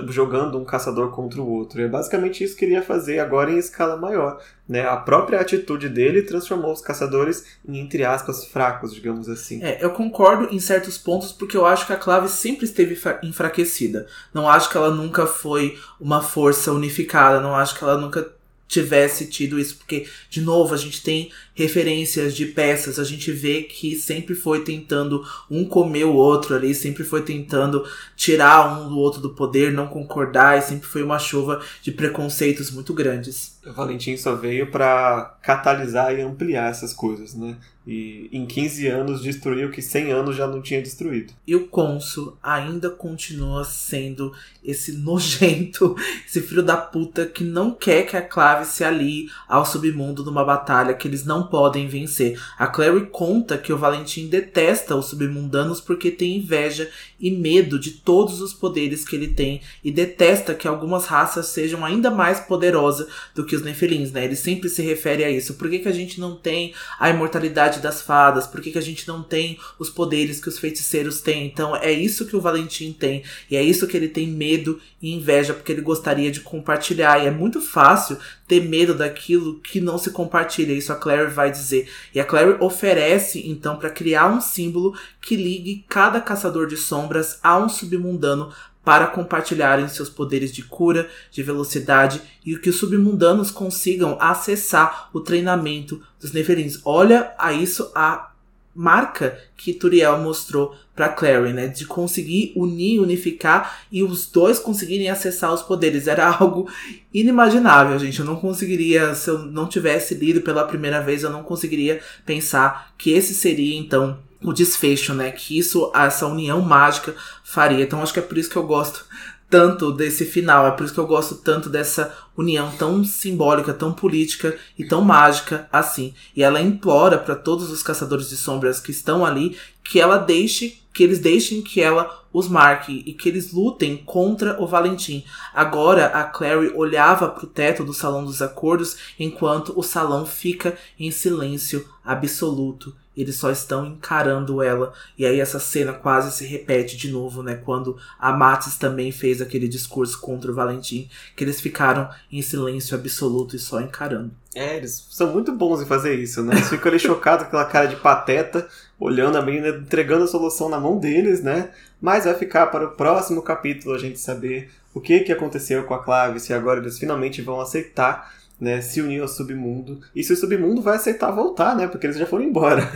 Jogando 0.10 0.58
um 0.58 0.64
caçador 0.64 1.10
contra 1.12 1.42
o 1.42 1.50
outro. 1.50 1.82
é 1.82 1.88
basicamente 1.88 2.44
isso 2.44 2.56
que 2.56 2.64
ele 2.64 2.74
ia 2.74 2.82
fazer 2.82 3.20
agora 3.20 3.52
em 3.52 3.58
escala 3.58 3.98
maior. 3.98 4.40
Né? 4.68 4.88
A 4.88 4.96
própria 4.96 5.40
atitude 5.42 5.90
dele 5.90 6.22
transformou 6.22 6.72
os 6.72 6.82
caçadores 6.82 7.44
em, 7.68 7.80
entre 7.80 8.06
aspas, 8.06 8.46
fracos, 8.46 8.94
digamos 8.94 9.28
assim. 9.28 9.62
É, 9.64 9.84
eu 9.84 9.90
concordo 9.90 10.54
em 10.54 10.60
certos 10.60 10.98
pontos 10.98 11.32
porque 11.32 11.58
eu 11.58 11.66
acho 11.66 11.86
que 11.86 11.94
a 11.94 11.98
clave 11.98 12.30
sempre 12.30 12.66
esteve 12.66 12.98
enfraquecida. 13.24 14.08
Não 14.34 14.50
acho 14.50 14.70
que 14.70 14.78
ela 14.78 14.92
nunca 14.92 15.26
foi 15.26 15.78
uma 16.00 16.22
força 16.22 16.72
unificada, 16.72 17.42
não 17.42 17.56
acho 17.56 17.78
que 17.78 17.84
ela 17.84 17.98
nunca 17.98 18.32
tivesse 18.74 19.28
tido 19.28 19.60
isso, 19.60 19.78
porque, 19.78 20.08
de 20.30 20.42
novo, 20.42 20.74
a 20.74 20.78
gente 20.78 21.04
tem 21.04 21.32
referências 21.54 22.36
de 22.36 22.47
peças, 22.47 22.97
a 22.97 23.04
gente 23.04 23.32
vê 23.32 23.64
que 23.64 23.95
sempre 23.95 24.34
foi 24.34 24.64
tentando 24.64 25.24
um 25.49 25.64
comer 25.66 26.06
o 26.06 26.14
outro 26.14 26.56
ali, 26.56 26.74
sempre 26.74 27.04
foi 27.04 27.22
tentando 27.22 27.86
tirar 28.16 28.82
um 28.82 28.89
do 28.89 28.97
outro 28.97 29.22
do 29.22 29.30
poder, 29.30 29.72
não 29.72 29.88
concordar, 29.88 30.58
e 30.58 30.62
sempre 30.62 30.88
foi 30.88 31.04
uma 31.04 31.20
chuva 31.20 31.62
de 31.82 31.91
preconceitos 31.91 32.72
muito 32.72 32.93
grandes. 32.93 33.60
O 33.66 33.72
Valentim 33.72 34.18
só 34.18 34.36
veio 34.36 34.70
para 34.72 35.38
catalisar 35.41 36.18
e 36.18 36.22
ampliar 36.22 36.70
essas 36.70 36.91
coisas, 36.91 37.34
né? 37.34 37.58
E 37.86 38.30
em 38.32 38.45
15 38.45 38.88
anos 38.88 39.22
destruiu 39.22 39.68
o 39.68 39.72
que 39.72 39.82
100 39.82 40.12
anos 40.12 40.36
já 40.36 40.47
não 40.47 40.62
tinha 40.62 40.82
destruído. 40.82 41.34
E 41.45 41.54
o 41.56 41.68
Consul 41.68 42.38
ainda 42.41 42.89
continua 42.89 43.66
sendo 43.66 44.34
esse 44.64 44.93
nojento, 44.99 45.95
esse 46.26 46.41
filho 46.41 46.64
da 46.64 46.78
puta 46.78 47.26
que 47.26 47.43
não 47.43 47.72
quer 47.72 48.04
que 48.04 48.16
a 48.16 48.22
Clave 48.22 48.66
se 48.66 48.84
alie 48.84 49.30
ao 49.47 49.66
submundo 49.66 50.24
numa 50.24 50.45
batalha 50.45 50.93
que 50.93 51.08
eles 51.08 51.26
não 51.26 51.43
podem 51.48 51.88
vencer. 51.88 52.39
A 52.58 52.68
Clary 52.68 53.08
conta 53.12 53.58
que 53.58 53.74
o 53.74 53.78
Valentim 53.78 54.28
detesta 54.28 54.96
os 54.96 55.08
submundanos 55.08 55.82
porque 55.82 56.12
tem 56.12 56.38
inveja 56.38 56.89
e 57.20 57.32
medo 57.32 57.80
de 57.80 57.91
todos 57.91 58.41
os 58.41 58.54
poderes 58.54 59.08
que 59.08 59.16
ele 59.16 59.30
tem 59.30 59.62
e 59.84 59.91
detesta 59.91 60.54
que 60.54 60.68
algumas 60.68 61.06
raças 61.06 61.48
sejam 61.48 61.86
ainda 61.86 62.12
mais 62.12 62.41
poderosas 62.41 63.08
do 63.34 63.46
que 63.46 63.56
os 63.56 63.62
Nefelins, 63.62 64.12
né? 64.12 64.26
Ele 64.26 64.36
sempre 64.36 64.68
se 64.68 64.82
refere 64.82 65.24
a 65.24 65.32
isso. 65.32 65.54
Por 65.54 65.70
que, 65.70 65.80
que 65.80 65.88
a 65.88 65.94
gente 65.94 66.20
não 66.20 66.36
tem 66.36 66.74
a 67.00 67.10
imortalidade 67.10 67.80
das 67.80 68.02
fadas? 68.02 68.46
Por 68.46 68.62
que, 68.62 68.72
que 68.72 68.78
a 68.78 68.82
gente 68.82 69.08
não 69.08 69.24
tem 69.24 69.58
os 69.80 69.89
poderes 69.89 70.41
que 70.41 70.50
os 70.50 70.60
feiticeiros 70.60 71.22
têm? 71.22 71.46
Então 71.46 71.76
é 71.76 71.91
isso 71.91 72.26
que 72.26 72.36
o 72.36 72.41
Valentim 72.41 72.91
tem 72.91 73.24
e 73.50 73.56
é 73.56 73.64
isso 73.64 73.88
que 73.88 73.96
ele 73.96 74.10
tem 74.10 74.28
medo 74.28 74.80
e 75.02 75.14
inveja 75.14 75.54
porque 75.54 75.72
ele 75.72 75.82
gostaria 75.82 76.32
de 76.32 76.41
compartilhar. 76.41 77.24
E 77.24 77.28
é 77.28 77.32
muito 77.32 77.62
fácil 77.62 78.18
ter 78.48 78.62
medo 78.62 78.94
daquilo 78.94 79.60
que 79.60 79.80
não 79.80 79.98
se 79.98 80.12
compartilha. 80.12 80.74
Isso 80.74 80.91
a 80.91 80.96
Claire 80.96 81.32
vai 81.34 81.52
dizer. 81.52 81.90
E 82.14 82.20
a 82.20 82.26
Claire 82.26 82.58
oferece, 82.62 83.50
então, 83.50 83.76
para 83.76 83.90
criar 83.90 84.28
um 84.28 84.40
símbolo 84.40 84.98
que 85.20 85.36
ligue 85.36 85.86
cada 85.90 86.22
caçador 86.22 86.68
de 86.68 86.78
sombras 86.78 87.40
a 87.44 87.58
um 87.58 87.68
submundano 87.68 88.54
para 88.84 89.08
compartilharem 89.08 89.88
seus 89.88 90.10
poderes 90.10 90.54
de 90.54 90.62
cura, 90.64 91.10
de 91.32 91.42
velocidade 91.42 92.22
e 92.46 92.58
que 92.58 92.70
os 92.70 92.76
submundanos 92.78 93.50
consigam 93.50 94.18
acessar 94.20 95.10
o 95.14 95.22
treinamento 95.22 96.02
dos 96.20 96.34
Neferins. 96.34 96.82
Olha 96.84 97.34
a 97.38 97.54
isso 97.54 97.92
a 97.96 98.33
marca 98.76 99.38
que 99.56 99.74
Turiel 99.74 100.18
mostrou 100.20 100.76
para 100.96 101.10
Clary, 101.10 101.54
né, 101.54 101.68
de 101.68 101.86
conseguir 101.86 102.54
unir, 102.56 103.00
unificar 103.00 103.80
e 103.92 104.04
os 104.04 104.28
dois 104.28 104.60
conseguirem 104.60 105.10
acessar 105.10 105.54
os 105.54 105.62
poderes. 105.62 106.08
Era 106.08 106.30
algo 106.38 106.70
inimaginável, 107.14 107.98
gente. 107.98 108.20
Eu 108.20 108.26
não 108.26 108.36
conseguiria, 108.36 109.14
se 109.16 109.30
eu 109.30 109.40
não 109.40 109.68
tivesse 109.68 110.14
lido 110.14 110.42
pela 110.42 110.66
primeira 110.66 111.02
vez, 111.02 111.24
eu 111.24 111.32
não 111.32 111.44
conseguiria 111.44 112.02
pensar 112.26 112.94
que 112.98 113.12
esse 113.12 113.34
seria 113.34 113.78
então 113.78 114.20
o 114.44 114.52
desfecho, 114.52 115.14
né, 115.14 115.32
que 115.32 115.58
isso, 115.58 115.90
essa 115.96 116.28
união 116.28 116.62
mágica 116.62 117.16
faria. 117.44 117.84
Então 117.84 118.02
acho 118.04 118.14
que 118.14 118.20
é 118.20 118.24
por 118.24 118.38
isso 118.38 118.50
que 118.50 118.58
eu 118.58 118.68
gosto 118.68 119.06
tanto 119.54 119.91
desse 119.91 120.26
final, 120.26 120.66
é 120.66 120.72
por 120.72 120.84
isso 120.84 120.95
que 120.95 120.99
eu 120.99 121.06
gosto 121.06 121.36
tanto 121.36 121.70
dessa 121.70 122.12
união 122.36 122.72
tão 122.72 123.04
simbólica, 123.04 123.72
tão 123.72 123.93
política 123.93 124.58
e 124.76 124.84
tão 124.84 125.04
mágica 125.04 125.70
assim. 125.72 126.12
E 126.36 126.41
ela 126.41 126.60
implora 126.60 127.20
para 127.20 127.36
todos 127.36 127.70
os 127.70 127.84
caçadores 127.84 128.30
de 128.30 128.36
sombras 128.36 128.80
que 128.80 128.89
estão 128.89 129.24
ali 129.24 129.56
que 129.84 129.99
ela 129.99 130.18
deixe, 130.18 130.82
que 130.91 131.04
eles 131.04 131.20
deixem 131.20 131.62
que 131.62 131.80
ela 131.80 132.24
os 132.34 132.47
marque 132.47 133.04
e 133.06 133.14
que 133.14 133.30
eles 133.30 133.54
lutem 133.54 133.95
contra 133.97 134.60
o 134.60 134.66
Valentim. 134.66 135.24
Agora 135.54 136.08
a 136.08 136.24
Clary 136.24 136.72
olhava 136.74 137.28
para 137.28 137.43
o 137.43 137.47
teto 137.47 137.84
do 137.84 137.93
salão 137.93 138.26
dos 138.26 138.41
acordos 138.41 138.97
enquanto 139.20 139.72
o 139.78 139.84
salão 139.84 140.26
fica 140.26 140.76
em 140.99 141.12
silêncio 141.12 141.88
absoluto 142.04 142.95
eles 143.16 143.36
só 143.36 143.51
estão 143.51 143.86
encarando 143.86 144.61
ela. 144.61 144.93
E 145.18 145.26
aí 145.26 145.39
essa 145.39 145.59
cena 145.59 145.93
quase 145.93 146.32
se 146.32 146.45
repete 146.45 146.97
de 146.97 147.11
novo, 147.11 147.43
né? 147.43 147.55
Quando 147.55 147.97
a 148.20 148.32
Matis 148.32 148.78
também 148.78 149.11
fez 149.11 149.41
aquele 149.41 149.68
discurso 149.68 150.20
contra 150.20 150.51
o 150.51 150.55
Valentim, 150.55 151.09
que 151.36 151.43
eles 151.43 151.61
ficaram 151.61 152.09
em 152.32 152.41
silêncio 152.41 152.95
absoluto 152.95 153.55
e 153.55 153.59
só 153.59 153.80
encarando. 153.82 154.32
É, 154.55 154.78
eles 154.78 155.07
são 155.09 155.32
muito 155.32 155.51
bons 155.51 155.82
em 155.82 155.86
fazer 155.86 156.20
isso, 156.20 156.43
né? 156.43 156.55
Eles 156.55 156.70
ficam 156.70 156.91
ali 156.91 156.99
chocados 156.99 157.47
com 157.47 157.57
aquela 157.57 157.66
cara 157.66 157.88
de 157.88 157.95
pateta, 157.95 158.68
olhando 158.99 159.38
a 159.38 159.41
menina, 159.41 159.70
entregando 159.70 160.26
a 160.26 160.28
solução 160.28 160.70
na 160.70 160.80
mão 160.80 160.99
deles, 160.99 161.41
né? 161.41 161.72
Mas 161.99 162.26
vai 162.26 162.36
ficar 162.36 162.68
para 162.68 162.86
o 162.86 162.91
próximo 162.91 163.41
capítulo 163.41 163.95
a 163.95 163.99
gente 163.99 164.20
saber 164.20 164.70
o 164.93 165.01
que, 165.01 165.22
que 165.22 165.32
aconteceu 165.32 165.84
com 165.84 165.93
a 165.93 166.03
Clave, 166.03 166.39
se 166.39 166.53
agora 166.53 166.80
eles 166.80 166.99
finalmente 166.99 167.41
vão 167.41 167.59
aceitar 167.59 168.32
né, 168.60 168.82
se 168.82 169.01
unir 169.01 169.22
ao 169.22 169.28
submundo. 169.28 169.99
E 170.16 170.24
se 170.24 170.34
o 170.34 170.38
submundo 170.38 170.82
vai 170.82 170.95
aceitar 170.95 171.32
voltar, 171.32 171.76
né? 171.76 171.88
Porque 171.88 172.06
eles 172.06 172.18
já 172.18 172.26
foram 172.26 172.43
embora. 172.43 172.89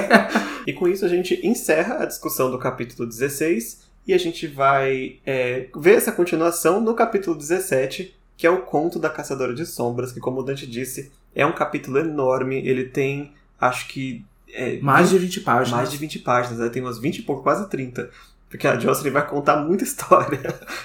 e 0.66 0.72
com 0.72 0.88
isso 0.88 1.04
a 1.04 1.08
gente 1.08 1.46
encerra 1.46 2.02
a 2.02 2.06
discussão 2.06 2.50
do 2.50 2.58
capítulo 2.58 3.08
16 3.08 3.86
e 4.06 4.14
a 4.14 4.18
gente 4.18 4.46
vai 4.46 5.18
é, 5.26 5.68
ver 5.74 5.96
essa 5.96 6.12
continuação 6.12 6.80
no 6.80 6.94
capítulo 6.94 7.36
17, 7.36 8.14
que 8.36 8.46
é 8.46 8.50
o 8.50 8.62
Conto 8.62 8.98
da 8.98 9.10
Caçadora 9.10 9.52
de 9.52 9.66
Sombras, 9.66 10.12
que, 10.12 10.20
como 10.20 10.40
o 10.40 10.42
Dante 10.44 10.66
disse, 10.66 11.10
é 11.34 11.44
um 11.44 11.52
capítulo 11.52 11.98
enorme. 11.98 12.56
Ele 12.56 12.84
tem, 12.84 13.32
acho 13.60 13.88
que. 13.88 14.24
É, 14.52 14.78
mais 14.78 15.10
de 15.10 15.18
20 15.18 15.40
páginas. 15.40 15.70
Mais 15.70 15.90
de 15.90 15.96
20 15.96 16.18
páginas, 16.20 16.58
né? 16.60 16.68
tem 16.68 16.80
umas 16.80 16.98
20 16.98 17.18
e 17.18 17.22
pouco, 17.22 17.42
quase 17.42 17.68
30. 17.68 18.08
Porque 18.48 18.68
a 18.68 18.78
Jocelyn 18.78 19.12
vai 19.12 19.26
contar 19.26 19.56
muita 19.56 19.82
história 19.84 20.40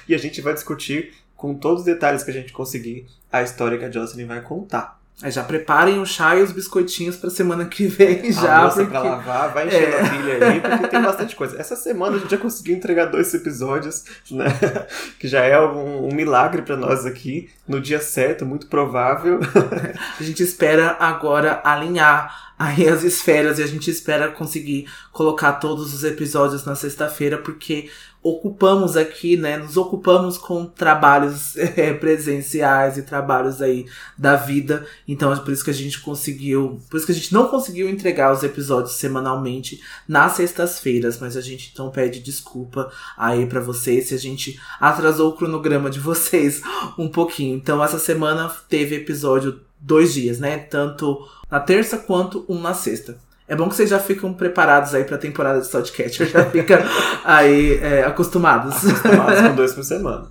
e 0.08 0.16
a 0.16 0.18
gente 0.18 0.42
vai 0.42 0.54
discutir 0.54 1.14
com 1.42 1.56
todos 1.56 1.80
os 1.80 1.86
detalhes 1.86 2.22
que 2.22 2.30
a 2.30 2.34
gente 2.34 2.54
conseguir, 2.54 3.08
a 3.32 3.42
história 3.42 3.76
que 3.76 3.84
a 3.84 3.90
Jocelyn 3.90 4.28
vai 4.28 4.42
contar. 4.42 5.02
É, 5.24 5.32
já 5.32 5.44
preparem 5.44 6.00
o 6.00 6.06
chá 6.06 6.36
e 6.36 6.44
os 6.44 6.52
biscoitinhos 6.52 7.16
pra 7.16 7.32
semana 7.32 7.66
que 7.66 7.88
vem 7.88 8.32
já. 8.32 8.66
A 8.66 8.70
porque... 8.70 8.86
pra 8.86 9.02
lavar, 9.02 9.52
vai 9.52 9.68
encher 9.68 9.90
é. 9.90 10.02
a 10.02 10.10
pilha 10.10 10.48
aí, 10.48 10.62
porque 10.62 10.88
tem 10.88 11.02
bastante 11.02 11.36
coisa. 11.36 11.60
Essa 11.60 11.76
semana 11.76 12.16
a 12.16 12.20
gente 12.20 12.30
já 12.30 12.38
conseguiu 12.38 12.76
entregar 12.76 13.06
dois 13.06 13.34
episódios, 13.34 14.06
né? 14.30 14.46
Que 15.18 15.28
já 15.28 15.42
é 15.42 15.60
um, 15.60 16.10
um 16.10 16.14
milagre 16.14 16.62
para 16.62 16.78
nós 16.78 17.08
aqui, 17.08 17.50
no 17.68 17.82
dia 17.82 18.00
certo, 18.00 18.46
muito 18.46 18.68
provável. 18.68 19.40
a 20.20 20.24
gente 20.24 20.44
espera 20.44 20.96
agora 21.00 21.60
alinhar 21.64 22.54
aí 22.58 22.88
as 22.88 23.04
esferas 23.04 23.58
e 23.58 23.64
a 23.64 23.68
gente 23.68 23.90
espera 23.90 24.30
conseguir 24.30 24.88
colocar 25.12 25.54
todos 25.54 25.92
os 25.96 26.04
episódios 26.04 26.64
na 26.66 26.76
sexta-feira, 26.76 27.40
porque 27.40 27.90
ocupamos 28.24 28.96
aqui, 28.96 29.36
né, 29.36 29.58
nos 29.58 29.78
ocupamos 29.78 30.38
com 30.38 30.66
trabalhos 30.66 31.58
é, 31.58 31.92
presenciais 31.96 32.98
e 32.98 33.02
trabalhos 33.02 33.62
aí 33.62 33.86
da 34.16 34.36
vida, 34.36 34.86
então 35.08 35.34
é 35.34 35.36
por 35.38 35.52
isso 35.52 35.64
que 35.64 35.72
a 35.72 35.74
gente 35.74 36.00
conseguiu, 36.02 36.80
por 36.90 36.98
isso 36.98 37.06
que 37.06 37.12
a 37.12 37.16
gente 37.16 37.34
não 37.34 37.48
conseguiu 37.48 37.90
entregar 37.90 38.32
os 38.32 38.44
episódios 38.44 38.94
semanalmente 38.94 39.82
nas 40.08 40.34
sextas-feiras, 40.34 41.20
mas 41.20 41.36
a 41.36 41.42
gente 41.42 41.72
então 41.74 41.90
pede 41.90 42.20
desculpa 42.20 42.92
aí 43.18 43.46
para 43.48 43.60
vocês 43.60 44.10
se 44.10 44.14
a 44.14 44.20
gente 44.20 44.60
atrasou 44.80 45.32
o 45.32 45.36
cronograma 45.36 45.90
de 45.90 46.00
vocês 46.02 46.62
um 46.98 47.08
pouquinho. 47.08 47.56
Então 47.56 47.84
essa 47.84 47.98
semana 47.98 48.50
teve 48.70 48.96
episódio 48.96 49.62
dois 49.80 50.14
dias, 50.14 50.38
né, 50.38 50.60
tanto 50.60 51.28
na 51.50 51.60
terça 51.60 51.98
quanto 51.98 52.46
um 52.48 52.60
na 52.60 52.74
sexta. 52.74 53.18
É 53.52 53.56
bom 53.56 53.68
que 53.68 53.76
vocês 53.76 53.90
já 53.90 54.00
ficam 54.00 54.34
preparados 54.34 54.96
aí 54.96 55.04
pra 55.04 55.18
temporada 55.18 55.60
de 55.60 55.66
Stoutcatcher, 55.66 56.26
já 56.26 56.50
fica 56.50 56.86
aí 57.22 57.80
é, 57.80 58.02
acostumados. 58.02 58.78
Acostumados 58.88 59.42
com 59.42 59.52
dois 59.56 59.74
por 59.74 59.84
semana. 59.84 60.30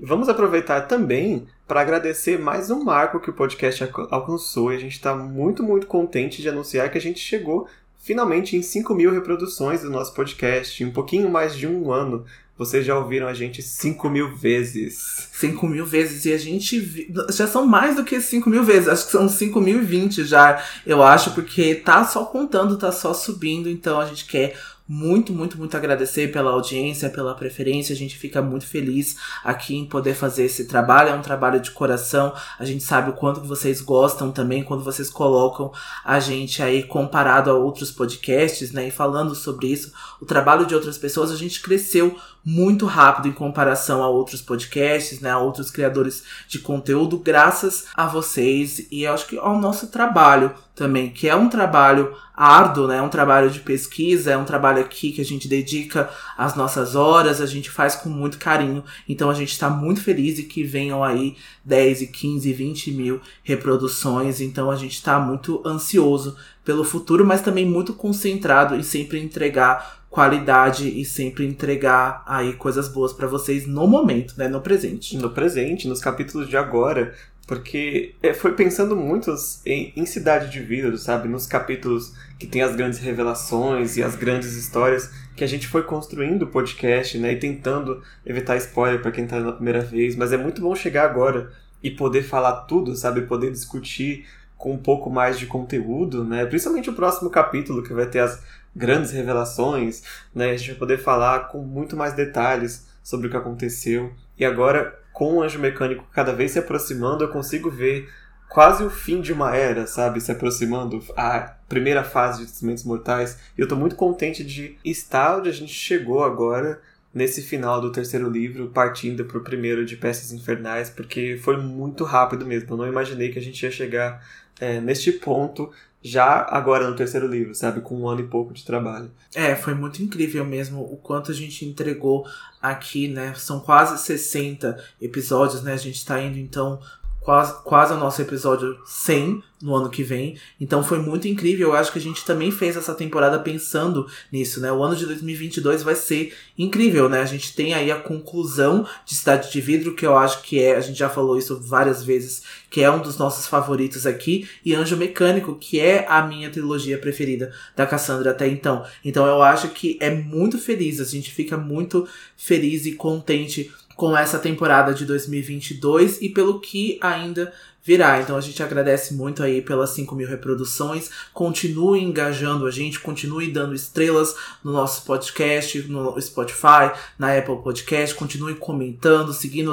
Vamos 0.00 0.30
aproveitar 0.30 0.80
também 0.80 1.46
para 1.68 1.82
agradecer 1.82 2.38
mais 2.38 2.70
um 2.70 2.82
marco 2.82 3.20
que 3.20 3.28
o 3.28 3.34
podcast 3.34 3.86
alcançou 4.10 4.72
e 4.72 4.76
a 4.76 4.80
gente 4.80 4.92
está 4.92 5.14
muito, 5.14 5.62
muito 5.62 5.86
contente 5.86 6.40
de 6.40 6.48
anunciar 6.48 6.90
que 6.90 6.96
a 6.96 7.00
gente 7.02 7.20
chegou 7.20 7.68
finalmente 7.98 8.56
em 8.56 8.62
5 8.62 8.94
mil 8.94 9.12
reproduções 9.12 9.82
do 9.82 9.90
nosso 9.90 10.14
podcast, 10.14 10.82
em 10.82 10.86
um 10.86 10.90
pouquinho 10.90 11.28
mais 11.28 11.54
de 11.54 11.66
um 11.66 11.92
ano. 11.92 12.24
Vocês 12.56 12.86
já 12.86 12.96
ouviram 12.96 13.26
a 13.26 13.34
gente 13.34 13.60
5 13.60 14.08
mil 14.08 14.36
vezes. 14.36 15.28
5 15.32 15.66
mil 15.66 15.84
vezes. 15.84 16.24
E 16.24 16.32
a 16.32 16.38
gente. 16.38 17.10
Já 17.30 17.48
são 17.48 17.66
mais 17.66 17.96
do 17.96 18.04
que 18.04 18.20
5 18.20 18.48
mil 18.48 18.62
vezes. 18.62 18.88
Acho 18.88 19.06
que 19.06 19.12
são 19.12 19.28
5 19.28 19.60
mil 19.60 19.82
e 19.82 19.84
20 19.84 20.24
já, 20.24 20.62
eu 20.86 21.02
acho, 21.02 21.32
porque 21.32 21.74
tá 21.74 22.04
só 22.04 22.24
contando, 22.24 22.78
tá 22.78 22.92
só 22.92 23.12
subindo. 23.12 23.68
Então 23.68 23.98
a 23.98 24.06
gente 24.06 24.24
quer 24.26 24.56
muito, 24.86 25.32
muito, 25.32 25.56
muito 25.56 25.76
agradecer 25.76 26.30
pela 26.30 26.50
audiência, 26.50 27.08
pela 27.08 27.34
preferência. 27.34 27.94
A 27.94 27.96
gente 27.96 28.16
fica 28.16 28.42
muito 28.42 28.66
feliz 28.66 29.16
aqui 29.42 29.74
em 29.74 29.86
poder 29.86 30.14
fazer 30.14 30.44
esse 30.44 30.66
trabalho. 30.66 31.08
É 31.08 31.14
um 31.14 31.22
trabalho 31.22 31.58
de 31.58 31.70
coração. 31.70 32.34
A 32.58 32.64
gente 32.64 32.84
sabe 32.84 33.10
o 33.10 33.14
quanto 33.14 33.40
vocês 33.40 33.80
gostam 33.80 34.30
também 34.30 34.62
quando 34.62 34.84
vocês 34.84 35.08
colocam 35.08 35.72
a 36.04 36.20
gente 36.20 36.62
aí 36.62 36.82
comparado 36.82 37.50
a 37.50 37.54
outros 37.54 37.90
podcasts, 37.90 38.72
né? 38.72 38.88
E 38.88 38.90
falando 38.90 39.34
sobre 39.34 39.68
isso, 39.68 39.92
o 40.20 40.26
trabalho 40.26 40.66
de 40.66 40.74
outras 40.74 40.98
pessoas, 40.98 41.30
a 41.30 41.36
gente 41.36 41.62
cresceu 41.62 42.16
muito 42.44 42.84
rápido 42.84 43.28
em 43.28 43.32
comparação 43.32 44.02
a 44.02 44.08
outros 44.08 44.42
podcasts, 44.42 45.20
né? 45.20 45.30
A 45.30 45.38
outros 45.38 45.70
criadores 45.70 46.22
de 46.46 46.58
conteúdo, 46.58 47.16
graças 47.18 47.86
a 47.94 48.06
vocês 48.06 48.86
e 48.90 49.06
acho 49.06 49.26
que 49.26 49.38
ao 49.38 49.58
nosso 49.58 49.86
trabalho 49.86 50.52
também, 50.74 51.10
que 51.10 51.28
é 51.28 51.36
um 51.36 51.48
trabalho 51.48 52.14
árduo, 52.36 52.88
né? 52.88 52.96
É 52.98 53.02
um 53.02 53.08
trabalho 53.08 53.48
de 53.48 53.60
pesquisa, 53.60 54.32
é 54.32 54.36
um 54.36 54.44
trabalho 54.44 54.80
aqui 54.80 55.12
que 55.12 55.20
a 55.20 55.24
gente 55.24 55.46
dedica 55.46 56.10
as 56.36 56.54
nossas 56.56 56.96
horas, 56.96 57.40
a 57.40 57.46
gente 57.46 57.70
faz 57.70 57.94
com 57.94 58.08
muito 58.08 58.38
carinho. 58.38 58.84
Então 59.08 59.30
a 59.30 59.34
gente 59.34 59.52
está 59.52 59.70
muito 59.70 60.02
feliz 60.02 60.38
e 60.38 60.42
que 60.42 60.64
venham 60.64 61.02
aí 61.02 61.36
10 61.64 62.02
e 62.02 62.06
15, 62.08 62.52
20 62.52 62.90
mil 62.90 63.20
reproduções. 63.42 64.40
Então 64.40 64.70
a 64.70 64.76
gente 64.76 64.94
está 64.94 65.18
muito 65.18 65.62
ansioso 65.64 66.36
pelo 66.64 66.82
futuro, 66.82 67.24
mas 67.24 67.40
também 67.40 67.64
muito 67.64 67.94
concentrado 67.94 68.74
em 68.74 68.82
sempre 68.82 69.20
entregar 69.20 70.03
qualidade 70.14 70.88
e 70.88 71.04
sempre 71.04 71.44
entregar 71.44 72.22
aí 72.24 72.52
coisas 72.52 72.86
boas 72.86 73.12
para 73.12 73.26
vocês 73.26 73.66
no 73.66 73.84
momento, 73.84 74.34
né, 74.38 74.46
no 74.46 74.60
presente. 74.60 75.16
No 75.16 75.30
presente, 75.30 75.88
nos 75.88 76.00
capítulos 76.00 76.48
de 76.48 76.56
agora, 76.56 77.12
porque 77.48 78.14
é, 78.22 78.32
foi 78.32 78.52
pensando 78.52 78.94
muito 78.94 79.34
em, 79.66 79.92
em 79.96 80.06
Cidade 80.06 80.52
de 80.52 80.60
Vida, 80.60 80.96
sabe? 80.98 81.28
Nos 81.28 81.48
capítulos 81.48 82.14
que 82.38 82.46
tem 82.46 82.62
as 82.62 82.76
grandes 82.76 83.00
revelações 83.00 83.96
e 83.96 84.04
as 84.04 84.14
grandes 84.14 84.54
histórias 84.54 85.10
que 85.34 85.42
a 85.42 85.48
gente 85.48 85.66
foi 85.66 85.82
construindo 85.82 86.42
o 86.42 86.46
podcast, 86.46 87.18
né? 87.18 87.32
E 87.32 87.36
tentando 87.40 88.00
evitar 88.24 88.56
spoiler 88.58 89.02
para 89.02 89.10
quem 89.10 89.26
tá 89.26 89.40
na 89.40 89.50
primeira 89.50 89.80
vez. 89.80 90.14
Mas 90.14 90.32
é 90.32 90.36
muito 90.36 90.62
bom 90.62 90.76
chegar 90.76 91.06
agora 91.06 91.50
e 91.82 91.90
poder 91.90 92.22
falar 92.22 92.52
tudo, 92.66 92.94
sabe? 92.94 93.22
Poder 93.22 93.50
discutir 93.50 94.24
com 94.56 94.74
um 94.74 94.78
pouco 94.78 95.10
mais 95.10 95.40
de 95.40 95.46
conteúdo, 95.46 96.22
né? 96.22 96.46
Principalmente 96.46 96.88
o 96.88 96.94
próximo 96.94 97.28
capítulo 97.30 97.82
que 97.82 97.92
vai 97.92 98.06
ter 98.06 98.20
as 98.20 98.40
grandes 98.74 99.10
revelações, 99.10 100.02
né? 100.34 100.50
A 100.50 100.56
gente 100.56 100.70
vai 100.70 100.78
poder 100.78 100.98
falar 100.98 101.48
com 101.48 101.62
muito 101.62 101.96
mais 101.96 102.14
detalhes 102.14 102.86
sobre 103.02 103.26
o 103.26 103.30
que 103.30 103.36
aconteceu. 103.36 104.12
E 104.38 104.44
agora, 104.44 104.98
com 105.12 105.36
o 105.36 105.42
Anjo 105.42 105.58
Mecânico 105.58 106.04
cada 106.12 106.32
vez 106.32 106.52
se 106.52 106.58
aproximando, 106.58 107.24
eu 107.24 107.28
consigo 107.28 107.70
ver 107.70 108.08
quase 108.48 108.84
o 108.84 108.90
fim 108.90 109.20
de 109.20 109.32
uma 109.32 109.54
era, 109.54 109.86
sabe? 109.86 110.20
Se 110.20 110.32
aproximando, 110.32 111.02
a 111.16 111.40
primeira 111.68 112.04
fase 112.04 112.40
de 112.40 112.46
Testamentos 112.46 112.84
Mortais. 112.84 113.38
E 113.56 113.60
eu 113.60 113.68
tô 113.68 113.76
muito 113.76 113.96
contente 113.96 114.44
de 114.44 114.78
estar 114.84 115.38
onde 115.38 115.48
a 115.48 115.52
gente 115.52 115.72
chegou 115.72 116.24
agora, 116.24 116.80
nesse 117.14 117.42
final 117.42 117.80
do 117.80 117.92
terceiro 117.92 118.28
livro, 118.28 118.70
partindo 118.70 119.24
pro 119.24 119.44
primeiro 119.44 119.84
de 119.84 119.96
Peças 119.96 120.32
Infernais, 120.32 120.90
porque 120.90 121.38
foi 121.40 121.56
muito 121.56 122.02
rápido 122.02 122.44
mesmo. 122.44 122.72
Eu 122.72 122.76
não 122.76 122.88
imaginei 122.88 123.30
que 123.30 123.38
a 123.38 123.42
gente 123.42 123.62
ia 123.62 123.70
chegar 123.70 124.20
é, 124.60 124.80
neste 124.80 125.12
ponto 125.12 125.70
já 126.04 126.46
agora 126.50 126.88
no 126.88 126.94
terceiro 126.94 127.26
livro, 127.26 127.54
sabe? 127.54 127.80
Com 127.80 128.00
um 128.00 128.08
ano 128.08 128.20
e 128.20 128.26
pouco 128.26 128.52
de 128.52 128.62
trabalho. 128.62 129.10
É, 129.34 129.56
foi 129.56 129.72
muito 129.74 130.02
incrível 130.02 130.44
mesmo 130.44 130.82
o 130.82 130.98
quanto 130.98 131.30
a 131.30 131.34
gente 131.34 131.64
entregou 131.64 132.26
aqui, 132.60 133.08
né? 133.08 133.32
São 133.34 133.58
quase 133.58 133.96
60 134.04 134.78
episódios, 135.00 135.62
né? 135.62 135.72
A 135.72 135.78
gente 135.78 136.04
tá 136.04 136.20
indo 136.20 136.38
então 136.38 136.78
quase, 137.24 137.64
quase 137.64 137.92
ao 137.92 137.98
nosso 137.98 138.20
episódio 138.20 138.78
100 138.84 139.42
no 139.62 139.74
ano 139.74 139.88
que 139.88 140.02
vem. 140.02 140.36
Então 140.60 140.84
foi 140.84 140.98
muito 140.98 141.26
incrível. 141.26 141.68
Eu 141.68 141.74
acho 141.74 141.90
que 141.90 141.98
a 141.98 142.02
gente 142.02 142.22
também 142.22 142.50
fez 142.50 142.76
essa 142.76 142.94
temporada 142.94 143.38
pensando 143.38 144.06
nisso, 144.30 144.60
né? 144.60 144.70
O 144.70 144.82
ano 144.82 144.94
de 144.94 145.06
2022 145.06 145.82
vai 145.82 145.94
ser 145.94 146.34
incrível, 146.58 147.08
né? 147.08 147.22
A 147.22 147.26
gente 147.26 147.54
tem 147.54 147.72
aí 147.72 147.90
a 147.90 147.98
conclusão 147.98 148.86
de 149.06 149.14
Cidade 149.14 149.50
de 149.50 149.60
Vidro, 149.62 149.94
que 149.94 150.04
eu 150.04 150.18
acho 150.18 150.42
que 150.42 150.60
é, 150.60 150.76
a 150.76 150.80
gente 150.80 150.98
já 150.98 151.08
falou 151.08 151.38
isso 151.38 151.58
várias 151.62 152.04
vezes, 152.04 152.42
que 152.68 152.82
é 152.82 152.90
um 152.90 153.00
dos 153.00 153.16
nossos 153.16 153.46
favoritos 153.46 154.06
aqui, 154.06 154.46
e 154.62 154.74
Anjo 154.74 154.96
Mecânico, 154.96 155.54
que 155.54 155.80
é 155.80 156.04
a 156.06 156.26
minha 156.26 156.50
trilogia 156.50 156.98
preferida 156.98 157.50
da 157.74 157.86
Cassandra 157.86 158.32
até 158.32 158.46
então. 158.46 158.84
Então 159.02 159.26
eu 159.26 159.40
acho 159.40 159.68
que 159.68 159.96
é 159.98 160.10
muito 160.10 160.58
feliz, 160.58 161.00
a 161.00 161.04
gente 161.04 161.30
fica 161.30 161.56
muito 161.56 162.06
feliz 162.36 162.84
e 162.84 162.92
contente 162.92 163.72
com 163.96 164.16
essa 164.16 164.38
temporada 164.38 164.92
de 164.92 165.04
2022 165.04 166.20
e 166.20 166.28
pelo 166.28 166.60
que 166.60 166.98
ainda 167.00 167.52
virá. 167.84 168.20
Então 168.20 168.36
a 168.36 168.40
gente 168.40 168.62
agradece 168.62 169.14
muito 169.14 169.42
aí 169.42 169.60
pelas 169.60 169.90
5 169.90 170.14
mil 170.14 170.26
reproduções. 170.26 171.10
Continue 171.32 172.02
engajando 172.02 172.66
a 172.66 172.70
gente, 172.70 172.98
continue 172.98 173.52
dando 173.52 173.74
estrelas 173.74 174.34
no 174.64 174.72
nosso 174.72 175.04
podcast, 175.04 175.78
no 175.82 176.20
Spotify, 176.20 176.90
na 177.18 177.36
Apple 177.36 177.62
Podcast. 177.62 178.14
Continue 178.14 178.54
comentando, 178.54 179.32
seguindo 179.32 179.72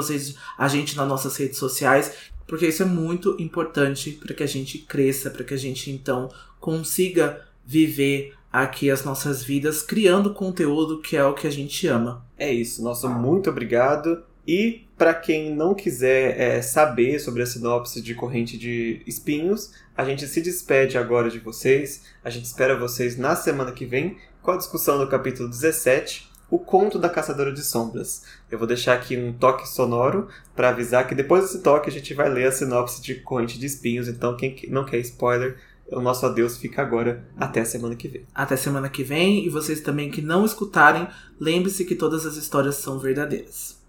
a 0.58 0.68
gente 0.68 0.96
nas 0.96 1.08
nossas 1.08 1.36
redes 1.36 1.58
sociais, 1.58 2.12
porque 2.46 2.68
isso 2.68 2.82
é 2.82 2.86
muito 2.86 3.34
importante 3.40 4.12
para 4.12 4.34
que 4.34 4.42
a 4.42 4.48
gente 4.48 4.78
cresça, 4.78 5.30
para 5.30 5.42
que 5.42 5.54
a 5.54 5.58
gente 5.58 5.90
então 5.90 6.30
consiga 6.60 7.40
viver 7.64 8.34
aqui 8.52 8.90
as 8.90 9.04
nossas 9.04 9.42
vidas 9.42 9.82
criando 9.82 10.34
conteúdo 10.34 11.00
que 11.00 11.16
é 11.16 11.24
o 11.24 11.34
que 11.34 11.46
a 11.46 11.50
gente 11.50 11.86
ama. 11.86 12.26
É 12.36 12.52
isso, 12.52 12.82
nosso 12.82 13.08
muito 13.08 13.48
obrigado. 13.48 14.22
E 14.46 14.86
para 14.98 15.14
quem 15.14 15.54
não 15.54 15.74
quiser 15.74 16.38
é, 16.38 16.62
saber 16.62 17.18
sobre 17.20 17.42
a 17.42 17.46
sinopse 17.46 18.02
de 18.02 18.14
Corrente 18.14 18.58
de 18.58 19.00
Espinhos, 19.06 19.72
a 19.96 20.04
gente 20.04 20.26
se 20.26 20.40
despede 20.40 20.98
agora 20.98 21.30
de 21.30 21.38
vocês. 21.38 22.02
A 22.24 22.30
gente 22.30 22.44
espera 22.44 22.78
vocês 22.78 23.16
na 23.16 23.34
semana 23.36 23.72
que 23.72 23.86
vem 23.86 24.16
com 24.42 24.50
a 24.50 24.56
discussão 24.56 24.98
do 24.98 25.06
capítulo 25.06 25.48
17, 25.48 26.28
o 26.50 26.58
conto 26.58 26.98
da 26.98 27.08
caçadora 27.08 27.52
de 27.52 27.62
sombras. 27.62 28.24
Eu 28.50 28.58
vou 28.58 28.66
deixar 28.66 28.94
aqui 28.94 29.16
um 29.16 29.32
toque 29.32 29.66
sonoro 29.68 30.28
para 30.54 30.68
avisar 30.68 31.06
que 31.06 31.14
depois 31.14 31.44
desse 31.44 31.62
toque 31.62 31.88
a 31.88 31.92
gente 31.92 32.12
vai 32.12 32.28
ler 32.28 32.48
a 32.48 32.52
sinopse 32.52 33.00
de 33.00 33.14
Corrente 33.16 33.58
de 33.58 33.66
Espinhos, 33.66 34.08
então 34.08 34.36
quem 34.36 34.54
não 34.68 34.84
quer 34.84 34.98
spoiler, 34.98 35.56
o 35.90 36.00
nosso 36.00 36.24
adeus 36.24 36.56
fica 36.56 36.82
agora 36.82 37.24
até 37.36 37.60
a 37.60 37.64
semana 37.64 37.94
que 37.94 38.08
vem. 38.08 38.26
Até 38.34 38.56
semana 38.56 38.88
que 38.88 39.02
vem, 39.02 39.44
e 39.44 39.48
vocês 39.48 39.80
também 39.80 40.10
que 40.10 40.22
não 40.22 40.44
escutarem, 40.44 41.06
lembre-se 41.38 41.84
que 41.84 41.94
todas 41.94 42.24
as 42.24 42.36
histórias 42.36 42.76
são 42.76 42.98
verdadeiras. 42.98 43.80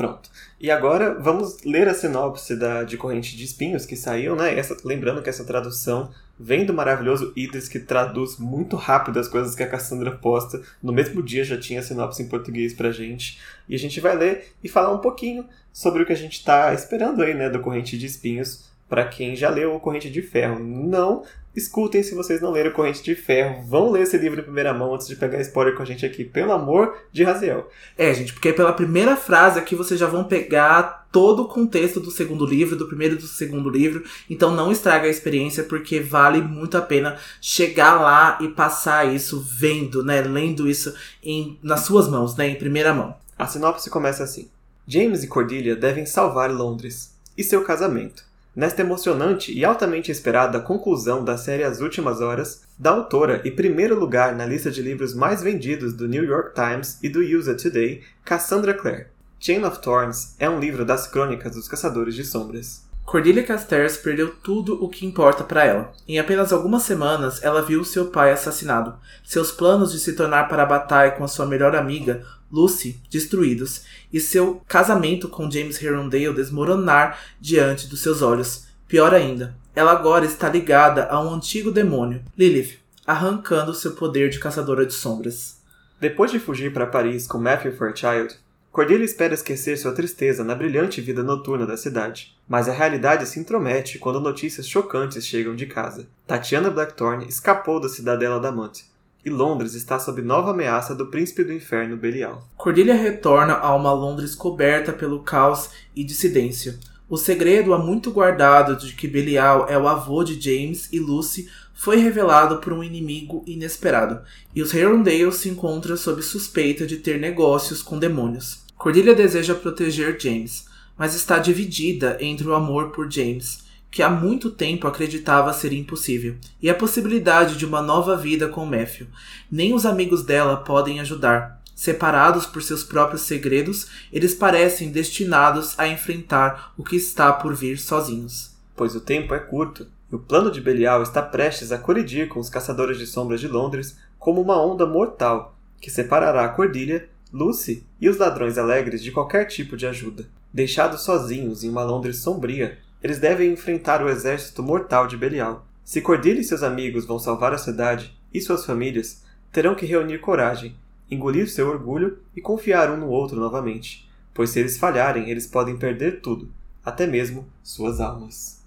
Pronto. 0.00 0.30
E 0.58 0.70
agora 0.70 1.14
vamos 1.20 1.62
ler 1.62 1.86
a 1.86 1.92
sinopse 1.92 2.56
da, 2.56 2.84
de 2.84 2.96
Corrente 2.96 3.36
de 3.36 3.44
Espinhos 3.44 3.84
que 3.84 3.94
saiu, 3.94 4.34
né? 4.34 4.58
Essa, 4.58 4.74
lembrando 4.82 5.20
que 5.22 5.28
essa 5.28 5.44
tradução 5.44 6.10
vem 6.38 6.64
do 6.64 6.72
maravilhoso 6.72 7.34
Idris, 7.36 7.68
que 7.68 7.78
traduz 7.78 8.38
muito 8.38 8.76
rápido 8.76 9.20
as 9.20 9.28
coisas 9.28 9.54
que 9.54 9.62
a 9.62 9.68
Cassandra 9.68 10.12
posta. 10.12 10.62
No 10.82 10.90
mesmo 10.90 11.22
dia 11.22 11.44
já 11.44 11.58
tinha 11.58 11.80
a 11.80 11.82
sinopse 11.82 12.22
em 12.22 12.28
português 12.28 12.72
pra 12.72 12.90
gente. 12.90 13.38
E 13.68 13.74
a 13.74 13.78
gente 13.78 14.00
vai 14.00 14.16
ler 14.16 14.54
e 14.64 14.70
falar 14.70 14.90
um 14.90 15.00
pouquinho 15.00 15.44
sobre 15.70 16.02
o 16.02 16.06
que 16.06 16.14
a 16.14 16.16
gente 16.16 16.42
tá 16.42 16.72
esperando 16.72 17.22
aí, 17.22 17.34
né, 17.34 17.50
do 17.50 17.60
Corrente 17.60 17.98
de 17.98 18.06
Espinhos 18.06 18.69
para 18.90 19.06
quem 19.06 19.36
já 19.36 19.48
leu 19.48 19.72
o 19.72 19.80
Corrente 19.80 20.10
de 20.10 20.20
Ferro. 20.20 20.58
Não 20.58 21.22
escutem 21.54 22.02
se 22.02 22.12
vocês 22.12 22.40
não 22.40 22.50
leram 22.50 22.72
Corrente 22.72 23.02
de 23.04 23.14
Ferro. 23.14 23.62
Vão 23.62 23.90
ler 23.90 24.02
esse 24.02 24.18
livro 24.18 24.40
em 24.40 24.42
primeira 24.42 24.74
mão 24.74 24.92
antes 24.92 25.06
de 25.06 25.14
pegar 25.14 25.40
spoiler 25.40 25.76
com 25.76 25.82
a 25.82 25.86
gente 25.86 26.04
aqui, 26.04 26.24
pelo 26.24 26.50
amor 26.52 26.98
de 27.12 27.22
Raziel. 27.22 27.70
É, 27.96 28.12
gente, 28.12 28.32
porque 28.32 28.52
pela 28.52 28.72
primeira 28.72 29.16
frase 29.16 29.60
aqui 29.60 29.76
vocês 29.76 29.98
já 29.98 30.08
vão 30.08 30.24
pegar 30.24 31.06
todo 31.12 31.42
o 31.42 31.48
contexto 31.48 32.00
do 32.00 32.10
segundo 32.10 32.44
livro, 32.44 32.76
do 32.76 32.88
primeiro 32.88 33.14
e 33.14 33.18
do 33.18 33.28
segundo 33.28 33.70
livro. 33.70 34.02
Então 34.28 34.52
não 34.52 34.72
estraga 34.72 35.06
a 35.06 35.10
experiência, 35.10 35.62
porque 35.62 36.00
vale 36.00 36.42
muito 36.42 36.76
a 36.76 36.82
pena 36.82 37.16
chegar 37.40 38.00
lá 38.00 38.38
e 38.40 38.48
passar 38.48 39.06
isso 39.14 39.40
vendo, 39.40 40.02
né? 40.02 40.20
Lendo 40.20 40.68
isso 40.68 40.92
em, 41.22 41.56
nas 41.62 41.82
suas 41.82 42.08
mãos, 42.08 42.36
né? 42.36 42.48
Em 42.48 42.56
primeira 42.56 42.92
mão. 42.92 43.14
A 43.38 43.46
sinopse 43.46 43.88
começa 43.88 44.24
assim. 44.24 44.50
James 44.84 45.22
e 45.22 45.28
Cordelia 45.28 45.76
devem 45.76 46.04
salvar 46.04 46.50
Londres 46.50 47.14
e 47.38 47.44
seu 47.44 47.62
casamento 47.62 48.29
Nesta 48.54 48.82
emocionante 48.82 49.56
e 49.56 49.64
altamente 49.64 50.10
esperada 50.10 50.58
conclusão 50.58 51.24
da 51.24 51.38
série 51.38 51.62
As 51.62 51.80
Últimas 51.80 52.20
Horas, 52.20 52.62
da 52.76 52.90
autora 52.90 53.40
e 53.44 53.50
primeiro 53.50 53.98
lugar 53.98 54.34
na 54.34 54.44
lista 54.44 54.72
de 54.72 54.82
livros 54.82 55.14
mais 55.14 55.40
vendidos 55.40 55.94
do 55.94 56.08
New 56.08 56.24
York 56.24 56.52
Times 56.52 56.98
e 57.00 57.08
do 57.08 57.20
USA 57.20 57.54
Today, 57.54 58.02
Cassandra 58.24 58.74
Clare. 58.74 59.06
Chain 59.38 59.64
of 59.64 59.80
Thorns 59.80 60.34
é 60.36 60.50
um 60.50 60.58
livro 60.58 60.84
das 60.84 61.06
crônicas 61.06 61.54
dos 61.54 61.68
Caçadores 61.68 62.16
de 62.16 62.24
Sombras. 62.24 62.84
Cordelia 63.04 63.44
Castells 63.44 63.96
perdeu 63.96 64.34
tudo 64.34 64.84
o 64.84 64.88
que 64.88 65.06
importa 65.06 65.44
para 65.44 65.64
ela. 65.64 65.92
Em 66.06 66.18
apenas 66.18 66.52
algumas 66.52 66.82
semanas, 66.82 67.42
ela 67.42 67.62
viu 67.62 67.84
seu 67.84 68.06
pai 68.06 68.32
assassinado, 68.32 68.96
seus 69.24 69.52
planos 69.52 69.92
de 69.92 69.98
se 70.00 70.14
tornar 70.14 70.48
para 70.48 70.64
a 70.64 70.66
batalha 70.66 71.12
com 71.12 71.22
a 71.22 71.28
sua 71.28 71.46
melhor 71.46 71.74
amiga, 71.74 72.26
Lucy, 72.52 73.00
destruídos, 73.10 73.84
e 74.12 74.20
seu 74.20 74.60
casamento 74.66 75.28
com 75.28 75.50
James 75.50 75.82
Herondale 75.82 76.32
desmoronar 76.32 77.18
diante 77.40 77.86
dos 77.86 78.00
seus 78.00 78.22
olhos. 78.22 78.66
Pior 78.86 79.14
ainda, 79.14 79.54
ela 79.74 79.92
agora 79.92 80.24
está 80.24 80.48
ligada 80.48 81.06
a 81.06 81.20
um 81.20 81.34
antigo 81.34 81.70
demônio, 81.70 82.22
Lilith, 82.36 82.78
arrancando 83.06 83.74
seu 83.74 83.92
poder 83.92 84.30
de 84.30 84.38
caçadora 84.38 84.84
de 84.84 84.92
sombras. 84.92 85.60
Depois 86.00 86.30
de 86.30 86.38
fugir 86.38 86.72
para 86.72 86.86
Paris 86.86 87.26
com 87.26 87.38
Matthew 87.38 87.76
Fairchild, 87.76 88.36
Cordelia 88.72 89.04
espera 89.04 89.34
esquecer 89.34 89.76
sua 89.76 89.92
tristeza 89.92 90.44
na 90.44 90.54
brilhante 90.54 91.00
vida 91.00 91.24
noturna 91.24 91.66
da 91.66 91.76
cidade, 91.76 92.36
mas 92.48 92.68
a 92.68 92.72
realidade 92.72 93.26
se 93.26 93.40
intromete 93.40 93.98
quando 93.98 94.20
notícias 94.20 94.68
chocantes 94.68 95.26
chegam 95.26 95.56
de 95.56 95.66
casa. 95.66 96.06
Tatiana 96.24 96.70
Blackthorne 96.70 97.26
escapou 97.26 97.80
da 97.80 97.88
cidadela 97.88 98.38
da 98.38 98.48
Amante, 98.48 98.84
e 99.24 99.30
Londres 99.30 99.74
está 99.74 99.98
sob 99.98 100.22
nova 100.22 100.50
ameaça 100.50 100.94
do 100.94 101.06
príncipe 101.06 101.44
do 101.44 101.52
inferno 101.52 101.96
Belial. 101.96 102.48
Cordelia 102.56 102.94
retorna 102.94 103.54
a 103.54 103.74
uma 103.74 103.92
Londres 103.92 104.34
coberta 104.34 104.92
pelo 104.92 105.20
caos 105.20 105.70
e 105.94 106.02
dissidência. 106.02 106.78
O 107.08 107.16
segredo 107.16 107.74
há 107.74 107.78
muito 107.78 108.10
guardado 108.10 108.76
de 108.76 108.92
que 108.92 109.08
Belial 109.08 109.66
é 109.68 109.76
o 109.76 109.88
avô 109.88 110.22
de 110.22 110.40
James 110.40 110.88
e 110.92 111.00
Lucy 111.00 111.48
foi 111.74 111.96
revelado 111.96 112.58
por 112.58 112.72
um 112.72 112.84
inimigo 112.84 113.42
inesperado, 113.46 114.20
e 114.54 114.62
os 114.62 114.74
Herondale 114.74 115.32
se 115.32 115.48
encontram 115.48 115.96
sob 115.96 116.22
suspeita 116.22 116.86
de 116.86 116.98
ter 116.98 117.18
negócios 117.18 117.82
com 117.82 117.98
demônios. 117.98 118.62
Cordelia 118.76 119.14
deseja 119.14 119.54
proteger 119.54 120.20
James, 120.20 120.66
mas 120.96 121.14
está 121.14 121.38
dividida 121.38 122.18
entre 122.20 122.46
o 122.46 122.54
amor 122.54 122.90
por 122.90 123.10
James, 123.10 123.64
que 123.90 124.02
há 124.02 124.08
muito 124.08 124.50
tempo 124.50 124.86
acreditava 124.86 125.52
ser 125.52 125.72
impossível, 125.72 126.36
e 126.62 126.70
a 126.70 126.74
possibilidade 126.74 127.56
de 127.56 127.66
uma 127.66 127.82
nova 127.82 128.16
vida 128.16 128.48
com 128.48 128.64
Matthew. 128.64 129.06
Nem 129.50 129.74
os 129.74 129.84
amigos 129.84 130.22
dela 130.22 130.56
podem 130.58 131.00
ajudar. 131.00 131.60
Separados 131.74 132.46
por 132.46 132.62
seus 132.62 132.84
próprios 132.84 133.22
segredos, 133.22 133.88
eles 134.12 134.34
parecem 134.34 134.90
destinados 134.90 135.78
a 135.78 135.88
enfrentar 135.88 136.74
o 136.76 136.84
que 136.84 136.96
está 136.96 137.32
por 137.32 137.54
vir 137.54 137.78
sozinhos. 137.78 138.50
Pois 138.76 138.94
o 138.94 139.00
tempo 139.00 139.34
é 139.34 139.38
curto 139.38 139.86
o 140.12 140.18
plano 140.18 140.50
de 140.50 140.60
Belial 140.60 141.04
está 141.04 141.22
prestes 141.22 141.70
a 141.70 141.78
colidir 141.78 142.26
com 142.26 142.40
os 142.40 142.50
caçadores 142.50 142.98
de 142.98 143.06
sombras 143.06 143.40
de 143.40 143.46
Londres 143.46 143.96
como 144.18 144.40
uma 144.40 144.60
onda 144.60 144.84
mortal 144.84 145.56
que 145.80 145.88
separará 145.88 146.44
a 146.44 146.48
Cordilha, 146.48 147.08
Lucy 147.32 147.86
e 148.00 148.08
os 148.08 148.18
ladrões 148.18 148.58
alegres 148.58 149.04
de 149.04 149.12
qualquer 149.12 149.44
tipo 149.44 149.76
de 149.76 149.86
ajuda. 149.86 150.26
Deixados 150.52 151.02
sozinhos 151.02 151.62
em 151.62 151.70
uma 151.70 151.84
Londres 151.84 152.16
sombria, 152.16 152.78
eles 153.02 153.18
devem 153.18 153.52
enfrentar 153.52 154.02
o 154.02 154.08
exército 154.08 154.62
mortal 154.62 155.06
de 155.06 155.16
Belial. 155.16 155.66
Se 155.84 156.00
Cordilha 156.00 156.40
e 156.40 156.44
seus 156.44 156.62
amigos 156.62 157.04
vão 157.04 157.18
salvar 157.18 157.52
a 157.52 157.58
cidade 157.58 158.16
e 158.32 158.40
suas 158.40 158.64
famílias, 158.64 159.22
terão 159.50 159.74
que 159.74 159.86
reunir 159.86 160.18
coragem, 160.18 160.76
engolir 161.10 161.50
seu 161.50 161.68
orgulho 161.68 162.18
e 162.36 162.40
confiar 162.40 162.90
um 162.90 162.96
no 162.96 163.08
outro 163.08 163.40
novamente, 163.40 164.08
pois 164.32 164.50
se 164.50 164.60
eles 164.60 164.78
falharem, 164.78 165.30
eles 165.30 165.46
podem 165.46 165.76
perder 165.76 166.20
tudo, 166.20 166.52
até 166.84 167.06
mesmo 167.06 167.48
suas 167.62 168.00
almas. 168.00 168.60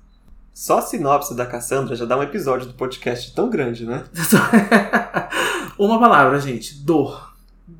Só 0.53 0.79
a 0.79 0.81
sinopse 0.81 1.36
da 1.36 1.45
Cassandra 1.45 1.95
já 1.95 2.05
dá 2.05 2.17
um 2.17 2.23
episódio 2.23 2.67
do 2.67 2.73
podcast 2.73 3.34
tão 3.34 3.49
grande, 3.49 3.86
né? 3.86 4.03
Uma 5.79 5.99
palavra, 5.99 6.39
gente: 6.39 6.75
dor. 6.84 7.32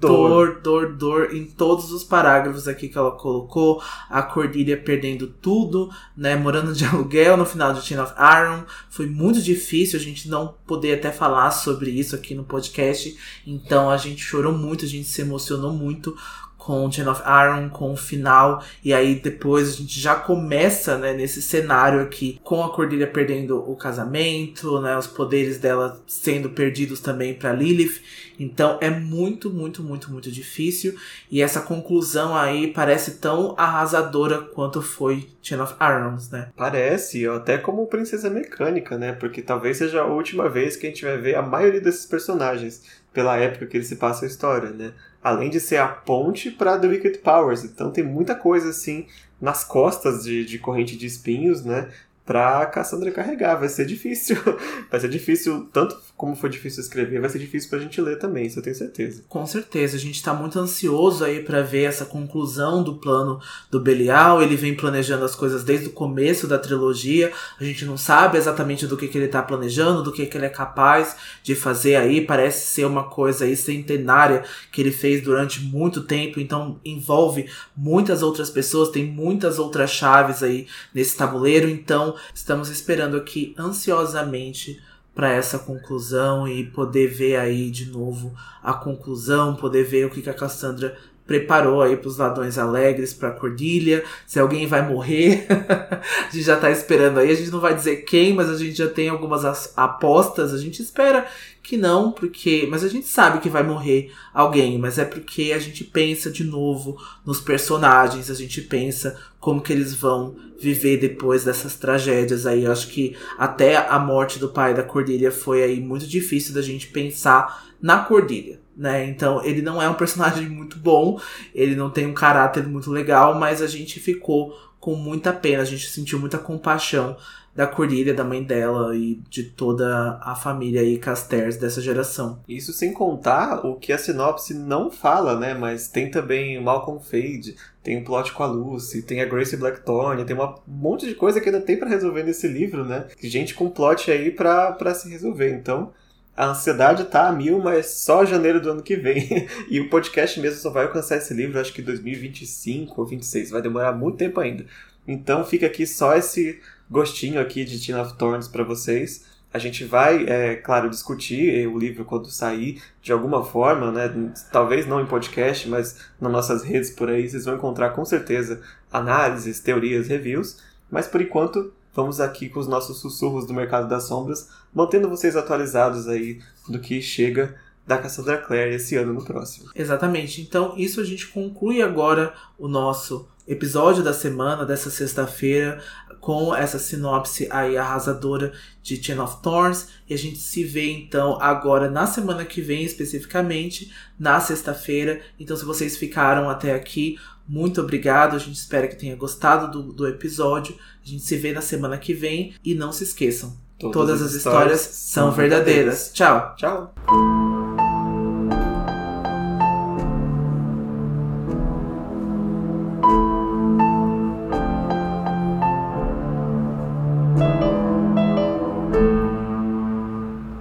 Dor, 0.08 0.62
dor, 0.62 0.94
dor 0.94 1.36
em 1.36 1.46
todos 1.46 1.92
os 1.92 2.04
parágrafos 2.04 2.68
aqui 2.68 2.88
que 2.88 2.98
ela 2.98 3.12
colocou. 3.12 3.82
A 4.10 4.22
Cordilha 4.22 4.78
perdendo 4.78 5.28
tudo, 5.28 5.90
né? 6.16 6.36
Morando 6.36 6.74
de 6.74 6.86
aluguel 6.86 7.38
no 7.38 7.46
final 7.46 7.74
de 7.74 7.88
Teen 7.88 8.00
of 8.00 8.14
Iron. 8.18 8.64
Foi 8.90 9.06
muito 9.06 9.42
difícil 9.42 10.00
a 10.00 10.02
gente 10.02 10.30
não 10.30 10.56
poder 10.66 10.96
até 10.96 11.12
falar 11.12 11.52
sobre 11.52 11.92
isso 11.92 12.16
aqui 12.16 12.36
no 12.36 12.44
podcast. 12.44 13.16
Então 13.46 13.90
a 13.90 13.98
gente 13.98 14.22
chorou 14.22 14.54
muito, 14.54 14.86
a 14.86 14.88
gente 14.88 15.08
se 15.08 15.22
emocionou 15.22 15.74
muito 15.74 16.16
com 16.64 16.90
Chain 16.90 17.08
of 17.08 17.22
Iron, 17.22 17.70
com 17.70 17.92
o 17.92 17.98
final, 17.98 18.64
e 18.84 18.94
aí 18.94 19.16
depois 19.16 19.70
a 19.70 19.72
gente 19.74 20.00
já 20.00 20.16
começa, 20.16 20.98
né, 20.98 21.14
nesse 21.14 21.42
cenário 21.42 22.00
aqui, 22.02 22.40
com 22.42 22.64
a 22.64 22.74
Cordelia 22.74 23.06
perdendo 23.06 23.58
o 23.70 23.76
casamento, 23.76 24.80
né, 24.80 24.98
os 24.98 25.06
poderes 25.06 25.58
dela 25.58 26.02
sendo 26.08 26.52
perdidos 26.52 27.02
também 27.02 27.34
para 27.34 27.52
Lilith. 27.52 28.02
Então 28.40 28.78
é 28.80 28.90
muito, 28.90 29.52
muito, 29.52 29.84
muito, 29.84 30.10
muito 30.10 30.32
difícil, 30.32 30.96
e 31.30 31.42
essa 31.42 31.60
conclusão 31.60 32.36
aí 32.36 32.68
parece 32.68 33.20
tão 33.20 33.54
arrasadora 33.58 34.40
quanto 34.40 34.82
foi 34.82 35.28
Chain 35.42 35.60
of 35.60 35.76
Irons, 35.82 36.30
né? 36.30 36.48
Parece, 36.56 37.28
até 37.28 37.58
como 37.58 37.88
Princesa 37.88 38.30
Mecânica, 38.30 38.98
né? 38.98 39.12
Porque 39.12 39.42
talvez 39.42 39.78
seja 39.78 40.02
a 40.02 40.06
última 40.06 40.48
vez 40.48 40.78
que 40.78 40.88
a 40.88 40.90
gente 40.90 41.04
vai 41.04 41.18
ver 41.18 41.36
a 41.36 41.42
maioria 41.42 41.82
desses 41.82 42.06
personagens 42.06 43.04
pela 43.12 43.38
época 43.38 43.68
que 43.68 43.78
eles 43.78 43.88
se 43.88 43.98
passam 43.98 44.24
a 44.24 44.32
história, 44.32 44.70
né? 44.72 44.94
Além 45.24 45.50
de 45.50 45.60
ser 45.60 45.78
a 45.78 45.88
ponte 45.88 46.52
para 46.52 46.78
The 46.78 46.88
Wicked 46.88 47.18
Powers. 47.20 47.64
Então 47.64 47.92
tem 47.92 48.04
muita 48.04 48.36
coisa 48.36 48.70
assim 48.70 49.08
nas 49.40 49.64
costas 49.64 50.24
de, 50.24 50.46
de 50.46 50.60
corrente 50.60 50.98
de 50.98 51.06
espinhos, 51.06 51.64
né? 51.64 51.90
pra 52.26 52.66
Cassandra 52.66 53.12
carregar. 53.12 53.56
Vai 53.56 53.70
ser 53.70 53.86
difícil. 53.86 54.38
vai 54.90 55.00
ser 55.00 55.10
difícil, 55.10 55.68
tanto 55.72 56.00
como 56.24 56.38
foi 56.38 56.50
difícil 56.50 56.82
escrever, 56.82 57.20
vai 57.20 57.30
ser 57.30 57.38
difícil 57.38 57.70
pra 57.70 57.80
gente 57.80 58.00
ler 58.00 58.18
também, 58.18 58.46
isso 58.46 58.58
eu 58.58 58.64
tenho 58.64 58.78
certeza. 58.78 59.26
Com 59.28 59.46
certeza, 59.46 59.98
a 59.98 60.00
gente 60.00 60.24
tá 60.24 60.34
muito 60.34 60.58
ansioso 60.58 61.26
aí 61.26 61.44
para 61.44 61.62
ver 61.62 61.84
essa 61.84 62.06
conclusão 62.06 62.82
do 62.82 62.96
plano 62.96 63.42
do 63.70 63.78
Belial. 63.78 64.42
Ele 64.42 64.56
vem 64.56 64.74
planejando 64.74 65.26
as 65.26 65.36
coisas 65.36 65.66
desde 65.66 65.88
o 65.88 65.92
começo 65.92 66.48
da 66.48 66.58
trilogia. 66.58 67.34
A 67.60 67.64
gente 67.66 67.84
não 67.84 67.98
sabe 67.98 68.38
exatamente 68.38 68.88
do 68.88 68.96
que, 68.96 69.10
que 69.10 69.18
ele 69.18 69.28
tá 69.28 69.44
planejando, 69.44 70.02
do 70.02 70.14
que, 70.14 70.26
que 70.26 70.38
ele 70.38 70.46
é 70.46 70.50
capaz 70.50 71.18
de 71.44 71.56
fazer 71.56 71.98
aí. 71.98 72.22
Parece 72.22 72.68
ser 72.68 72.86
uma 72.86 73.04
coisa 73.04 73.44
aí 73.44 73.58
centenária 73.58 74.46
que 74.72 74.80
ele 74.80 74.94
fez 74.94 75.22
durante 75.22 75.60
muito 75.60 76.04
tempo, 76.04 76.40
então 76.40 76.80
envolve 76.86 77.50
muitas 77.76 78.24
outras 78.24 78.50
pessoas, 78.50 78.88
tem 78.88 79.06
muitas 79.06 79.60
outras 79.60 79.92
chaves 79.92 80.42
aí 80.42 80.68
nesse 80.94 81.18
tabuleiro, 81.18 81.68
então 81.68 82.16
estamos 82.34 82.70
esperando 82.70 83.18
aqui 83.18 83.54
ansiosamente 83.60 84.82
para 85.14 85.32
essa 85.32 85.60
conclusão 85.60 86.48
e 86.48 86.66
poder 86.66 87.08
ver 87.08 87.36
aí 87.36 87.70
de 87.70 87.92
novo 87.92 88.34
a 88.62 88.74
conclusão, 88.74 89.56
poder 89.56 89.84
ver 89.84 90.06
o 90.06 90.10
que, 90.10 90.22
que 90.22 90.30
a 90.30 90.34
Cassandra 90.34 90.98
preparou 91.26 91.82
aí 91.82 91.96
para 91.96 92.08
os 92.08 92.18
ladrões 92.18 92.58
alegres, 92.58 93.14
para 93.14 93.32
Cordilha, 93.32 94.04
se 94.28 94.40
alguém 94.40 94.68
vai 94.68 94.88
morrer, 94.88 95.48
a 95.50 96.32
gente 96.32 96.44
já 96.44 96.58
tá 96.58 96.70
esperando 96.70 97.20
aí, 97.20 97.32
a 97.32 97.36
gente 97.36 97.50
não 97.50 97.60
vai 97.60 97.74
dizer 97.74 97.98
quem, 98.04 98.34
mas 98.34 98.50
a 98.50 98.58
gente 98.58 98.78
já 98.78 98.88
tem 98.88 99.10
algumas 99.10 99.74
apostas, 99.78 100.54
a 100.54 100.58
gente 100.58 100.82
espera 100.82 101.26
que 101.62 101.78
não, 101.78 102.12
porque, 102.12 102.68
mas 102.70 102.84
a 102.84 102.90
gente 102.90 103.08
sabe 103.08 103.40
que 103.40 103.50
vai 103.50 103.64
morrer 103.64 104.12
alguém, 104.34 104.78
mas 104.78 105.00
é 105.00 105.06
porque 105.06 105.54
a 105.56 105.60
gente 105.60 105.86
pensa 105.86 106.30
de 106.30 106.44
novo 106.44 106.98
nos 107.26 107.40
personagens, 107.40 108.30
a 108.30 108.34
gente 108.34 108.62
pensa 108.62 109.18
como 109.40 109.62
que 109.62 109.72
eles 109.72 109.96
vão 109.96 110.36
viver 110.60 110.98
depois 110.98 111.46
dessas 111.46 111.76
tragédias 111.76 112.46
aí. 112.46 112.66
Eu 112.66 112.72
acho 112.72 112.90
que 112.90 113.16
até 113.38 113.78
a 113.78 113.98
morte 113.98 114.40
do 114.40 114.50
pai 114.50 114.74
da 114.74 114.84
Cordilha 114.84 115.32
foi 115.32 115.64
aí 115.64 115.80
muito 115.80 116.06
difícil 116.06 116.54
da 116.54 116.62
gente 116.62 116.88
pensar 116.88 117.66
na 117.82 118.00
Cordilha 118.00 118.63
né? 118.76 119.06
Então 119.06 119.44
ele 119.44 119.62
não 119.62 119.82
é 119.82 119.90
um 119.90 119.96
personagem 119.96 120.48
muito 120.50 120.78
bom, 120.78 121.20
ele 121.54 121.76
não 121.76 121.90
tem 121.90 122.06
um 122.06 122.14
caráter 122.14 122.68
muito 122.68 122.90
legal, 122.92 123.36
mas 123.36 123.62
a 123.62 123.68
gente 123.68 124.00
ficou 124.00 124.58
com 124.80 124.96
muita 124.96 125.32
pena, 125.32 125.62
a 125.62 125.66
gente 125.66 125.88
sentiu 125.88 126.20
muita 126.20 126.38
compaixão 126.38 127.16
da 127.56 127.68
Cordelia, 127.68 128.16
da 128.16 128.24
mãe 128.24 128.44
dela 128.44 128.96
e 128.96 129.22
de 129.30 129.44
toda 129.44 130.20
a 130.22 130.36
família 130.36 130.82
aí 130.82 130.98
Casters 130.98 131.56
dessa 131.56 131.80
geração. 131.82 132.40
Isso 132.50 132.74
sem 132.74 132.92
contar 132.92 133.64
o 133.64 133.76
que 133.76 133.94
a 133.94 133.98
sinopse 133.98 134.56
não 134.56 134.90
fala, 134.90 135.40
né? 135.40 135.54
Mas 135.54 135.88
tem 135.88 136.10
também 136.10 136.60
Malcolm 136.60 137.00
Fade, 137.00 137.56
tem 137.84 138.02
o 138.02 138.04
plot 138.04 138.32
com 138.34 138.42
a 138.42 138.48
Lucy, 138.48 139.04
tem 139.04 139.22
a 139.22 139.26
Grace 139.26 139.56
Blackthorne, 139.56 140.26
tem 140.26 140.36
um 140.36 140.56
monte 140.66 141.06
de 141.06 141.14
coisa 141.14 141.40
que 141.40 141.48
ainda 141.48 141.62
tem 141.62 141.78
para 141.78 141.90
resolver 141.90 142.24
nesse 142.24 142.48
livro, 142.48 142.84
né? 142.84 143.06
Gente 143.22 143.54
com 143.54 143.70
plot 143.70 144.10
aí 144.10 144.32
para 144.32 144.96
se 144.96 145.08
resolver. 145.10 145.54
Então, 145.54 145.94
a 146.36 146.48
ansiedade 146.48 147.06
tá 147.06 147.28
a 147.28 147.32
mil, 147.32 147.60
mas 147.60 147.88
só 147.88 148.26
janeiro 148.26 148.60
do 148.60 148.72
ano 148.72 148.82
que 148.82 148.96
vem. 148.96 149.48
e 149.70 149.80
o 149.80 149.90
podcast 149.90 150.40
mesmo 150.40 150.60
só 150.60 150.70
vai 150.70 150.86
alcançar 150.86 151.18
esse 151.18 151.34
livro, 151.34 151.60
acho 151.60 151.74
que 151.74 151.82
2025 151.82 153.00
ou 153.00 153.08
26. 153.08 153.52
Vai 153.52 153.62
demorar 153.62 153.94
muito 153.94 154.18
tempo 154.18 154.40
ainda. 154.40 154.66
Então 155.08 155.46
fica 155.46 155.68
aqui 155.68 155.86
só 155.86 156.16
esse 156.16 156.60
gostinho 156.90 157.40
aqui 157.40 157.64
de 157.64 157.80
Teen 157.84 158.00
of 158.00 158.18
Thorns 158.18 158.48
para 158.48 158.64
vocês. 158.64 159.26
A 159.54 159.60
gente 159.60 159.86
vai, 159.86 160.26
é, 160.28 160.56
claro, 160.56 160.90
discutir 160.90 161.68
o 161.68 161.78
livro 161.78 162.04
quando 162.04 162.28
sair 162.32 162.82
de 163.02 163.12
alguma 163.12 163.46
forma, 163.46 163.92
né? 163.92 164.34
Talvez 164.52 164.88
não 164.88 165.00
em 165.00 165.06
podcast, 165.06 165.70
mas 165.70 166.00
nas 166.20 166.32
nossas 166.32 166.64
redes 166.64 166.90
por 166.90 167.10
aí 167.10 167.30
vocês 167.30 167.46
vão 167.46 167.56
encontrar 167.56 167.92
com 167.92 168.04
certeza 168.04 168.62
análises, 168.92 169.60
teorias, 169.60 170.08
reviews. 170.08 170.58
Mas 170.90 171.06
por 171.08 171.22
enquanto 171.22 171.72
vamos 171.94 172.20
aqui 172.20 172.50
com 172.50 172.60
os 172.60 172.68
nossos 172.68 173.00
sussurros 173.00 173.46
do 173.46 173.54
mercado 173.54 173.88
das 173.88 174.04
sombras, 174.04 174.50
mantendo 174.74 175.10
vocês 175.10 175.36
atualizados 175.36 176.08
aí 176.08 176.40
do 176.68 176.80
que 176.80 177.02
chega 177.02 177.56
da 177.86 177.98
Cassandra 177.98 178.38
Clare 178.38 178.76
esse 178.76 178.96
ano 178.96 179.14
no 179.14 179.24
próximo. 179.24 179.70
Exatamente. 179.76 180.42
Então, 180.42 180.74
isso 180.78 181.02
a 181.02 181.04
gente 181.04 181.28
conclui 181.28 181.82
agora 181.82 182.34
o 182.58 182.68
nosso 182.68 183.28
episódio 183.46 184.02
da 184.02 184.14
semana, 184.14 184.66
dessa 184.66 184.90
sexta-feira, 184.90 185.84
com 186.22 186.56
essa 186.56 186.80
sinopse 186.80 187.50
aí 187.52 187.76
arrasadora 187.76 188.54
de 188.82 189.04
Chain 189.04 189.20
of 189.20 189.42
Thorns. 189.42 189.90
E 190.10 190.14
a 190.14 190.18
gente 190.18 190.38
se 190.38 190.64
vê 190.64 190.90
então 190.92 191.38
agora 191.42 191.92
na 191.92 192.08
semana 192.08 192.46
que 192.46 192.62
vem, 192.62 192.86
especificamente, 192.86 193.94
na 194.18 194.40
sexta-feira. 194.40 195.22
Então, 195.38 195.58
se 195.58 195.66
vocês 195.66 195.98
ficaram 195.98 196.50
até 196.50 196.74
aqui, 196.74 197.18
muito 197.46 197.82
obrigado. 197.82 198.38
A 198.38 198.40
gente 198.40 198.56
espera 198.56 198.88
que 198.88 198.96
tenha 198.96 199.16
gostado 199.18 199.70
do, 199.70 199.92
do 199.92 200.08
episódio. 200.08 200.78
A 201.04 201.10
gente 201.10 201.24
se 201.24 201.36
vê 201.38 201.52
na 201.52 201.62
semana 201.62 201.98
que 201.98 202.14
vem. 202.14 202.54
E 202.64 202.74
não 202.74 202.92
se 202.92 203.04
esqueçam: 203.04 203.56
todas, 203.78 203.94
todas 203.94 204.22
as 204.22 204.34
histórias, 204.34 204.82
histórias 204.82 204.96
são 204.96 205.32
verdadeiras. 205.32 206.12
verdadeiras. 206.12 206.12
Tchau. 206.14 206.56
Tchau. 206.56 207.93